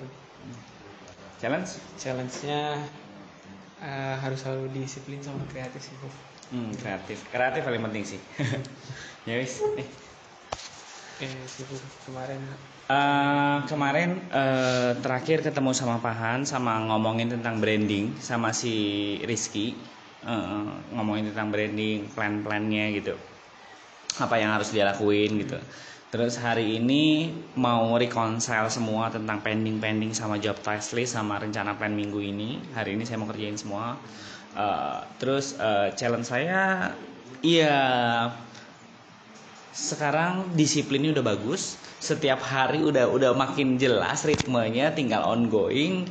challenge? 1.44 1.76
Challenge-nya 2.00 2.80
uh, 3.84 4.16
harus 4.24 4.40
selalu 4.44 4.72
disiplin 4.72 5.20
sama 5.20 5.44
kreatif 5.52 5.92
sih 5.92 5.96
hmm, 6.56 6.72
kreatif. 6.80 7.20
Kreatif 7.28 7.68
paling 7.68 7.84
penting 7.92 8.04
sih. 8.16 8.22
Ya 9.24 9.40
wis 9.40 9.64
eh. 9.80 9.88
eh 11.24 11.32
sibuk 11.48 11.80
kemarin 12.04 12.44
Uh, 12.84 13.64
kemarin 13.72 14.20
uh, 14.28 14.92
terakhir 15.00 15.40
ketemu 15.40 15.72
sama 15.72 16.04
Pahan 16.04 16.44
sama 16.44 16.84
ngomongin 16.84 17.32
tentang 17.32 17.64
branding 17.64 18.12
sama 18.20 18.52
si 18.52 19.16
Rizky. 19.24 19.72
Uh, 20.24 20.68
ngomongin 20.92 21.32
tentang 21.32 21.52
branding 21.52 22.12
plan-plannya 22.12 22.92
gitu. 23.00 23.16
Apa 24.20 24.36
yang 24.40 24.52
harus 24.52 24.76
dia 24.76 24.84
lakuin 24.84 25.48
gitu. 25.48 25.60
Terus 26.12 26.38
hari 26.38 26.78
ini 26.78 27.32
mau 27.56 27.96
reconcile 27.96 28.68
semua 28.68 29.10
tentang 29.10 29.40
pending-pending 29.42 30.12
sama 30.14 30.38
job 30.38 30.60
task 30.60 30.94
list 30.94 31.16
sama 31.16 31.40
rencana 31.40 31.80
plan 31.80 31.96
minggu 31.96 32.20
ini. 32.20 32.60
Hari 32.76 33.00
ini 33.00 33.08
saya 33.08 33.18
mau 33.18 33.32
kerjain 33.32 33.56
semua. 33.56 33.96
Uh, 34.54 35.02
terus 35.18 35.58
uh, 35.58 35.90
challenge 35.98 36.30
saya 36.30 36.94
iya 37.42 37.74
sekarang 39.74 40.54
disiplinnya 40.54 41.18
udah 41.18 41.26
bagus 41.34 41.82
setiap 42.04 42.44
hari 42.44 42.84
udah 42.84 43.08
udah 43.08 43.32
makin 43.32 43.80
jelas 43.80 44.28
ritmenya 44.28 44.92
tinggal 44.92 45.24
ongoing. 45.24 46.04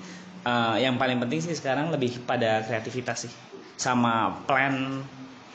Uh, 0.43 0.75
yang 0.81 0.97
paling 0.97 1.21
penting 1.21 1.45
sih 1.45 1.53
sekarang 1.53 1.93
lebih 1.93 2.17
pada 2.25 2.65
kreativitas 2.65 3.29
sih. 3.29 3.33
Sama 3.77 4.41
plan 4.49 5.05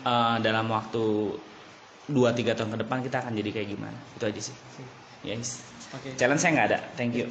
uh, 0.06 0.38
dalam 0.38 0.70
waktu 0.70 1.34
2-3 2.14 2.54
tahun 2.54 2.70
ke 2.72 2.78
depan 2.86 2.98
kita 3.02 3.26
akan 3.26 3.34
jadi 3.34 3.50
kayak 3.50 3.68
gimana. 3.74 3.98
Itu 4.14 4.30
aja 4.30 4.42
sih. 4.54 4.56
Yes. 5.26 5.66
Okay. 5.88 6.20
challenge 6.20 6.44
saya 6.44 6.52
nggak 6.54 6.68
ada. 6.70 6.80
Thank 7.00 7.16
you 7.18 7.28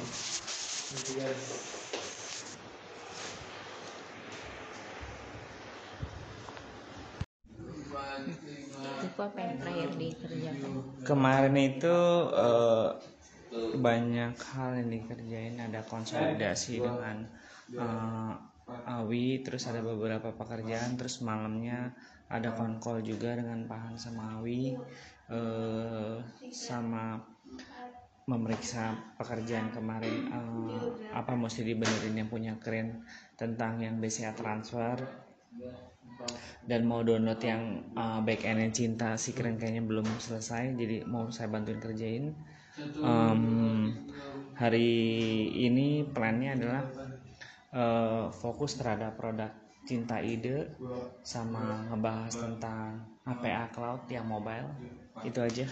Sifu 9.17 9.33
apa 9.33 9.41
yang 9.41 9.57
terakhir 9.57 9.89
dikerjakan 9.97 10.71
kemarin 11.01 11.57
itu 11.57 11.97
eh, 12.37 12.89
banyak 13.81 14.37
hal 14.37 14.69
yang 14.77 14.89
dikerjain. 14.93 15.57
Ada 15.57 15.81
konsolidasi 15.89 16.85
dengan 16.85 17.25
eh, 17.73 18.33
Awi 18.85 19.41
terus 19.41 19.65
ada 19.65 19.81
beberapa 19.81 20.37
pekerjaan. 20.37 21.01
Terus 21.01 21.25
malamnya 21.25 21.97
ada 22.29 22.53
konkol 22.53 23.01
juga 23.01 23.33
dengan 23.33 23.65
Pahan 23.65 23.97
sama 23.97 24.37
Awi 24.37 24.77
eh, 25.33 26.15
sama 26.53 27.17
memeriksa 28.29 29.17
pekerjaan 29.17 29.73
kemarin. 29.73 30.29
Eh, 30.29 30.85
apa 31.17 31.33
mesti 31.33 31.65
dibenerin 31.65 32.21
yang 32.21 32.29
punya 32.29 32.53
keren 32.61 33.01
tentang 33.33 33.81
yang 33.81 33.97
BCA 33.97 34.37
transfer 34.37 35.25
dan 36.67 36.83
mau 36.83 36.99
download 36.99 37.39
yang 37.39 37.81
uh, 37.95 38.19
back 38.19 38.43
endnya 38.43 38.69
cinta 38.75 39.15
si 39.15 39.31
keren 39.31 39.55
kayaknya 39.55 39.87
belum 39.87 40.03
selesai 40.19 40.75
jadi 40.75 41.07
mau 41.07 41.31
saya 41.31 41.47
bantuin 41.47 41.79
kerjain. 41.79 42.35
Em, 42.77 43.41
hari 44.53 44.89
ini 45.49 46.05
plannya 46.05 46.53
adalah 46.59 46.83
uh, 47.73 48.29
fokus 48.29 48.77
terhadap 48.77 49.17
produk 49.17 49.49
cinta 49.87 50.19
ide 50.19 50.67
sama 51.23 51.87
ngebahas 51.87 52.35
tentang 52.35 53.01
APA 53.23 53.71
cloud 53.71 54.05
yang 54.11 54.27
mobile. 54.27 54.67
Itu 55.23 55.41
aja 55.41 55.65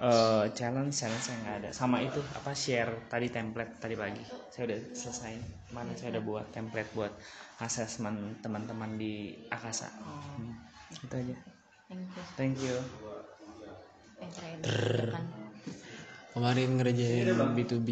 Eh, 0.00 0.44
challenge 0.56 0.96
challenge 0.96 1.28
yang 1.28 1.40
nggak 1.44 1.56
ada. 1.60 1.70
Sama 1.76 2.00
itu 2.00 2.24
apa 2.32 2.56
share 2.56 3.04
tadi 3.12 3.28
template 3.28 3.76
tadi 3.76 3.92
pagi. 3.92 4.24
Saya 4.48 4.72
udah 4.72 4.80
selesai. 4.96 5.32
Mana 5.76 5.92
saya 5.92 6.16
udah 6.16 6.24
buat 6.24 6.46
template 6.56 6.88
buat 6.96 7.12
assessment 7.60 8.40
teman-teman 8.40 8.96
di 8.96 9.44
Akasa. 9.52 9.92
Hmm, 10.00 10.56
itu 10.88 11.04
aja. 11.12 11.36
Thank 12.40 12.64
you. 12.64 12.80
Dikerjakan 14.64 15.24
kemarin 16.30 16.78
ngerjain 16.78 17.36
B2B 17.58 17.88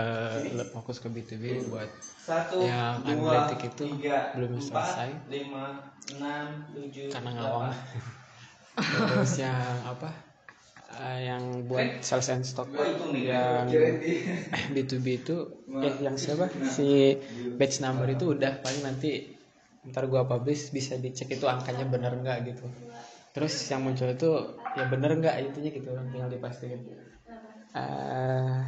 eh, 0.00 0.64
fokus 0.72 1.02
ke 1.02 1.12
B2B 1.12 1.68
buat 1.68 1.90
Satu, 2.20 2.62
yang 2.62 3.02
dua, 3.02 3.50
analitik 3.50 3.74
itu 3.74 3.84
tiga, 3.98 4.30
belum 4.38 4.62
empat, 4.62 4.70
selesai. 4.70 5.10
lima, 5.26 5.66
enam, 6.14 6.46
tujuh, 6.70 7.10
karena 7.10 7.30
delapan. 7.34 7.50
ngawang 7.50 7.74
terus 9.10 9.34
yang 9.42 9.74
apa 9.82 10.29
eh, 10.98 11.18
yang 11.30 11.44
buat 11.70 12.02
sales 12.06 12.28
and 12.34 12.44
stock 12.46 12.68
yang 13.30 13.68
B2B 14.74 15.06
itu 15.20 15.36
eh 15.86 15.94
yang 16.04 16.16
siapa? 16.20 16.46
si 16.74 17.16
batch 17.58 17.76
number 17.84 18.08
itu 18.16 18.24
udah 18.34 18.52
paling 18.64 18.82
nanti 18.86 19.10
ntar 19.90 20.04
gua 20.12 20.22
publish 20.30 20.62
bisa 20.76 20.94
dicek 21.04 21.28
itu 21.36 21.46
angkanya 21.54 21.84
bener 21.88 22.12
nggak 22.22 22.38
gitu. 22.52 22.66
Terus 23.34 23.54
yang 23.72 23.80
muncul 23.86 24.08
itu 24.16 24.30
ya 24.78 24.84
bener 24.92 25.10
nggak 25.20 25.36
intinya 25.44 25.70
gitu 25.76 25.90
tinggal 26.12 26.30
dipastikan. 26.34 26.80
Eh, 27.74 28.58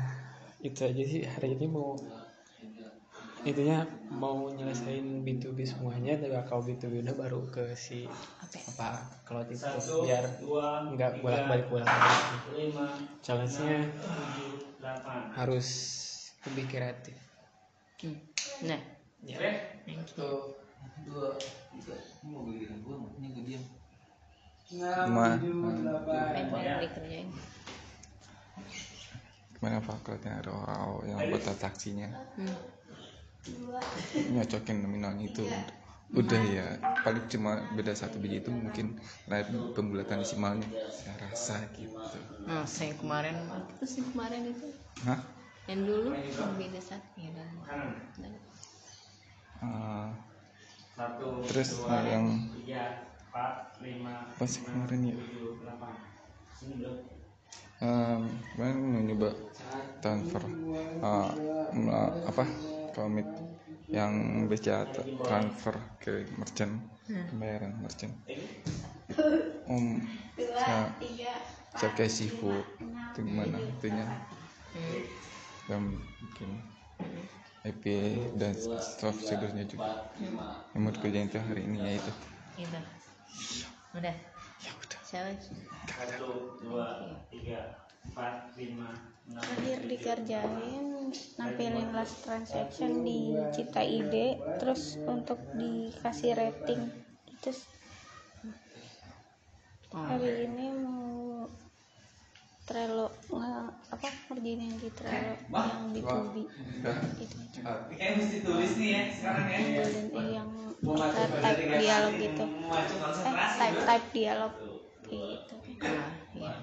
itu 0.69 0.81
aja 0.89 1.03
sih 1.13 1.23
hari 1.35 1.49
ini 1.59 1.67
mau 1.77 1.89
intinya 3.43 3.83
mau 4.07 4.47
nyelesain 4.55 5.27
B2B 5.27 5.67
semuanya 5.67 6.15
tapi 6.15 6.35
kalau 6.47 6.63
B2B 6.63 7.03
udah 7.03 7.17
baru 7.19 7.41
ke 7.51 7.75
si 7.75 8.07
apa 8.47 9.03
cloud 9.27 9.51
itu 9.51 9.67
Satu, 9.67 10.07
biar 10.07 10.25
nggak 10.95 11.19
bolak 11.19 11.45
balik 11.51 11.67
bolak 11.67 11.91
balik 11.91 12.23
lima, 12.55 12.87
challenge-nya 13.19 13.91
tujuh, 13.99 14.53
delapan. 14.79 15.21
harus 15.35 15.69
lebih 16.47 16.65
kreatif. 16.71 17.17
Hmm. 18.03 18.19
nah. 18.67 18.81
Ya. 19.23 19.39
Thank 19.87 20.19
you. 20.19 20.59
Dua 21.07 21.39
tiga. 21.71 21.95
Ini 21.95 22.29
mau 22.31 22.43
giliran 22.47 22.79
gua 22.83 22.97
makanya 23.07 23.29
gue 23.39 23.45
diam. 23.47 23.65
Ma, 25.13 25.37
apa 25.37 26.15
yang 26.33 26.49
terakhir 26.49 26.77
dikerjain 26.81 27.29
gimana 29.63 29.79
Pak 29.79 30.03
cloudnya 30.03 30.43
ROAO 30.43 31.07
yang 31.07 31.23
buat 31.31 31.39
transaksinya 31.39 32.11
hmm. 32.35 32.82
Nyocokin 34.33 34.77
nominalnya 34.83 35.27
itu. 35.27 35.45
Udah 36.13 36.43
ya 36.45 36.67
paling 37.01 37.25
cuma 37.33 37.65
beda 37.73 37.97
satu 37.97 38.21
biji 38.21 38.45
itu 38.45 38.53
mungkin 38.53 39.01
lain 39.25 39.73
pembulatan 39.73 40.21
desimalnya 40.21 40.69
saya 40.93 41.17
rasa 41.25 41.57
gitu. 41.73 42.19
Nah 42.45 42.69
saya 42.69 42.93
kemarin. 43.01 43.33
Itu 43.73 43.85
sih 43.89 44.03
kemarin 44.13 44.53
itu. 44.53 44.69
Hah? 45.09 45.21
yang 45.71 45.87
dulu 45.87 46.11
yang 46.11 46.59
beda 46.59 46.81
satu 46.83 47.07
ya 47.23 47.31
dan 47.39 47.49
Satu, 50.93 51.41
Terus 51.49 51.69
dua, 51.81 52.05
yang- 52.05 52.51
tiga, 52.61 53.09
empat, 53.31 53.81
lima, 53.81 54.29
apa 54.29 54.45
sih 54.45 54.61
kemarin 54.61 55.01
ya? 55.09 55.17
um, 57.81 58.23
kemarin 58.53 58.77
mau 58.77 59.03
nyoba 59.03 59.31
transfer. 60.05 60.43
uh, 61.03 61.31
apa 62.29 62.45
komit 62.95 63.29
yang 63.91 64.45
bisa 64.49 64.89
transfer 65.25 65.75
ke 66.01 66.25
merchant 66.39 66.81
pembayaran 67.05 67.77
merchant. 67.83 68.15
Om 69.69 70.07
saya 70.57 70.93
saya 71.77 71.91
kayak 71.97 72.13
seafood 72.13 72.65
itu 73.13 73.21
gimana 73.25 73.61
itunya 73.61 74.07
dan 75.69 76.01
bikin 76.21 76.51
API 77.63 78.35
dan 78.35 78.53
soft 78.59 78.99
procedure-nya 78.99 79.65
juga. 79.69 80.11
Yang 80.75 80.81
mau 80.83 80.91
dikerjain 80.91 81.29
itu 81.31 81.39
hari 81.39 81.63
ini 81.63 81.79
ya 81.79 81.93
itu. 82.01 82.13
Itu 82.59 82.79
udah. 83.95 84.17
Ya 84.63 84.71
udah. 84.83 85.01
Challenge 85.13 85.45
Satu, 85.85 86.57
dua, 86.65 87.05
tiga. 87.29 87.82
Terakhir 89.43 89.79
dikerjain 89.93 90.85
nampilin 91.39 91.89
last 91.97 92.17
transaction 92.25 92.91
di 93.09 93.21
Cita 93.55 93.83
ID 93.99 94.15
terus 94.59 94.83
untuk 95.15 95.39
dikasih 95.61 96.33
rating 96.41 96.83
itu 97.35 97.49
s- 97.59 97.69
hari 100.09 100.31
ini 100.47 100.67
mau 100.85 101.47
Trello 102.69 103.07
nge- 103.39 103.75
apa 103.95 104.09
ngerjain 104.31 104.61
yang 104.67 104.77
di 104.83 104.91
Trello 104.99 105.35
yang 105.69 105.81
B2B 105.93 106.37
itu 107.25 107.37
aja. 107.45 107.63
Kayaknya 108.03 108.25
mesti 108.27 108.39
tulis 108.47 108.73
nih 108.83 108.93
ya 109.03 109.07
sekarang 109.17 109.49
ya. 109.53 109.53
dan 109.93 110.07
yang 110.37 110.51
type 111.43 111.63
dialog 111.81 112.15
gitu. 112.27 112.45
Eh 113.29 113.37
type 113.59 113.81
type 113.87 114.07
dialog. 114.17 114.53
Gitu. 115.11 115.57
Ya 116.43 116.55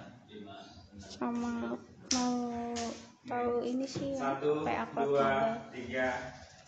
sama 1.10 1.74
mau 2.14 2.38
tahu 3.26 3.66
ini 3.66 3.86
sih 3.90 4.14
yang 4.14 4.38
Satu, 4.38 4.62
PA 4.62 4.86
empat, 4.86 5.06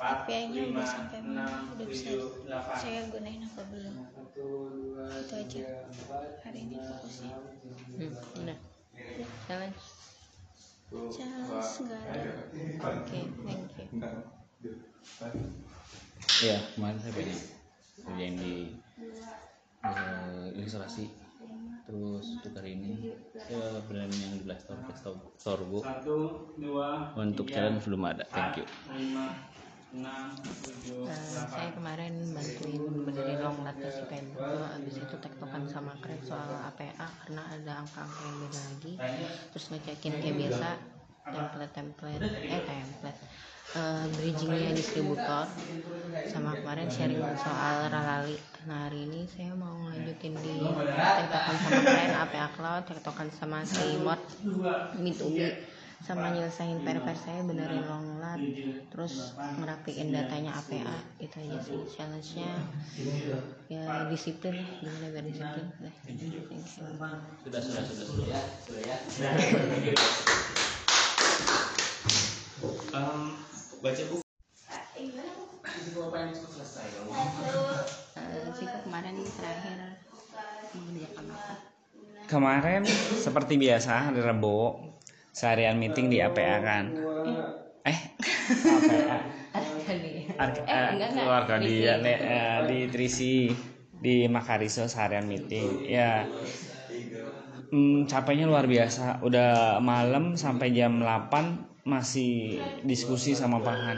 API-nya 0.01 0.65
lima, 0.65 0.81
udah 0.81 0.87
sampai 0.89 1.19
mana? 1.21 1.45
udah 1.77 1.85
bisa 1.85 2.09
tujuh, 2.09 2.49
delapan. 2.49 2.75
saya 2.81 3.01
gunain 3.13 3.41
apa 3.45 3.61
belum? 3.69 3.95
Itu 5.13 5.33
aja. 5.37 5.65
hari 6.41 6.59
ini 6.65 6.77
fokusnya 6.81 7.33
hmm, 8.01 8.41
udah 8.41 8.57
challenge 9.45 9.81
challenge 11.13 11.69
nggak 11.85 12.01
ada. 12.09 12.31
Oke 12.81 13.19
thank 13.45 13.69
you. 13.77 13.87
Ya 16.41 16.57
kemarin 16.73 16.97
saya 16.97 17.13
banyak 17.13 17.39
kerjain 18.01 18.35
di 18.41 18.53
eh, 19.85 20.45
ilustrasi 20.57 21.20
terus 21.85 22.25
untuk 22.37 22.53
hari 22.55 22.77
ini 22.77 23.15
saya 23.35 23.81
brand 23.89 24.13
yang 24.13 24.31
di 24.37 24.43
Black 24.45 24.61
Store 24.61 24.81
ke 24.85 24.93
Store- 24.93 25.65
untuk 27.17 27.45
challenge 27.49 27.83
belum 27.85 28.03
ada. 28.05 28.23
thank 28.29 28.61
you. 28.61 28.65
delapan. 29.91 31.51
saya 31.51 31.69
kemarin 31.75 32.13
bantuin 32.31 32.83
benerin 33.03 33.43
long 33.43 33.59
data 33.59 33.91
si 33.91 34.03
Pedro 34.07 34.63
abis 34.79 35.03
itu 35.03 35.15
tektokan 35.19 35.67
sama 35.67 35.91
keren 35.99 36.15
soal 36.23 36.47
APA 36.63 37.07
karena 37.27 37.43
ada 37.51 37.83
angka-angka 37.83 38.21
yang 38.23 38.37
beda 38.39 38.59
lagi. 38.71 38.93
Terus 39.51 39.65
ngecekin 39.75 40.13
kayak 40.23 40.35
biasa 40.39 40.69
template 41.27 41.73
template 41.75 42.23
eh 42.23 42.61
template. 42.63 43.19
Eh, 43.71 44.05
bridgingnya 44.15 44.71
distributor. 44.75 45.47
Sama 46.27 46.55
kemarin 46.59 46.87
sharing 46.87 47.23
soal 47.39 47.91
ralali 47.91 48.35
nah 48.69 48.85
hari 48.85 49.09
ini 49.09 49.25
saya 49.25 49.57
mau 49.57 49.89
lanjutin 49.89 50.37
di 50.37 50.53
tektokan 50.61 51.55
sama 51.57 51.79
keren 51.81 52.13
APA 52.13 52.47
cloud 52.53 52.83
tektokan 52.85 53.27
sama 53.33 53.65
si 53.65 53.97
mod 54.05 54.21
B2B 55.01 55.37
sama 56.01 56.29
nyelesain 56.29 56.81
PR-PR 56.85 57.17
saya 57.17 57.41
benerin 57.41 57.81
long 57.89 58.21
lat 58.21 58.37
terus 58.93 59.33
ngerapiin 59.37 60.13
datanya 60.13 60.61
APA 60.61 60.93
itu 61.17 61.35
aja 61.41 61.57
sih 61.61 61.77
challenge-nya 61.89 62.53
ya 63.65 64.05
disiplin 64.13 64.53
lah 64.61 64.93
gimana 64.93 65.09
biar 65.09 65.25
disiplin 65.25 65.65
Udah, 65.81 65.93
thank 66.05 66.21
you 66.21 66.41
sudah 67.41 67.61
sudah 67.65 67.81
sudah 67.81 68.05
sudah 68.05 69.33
Em, 72.91 73.33
baca 73.81 74.03
buku. 74.11 74.21
Eh, 78.21 78.51
sih 78.57 78.67
kemarin 78.85 79.15
terakhir 79.37 79.79
mengerjakan 80.75 81.25
apa? 81.35 81.53
Kemarin 82.29 82.83
seperti 83.25 83.53
biasa 83.59 84.09
hari 84.09 84.21
Rebo 84.23 84.79
seharian 85.35 85.75
meeting 85.81 86.07
di 86.13 86.17
APA 86.23 86.57
kan. 86.63 86.85
Eh? 87.85 87.99
APA 88.75 89.17
Ar- 90.41 90.57
Eh, 90.57 90.57
enggak, 90.65 90.95
enggak. 90.95 91.09
keluarga 91.13 91.55
nih, 91.61 91.77
eh, 92.05 92.59
di 92.69 92.79
Trisi 92.93 93.35
di 94.05 94.15
Makariso 94.31 94.83
seharian 94.89 95.27
meeting. 95.29 95.69
Ya 95.85 96.25
hmm, 97.71 98.07
capeknya 98.11 98.45
luar 98.51 98.65
biasa. 98.73 99.21
Udah 99.27 99.79
malam 99.83 100.35
sampai 100.43 100.67
jam 100.77 100.93
8 101.03 101.45
masih 101.93 102.31
diskusi 102.85 103.31
sama 103.33 103.57
Pahan 103.65 103.97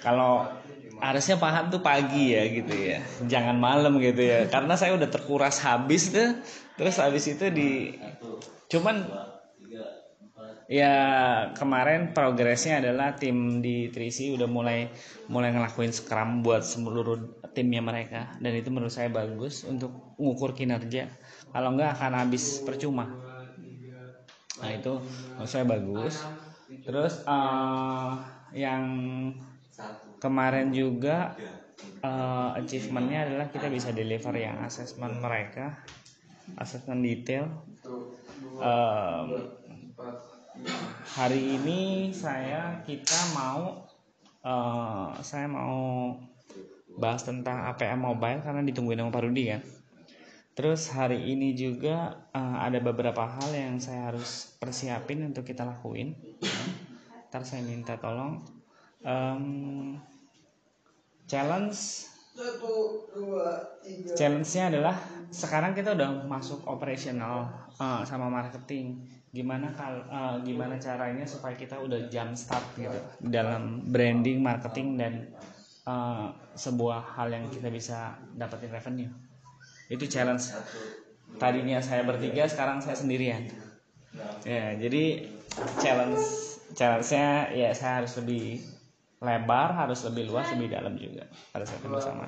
kalau 0.00 0.59
harusnya 1.00 1.40
Pahan 1.40 1.72
tuh 1.72 1.80
pagi 1.80 2.36
ya 2.36 2.44
gitu 2.52 2.74
ya. 2.76 3.00
Jangan 3.24 3.56
malam 3.56 3.96
gitu 3.98 4.20
ya. 4.20 4.46
Karena 4.46 4.76
saya 4.76 4.94
udah 4.94 5.08
terkuras 5.08 5.58
habis 5.64 6.12
tuh. 6.12 6.36
Terus 6.76 6.96
habis 7.00 7.24
itu 7.26 7.48
di 7.48 7.96
cuman 8.70 9.02
ya 10.70 10.94
kemarin 11.58 12.14
progresnya 12.14 12.78
adalah 12.78 13.18
tim 13.18 13.58
di 13.58 13.90
Trisi 13.90 14.30
udah 14.30 14.46
mulai 14.46 14.86
mulai 15.26 15.50
ngelakuin 15.50 15.90
scrum 15.90 16.46
buat 16.46 16.62
seluruh 16.62 17.42
timnya 17.56 17.82
mereka. 17.82 18.36
Dan 18.38 18.54
itu 18.54 18.68
menurut 18.70 18.92
saya 18.92 19.08
bagus 19.10 19.66
untuk 19.66 20.14
mengukur 20.20 20.54
kinerja. 20.54 21.10
Kalau 21.50 21.74
enggak 21.74 21.98
akan 21.98 22.12
habis 22.22 22.62
percuma. 22.62 23.10
Nah 24.60 24.70
itu 24.70 25.00
menurut 25.34 25.50
saya 25.50 25.64
bagus. 25.66 26.22
Terus 26.86 27.24
eh, 27.26 28.12
yang 28.54 28.84
kemarin 30.20 30.70
juga 30.70 31.34
eh, 32.04 32.58
achievementnya 32.60 33.26
adalah 33.26 33.46
kita 33.48 33.72
bisa 33.72 33.90
deliver 33.90 34.36
yang 34.36 34.60
assessment 34.62 35.16
mereka 35.18 35.80
assessment 36.58 37.04
detail. 37.04 37.46
Em, 38.60 39.26
hari 41.14 41.40
ini 41.60 42.10
saya 42.10 42.82
kita 42.82 43.18
mau 43.36 43.86
eh, 44.42 45.08
saya 45.22 45.46
mau 45.46 46.16
bahas 46.98 47.22
tentang 47.22 47.70
APM 47.70 48.02
mobile 48.02 48.42
karena 48.42 48.62
ditungguin 48.66 48.98
sama 48.98 49.14
Pak 49.14 49.22
Rudi 49.24 49.44
kan. 49.52 49.62
Terus 50.50 50.90
hari 50.90 51.30
ini 51.30 51.54
juga 51.54 52.26
eh, 52.34 52.56
ada 52.58 52.78
beberapa 52.82 53.22
hal 53.24 53.50
yang 53.54 53.78
saya 53.78 54.10
harus 54.10 54.56
persiapin 54.58 55.22
untuk 55.24 55.46
kita 55.46 55.62
lakuin. 55.62 56.16
Ntar 57.30 57.46
saya 57.46 57.62
minta 57.62 57.94
tolong. 58.00 58.42
Em, 59.00 59.96
challenge. 61.30 62.10
Challenge-nya 64.18 64.64
adalah 64.74 64.96
sekarang 65.30 65.76
kita 65.78 65.94
udah 65.94 66.26
masuk 66.26 66.66
operational 66.66 67.46
eh, 67.78 68.02
sama 68.02 68.26
marketing. 68.26 69.06
Gimana 69.30 69.70
kal 69.70 70.02
eh, 70.10 70.36
gimana 70.42 70.74
caranya 70.82 71.22
supaya 71.22 71.54
kita 71.54 71.78
udah 71.78 72.10
jam 72.10 72.34
start 72.34 72.74
gitu 72.74 72.98
dalam 73.22 73.86
branding 73.86 74.42
marketing 74.42 74.98
dan 74.98 75.30
eh, 75.86 76.26
sebuah 76.58 77.14
hal 77.14 77.30
yang 77.30 77.46
kita 77.46 77.70
bisa 77.70 78.18
dapetin 78.34 78.74
revenue. 78.74 79.10
Itu 79.86 80.10
challenge. 80.10 80.50
Tadinya 81.38 81.78
saya 81.78 82.02
bertiga 82.02 82.50
sekarang 82.50 82.82
saya 82.82 82.98
sendirian. 82.98 83.46
Ya 84.42 84.74
jadi 84.74 85.30
challenge 85.78 86.18
challenge-nya 86.74 87.54
ya 87.54 87.70
saya 87.70 88.02
harus 88.02 88.18
lebih 88.18 88.58
lebar 89.20 89.76
harus 89.76 90.00
lebih 90.08 90.32
luas 90.32 90.48
lebih 90.56 90.72
dalam 90.72 90.96
juga. 90.96 91.28
Pada 91.52 91.68
saat 91.68 91.84
yang 91.84 91.92
bersama 91.92 92.24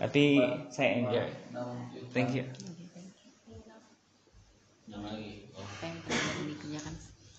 tapi 0.00 0.40
saya 0.68 0.88
enjoy. 1.00 1.28
thank 2.12 2.36
you. 2.36 2.44
dikerjakan 6.46 6.94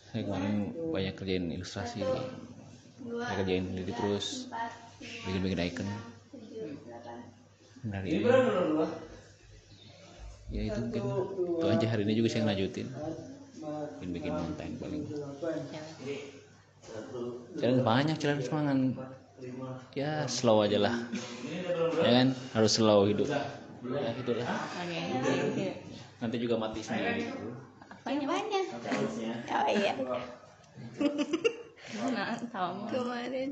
saya 0.07 0.21
kemarin 0.23 0.73
banyak 0.89 1.13
kerjain 1.13 1.45
ilustrasi. 1.53 2.01
Saya 2.01 3.35
kerjain 3.37 3.65
sendiri 3.69 3.91
terus. 3.93 4.49
Bikin 4.99 5.41
bikin 5.45 5.59
icon. 5.61 5.87
Dari 7.87 8.07
ini 8.17 8.25
ya 10.47 10.61
itu 10.63 10.79
mungkin. 10.79 11.03
itu 11.59 11.65
aja 11.67 11.85
hari 11.91 12.01
ini 12.07 12.13
juga 12.15 12.27
saya 12.31 12.47
ngelanjutin 12.47 12.87
bikin 13.99 14.09
bikin 14.15 14.31
konten 14.31 14.69
paling 14.79 15.03
jangan 17.57 17.79
banyak 17.81 18.17
jalan 18.19 18.39
semangat 18.41 18.77
ya 19.93 20.25
slow 20.25 20.65
aja 20.65 20.77
lah. 20.81 20.95
Ya 22.01 22.09
kan? 22.23 22.27
Harus 22.57 22.77
slow 22.77 23.05
hidup. 23.05 23.27
Ya 23.27 24.09
itulah 24.17 24.45
oke. 24.45 25.01
Thank 25.23 25.57
you 25.61 25.87
nanti 26.17 26.35
juga 26.41 26.55
mati 26.57 26.81
sendiri. 26.81 27.29
Apanya? 27.85 28.25
Banyak 28.25 28.65
oh 29.53 29.67
iya. 29.69 29.93
Mana 31.97 32.23
tahu. 32.53 32.73
Kemarin. 32.89 33.49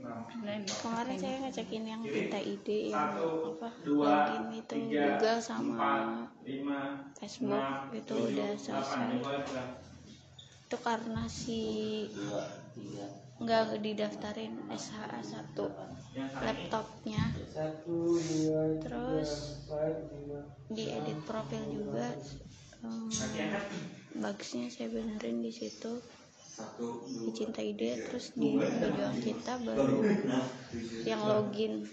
Kemarin 0.66 1.18
saya 1.18 1.36
ngajakin 1.46 1.84
yang 1.86 2.02
minta 2.02 2.40
ide 2.42 2.90
yang 2.90 3.14
apa 3.22 3.70
login 3.86 4.44
itu 4.54 4.76
Google 4.90 5.40
sama 5.40 6.26
Facebook 7.22 7.66
itu 7.94 8.14
udah 8.14 8.52
selesai. 8.58 9.22
itu 10.66 10.78
karena 10.82 11.30
si 11.30 11.62
nggak 13.36 13.84
didaftarin 13.84 14.56
SHA 14.72 15.20
1 15.20 15.60
laptopnya. 16.40 17.24
Terus 18.80 19.32
di 20.72 20.84
edit 20.88 21.20
profil 21.28 21.64
juga. 21.68 22.08
Em, 22.86 23.12
bagusnya 24.24 24.72
saya 24.72 24.88
benerin 24.88 25.44
di 25.44 25.52
situ. 25.52 26.00
Di 27.28 27.32
cinta 27.36 27.60
ide 27.60 28.00
terus 28.08 28.32
di 28.32 28.56
pejuang 28.56 29.20
kita 29.20 29.60
baru 29.60 30.00
yang 31.04 31.22
login. 31.28 31.84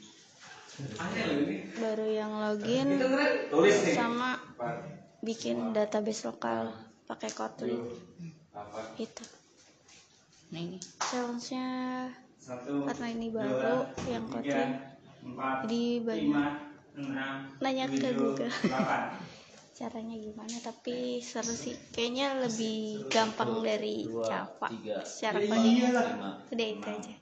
Baru 1.83 2.07
yang 2.07 2.33
login 2.39 3.03
sama 3.91 4.39
bikin 5.19 5.75
database 5.75 6.23
lokal 6.31 6.71
pakai 7.11 7.35
Kotlin. 7.35 7.83
Itu 8.95 9.42
nah 10.53 10.61
ini. 10.61 10.79
Challenge-nya 11.01 11.69
karena 12.63 13.07
ini 13.15 13.27
baru 13.33 13.89
yang 14.11 14.27
Kotlin 14.29 14.93
jadi 15.23 15.83
banyak 16.03 16.55
nanya 17.63 17.87
ke 17.87 18.11
Google. 18.19 18.51
caranya 19.73 20.15
gimana 20.15 20.57
tapi 20.63 21.19
seru 21.25 21.55
sih. 21.55 21.75
Kayaknya 21.95 22.43
lebih 22.45 23.09
gampang 23.09 23.65
dari 23.65 24.07
Java. 24.07 24.69
Secara 25.03 25.41
codingnya. 25.43 25.91
udah 26.51 26.67
itu 26.69 26.87
aja. 26.87 27.15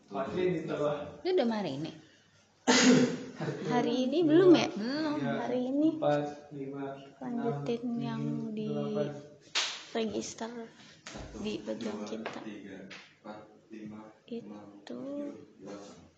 Itu 1.22 1.28
udah 1.30 1.46
hari 1.48 1.72
ini? 1.80 1.92
Hari 3.72 4.04
ini 4.04 4.18
belum 4.20 4.52
ya? 4.52 4.68
Belum 4.76 5.16
hari 5.40 5.72
ini. 5.72 5.96
lanjutin 7.24 7.84
yang 7.96 8.52
di 8.52 8.68
register 9.96 10.52
di 11.40 11.56
pejuang 11.64 12.04
cinta 12.04 12.40
itu 14.26 15.02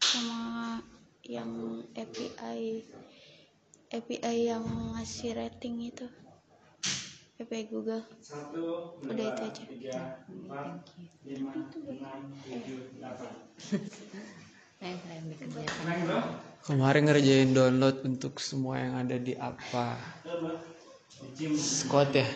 sama 0.00 0.80
yang 1.24 1.84
API 1.92 2.80
API 3.92 4.48
yang 4.48 4.64
ngasih 4.96 5.36
rating 5.36 5.92
itu. 5.92 6.08
API 7.36 7.68
Google. 7.68 8.00
Udah 9.04 9.26
itu 9.28 9.42
aja. 9.44 9.64
Kemarin 16.64 17.02
ngerjain 17.04 17.52
download 17.52 18.00
untuk 18.08 18.40
semua 18.40 18.80
yang 18.80 18.94
ada 18.96 19.16
di 19.20 19.36
apa 19.36 20.00
Squad 21.54 22.16
ya 22.16 22.26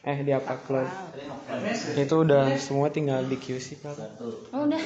Eh 0.00 0.18
di 0.24 0.32
apa 0.32 0.56
cloud 0.64 0.88
Itu 1.96 2.24
udah 2.24 2.56
semua 2.56 2.88
tinggal 2.88 3.24
di 3.28 3.36
QC 3.36 3.84
kan 3.84 3.96
oh 4.52 4.64
udah? 4.64 4.82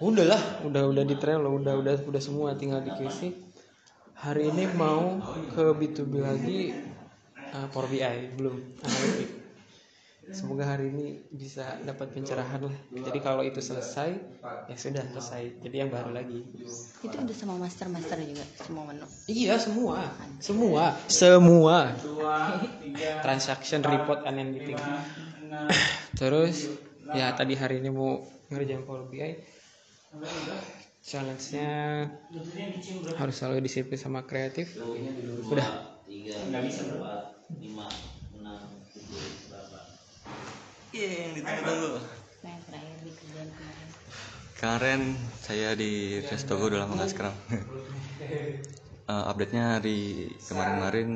Udah 0.00 0.24
lah 0.24 0.42
Udah 0.64 0.82
udah 0.88 1.04
di 1.04 1.16
Trello 1.20 1.52
Udah 1.56 1.76
udah 1.76 1.94
udah 2.00 2.22
semua 2.22 2.56
tinggal 2.56 2.80
di 2.80 2.92
QC 2.96 3.46
Hari 4.16 4.48
ini 4.48 4.64
mau 4.72 5.20
ke 5.52 5.76
B2B 5.76 6.24
lagi 6.24 6.72
uh, 7.52 7.66
Power 7.68 7.86
BI 7.88 8.16
belum. 8.36 8.56
Semoga 10.26 10.66
hari 10.66 10.90
ini 10.90 11.22
bisa 11.30 11.78
dapat 11.86 12.10
pencerahan 12.10 12.58
lah. 12.58 12.74
Jadi 12.90 13.18
kalau 13.22 13.46
itu 13.46 13.62
selesai, 13.62 14.18
ya 14.66 14.74
sudah 14.74 15.06
selesai. 15.14 15.62
Jadi 15.62 15.76
yang 15.78 15.90
baru 15.92 16.10
lagi. 16.10 16.42
itu 17.06 17.14
udah 17.14 17.36
sama 17.36 17.54
master 17.62 17.86
master 17.86 18.18
juga 18.18 18.42
semua 18.58 18.90
menu? 18.90 19.06
Iya 19.30 19.54
semua, 19.62 20.10
semua, 20.42 20.98
semua. 21.06 21.94
Transaction 23.22 23.80
report 23.84 24.26
analytics. 24.26 24.82
Terus 26.16 26.70
ya 27.14 27.32
tadi 27.36 27.54
hari 27.54 27.78
ini 27.82 27.90
mau 27.92 28.22
ngerjain 28.50 28.82
Power 28.86 29.06
BI. 29.06 29.32
Challenge-nya 31.06 32.10
harus 33.14 33.34
selalu 33.38 33.62
disiplin 33.62 33.98
sama 33.98 34.26
kreatif. 34.26 34.74
Udah. 35.46 35.94
lima 37.56 37.86
enam 38.34 38.62
Iya 40.90 41.08
yang 41.28 41.32
ditunggu-tunggu. 41.36 41.90
Nah, 42.42 42.50
yang 42.50 42.62
terakhir 42.66 42.96
di 43.04 43.10
kerjaan 43.14 43.48
kemarin. 43.54 43.88
Kemarin 44.56 45.00
saya 45.44 45.68
di 45.76 46.22
Restogo 46.24 46.72
udah 46.72 46.86
lama 46.86 46.94
nggak 46.96 47.10
scrum. 47.12 47.34
Eh, 49.12 49.24
update-nya 49.30 49.64
hari 49.78 50.00
kemarin-kemarin 50.50 51.08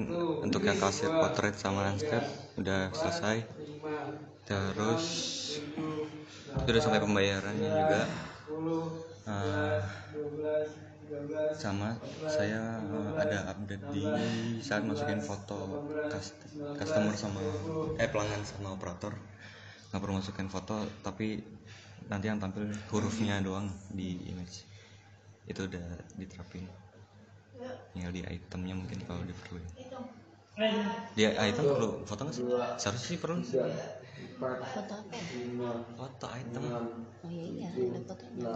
untuk 0.47 0.63
yang 0.69 0.79
kasir 0.85 1.11
potret 1.21 1.55
sama 1.59 1.81
landscape 1.87 2.23
udah 2.61 2.81
selesai. 2.95 3.37
Terus 4.47 5.05
itu 6.61 6.69
udah 6.71 6.83
sampai 6.83 7.01
pembayarannya 7.03 7.71
juga. 7.79 8.01
Eh, 9.27 9.83
sama 11.63 11.89
saya 12.31 12.63
eh, 12.97 13.13
ada 13.23 13.39
update 13.53 13.85
di 13.93 14.09
saat 14.63 14.83
masukin 14.91 15.21
foto 15.29 15.61
cust- 16.11 16.49
customer 16.79 17.15
sama 17.19 17.43
eh 18.01 18.09
pelanggan 18.13 18.43
sama 18.47 18.69
operator 18.77 19.13
nggak 19.91 20.01
perlu 20.03 20.15
masukin 20.21 20.49
foto 20.55 20.77
tapi 21.07 21.27
nanti 22.11 22.27
yang 22.31 22.39
tampil 22.43 22.65
hurufnya 22.93 23.37
doang 23.47 23.67
di 23.99 24.09
image 24.33 24.57
itu 25.51 25.61
udah 25.69 25.87
diterapin 26.21 26.65
tinggal 27.93 28.13
di 28.13 28.21
itemnya 28.23 28.75
mungkin 28.75 28.99
kalau 29.05 29.23
diperluin 29.23 29.67
di 31.15 31.23
item 31.25 31.65
perlu 31.65 31.89
foto 32.05 32.21
nggak 32.23 32.37
sih 32.37 32.45
seharusnya 32.77 33.09
sih 33.09 33.17
perlu. 33.17 33.41
Foto 34.41 34.93
apa 34.97 35.17
ya? 35.17 35.25
foto 35.97 36.27
item 36.33 36.63
Oh 37.21 37.29
iya 37.29 37.45
iya, 37.45 37.69
ada 37.73 38.01
fotonya. 38.05 38.53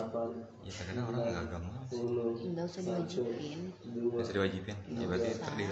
ya 0.64 0.72
terkadang 0.72 1.04
orang 1.08 1.20
nggak 1.24 1.44
agak 1.44 1.60
mau 1.60 1.80
sih 1.88 2.04
Nggak 2.52 2.64
usah 2.68 2.80
diwajibin. 2.84 3.60
bisa 4.16 4.32
diwajibin 4.32 4.76
ya 4.90 5.04
berarti 5.08 5.28
diterapin 5.32 5.68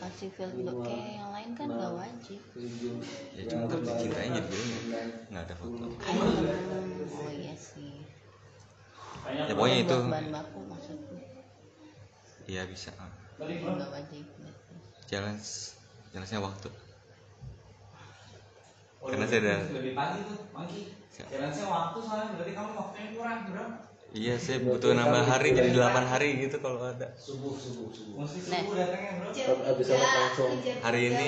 Kasih 0.00 0.28
field 0.32 0.52
kayak 0.80 1.12
yang 1.20 1.30
lain 1.32 1.50
kan 1.52 1.68
nggak 1.68 1.92
wajib. 1.94 2.40
ya 3.32 3.42
cuma 3.48 3.62
ntar 3.68 3.78
dicintainya 3.84 4.40
jadi 4.40 4.48
gue 4.48 4.64
nggak 5.28 5.42
ada 5.44 5.54
foto 5.56 5.84
Hmm, 5.88 7.08
oh 7.08 7.30
iya 7.32 7.54
sih. 7.56 8.04
ya 9.28 9.52
pokoknya 9.52 9.78
itu 9.84 9.96
bahan 10.04 10.26
baku 10.32 10.60
maksudnya. 10.64 11.17
Iya 12.48 12.64
bisa. 12.64 12.90
Challenge 15.08 15.46
challenge 16.10 16.32
nya 16.32 16.40
waktu. 16.40 16.68
Karena 18.98 19.24
saya 19.30 19.40
udah 19.44 19.58
lebih 19.78 19.92
pagi 19.94 20.20
tuh 20.26 20.38
pagi. 20.50 20.80
Saya 21.12 21.66
waktu 21.68 21.98
soalnya 22.02 22.26
berarti 22.34 22.52
kamu 22.56 22.70
waktunya 22.74 23.08
kurang 23.14 23.40
bro. 23.52 23.66
Iya 24.08 24.40
saya 24.40 24.64
butuh 24.64 24.96
nambah 24.96 25.20
hari 25.28 25.52
jadi 25.52 25.68
8 25.68 26.08
hari 26.08 26.40
gitu 26.40 26.56
kalau 26.64 26.80
ada. 26.80 27.12
Subuh 27.20 27.52
subuh 27.52 27.92
subuh. 27.92 28.24
Mesti 28.24 28.48
Nah. 28.48 28.64
subuh 28.64 28.74
datangnya 28.80 29.12
bro. 29.20 29.28
Habis 29.68 29.84
sholat 29.84 30.10
langsung. 30.16 30.52
hari 30.80 31.00
ini. 31.12 31.24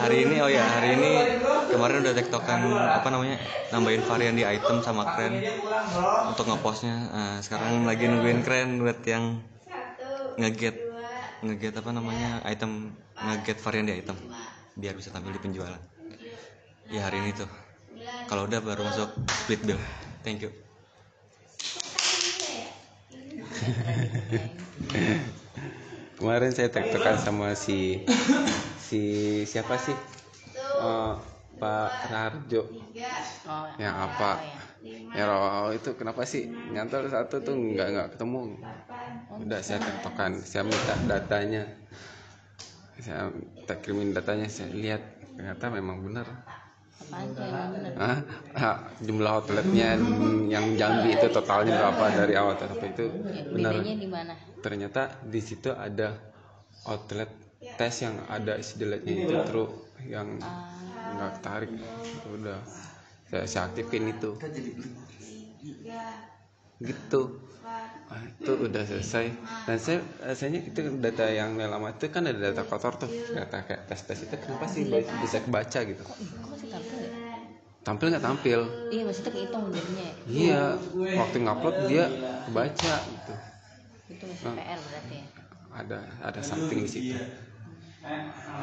Hari 0.00 0.16
ini 0.24 0.36
oh 0.40 0.48
ya 0.48 0.64
hari 0.64 0.88
ini 0.96 1.10
kemarin 1.68 2.00
udah 2.00 2.14
tektokan 2.16 2.60
apa 2.72 3.08
namanya 3.12 3.36
nambahin 3.68 4.00
varian 4.08 4.32
di 4.32 4.48
item 4.48 4.80
sama 4.80 5.12
keren 5.12 5.44
untuk 6.32 6.48
ngepostnya. 6.48 6.96
Eh, 7.12 7.36
sekarang 7.44 7.84
lagi 7.84 8.08
nungguin 8.08 8.40
keren 8.40 8.80
buat 8.80 9.04
yang 9.04 9.44
ngeget. 10.40 10.76
Ngeget 11.44 11.74
apa 11.76 11.90
namanya 11.92 12.40
item 12.48 12.94
ngeget 13.18 13.58
varian 13.60 13.86
di 13.88 13.94
item. 14.00 14.16
Biar 14.74 14.94
bisa 14.96 15.10
tampil 15.14 15.32
di 15.34 15.40
penjualan. 15.42 15.80
Ya 16.90 17.06
hari 17.06 17.20
ini 17.22 17.32
tuh. 17.36 17.48
Kalau 18.28 18.44
udah 18.48 18.60
baru 18.60 18.84
masuk 18.84 19.10
split 19.44 19.60
bill. 19.64 19.80
Thank 20.24 20.44
you. 20.44 20.50
Kemarin 26.18 26.52
saya 26.54 26.70
tektokan 26.70 27.18
sama 27.20 27.52
si 27.58 28.06
si 28.80 29.00
siapa 29.44 29.76
sih? 29.76 29.96
Eh, 30.56 31.12
Pak 31.58 31.90
Rarjo. 32.10 32.62
Oh, 32.64 33.66
yang 33.76 33.94
apa 33.94 34.40
ya 35.16 35.24
roh 35.24 35.72
itu 35.72 35.96
kenapa 35.96 36.28
sih? 36.28 36.44
Nyantol 36.48 37.08
satu 37.08 37.40
tuh 37.40 37.56
nggak 37.56 37.88
nggak 37.96 38.08
ketemu. 38.16 38.60
Udah 39.40 39.60
saya 39.64 39.80
tektokan 39.80 40.32
saya 40.44 40.62
minta 40.68 40.94
datanya. 41.08 41.64
Saya 43.00 43.32
tak 43.64 43.82
kirimin 43.82 44.12
datanya 44.12 44.46
saya 44.46 44.70
lihat. 44.70 45.02
Ternyata 45.34 45.64
memang 45.72 46.04
benar? 46.04 46.26
Hah? 48.00 48.18
Ah, 48.54 48.78
jumlah 49.02 49.42
outletnya 49.42 49.98
yang 50.48 50.66
Jambi 50.78 51.14
itu 51.18 51.26
totalnya 51.28 51.74
berapa 51.80 52.04
dari 52.24 52.34
awal 52.38 52.54
sampai 52.56 52.90
itu? 52.94 53.04
Benar. 53.54 53.74
ternyata 54.64 55.20
di 55.20 55.40
situ 55.44 55.68
ada 55.68 56.16
outlet 56.88 57.28
tes 57.76 57.94
yang 58.00 58.16
ada 58.32 58.56
isi 58.56 58.80
deletnya 58.80 59.28
itu 59.28 59.36
terus 59.44 59.70
yang 60.08 60.40
nggak 61.16 61.32
tarik. 61.44 61.72
Udah 62.32 62.60
saya, 63.30 63.44
saya 63.48 63.62
aktifin 63.70 64.10
itu 64.10 64.30
gitu. 66.82 67.40
Ah, 67.64 68.20
itu 68.20 68.52
udah 68.52 68.84
selesai. 68.84 69.32
Dan 69.64 69.78
saya 69.80 69.98
rasanya 70.20 70.60
itu 70.68 70.80
data 71.00 71.24
yang 71.32 71.56
lama 71.56 71.96
itu 71.96 72.12
kan 72.12 72.28
ada 72.28 72.36
data 72.36 72.62
kotor 72.68 73.00
tuh. 73.00 73.08
Data 73.08 73.64
kayak 73.64 73.88
tes 73.88 74.04
tes 74.04 74.18
itu 74.28 74.36
kenapa 74.36 74.68
sih 74.68 74.84
bisa 74.92 75.40
kebaca 75.40 75.80
gitu. 75.80 76.02
Kok 76.04 76.18
masih 76.52 76.68
tampil 76.68 76.98
ya? 77.00 77.12
tampil 77.84 78.06
nggak 78.12 78.24
tampil? 78.24 78.60
Iya 78.92 79.02
maksudnya 79.08 79.32
kehitung 79.32 79.64
jadinya. 79.72 80.04
Ya? 80.04 80.12
iya. 80.28 80.62
Waktu 81.20 81.36
ngupload 81.40 81.76
dia 81.88 82.04
kebaca 82.48 82.94
gitu. 83.08 83.34
Itu 84.12 84.24
masih. 84.28 84.44
PR 84.52 84.78
berarti 84.80 85.16
ya? 85.16 85.26
ada 85.74 85.98
ada 86.22 86.38
something 86.38 86.86
di 86.86 86.90
situ 86.90 87.18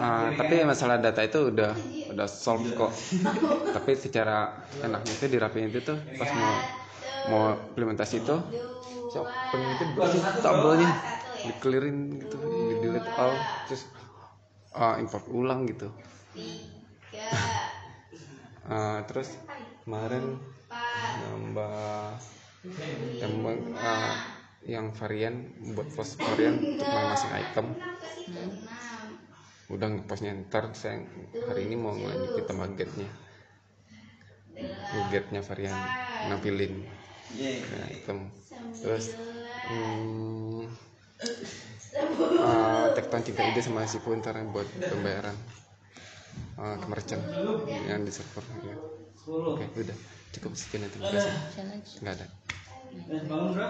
Ah, 0.01 0.33
tapi 0.37 0.61
masalah 0.63 0.97
data 1.01 1.21
itu 1.25 1.51
udah 1.53 1.73
udah 2.13 2.27
solve 2.29 2.73
kok. 2.73 2.91
Tapi 3.75 3.91
secara 3.95 4.49
enaknya 4.81 5.13
itu 5.17 5.25
dirapiin 5.31 5.69
itu 5.71 5.79
tuh 5.83 5.97
pas 6.17 6.29
mau 6.33 6.55
mau 7.29 7.43
implementasi 7.73 8.25
itu 8.25 8.35
siap 9.11 9.27
peneliti 9.51 9.85
bersih 9.93 10.23
tabelnya 10.41 10.89
dikelirin 11.45 11.97
gitu 12.21 12.37
di 12.69 12.75
delete 12.81 13.11
all 13.19 13.33
terus 13.67 13.83
ah, 14.73 14.95
import 15.01 15.25
ulang 15.29 15.67
gitu. 15.69 15.89
Ah, 18.65 19.03
terus 19.09 19.29
kemarin 19.83 20.37
nambah 21.19 22.21
nambah 23.21 23.55
ah, 23.77 24.15
yang 24.65 24.93
varian 24.93 25.35
buat 25.75 25.89
post 25.97 26.21
varian 26.21 26.55
untuk 26.77 26.87
masing 26.89 27.33
item 27.33 27.67
udah 29.71 29.87
ngepostnya 29.87 30.35
ntar 30.47 30.75
saya 30.75 31.01
hari 31.47 31.71
ini 31.71 31.75
mau 31.79 31.95
ngelanjutin 31.95 32.43
tambah 32.45 32.69
getnya 32.75 33.07
getnya 35.11 35.41
varian 35.41 35.75
nampilin. 36.29 36.83
Ya, 37.31 37.63
item 37.87 38.27
terus 38.75 39.15
hmm, 39.71 40.67
uh, 42.43 42.85
tekton 42.91 43.23
cinta 43.23 43.47
ide 43.47 43.63
sama 43.63 43.87
si 43.87 44.03
ntar 44.03 44.35
buat 44.51 44.67
pembayaran 44.67 45.35
uh, 46.59 46.75
ke 46.75 46.87
merchant 46.91 47.23
yang 47.87 48.03
di 48.03 48.11
server. 48.11 48.43
Ya. 48.67 48.75
oke 49.31 49.63
udah. 49.79 49.97
Cukup 50.31 50.55
sekian 50.55 50.87
terima 50.87 51.11
kasih. 51.11 51.31
Nggak 52.03 52.13
ada. 52.19 52.27
Bangun 53.27 53.51
bro. 53.55 53.67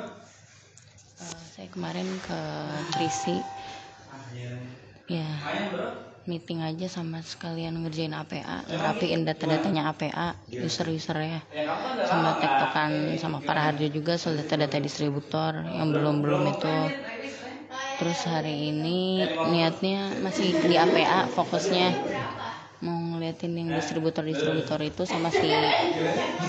Eh, 1.22 1.38
saya 1.54 1.68
kemarin 1.70 2.06
ke 2.26 2.40
Trisi 2.98 3.38
ya. 5.08 5.28
Meeting 6.22 6.62
aja 6.62 6.86
sama 6.86 7.18
sekalian 7.26 7.82
ngerjain 7.82 8.14
APA 8.14 8.62
ngerapiin 8.70 9.26
data-datanya 9.26 9.90
APA 9.90 10.38
user-user 10.54 11.18
ya. 11.18 11.42
Sama 12.06 12.38
tektokan 12.38 13.18
sama 13.18 13.42
para 13.42 13.66
harjo 13.66 13.90
juga 13.90 14.22
soal 14.22 14.38
data-data 14.38 14.78
distributor 14.78 15.58
yang 15.74 15.90
belum-belum 15.90 16.46
itu. 16.54 16.78
Terus 17.98 18.20
hari 18.30 18.70
ini 18.70 19.26
niatnya 19.50 20.22
masih 20.22 20.54
di 20.62 20.78
APA 20.78 21.26
fokusnya 21.34 21.90
mau 22.82 22.98
ngeliatin 22.98 23.54
yang 23.54 23.70
distributor-distributor 23.78 24.82
itu 24.82 25.06
sama 25.06 25.30
si 25.30 25.46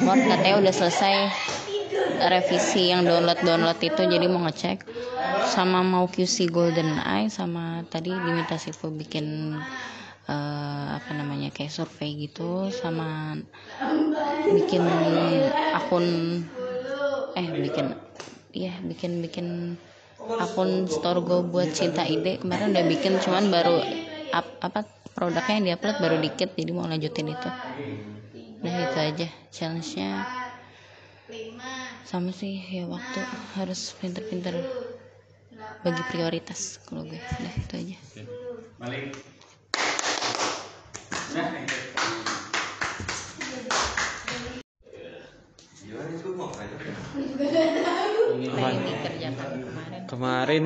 Word 0.01 0.21
katanya 0.25 0.65
udah 0.65 0.73
selesai 0.73 1.17
revisi 2.29 2.93
yang 2.93 3.03
download-download 3.07 3.79
itu 3.83 4.03
jadi 4.07 4.27
mau 4.31 4.45
ngecek. 4.47 4.87
Sama 5.49 5.83
mau 5.83 6.07
QC 6.07 6.49
Golden 6.49 6.99
Eye 7.03 7.29
sama 7.29 7.83
tadi 7.91 8.15
diminta 8.15 8.57
Sifu 8.57 8.93
bikin 8.95 9.59
eh, 10.29 10.87
apa 10.93 11.11
namanya 11.17 11.51
kayak 11.51 11.73
survei 11.73 12.15
gitu 12.29 12.71
sama 12.71 13.37
bikin 14.47 14.85
akun 15.75 16.07
eh 17.33 17.49
bikin 17.49 17.97
iya 18.53 18.77
bikin 18.85 19.25
bikin 19.25 19.79
akun 20.39 20.87
store 20.87 21.21
go 21.25 21.43
buat 21.43 21.75
cinta 21.75 22.07
ide. 22.07 22.39
Kemarin 22.39 22.75
udah 22.77 22.85
bikin 22.87 23.19
cuman 23.19 23.51
baru 23.51 23.83
up, 24.33 24.47
apa 24.63 24.87
produknya 25.13 25.55
yang 25.59 25.67
diupload 25.75 25.97
baru 26.01 26.17
dikit 26.23 26.55
jadi 26.55 26.71
mau 26.73 26.87
lanjutin 26.87 27.29
itu. 27.33 27.51
Udah 28.63 28.75
itu 28.79 28.99
aja 29.03 29.29
challenge-nya 29.51 30.42
sama 32.13 32.29
sih 32.29 32.61
ya 32.61 32.85
waktu 32.85 33.25
6, 33.25 33.57
harus 33.57 33.97
pinter-pinter 33.97 34.53
bagi 35.81 36.05
prioritas 36.13 36.77
kalau 36.85 37.09
gue. 37.09 37.17
Udah 37.17 37.55
itu 37.57 37.75
aja. 37.81 37.97
Kemarin? 50.13 50.65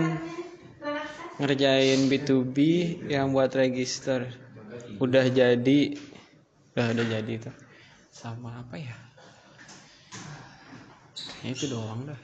Ngerjain 1.39 2.01
B2B 2.11 2.57
yang 3.07 3.31
buat 3.31 3.55
register. 3.55 4.27
Udah 4.99 5.31
jadi. 5.31 5.95
Udah 6.75 6.87
udah 6.91 7.07
jadi 7.07 7.33
itu. 7.39 7.51
Sama 8.11 8.67
apa 8.67 8.75
ya? 8.81 9.06
Itu 11.45 11.69
doang 11.69 12.09
dah. 12.09 12.21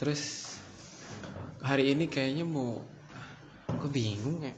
Terus 0.00 0.54
hari 1.60 1.92
ini 1.92 2.08
kayaknya 2.08 2.44
mau 2.46 2.80
gue 3.68 3.90
bingung 3.92 4.40
ya. 4.40 4.54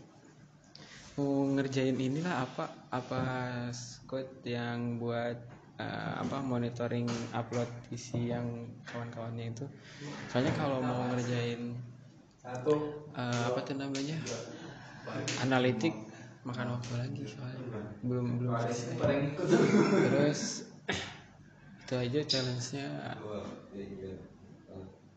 Mau 1.18 1.50
ngerjain 1.50 1.98
inilah 1.98 2.46
apa 2.46 2.70
apa 2.94 3.22
code 4.06 4.46
yang 4.46 5.02
buat 5.02 5.34
uh, 5.82 6.12
apa 6.22 6.38
monitoring 6.42 7.10
upload 7.34 7.66
isi 7.90 8.30
yang 8.30 8.70
kawan-kawannya 8.86 9.50
itu. 9.50 9.66
Soalnya 10.30 10.54
kalau 10.54 10.78
mau 10.78 11.10
ngerjain 11.10 11.74
uh, 12.46 13.42
apa 13.50 13.58
tuh 13.66 13.74
namanya? 13.74 14.14
Analitik 15.42 15.96
makan 16.46 16.78
waktu 16.78 16.92
lagi 16.98 17.22
soalnya. 17.26 17.82
Belum 18.04 18.38
belum 18.38 18.52
selesai. 18.62 19.16
Terus 20.06 20.40
itu 21.88 21.96
aja 21.96 22.20
challenge-nya. 22.20 23.16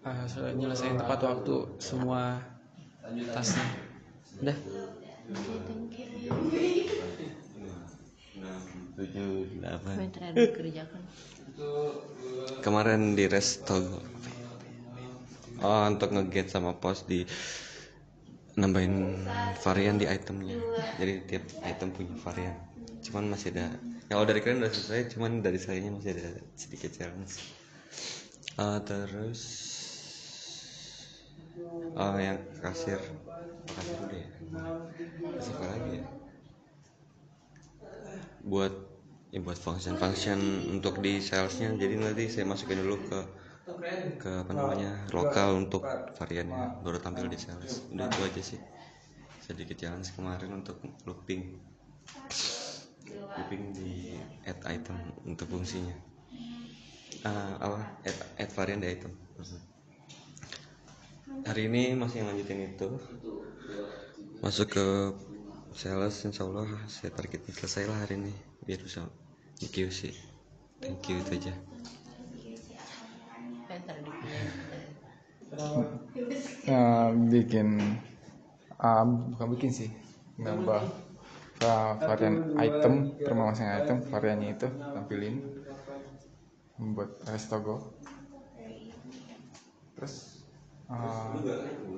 Uh, 0.08 0.56
nyelesain 0.56 0.96
tepat 0.96 1.20
waktu 1.20 1.68
semua 1.84 2.40
tasnya. 3.36 3.68
Udah. 4.40 4.56
Tujuh 8.96 9.60
delapan 9.60 9.96
kemarin 12.64 13.20
di 13.20 13.26
resto 13.28 14.00
oh 15.60 15.84
untuk 15.92 16.16
ngeget 16.16 16.56
sama 16.56 16.80
pos 16.80 17.04
di 17.04 17.28
nambahin 18.56 19.28
varian 19.60 20.00
di 20.00 20.08
itemnya. 20.08 20.56
Jadi 21.04 21.14
tiap 21.28 21.44
item 21.68 21.92
punya 21.92 22.16
varian. 22.24 22.56
Cuman 23.04 23.36
masih 23.36 23.52
ada 23.60 23.76
kalau 24.12 24.28
dari 24.28 24.44
kalian 24.44 24.60
udah 24.60 24.74
selesai 24.76 25.16
cuman 25.16 25.40
dari 25.40 25.56
saya 25.56 25.88
masih 25.88 26.12
ada 26.20 26.44
sedikit 26.60 26.92
challenge. 26.92 27.40
Eh, 28.60 28.80
terus 28.84 29.42
oh 31.96 32.16
yang 32.20 32.44
kasir 32.60 33.00
kasir 33.72 33.98
udah 34.04 34.20
ya? 34.20 34.30
Kasir 35.40 35.54
apa 35.56 35.66
lagi 35.72 35.92
ya? 35.96 36.06
Buat 38.44 38.74
ya 39.32 39.40
buat 39.40 39.56
function 39.56 39.96
function 39.96 40.40
untuk 40.76 41.00
di 41.00 41.24
salesnya. 41.24 41.72
Jadi 41.80 41.94
nanti 41.96 42.28
saya 42.28 42.44
masukin 42.52 42.84
dulu 42.84 43.08
ke 43.08 43.20
ke 44.20 44.32
apa 44.44 44.52
namanya 44.52 45.08
lokal 45.16 45.56
untuk 45.56 45.88
variannya 46.20 46.84
baru 46.84 47.00
tampil 47.00 47.32
di 47.32 47.40
sales. 47.40 47.88
Udah 47.88 48.12
itu 48.12 48.20
aja 48.28 48.42
sih. 48.44 48.60
Sedikit 49.40 49.80
challenge 49.80 50.12
kemarin 50.12 50.52
untuk 50.60 50.84
looping 51.08 51.64
looping 53.38 53.72
di 53.76 54.16
add 54.44 54.60
item 54.68 54.98
untuk 55.24 55.48
fungsinya. 55.48 55.96
Ah, 57.22 57.56
apa? 57.62 57.80
Add, 58.04 58.18
add 58.42 58.52
varian 58.56 58.82
di 58.82 58.90
item. 58.90 59.14
Hari 61.46 61.62
ini 61.70 61.96
masih 61.96 62.26
lanjutin 62.28 62.76
itu. 62.76 62.90
Masuk 64.42 64.74
ke 64.74 64.86
sales 65.78 66.18
insya 66.26 66.44
Allah 66.50 66.68
saya 66.90 67.14
targetin 67.14 67.54
selesai 67.54 67.88
lah 67.88 68.04
hari 68.04 68.20
ini. 68.20 68.34
Biar 68.66 68.82
bisa 68.82 69.06
di 69.62 69.70
QC 69.70 70.32
thank 70.82 71.06
you 71.08 71.22
itu 71.22 71.32
aja? 71.38 71.54
Ya, 76.66 77.14
bikin 77.14 77.68
ah, 78.82 79.06
bukan 79.06 79.48
bikin 79.56 79.72
sih 79.72 79.90
nambah 80.42 80.82
varian 82.02 82.58
item 82.58 83.14
masing 83.22 83.70
item 83.70 83.98
variannya 84.10 84.58
itu 84.58 84.68
tampilin 84.68 85.36
membuat 86.82 87.22
restogo 87.30 87.94
terus 89.94 90.42
ah, 90.90 91.38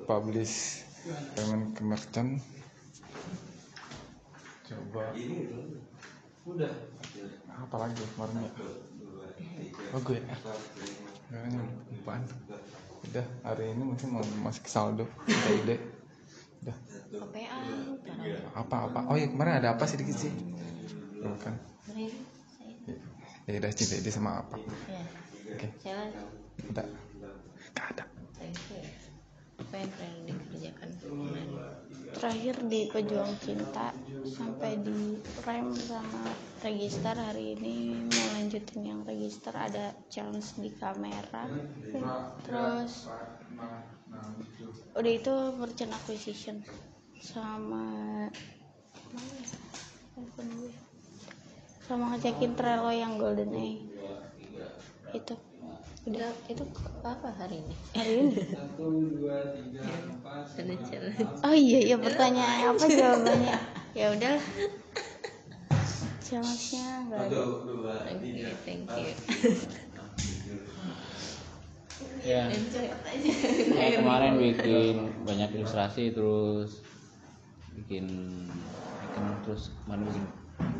publish 0.04 0.84
payment 1.36 1.76
ke 1.76 1.82
merchant. 1.84 2.40
Coba. 4.64 5.12
Apa 7.54 7.76
lagi 7.80 8.02
kemarin 8.16 8.36
ya? 8.44 8.52
Oh 9.92 10.00
ya? 10.12 10.20
Udah 13.04 13.26
hari 13.44 13.64
ini 13.72 13.82
mungkin 13.84 14.08
mau 14.12 14.24
masuk 14.44 14.68
saldo. 14.68 15.04
Ide 15.28 15.93
udah 16.64 16.76
KPA 17.12 17.60
apa 18.56 18.76
apa 18.88 19.00
oh 19.12 19.16
ya 19.20 19.28
kemarin 19.28 19.60
ada 19.60 19.76
apa 19.76 19.84
sedikit 19.84 20.16
sih? 20.16 20.32
Bukan 21.20 21.54
ya 23.44 23.60
udah 23.60 23.72
cinta 23.76 23.94
ide 24.00 24.08
sama 24.08 24.40
apa? 24.40 24.56
Ya. 24.88 25.04
oke. 25.52 25.68
Challenge. 25.84 26.16
udah 26.72 26.86
gak 27.76 27.86
ada. 27.92 28.04
Apa 29.54 29.74
yang 29.78 29.90
terakhir 29.92 30.22
dikerjakan 30.24 30.88
kemarin? 30.98 31.48
terakhir 32.14 32.56
di 32.70 32.80
pejuang 32.88 33.34
cinta 33.42 33.90
sampai 34.22 34.78
di 34.80 35.18
rem 35.42 35.74
sama 35.74 36.30
register 36.62 37.12
hari 37.12 37.58
ini. 37.58 38.06
Mau 38.06 38.26
lanjutin 38.38 38.80
yang 38.86 39.00
register 39.02 39.52
ada 39.52 39.92
challenge 40.08 40.56
di 40.56 40.70
kamera. 40.78 41.50
Terus 42.46 43.10
udah 44.94 45.12
itu 45.12 45.34
merchant 45.58 45.92
acquisition 45.92 46.56
sama 47.18 47.84
ya? 48.26 48.30
Sama 51.84 52.14
ngecekin 52.14 52.56
Trello 52.56 52.88
yang 52.94 53.20
golden 53.20 53.52
A 53.52 53.66
itu 55.14 55.34
Udah 56.04 56.28
itu 56.52 56.64
apa 57.00 57.28
hari 57.40 57.64
ini? 57.64 57.74
hari 57.96 58.12
ini 58.20 58.36
Satu, 58.36 58.84
dua, 59.16 59.40
tiga, 59.56 59.96
empat, 60.04 60.52
Ada 60.60 60.76
challenge. 60.84 61.32
Oh 61.40 61.56
iya 61.56 61.80
iya 61.80 61.96
pertanyaan 61.96 62.76
apa 62.76 62.84
jawabannya? 62.84 63.56
ya 63.98 64.06
udah. 64.12 64.36
Challenge-nya 66.20 66.86
enggak 67.08 67.22
ada. 67.32 67.44
Oke, 68.04 68.52
thank 68.68 68.92
you. 69.00 69.16
Ya 72.24 72.48
saya 73.76 73.90
kemarin 74.00 74.40
bikin 74.40 75.12
banyak 75.28 75.60
ilustrasi 75.60 76.16
terus 76.16 76.80
bikin 77.76 78.08
icon 79.04 79.24
terus 79.44 79.76
kemarin 79.84 80.02
bikin 80.08 80.24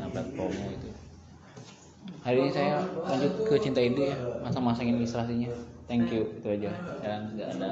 nabrak 0.00 0.26
promo 0.32 0.64
itu. 0.72 0.88
Hari 2.24 2.36
ini 2.40 2.50
saya 2.52 2.80
lanjut 3.04 3.32
ke 3.44 3.54
cinta 3.60 3.84
ide 3.84 4.16
ya 4.16 4.18
masang-masangin 4.40 4.96
ilustrasinya. 4.96 5.52
Thank 5.84 6.08
you 6.08 6.24
itu 6.40 6.48
aja. 6.48 6.72
Sekarang 6.96 7.22
nggak 7.36 7.48
ada. 7.60 7.70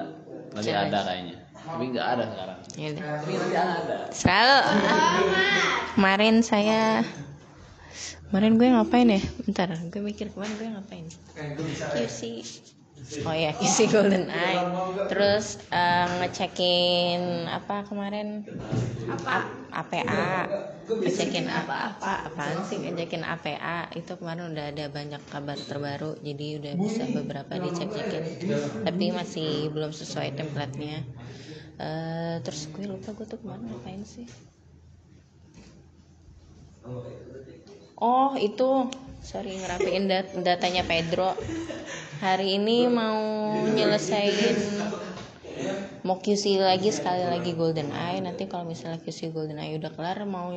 Nanti 0.53 0.71
ada 0.77 0.99
kayaknya. 1.09 1.37
Tapi 1.57 1.85
nggak 1.97 2.07
ada 2.07 2.25
sekarang. 2.29 2.59
Ya 2.77 2.89
tapi 2.93 3.33
nanti 3.41 3.57
ada. 3.57 3.97
Selalu. 4.13 4.59
Kemarin 5.97 6.35
saya 6.45 7.01
Kemarin 8.33 8.57
gue 8.57 8.65
ngapain 8.65 9.09
ya? 9.13 9.21
Bentar, 9.45 9.69
gue 9.93 10.01
mikir 10.01 10.33
kemarin 10.33 10.57
gue 10.57 10.69
ngapain? 10.73 11.05
QC. 11.93 12.41
Oh 13.27 13.35
ya, 13.45 13.51
QC 13.59 13.79
Golden 13.93 14.27
Eye. 14.31 14.65
Terus 15.11 15.45
eh, 15.71 16.07
ngecekin 16.19 17.21
apa 17.57 17.75
kemarin? 17.89 18.29
Apa? 19.15 19.37
APA. 19.81 20.49
Ngecekin 21.03 21.47
apa-apa? 21.61 22.13
Apaan 22.29 22.61
sih 22.69 22.77
ngecekin 22.83 23.23
APA? 23.35 23.91
Itu 23.99 24.13
kemarin 24.21 24.45
udah 24.55 24.65
ada 24.73 24.85
banyak 24.97 25.23
kabar 25.33 25.59
terbaru, 25.69 26.11
jadi 26.29 26.47
udah 26.63 26.75
bisa 26.85 27.03
beberapa 27.17 27.55
dicek-cekin. 27.65 28.25
Tapi 28.87 29.05
masih 29.19 29.71
belum 29.75 29.93
sesuai 30.01 30.31
template-nya. 30.39 30.97
Eh, 31.87 32.35
terus 32.45 32.63
gue 32.75 32.85
lupa 32.93 33.09
gue 33.17 33.27
tuh 33.33 33.39
kemarin 33.43 33.65
ngapain 33.71 34.03
sih? 34.15 34.27
Oh 37.97 38.33
itu 38.37 38.65
sorry 39.23 39.57
ngerapiin 39.57 40.11
dat- 40.11 40.35
datanya 40.43 40.83
Pedro. 40.85 41.33
Hari 42.23 42.59
ini 42.59 42.87
mau 42.87 43.19
nyelesain 43.67 44.55
mau 46.03 46.19
QC 46.19 46.59
lagi 46.59 46.91
sekali 46.91 47.27
lagi 47.27 47.55
Golden 47.55 47.91
Eye. 47.91 48.23
Nanti 48.23 48.47
kalau 48.47 48.67
misalnya 48.67 48.99
QC 48.99 49.31
Golden 49.31 49.59
Eye 49.59 49.79
udah 49.79 49.91
kelar 49.95 50.23
mau 50.27 50.55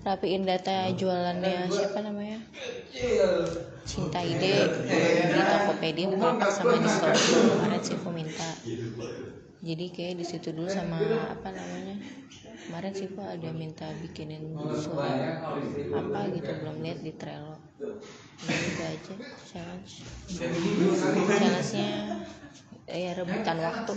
rapiin 0.00 0.48
data 0.48 0.88
jualannya 0.96 1.68
siapa 1.68 2.00
namanya? 2.00 2.40
Cinta 3.84 4.24
Ide. 4.24 4.68
Di 5.28 5.40
Tokopedia 5.44 6.08
Bukalapak 6.08 6.48
sama 6.48 6.76
di 6.80 6.88
store. 6.88 7.16
Kemarin 7.16 7.80
sih 7.84 7.94
aku 8.00 8.08
minta. 8.08 8.48
Jadi 9.60 9.92
kayak 9.92 10.14
di 10.16 10.24
situ 10.24 10.56
dulu 10.56 10.72
sama 10.72 10.96
apa 11.28 11.52
namanya 11.52 12.00
kemarin 12.66 12.92
sih 12.92 13.08
gua 13.12 13.32
ada 13.32 13.50
minta 13.54 13.86
bikinin 14.02 14.52
surat 14.76 15.40
apa 15.94 16.20
gitu 16.34 16.50
belum 16.60 16.76
lihat 16.84 17.00
di 17.00 17.12
Trello 17.16 17.56
Jadi 18.40 18.64
itu 18.72 18.82
aja 18.84 19.14
challenge. 19.48 19.92
Challenge 20.32 21.70
nya 21.76 21.92
ya 22.88 23.12
rebutan 23.14 23.56
waktu. 23.60 23.92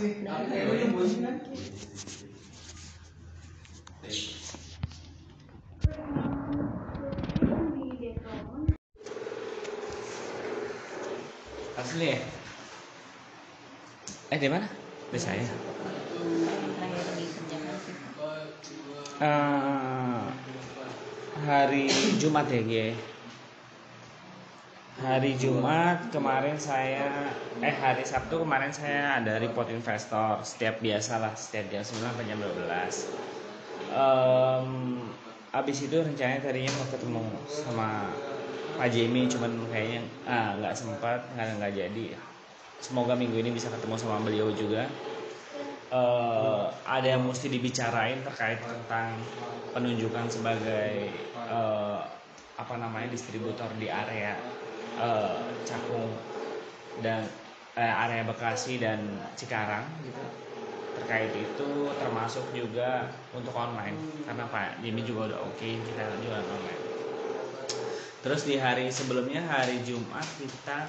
Asli 11.74 12.06
ya? 12.06 12.20
Eh 14.32 14.38
di 14.38 14.48
mana? 14.48 14.66
Di 15.10 15.18
saya 15.18 15.44
Eh, 19.14 20.22
hari 21.46 21.86
Jumat 22.18 22.50
ya 22.50 22.62
Gie 22.66 22.90
hari 24.98 25.38
Jumat 25.38 26.10
kemarin 26.10 26.58
saya 26.58 27.30
eh 27.62 27.74
hari 27.78 28.02
Sabtu 28.02 28.42
kemarin 28.42 28.74
saya 28.74 29.22
ada 29.22 29.38
report 29.38 29.70
investor 29.70 30.42
setiap 30.42 30.82
biasalah 30.82 31.30
setiap 31.38 31.70
jam 31.70 31.86
9 31.86 32.02
sampai 32.10 32.26
jam 32.26 32.42
12 32.42 33.14
Em, 33.94 34.68
abis 35.54 35.78
itu 35.86 35.94
rencananya 35.94 36.42
tadinya 36.42 36.74
mau 36.74 36.86
ketemu 36.90 37.24
sama 37.46 38.10
Pak 38.74 38.90
Jamie 38.90 39.30
cuman 39.30 39.62
kayaknya 39.70 40.02
ah 40.26 40.58
sempat 40.74 41.22
nggak 41.38 41.62
nggak 41.62 41.72
jadi. 41.78 42.18
Semoga 42.82 43.14
minggu 43.14 43.38
ini 43.38 43.54
bisa 43.54 43.70
ketemu 43.70 43.94
sama 43.94 44.18
beliau 44.26 44.50
juga 44.50 44.90
eh, 45.90 46.64
ada 46.84 47.06
yang 47.06 47.24
mesti 47.24 47.50
dibicarain 47.52 48.20
terkait 48.24 48.60
tentang 48.62 49.16
penunjukan 49.74 50.30
sebagai 50.30 51.10
eh, 51.34 52.00
apa 52.54 52.74
namanya 52.78 53.10
distributor 53.10 53.66
di 53.76 53.90
area 53.90 54.38
eh, 55.00 55.36
Cakung 55.66 56.14
dan 57.02 57.26
eh, 57.74 57.94
area 58.06 58.22
Bekasi 58.22 58.78
dan 58.78 59.02
Cikarang 59.34 59.84
gitu. 60.06 60.24
Terkait 60.94 61.34
itu 61.34 61.68
termasuk 61.98 62.46
juga 62.54 63.10
untuk 63.34 63.50
online. 63.50 63.98
Karena 64.22 64.46
Pak 64.46 64.78
Jimmy 64.78 65.02
juga 65.02 65.34
udah 65.34 65.40
oke 65.42 65.68
kita 65.82 66.02
jualan 66.22 66.46
online. 66.46 66.82
Terus 68.24 68.48
di 68.48 68.56
hari 68.56 68.88
sebelumnya 68.88 69.44
hari 69.44 69.84
Jumat 69.84 70.24
kita 70.38 70.88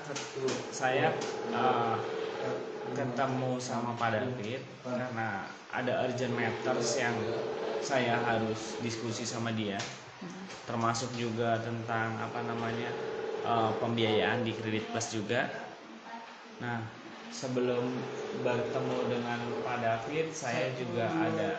saya 0.72 1.10
eh, 1.52 1.96
ketemu 2.94 3.58
sama 3.58 3.98
Pak 3.98 4.14
David 4.14 4.62
karena 4.86 5.50
ada 5.74 6.06
urgent 6.06 6.34
matters 6.38 7.02
yang 7.02 7.16
saya 7.82 8.22
harus 8.22 8.78
diskusi 8.86 9.26
sama 9.26 9.50
dia. 9.56 9.82
Termasuk 10.70 11.10
juga 11.18 11.58
tentang 11.62 12.18
apa 12.22 12.46
namanya 12.46 12.90
eh, 13.46 13.72
pembiayaan 13.82 14.46
di 14.46 14.54
kredit 14.54 14.86
plus 14.94 15.10
juga. 15.14 15.50
Nah 16.62 16.82
sebelum 17.34 17.92
bertemu 18.46 18.98
dengan 19.12 19.40
Pak 19.66 19.78
David 19.82 20.32
saya 20.32 20.72
juga 20.78 21.10
ada 21.10 21.50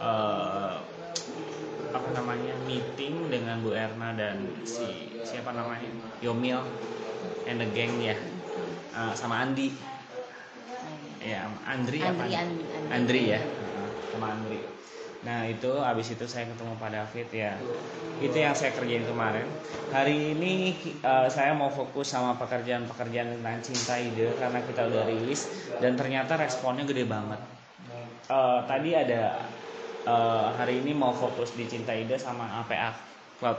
eh, 0.00 0.74
apa 1.94 2.08
namanya 2.10 2.54
meeting 2.66 3.30
dengan 3.30 3.62
Bu 3.62 3.70
Erna 3.74 4.16
dan 4.18 4.42
si 4.66 5.14
siapa 5.22 5.54
namanya 5.54 5.86
Yomil 6.24 6.62
and 7.46 7.60
the 7.60 7.68
gang 7.74 7.94
ya. 8.00 8.16
Eh, 8.94 9.12
sama 9.14 9.42
Andi 9.42 9.93
ya 11.24 11.48
Andri, 11.64 12.04
apa 12.04 12.28
Andri, 12.28 12.36
Andri, 12.36 12.64
Andri. 12.68 12.92
Andri. 12.92 13.22
Ya? 13.32 13.40
Sama 14.12 14.28
Andri. 14.36 14.60
Nah 15.24 15.48
itu 15.48 15.72
abis 15.80 16.12
itu 16.12 16.28
saya 16.28 16.44
ketemu 16.52 16.76
Pak 16.76 16.90
David 16.92 17.28
ya. 17.32 17.56
Itu 18.20 18.36
yang 18.36 18.52
saya 18.52 18.76
kerjain 18.76 19.08
kemarin. 19.08 19.48
Hari 19.88 20.36
ini 20.36 20.76
eh, 21.00 21.28
saya 21.32 21.56
mau 21.56 21.72
fokus 21.72 22.12
sama 22.12 22.36
pekerjaan-pekerjaan 22.36 23.40
tentang 23.40 23.58
cinta 23.64 23.96
ide 23.96 24.36
karena 24.36 24.60
kita 24.60 24.84
udah 24.84 25.02
rilis 25.08 25.48
dan 25.80 25.96
ternyata 25.96 26.36
responnya 26.36 26.84
gede 26.84 27.08
banget. 27.08 27.40
Eh, 28.28 28.60
tadi 28.68 28.92
ada 28.92 29.40
eh, 30.04 30.46
hari 30.60 30.84
ini 30.84 30.92
mau 30.92 31.16
fokus 31.16 31.56
di 31.56 31.64
cinta 31.64 31.96
ide 31.96 32.20
sama 32.20 32.44
APA 32.60 32.92
Cloud 33.40 33.58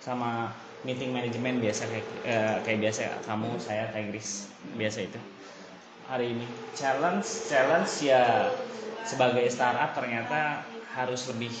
sama 0.00 0.54
meeting 0.86 1.12
manajemen 1.12 1.58
biasa 1.58 1.90
kayak 1.90 2.06
eh, 2.22 2.56
kayak 2.62 2.78
biasa. 2.86 3.18
Kamu 3.26 3.58
saya 3.58 3.90
Tigris 3.90 4.46
biasa 4.78 5.10
itu 5.10 5.18
hari 6.10 6.34
ini. 6.34 6.46
Challenge 6.74 7.22
challenge 7.22 8.02
ya 8.02 8.50
sebagai 9.06 9.46
startup 9.46 9.94
ternyata 9.94 10.66
harus 10.90 11.30
lebih 11.30 11.54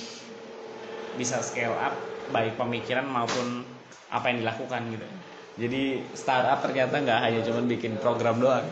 bisa 1.14 1.38
scale 1.38 1.78
up 1.78 1.94
baik 2.34 2.58
pemikiran 2.58 3.06
maupun 3.06 3.62
apa 4.10 4.34
yang 4.34 4.42
dilakukan 4.42 4.90
gitu. 4.90 5.06
Jadi 5.54 5.82
startup 6.18 6.58
ternyata 6.66 6.98
nggak 6.98 7.20
hanya 7.22 7.40
cuma 7.46 7.62
bikin 7.62 7.94
program 8.02 8.42
doang. 8.42 8.66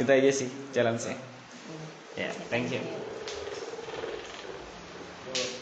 Itu 0.00 0.08
aja 0.08 0.32
sih 0.32 0.48
challenge 0.72 1.12
nya 1.12 1.16
ya 2.16 2.32
thank 2.48 2.72
you. 2.72 2.80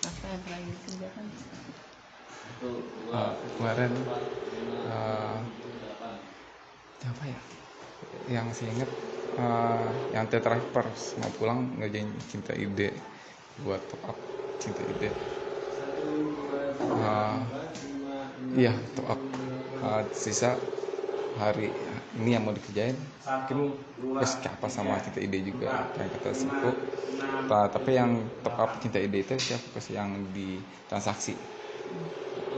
apa 0.00 0.24
yang 0.30 0.40
telah 0.46 0.60
dikerjakan 0.62 1.24
Uh, 3.10 3.32
kemarin 3.58 3.92
uh, 4.86 5.38
apa 7.00 7.24
ya? 7.26 7.40
yang 8.28 8.46
saya 8.56 8.70
ingat 8.74 8.90
uh, 9.40 9.90
yang 10.14 10.24
terakhir 10.30 10.66
mau 11.20 11.30
pulang 11.38 11.60
ngerjain 11.80 12.10
cinta 12.30 12.52
ide 12.54 12.90
buat 13.64 13.80
top 13.90 14.02
up 14.10 14.18
cinta 14.60 14.82
ide. 14.86 15.10
Uh, 16.80 17.40
iya 18.60 18.72
top 18.96 19.06
up. 19.14 19.20
Uh, 19.80 20.02
sisa 20.12 20.60
hari 21.40 21.72
ini 22.18 22.30
yang 22.36 22.42
mau 22.46 22.54
dikerjain 22.54 22.96
mungkin 23.38 23.58
terus 24.18 24.32
apa 24.44 24.68
sama 24.68 24.94
cinta 25.04 25.20
ide 25.26 25.38
juga 25.50 25.68
apa 25.86 25.96
yang 26.04 26.10
kata 26.14 26.30
Sipo 26.36 26.70
Ta- 27.48 27.70
tapi 27.74 27.90
yang 28.00 28.10
top 28.44 28.56
up 28.62 28.70
cinta 28.82 28.98
ide 29.00 29.18
itu 29.24 29.34
fokus 29.64 29.86
yang 29.92 30.10
di 30.36 30.60
transaksi 30.90 31.34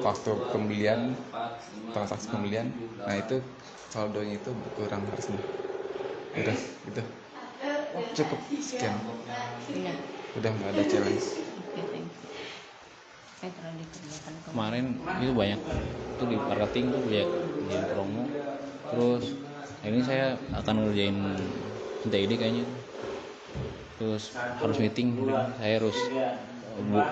waktu 0.00 0.30
pembelian 0.48 1.12
transaksi 1.92 2.32
pembelian 2.32 2.72
nah 3.04 3.18
itu 3.18 3.44
saldonya 3.92 4.40
itu 4.40 4.50
kurang 4.72 5.04
harusnya 5.12 5.36
udah 6.32 6.56
gitu. 6.88 7.02
Cukup 8.16 8.40
sekian. 8.56 8.96
Iya. 9.68 9.92
udah 10.40 10.48
nggak 10.48 10.70
ada 10.72 10.82
challenge. 10.88 11.26
Kemarin 14.48 14.96
itu 15.20 15.32
banyak 15.36 15.60
itu 16.16 16.24
di 16.24 16.36
marketing 16.40 16.84
tuh 16.88 17.00
banyak 17.04 17.30
di 17.68 17.76
promo. 17.92 18.24
Terus 18.88 19.24
ini 19.84 20.00
saya 20.00 20.40
akan 20.56 20.74
ngerjain 20.88 21.18
cinta 22.00 22.16
ide 22.16 22.34
kayaknya. 22.40 22.64
Terus 24.00 24.32
harus 24.56 24.76
meeting 24.80 25.20
saya 25.60 25.84
harus 25.84 25.98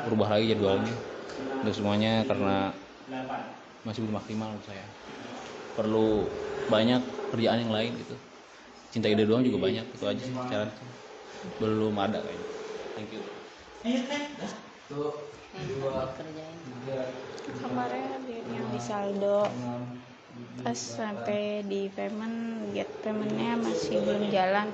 berubah 0.08 0.32
lagi 0.32 0.56
jadwalnya 0.56 0.96
untuk 1.62 1.74
semuanya 1.74 2.24
karena 2.24 2.72
masih 3.84 4.04
belum 4.04 4.16
maksimal 4.20 4.52
menurut 4.52 4.66
saya. 4.66 4.84
Perlu 5.74 6.26
banyak 6.68 7.00
kerjaan 7.32 7.62
yang 7.66 7.72
lain 7.72 7.92
gitu. 7.96 8.16
Cinta 8.90 9.06
ide 9.06 9.22
doang 9.22 9.46
juga 9.46 9.70
banyak 9.70 9.86
itu 9.86 10.04
aja 10.06 10.22
sih 10.22 10.34
cara. 10.50 10.66
Belum 11.62 11.94
ada 11.96 12.18
kayaknya. 12.20 12.48
Thank 12.98 13.10
you. 13.14 13.22
Dikerjain 15.50 16.58
kemarin 17.60 18.22
yang 18.50 18.66
di 18.70 18.80
saldo. 18.80 19.48
Pas 20.60 20.76
sampai 20.76 21.64
di 21.64 21.88
payment 21.92 22.70
get 22.76 22.88
paymentnya 23.00 23.56
masih 23.60 24.00
belum 24.04 24.28
jalan. 24.32 24.68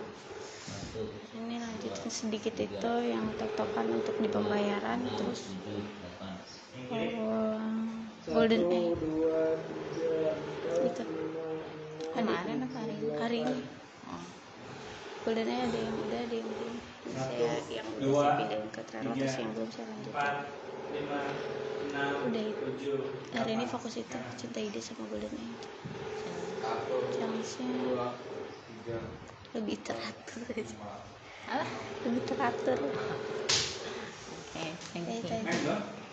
Ini 1.37 1.57
lanjutin 1.61 2.11
sedikit 2.11 2.55
itu 2.59 2.93
yang 3.07 3.29
tektokan 3.37 3.87
untuk 3.93 4.17
di 4.19 4.29
pembayaran 4.31 5.05
terus 5.15 5.53
golden. 6.87 8.63
egg 8.71 8.95
itu. 10.87 11.03
kemarin 12.15 12.63
apa 12.63 12.77
hari 12.79 12.95
ini? 12.95 13.11
hari 13.19 13.39
ini. 13.43 13.59
oh. 14.07 14.23
golden 15.27 15.49
egg 15.51 15.67
ada 15.67 15.79
yang 15.83 15.97
udah 15.99 16.21
ada 16.23 16.35
yang 16.35 16.47
belum. 16.47 16.75
Saya 17.07 17.55
yang 17.71 17.87
udah 17.87 18.11
saya 18.15 18.35
pindahin 18.39 18.69
ke 18.71 18.83
terus 18.87 19.35
yang 19.39 19.51
belum 19.55 19.71
saya 19.71 19.87
lanjutin. 19.91 20.15
udah 22.27 22.43
itu. 22.47 22.95
hari 23.35 23.51
ini 23.59 23.65
fokus 23.67 23.95
itu 23.99 24.19
cinta 24.39 24.59
ide 24.63 24.79
sama 24.79 25.03
golden 25.11 25.35
egg 25.35 25.59
challenge-nya 27.15 28.11
lebih 29.55 29.77
teratur. 29.83 30.47
apa? 31.47 31.67
Lebih 32.05 32.23
teratur. 32.27 32.79
Oke 34.37 34.73
thank 34.93 35.07
you 35.07 35.21
Itu 35.21 35.31
aja. 35.31 35.47
telah 35.47 35.79
dikerjakan 35.87 36.05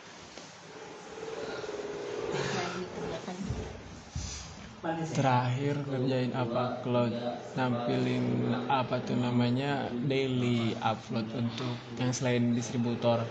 terakhir 5.14 5.80
kerjain 5.88 6.36
apa? 6.36 6.84
Cloud 6.84 7.14
nampilin 7.56 8.52
apa 8.68 9.00
tuh 9.00 9.16
namanya? 9.16 9.88
Daily 10.06 10.76
upload 10.84 11.28
untuk 11.32 11.74
yang 11.96 12.12
selain 12.12 12.52
distributor. 12.52 13.24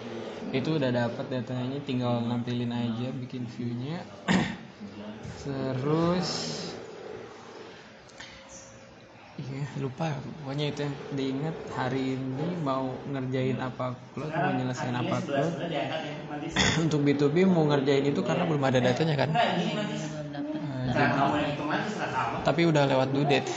Itu 0.54 0.80
udah 0.80 0.88
dapat 0.88 1.28
datanya 1.28 1.78
tinggal 1.84 2.24
nampilin 2.24 2.72
aja 2.72 3.12
bikin 3.12 3.44
viewnya. 3.52 4.00
Terus 5.44 6.28
iya 9.42 9.66
lupa. 9.84 10.06
Pokoknya 10.40 10.64
itu 10.70 10.80
yang 10.86 10.94
diingat 11.18 11.56
hari 11.78 12.02
ini 12.16 12.48
mau 12.68 12.84
ngerjain 13.12 13.58
apa 13.68 13.84
upload 13.94 14.32
mau 14.42 14.52
nyelesain 14.58 14.96
apa 15.02 15.14
upload 15.22 15.54
untuk 16.84 17.00
B2B 17.06 17.36
mau 17.54 17.64
ngerjain 17.70 18.04
itu 18.10 18.20
karena 18.28 18.44
belum 18.48 18.62
ada 18.68 18.78
datanya 18.86 19.14
kan? 19.22 19.30
Nah, 20.92 21.32
tapi 22.46 22.60
udah 22.70 22.84
lewat 22.90 23.08
due 23.14 23.26
date. 23.26 23.48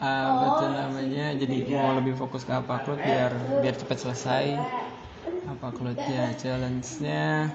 Uh, 0.00 0.30
betul 0.42 0.70
namanya. 0.74 1.34
Jadi 1.40 1.56
mau 1.70 1.92
lebih 1.98 2.14
fokus 2.20 2.42
ke 2.48 2.52
apa 2.54 2.80
upload 2.80 3.00
biar 3.04 3.32
biar 3.62 3.74
cepat 3.80 3.98
selesai. 4.00 4.46
Apa 5.44 5.64
uploadnya 5.72 6.32
challenge 6.40 6.88
nya 7.04 7.52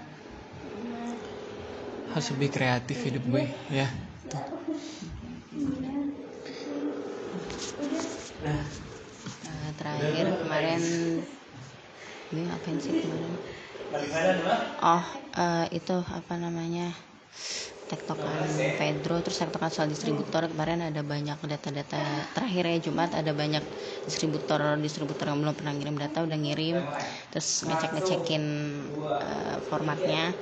harus 2.10 2.28
lebih 2.34 2.50
kreatif 2.50 2.98
hidup 3.06 3.24
gue 3.30 3.46
ya. 3.70 3.88
Tuh. 4.30 4.42
Nah, 7.80 8.68
terakhir 9.80 10.28
kemarin 10.44 10.82
ini 12.36 12.42
ngapain 12.44 12.76
sih 12.76 12.92
kemarin? 12.92 13.34
Oh 14.84 15.04
eh, 15.40 15.66
itu 15.80 15.96
apa 15.96 16.34
namanya 16.36 16.92
tektokan 17.90 18.46
Pedro 18.78 19.18
terus 19.26 19.42
tektokan 19.42 19.74
soal 19.74 19.90
distributor 19.90 20.46
kemarin 20.46 20.86
ada 20.86 21.02
banyak 21.02 21.42
data-data 21.42 22.30
terakhir 22.38 22.64
ya 22.70 22.78
Jumat 22.86 23.12
ada 23.18 23.34
banyak 23.34 23.66
distributor 24.06 24.78
distributor 24.78 25.34
yang 25.34 25.42
belum 25.42 25.58
pernah 25.58 25.74
ngirim 25.74 25.98
data 25.98 26.22
udah 26.22 26.38
ngirim 26.38 26.78
terus 27.34 27.66
ngecek 27.66 27.98
ngecekin 27.98 28.44
uh, 29.02 29.58
formatnya 29.68 30.38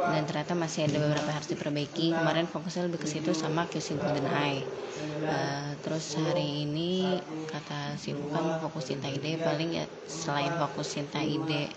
dan 0.00 0.22
ternyata 0.24 0.52
masih 0.56 0.88
ada 0.88 0.96
beberapa 0.96 1.30
harus 1.32 1.48
diperbaiki. 1.48 2.12
Kemarin 2.16 2.48
fokusnya 2.48 2.88
lebih 2.88 3.04
ke 3.04 3.08
situ 3.08 3.32
sama 3.36 3.68
QC 3.68 4.00
Golden 4.00 4.28
Eye. 4.32 4.64
Uh, 5.20 5.72
terus 5.84 6.16
hari 6.16 6.64
ini 6.64 7.20
kata 7.48 7.96
si 8.00 8.12
bukan 8.16 8.60
fokus 8.60 8.88
cinta 8.88 9.08
ide 9.08 9.40
paling 9.40 9.76
ya 9.76 9.84
selain 10.08 10.52
fokus 10.56 10.96
cinta 10.96 11.20
ide 11.20 11.68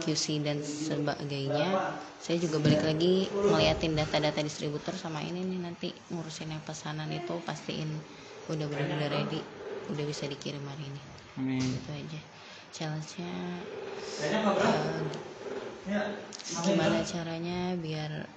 QC 0.00 0.40
dan 0.40 0.64
sebagainya. 0.64 1.92
Saya 2.20 2.40
juga 2.40 2.60
balik 2.64 2.80
lagi 2.80 3.28
ngeliatin 3.28 3.92
data-data 3.92 4.40
distributor 4.40 4.96
sama 4.96 5.20
ini 5.20 5.44
nih 5.44 5.60
nanti 5.60 5.88
ngurusin 6.08 6.52
yang 6.52 6.64
pesanan 6.64 7.12
itu 7.12 7.36
pastiin 7.44 7.88
udah 8.48 8.66
benar-benar 8.66 9.12
ready 9.12 9.40
udah 9.92 10.04
bisa 10.06 10.24
dikirim 10.30 10.62
hari 10.64 10.88
ini. 10.88 11.02
Amin. 11.38 11.62
itu 11.62 11.90
aja. 11.92 12.20
Challenge-nya 12.70 13.32
uh, 15.90 16.10
gimana 16.62 17.02
caranya 17.02 17.74
biar 17.74 18.28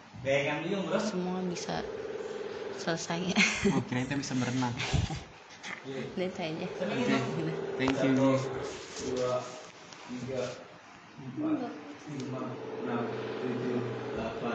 semua 1.00 1.40
bisa 1.46 1.86
selesai. 2.82 3.32
Oh 3.72 3.84
kira 3.88 4.04
kita 4.08 4.16
bisa 4.18 4.34
berenang. 4.36 4.74
Itu 5.88 6.40
aja. 6.42 6.68
Thank 7.80 7.98
you. 8.02 8.40
Dua 9.04 9.44
tiga 10.10 10.73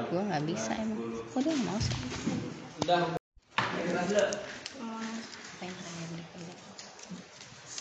gue 0.08 0.22
nggak 0.24 0.44
bisa 0.48 0.72
emang. 0.76 1.00
Kok 1.32 1.40
dia 1.44 1.56
mau 1.64 1.78
sih. 1.80 1.96
Udah. 2.84 3.02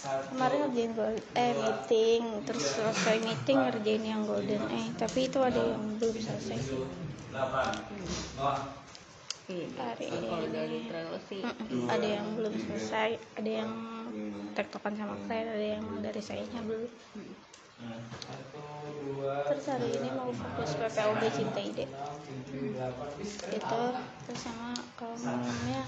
Kemarin 0.07 0.57
ngerjain 0.69 0.91
gold 0.95 1.19
eh 1.35 1.51
meeting 1.51 2.21
terus 2.47 2.65
selesai 2.79 3.17
meeting 3.27 3.59
ngerjain 3.59 4.03
yang 4.07 4.21
golden 4.23 4.63
eh 4.71 4.87
tapi 4.95 5.27
itu 5.27 5.39
ada 5.43 5.59
yang 5.59 5.99
belum 5.99 6.15
selesai. 6.15 6.57
Sih 9.47 9.63
hari 9.79 10.07
Mm-mm, 10.11 11.87
ada 11.91 12.07
yang 12.07 12.27
belum 12.39 12.53
selesai. 12.55 13.19
Ada 13.35 13.51
yang 13.63 13.71
tektokan 14.55 14.95
sama 14.95 15.15
klien 15.27 15.47
ada 15.47 15.67
yang 15.77 15.85
dari 16.01 16.21
sayanya 16.23 16.61
belum 16.63 16.87
terus 19.47 19.65
hari 19.69 19.89
ini 19.93 20.09
mau 20.17 20.33
fokus 20.33 20.73
PPOB 20.81 21.21
cinta 21.29 21.61
ide. 21.61 21.85
Itu 23.53 23.81
terus 24.25 24.41
sama 24.41 24.73
kalau 24.97 25.13
malamnya 25.21 25.81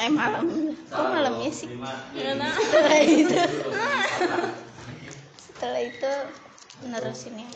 eh 0.00 0.10
malam. 0.10 0.44
Kok 0.88 1.06
malamnya 1.12 1.50
sih? 1.52 1.68
Setelah 1.76 3.00
itu. 3.04 3.36
Setelah 5.36 5.82
itu 5.84 6.12
nerusin 6.88 7.36
yang 7.36 7.52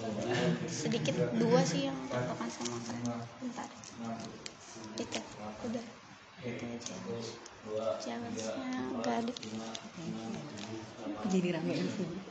sedikit 0.68 1.16
dua 1.40 1.64
sih 1.64 1.88
yang 1.88 1.96
tektokan 2.12 2.48
sama 2.52 2.76
bentar. 3.40 3.68
Itu 5.00 5.20
udah. 5.66 5.86
Itu 6.44 6.64
aja. 6.68 6.94
Challenge-nya 7.98 8.70
ada. 9.02 9.34
Jadi 11.28 11.48
rame 11.52 11.74
di 11.74 11.90
sini 11.90 12.27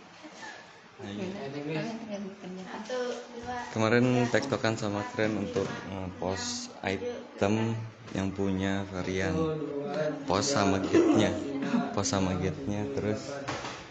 kemarin 3.74 4.26
tektokan 4.34 4.74
sama 4.74 5.06
keren 5.14 5.38
untuk 5.38 5.70
post 6.18 6.74
item 6.82 7.78
yang 8.18 8.34
punya 8.34 8.82
varian. 8.90 9.36
Post 10.26 10.58
sama 10.58 10.82
gate-nya. 10.82 11.30
Post 11.94 12.18
sama 12.18 12.34
gate-nya 12.38 12.90
terus 12.98 13.30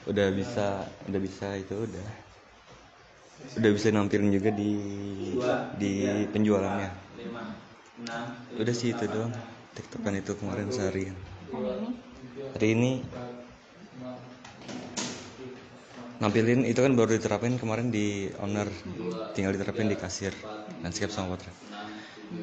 udah 0.07 0.31
bisa 0.35 0.87
udah 1.07 1.21
bisa 1.23 1.47
itu 1.55 1.75
udah. 1.87 2.09
Udah 3.57 3.71
bisa 3.71 3.95
nampilin 3.95 4.35
juga 4.35 4.51
di 4.51 4.73
di 5.79 5.93
penjualannya. 6.35 6.91
Udah 8.59 8.75
sih 8.75 8.93
itu 8.93 9.07
doang 9.07 9.33
tektokan 9.79 10.19
itu 10.19 10.35
kemarin 10.35 10.73
seharian. 10.75 11.17
Hari 12.57 12.69
ini 12.73 13.05
nampilin 16.23 16.61
itu 16.71 16.81
kan 16.85 16.93
baru 16.99 17.11
diterapin 17.17 17.55
kemarin 17.63 17.89
di 17.97 18.07
owner. 18.45 18.69
Tinggal 19.35 19.53
diterapin 19.57 19.89
di 19.93 19.97
kasir. 20.03 20.33
Landscape 20.83 21.13
sama 21.13 21.37
potret. 21.37 21.57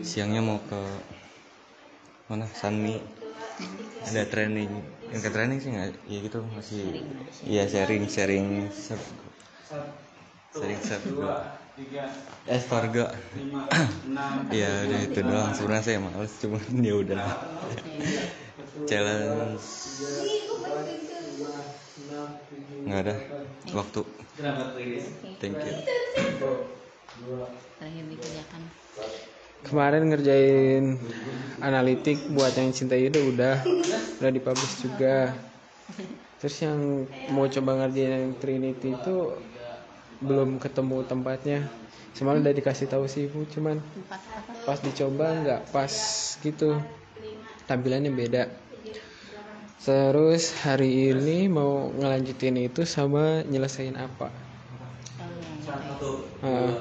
Siangnya 0.10 0.42
mau 0.46 0.60
ke 0.70 0.80
mana? 2.30 2.46
Sanmi. 2.60 2.96
Ada 4.08 4.24
training. 4.32 4.72
Yang 5.12 5.22
ke 5.26 5.30
training 5.36 5.60
sih 5.64 5.70
nggak? 5.74 5.90
Ya 6.12 6.18
gitu. 6.26 6.40
Masih 6.56 6.84
iya 7.52 7.64
sharing 7.72 8.04
sharing 8.16 8.48
serve 8.86 9.08
sharing 10.56 10.80
serve 10.82 11.06
juga 11.10 11.30
eh 12.48 12.60
Farga 12.62 13.06
ya 14.60 14.70
udah 14.86 15.00
itu 15.08 15.20
doang. 15.26 15.52
Sebenarnya 15.56 15.86
saya 15.88 16.00
males 16.04 16.34
cuman 16.42 16.64
ya 16.88 16.94
udah. 17.02 17.24
Challenge 18.86 19.64
nggak 22.88 23.00
ada. 23.08 23.16
Waktu. 23.74 24.02
Thank 25.40 25.60
you. 25.62 25.76
Terakhir 27.78 28.06
dikerjakan 28.10 28.62
kemarin 29.64 30.12
ngerjain 30.12 31.00
analitik 31.64 32.20
buat 32.36 32.52
yang 32.54 32.76
cinta 32.76 33.00
ide 33.00 33.16
udah 33.16 33.64
udah 34.20 34.30
dipublish 34.30 34.84
juga. 34.84 35.32
Terus 36.44 36.56
yang 36.60 37.08
mau 37.32 37.48
coba 37.48 37.72
ngerjain 37.80 38.12
yang 38.12 38.36
Trinity 38.38 38.92
itu 38.92 39.16
belum 40.20 40.60
ketemu 40.60 41.08
tempatnya. 41.08 41.60
Semalam 42.14 42.44
udah 42.44 42.54
dikasih 42.54 42.92
tahu 42.92 43.08
sih 43.08 43.26
ibu 43.26 43.48
cuman 43.50 43.80
pas 44.68 44.78
dicoba 44.84 45.32
nggak 45.32 45.62
pas 45.72 45.94
gitu. 46.44 46.76
Tampilannya 47.64 48.12
beda 48.12 48.52
terus 49.84 50.56
hari 50.64 51.12
ini 51.12 51.52
mau 51.52 51.92
ngelanjutin 52.00 52.56
itu 52.56 52.88
sama 52.88 53.44
nyelesain 53.44 54.00
apa? 54.00 54.32
Uh, 56.44 56.72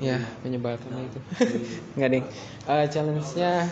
ya 0.00 0.20
penyebaran 0.44 1.08
itu. 1.08 1.20
Nggak 1.96 2.10
ding. 2.12 2.26
Uh, 2.68 2.84
challenge 2.92 3.32
nya 3.36 3.68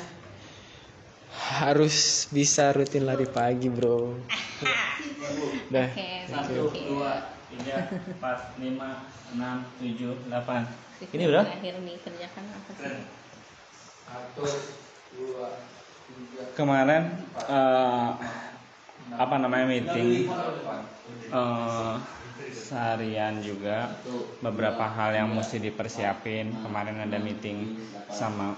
harus 1.61 2.27
bisa 2.33 2.73
rutin 2.73 3.05
lari 3.05 3.29
pagi 3.29 3.69
bro. 3.69 4.17
Dah 5.75 5.89
you. 6.51 6.67
dua 6.73 7.35
tiga 7.51 7.77
empat 7.91 8.39
lima 8.59 9.07
enam 9.35 9.67
tujuh 9.79 10.15
delapan. 10.27 10.67
Ini 11.01 11.25
udah? 11.33 11.45
terakhir 11.49 11.75
dikerjakan 11.81 12.45
apa 12.51 12.71
sih? 12.77 13.05
Satu 14.05 14.45
kemarin 16.55 17.09
eh, 17.49 18.11
apa 19.17 19.35
namanya 19.37 19.67
meeting 19.69 20.31
eh, 21.31 21.95
seharian 22.51 23.43
juga 23.43 23.91
beberapa 24.39 24.87
hal 24.87 25.15
yang 25.15 25.29
mesti 25.35 25.59
dipersiapin. 25.59 26.55
Kemarin 26.63 27.03
ada 27.03 27.19
meeting 27.19 27.77
sama 28.11 28.55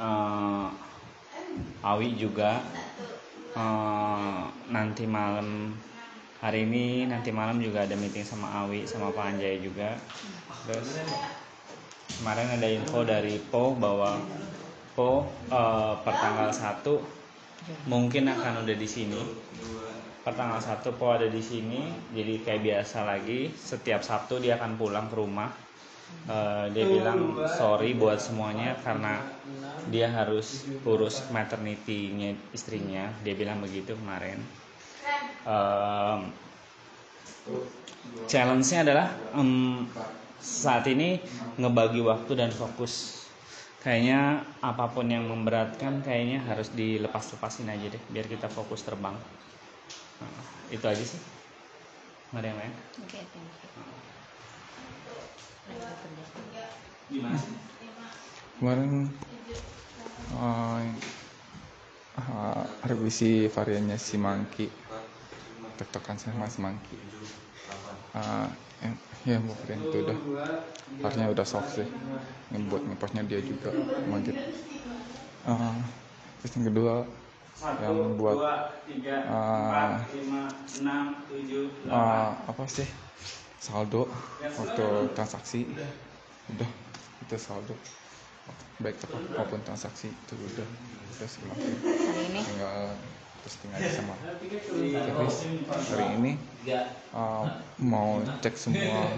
eh, 0.00 0.68
Awi 1.84 2.08
juga. 2.16 2.60
Eh, 3.56 4.42
nanti 4.70 5.04
malam 5.10 5.74
hari 6.40 6.64
ini 6.64 7.04
nanti 7.04 7.28
malam 7.34 7.60
juga 7.60 7.84
ada 7.84 7.92
meeting 7.98 8.24
sama 8.24 8.48
Awi 8.64 8.88
sama 8.88 9.12
Pak 9.12 9.36
Anjay 9.36 9.60
juga. 9.60 9.98
Terus 10.64 11.02
kemarin 12.20 12.48
ada 12.52 12.68
info 12.68 13.00
dari 13.04 13.40
Po 13.48 13.72
bahwa 13.74 14.20
Po 15.00 15.24
eh, 15.48 15.94
pertanggal 16.04 16.52
1 16.52 17.88
mungkin 17.88 18.28
akan 18.28 18.68
udah 18.68 18.76
di 18.76 18.84
sini. 18.84 19.16
Pertanggal 20.20 20.60
1 20.60 21.00
Po 21.00 21.16
ada 21.16 21.24
di 21.24 21.40
sini 21.40 21.88
jadi 22.12 22.44
kayak 22.44 22.60
biasa 22.60 23.08
lagi 23.08 23.48
setiap 23.48 24.04
Sabtu 24.04 24.44
dia 24.44 24.60
akan 24.60 24.76
pulang 24.76 25.08
ke 25.08 25.16
rumah. 25.16 25.48
Eh, 26.28 26.66
dia 26.76 26.84
bilang 26.84 27.32
sorry 27.48 27.96
buat 27.96 28.20
semuanya 28.20 28.76
karena 28.84 29.24
dia 29.88 30.12
harus 30.12 30.68
urus 30.84 31.24
maternity-nya 31.32 32.36
istrinya. 32.52 33.08
Dia 33.24 33.32
bilang 33.32 33.64
begitu 33.64 33.96
kemarin. 33.96 34.36
Em, 35.48 36.28
challenge-nya 38.28 38.84
adalah 38.84 39.08
em, 39.32 39.88
saat 40.36 40.84
ini 40.92 41.24
ngebagi 41.56 42.04
waktu 42.04 42.32
dan 42.36 42.52
fokus 42.52 43.19
kayaknya 43.80 44.44
apa 44.60 44.92
pun 44.92 45.08
yang 45.08 45.24
memberatkan 45.24 46.04
kayaknya 46.04 46.44
harus 46.44 46.68
dilepas-lepasin 46.76 47.72
aja 47.72 47.88
deh 47.88 48.02
biar 48.12 48.28
kita 48.28 48.52
fokus 48.52 48.84
terbang. 48.84 49.16
Nah, 50.20 50.44
itu 50.68 50.84
aja 50.84 51.00
sih. 51.00 51.20
Nggak 52.30 52.40
ada 52.44 52.48
yang 52.52 52.58
lain? 52.60 52.74
Oke 53.00 53.18
thank 53.32 53.50
you. 53.64 53.70
Gimana 57.10 57.36
sih? 57.40 57.54
Kemarin 58.60 59.10
uh, 60.36 60.82
uh, 62.20 62.64
revisi 62.86 63.48
variannya 63.48 63.96
si 63.96 64.20
Monkey. 64.20 64.68
Tektokan 65.80 66.20
sama 66.20 66.46
si 66.46 66.60
Monkey. 66.60 66.98
Uh, 68.12 68.46
yang 68.82 68.94
ya 69.28 69.36
mau 69.40 69.52
varian 69.64 69.80
itu 69.84 69.96
udah. 70.04 70.18
Variannya 71.04 71.32
udah 71.32 71.46
soft 71.46 71.76
sih. 71.76 71.88
Yang 72.52 72.62
buat 72.72 72.82
ngepostnya 72.84 73.22
dia 73.28 73.40
juga 73.44 73.70
manjut 74.08 74.36
uh, 75.46 75.76
terus 76.40 76.52
yang 76.56 76.64
kedua 76.72 76.94
yang 77.60 78.16
buat 78.16 78.40
uh, 78.40 80.00
uh, 81.92 82.30
apa 82.48 82.64
sih? 82.64 82.88
Saldo 83.60 84.08
waktu 84.40 84.84
transaksi. 85.12 85.68
Udah 86.48 86.70
itu 87.20 87.36
saldo. 87.36 87.76
Baik 88.80 88.96
apa 89.04 89.16
maupun 89.36 89.60
transaksi 89.60 90.08
itu 90.08 90.34
udah. 90.40 90.68
Udah 91.20 91.28
ini? 92.24 92.40
Tinggal 92.40 92.96
terus 93.40 93.56
tinggal 93.64 93.80
sama 93.88 94.14
Febris 94.20 95.36
hari 95.90 96.06
ini 96.20 96.32
uh, 97.16 97.44
mau 97.80 98.20
cek 98.44 98.54
semua 98.56 99.08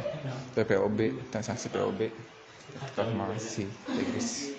PPOB 0.55 1.31
transaksi 1.35 1.67
POB 1.71 2.11
masih 3.19 3.69
Febris 3.91 4.55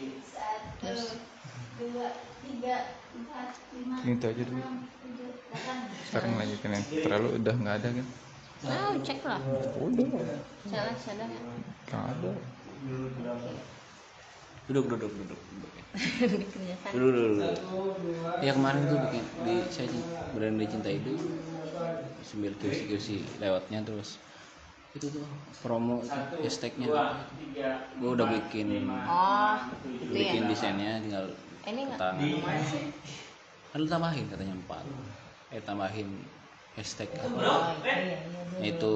itu 4.03 4.25
aja 4.25 4.43
dulu. 4.43 4.63
Sekarang 6.09 6.31
lanjutin 6.35 6.71
yang 6.75 6.85
terlalu 7.03 7.29
udah 7.39 7.55
nggak 7.55 7.75
ada 7.79 7.89
kan? 7.93 8.07
Nah, 8.63 8.91
cek 8.99 9.19
lah. 9.23 9.39
udah. 9.79 10.07
Ada 10.67 10.83
nggak? 10.91 11.33
nggak 11.87 12.03
ada 12.09 12.31
duduk 14.69 14.85
duduk 14.87 15.11
duduk 15.11 15.39
duduk. 15.39 15.39
Duduk 16.93 17.11
duduk 17.13 17.53
ya 18.41 18.51
kemarin 18.55 18.81
tuh 18.89 18.97
bikin 19.07 19.23
di 19.45 19.55
saya 19.69 19.87
berani 20.33 20.65
dicinta 20.65 20.89
itu 20.89 21.13
sambil 22.25 22.51
kursi 22.57 22.83
kursi 22.89 23.15
lewatnya 23.37 23.83
terus. 23.85 24.17
Itu 24.93 25.09
tuh 25.09 25.25
promo 25.61 26.01
hashtagnya. 26.41 26.89
Gue 27.97 28.09
udah 28.13 28.27
bikin 28.29 28.87
Oh, 29.05 29.57
itu 29.85 30.11
bikin 30.13 30.41
ya. 30.45 30.49
desainnya 30.49 30.91
tinggal 31.01 31.25
Ini 31.63 31.81
nggak? 31.87 31.99
kan 33.73 33.79
lu 33.81 33.87
tambahin 33.89 34.25
katanya 34.29 34.53
empat. 34.53 34.85
Eh 35.49 35.61
tambahin 35.65 36.09
hashtag 36.73 37.09
Oh, 37.15 37.29
iya, 37.83 37.93
iya, 37.95 38.17
iya. 38.17 38.17
Nah, 38.53 38.61
itu. 38.61 38.93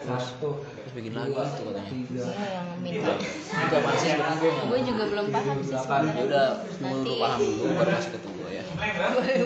Terus 0.00 0.26
terus 0.38 0.92
bikin 0.94 1.12
lagi 1.12 1.30
itu 1.30 1.62
katanya. 1.64 1.90
Iya, 1.90 2.26
yang 2.46 2.66
minta. 2.78 3.12
itu 3.18 3.74
apa 3.74 3.90
sih 3.96 4.08
sebenarnya 4.08 4.36
gue 4.38 4.50
Gue 4.64 4.80
juga 4.82 5.04
belum 5.08 5.26
paham 5.30 5.56
sih 5.60 5.74
ya 5.74 5.80
sebenarnya. 5.82 6.22
udah 6.24 6.46
nunggu 6.78 6.94
Nanti. 6.94 7.10
lu 7.10 7.14
paham 7.18 7.38
dulu 7.40 7.64
baru 7.74 7.90
kasih 7.92 8.10
ke 8.10 8.18
gue 8.24 8.48
ya 8.50 8.64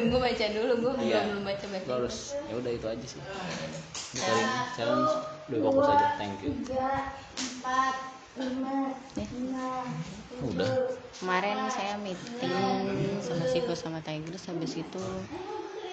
gue 0.05 0.21
baca 0.21 0.45
dulu, 0.51 0.73
gue 0.75 0.93
belum 0.93 1.09
Iya. 1.09 1.21
belum 1.29 1.43
baca 1.45 1.65
baca. 1.67 1.89
Harus 1.91 2.17
ya 2.45 2.55
udah 2.55 2.73
itu 2.75 2.87
aja 2.87 3.07
sih. 3.07 3.21
Kali 4.15 4.37
ini 4.39 4.59
challenge. 4.75 5.13
Udah 5.49 5.59
fokus 5.65 5.87
aja. 5.89 6.07
thank 6.17 6.37
you. 6.41 6.53
udah. 10.41 10.71
Kemarin 11.19 11.59
saya 11.69 11.99
meeting 11.99 12.55
sama 13.19 13.45
Sifu 13.45 13.75
sama 13.75 13.99
Tigers 14.01 14.47
habis 14.47 14.77
itu 14.77 15.03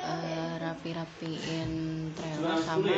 eh, 0.06 0.54
rapi-rapiin 0.62 1.72
trailer 2.14 2.58
sama 2.62 2.94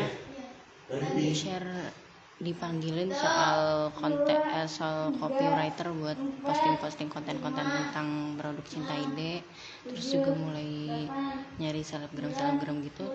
di 1.16 1.32
share 1.36 1.92
dipanggilin 2.38 3.10
soal 3.10 3.90
konten 3.98 4.38
eh, 4.38 4.70
soal 4.70 5.10
copywriter 5.18 5.90
buat 5.90 6.20
posting-posting 6.46 7.10
konten-konten 7.10 7.66
tentang 7.66 8.38
produk 8.38 8.66
cinta 8.70 8.94
ide. 8.94 9.42
Terus 9.90 10.06
juga 10.14 10.38
mulai 10.38 11.10
nyari 11.58 11.82
selebgram 11.82 12.30
selebgram 12.38 12.86
gitu. 12.86 13.10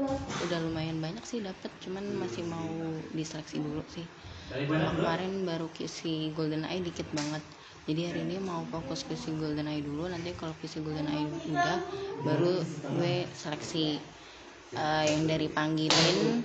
Udah 0.49 0.59
lumayan 0.59 0.99
banyak 0.99 1.23
sih 1.23 1.39
dapet 1.39 1.71
cuman 1.87 2.03
masih 2.19 2.43
mau 2.51 2.67
diseleksi 3.15 3.63
dulu 3.63 3.87
sih. 3.95 4.07
Kemarin 4.53 5.47
baru 5.47 5.71
kisi 5.71 6.35
golden 6.35 6.67
eye 6.67 6.83
dikit 6.83 7.07
banget 7.15 7.41
jadi 7.89 8.01
hari 8.11 8.21
ini 8.27 8.37
mau 8.43 8.63
fokus 8.71 9.03
ke 9.09 9.15
si 9.19 9.31
golden 9.35 9.67
eye 9.71 9.83
dulu. 9.83 10.07
Nanti 10.07 10.31
kalau 10.39 10.55
ke 10.61 10.67
si 10.71 10.79
golden 10.85 11.09
eye 11.11 11.27
udah 11.51 11.79
baru 12.27 12.63
gue 12.99 13.15
seleksi 13.35 13.99
eh, 14.77 15.05
yang 15.13 15.23
dari 15.31 15.49
panggilin 15.51 16.43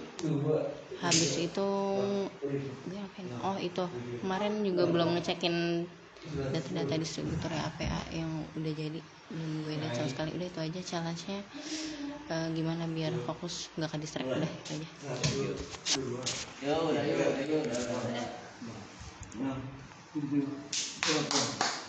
habis 1.04 1.38
itu 1.38 1.68
gue 2.88 2.98
ngapain? 2.98 3.28
Oh 3.46 3.58
itu. 3.60 3.86
Kemarin 4.24 4.54
juga 4.66 4.84
belum 4.90 5.10
ngecekin 5.18 5.86
data-data 6.54 6.96
distributor 6.98 7.52
ya 7.52 7.64
APA 7.70 8.02
yang 8.16 8.32
udah 8.58 8.74
jadi. 8.74 9.00
Belum 9.32 9.52
gue 9.68 9.76
lihat 9.82 9.94
sama 9.98 10.10
sekali. 10.10 10.30
Udah 10.38 10.48
itu 10.48 10.60
aja 10.64 10.80
challenge-nya. 10.82 11.40
Eh, 12.28 12.48
gimana 12.58 12.84
biar 12.92 13.14
fokus 13.24 13.72
nggak 13.80 13.92
ke 13.94 13.98
distract 14.04 14.32
udah 14.36 14.52
itu 14.52 14.72
aja 14.84 14.90
ya 20.18 20.23
udah 20.26 20.38
ya 20.38 20.48
udah 20.49 21.14
ya 21.14 21.19
udah 21.22 21.77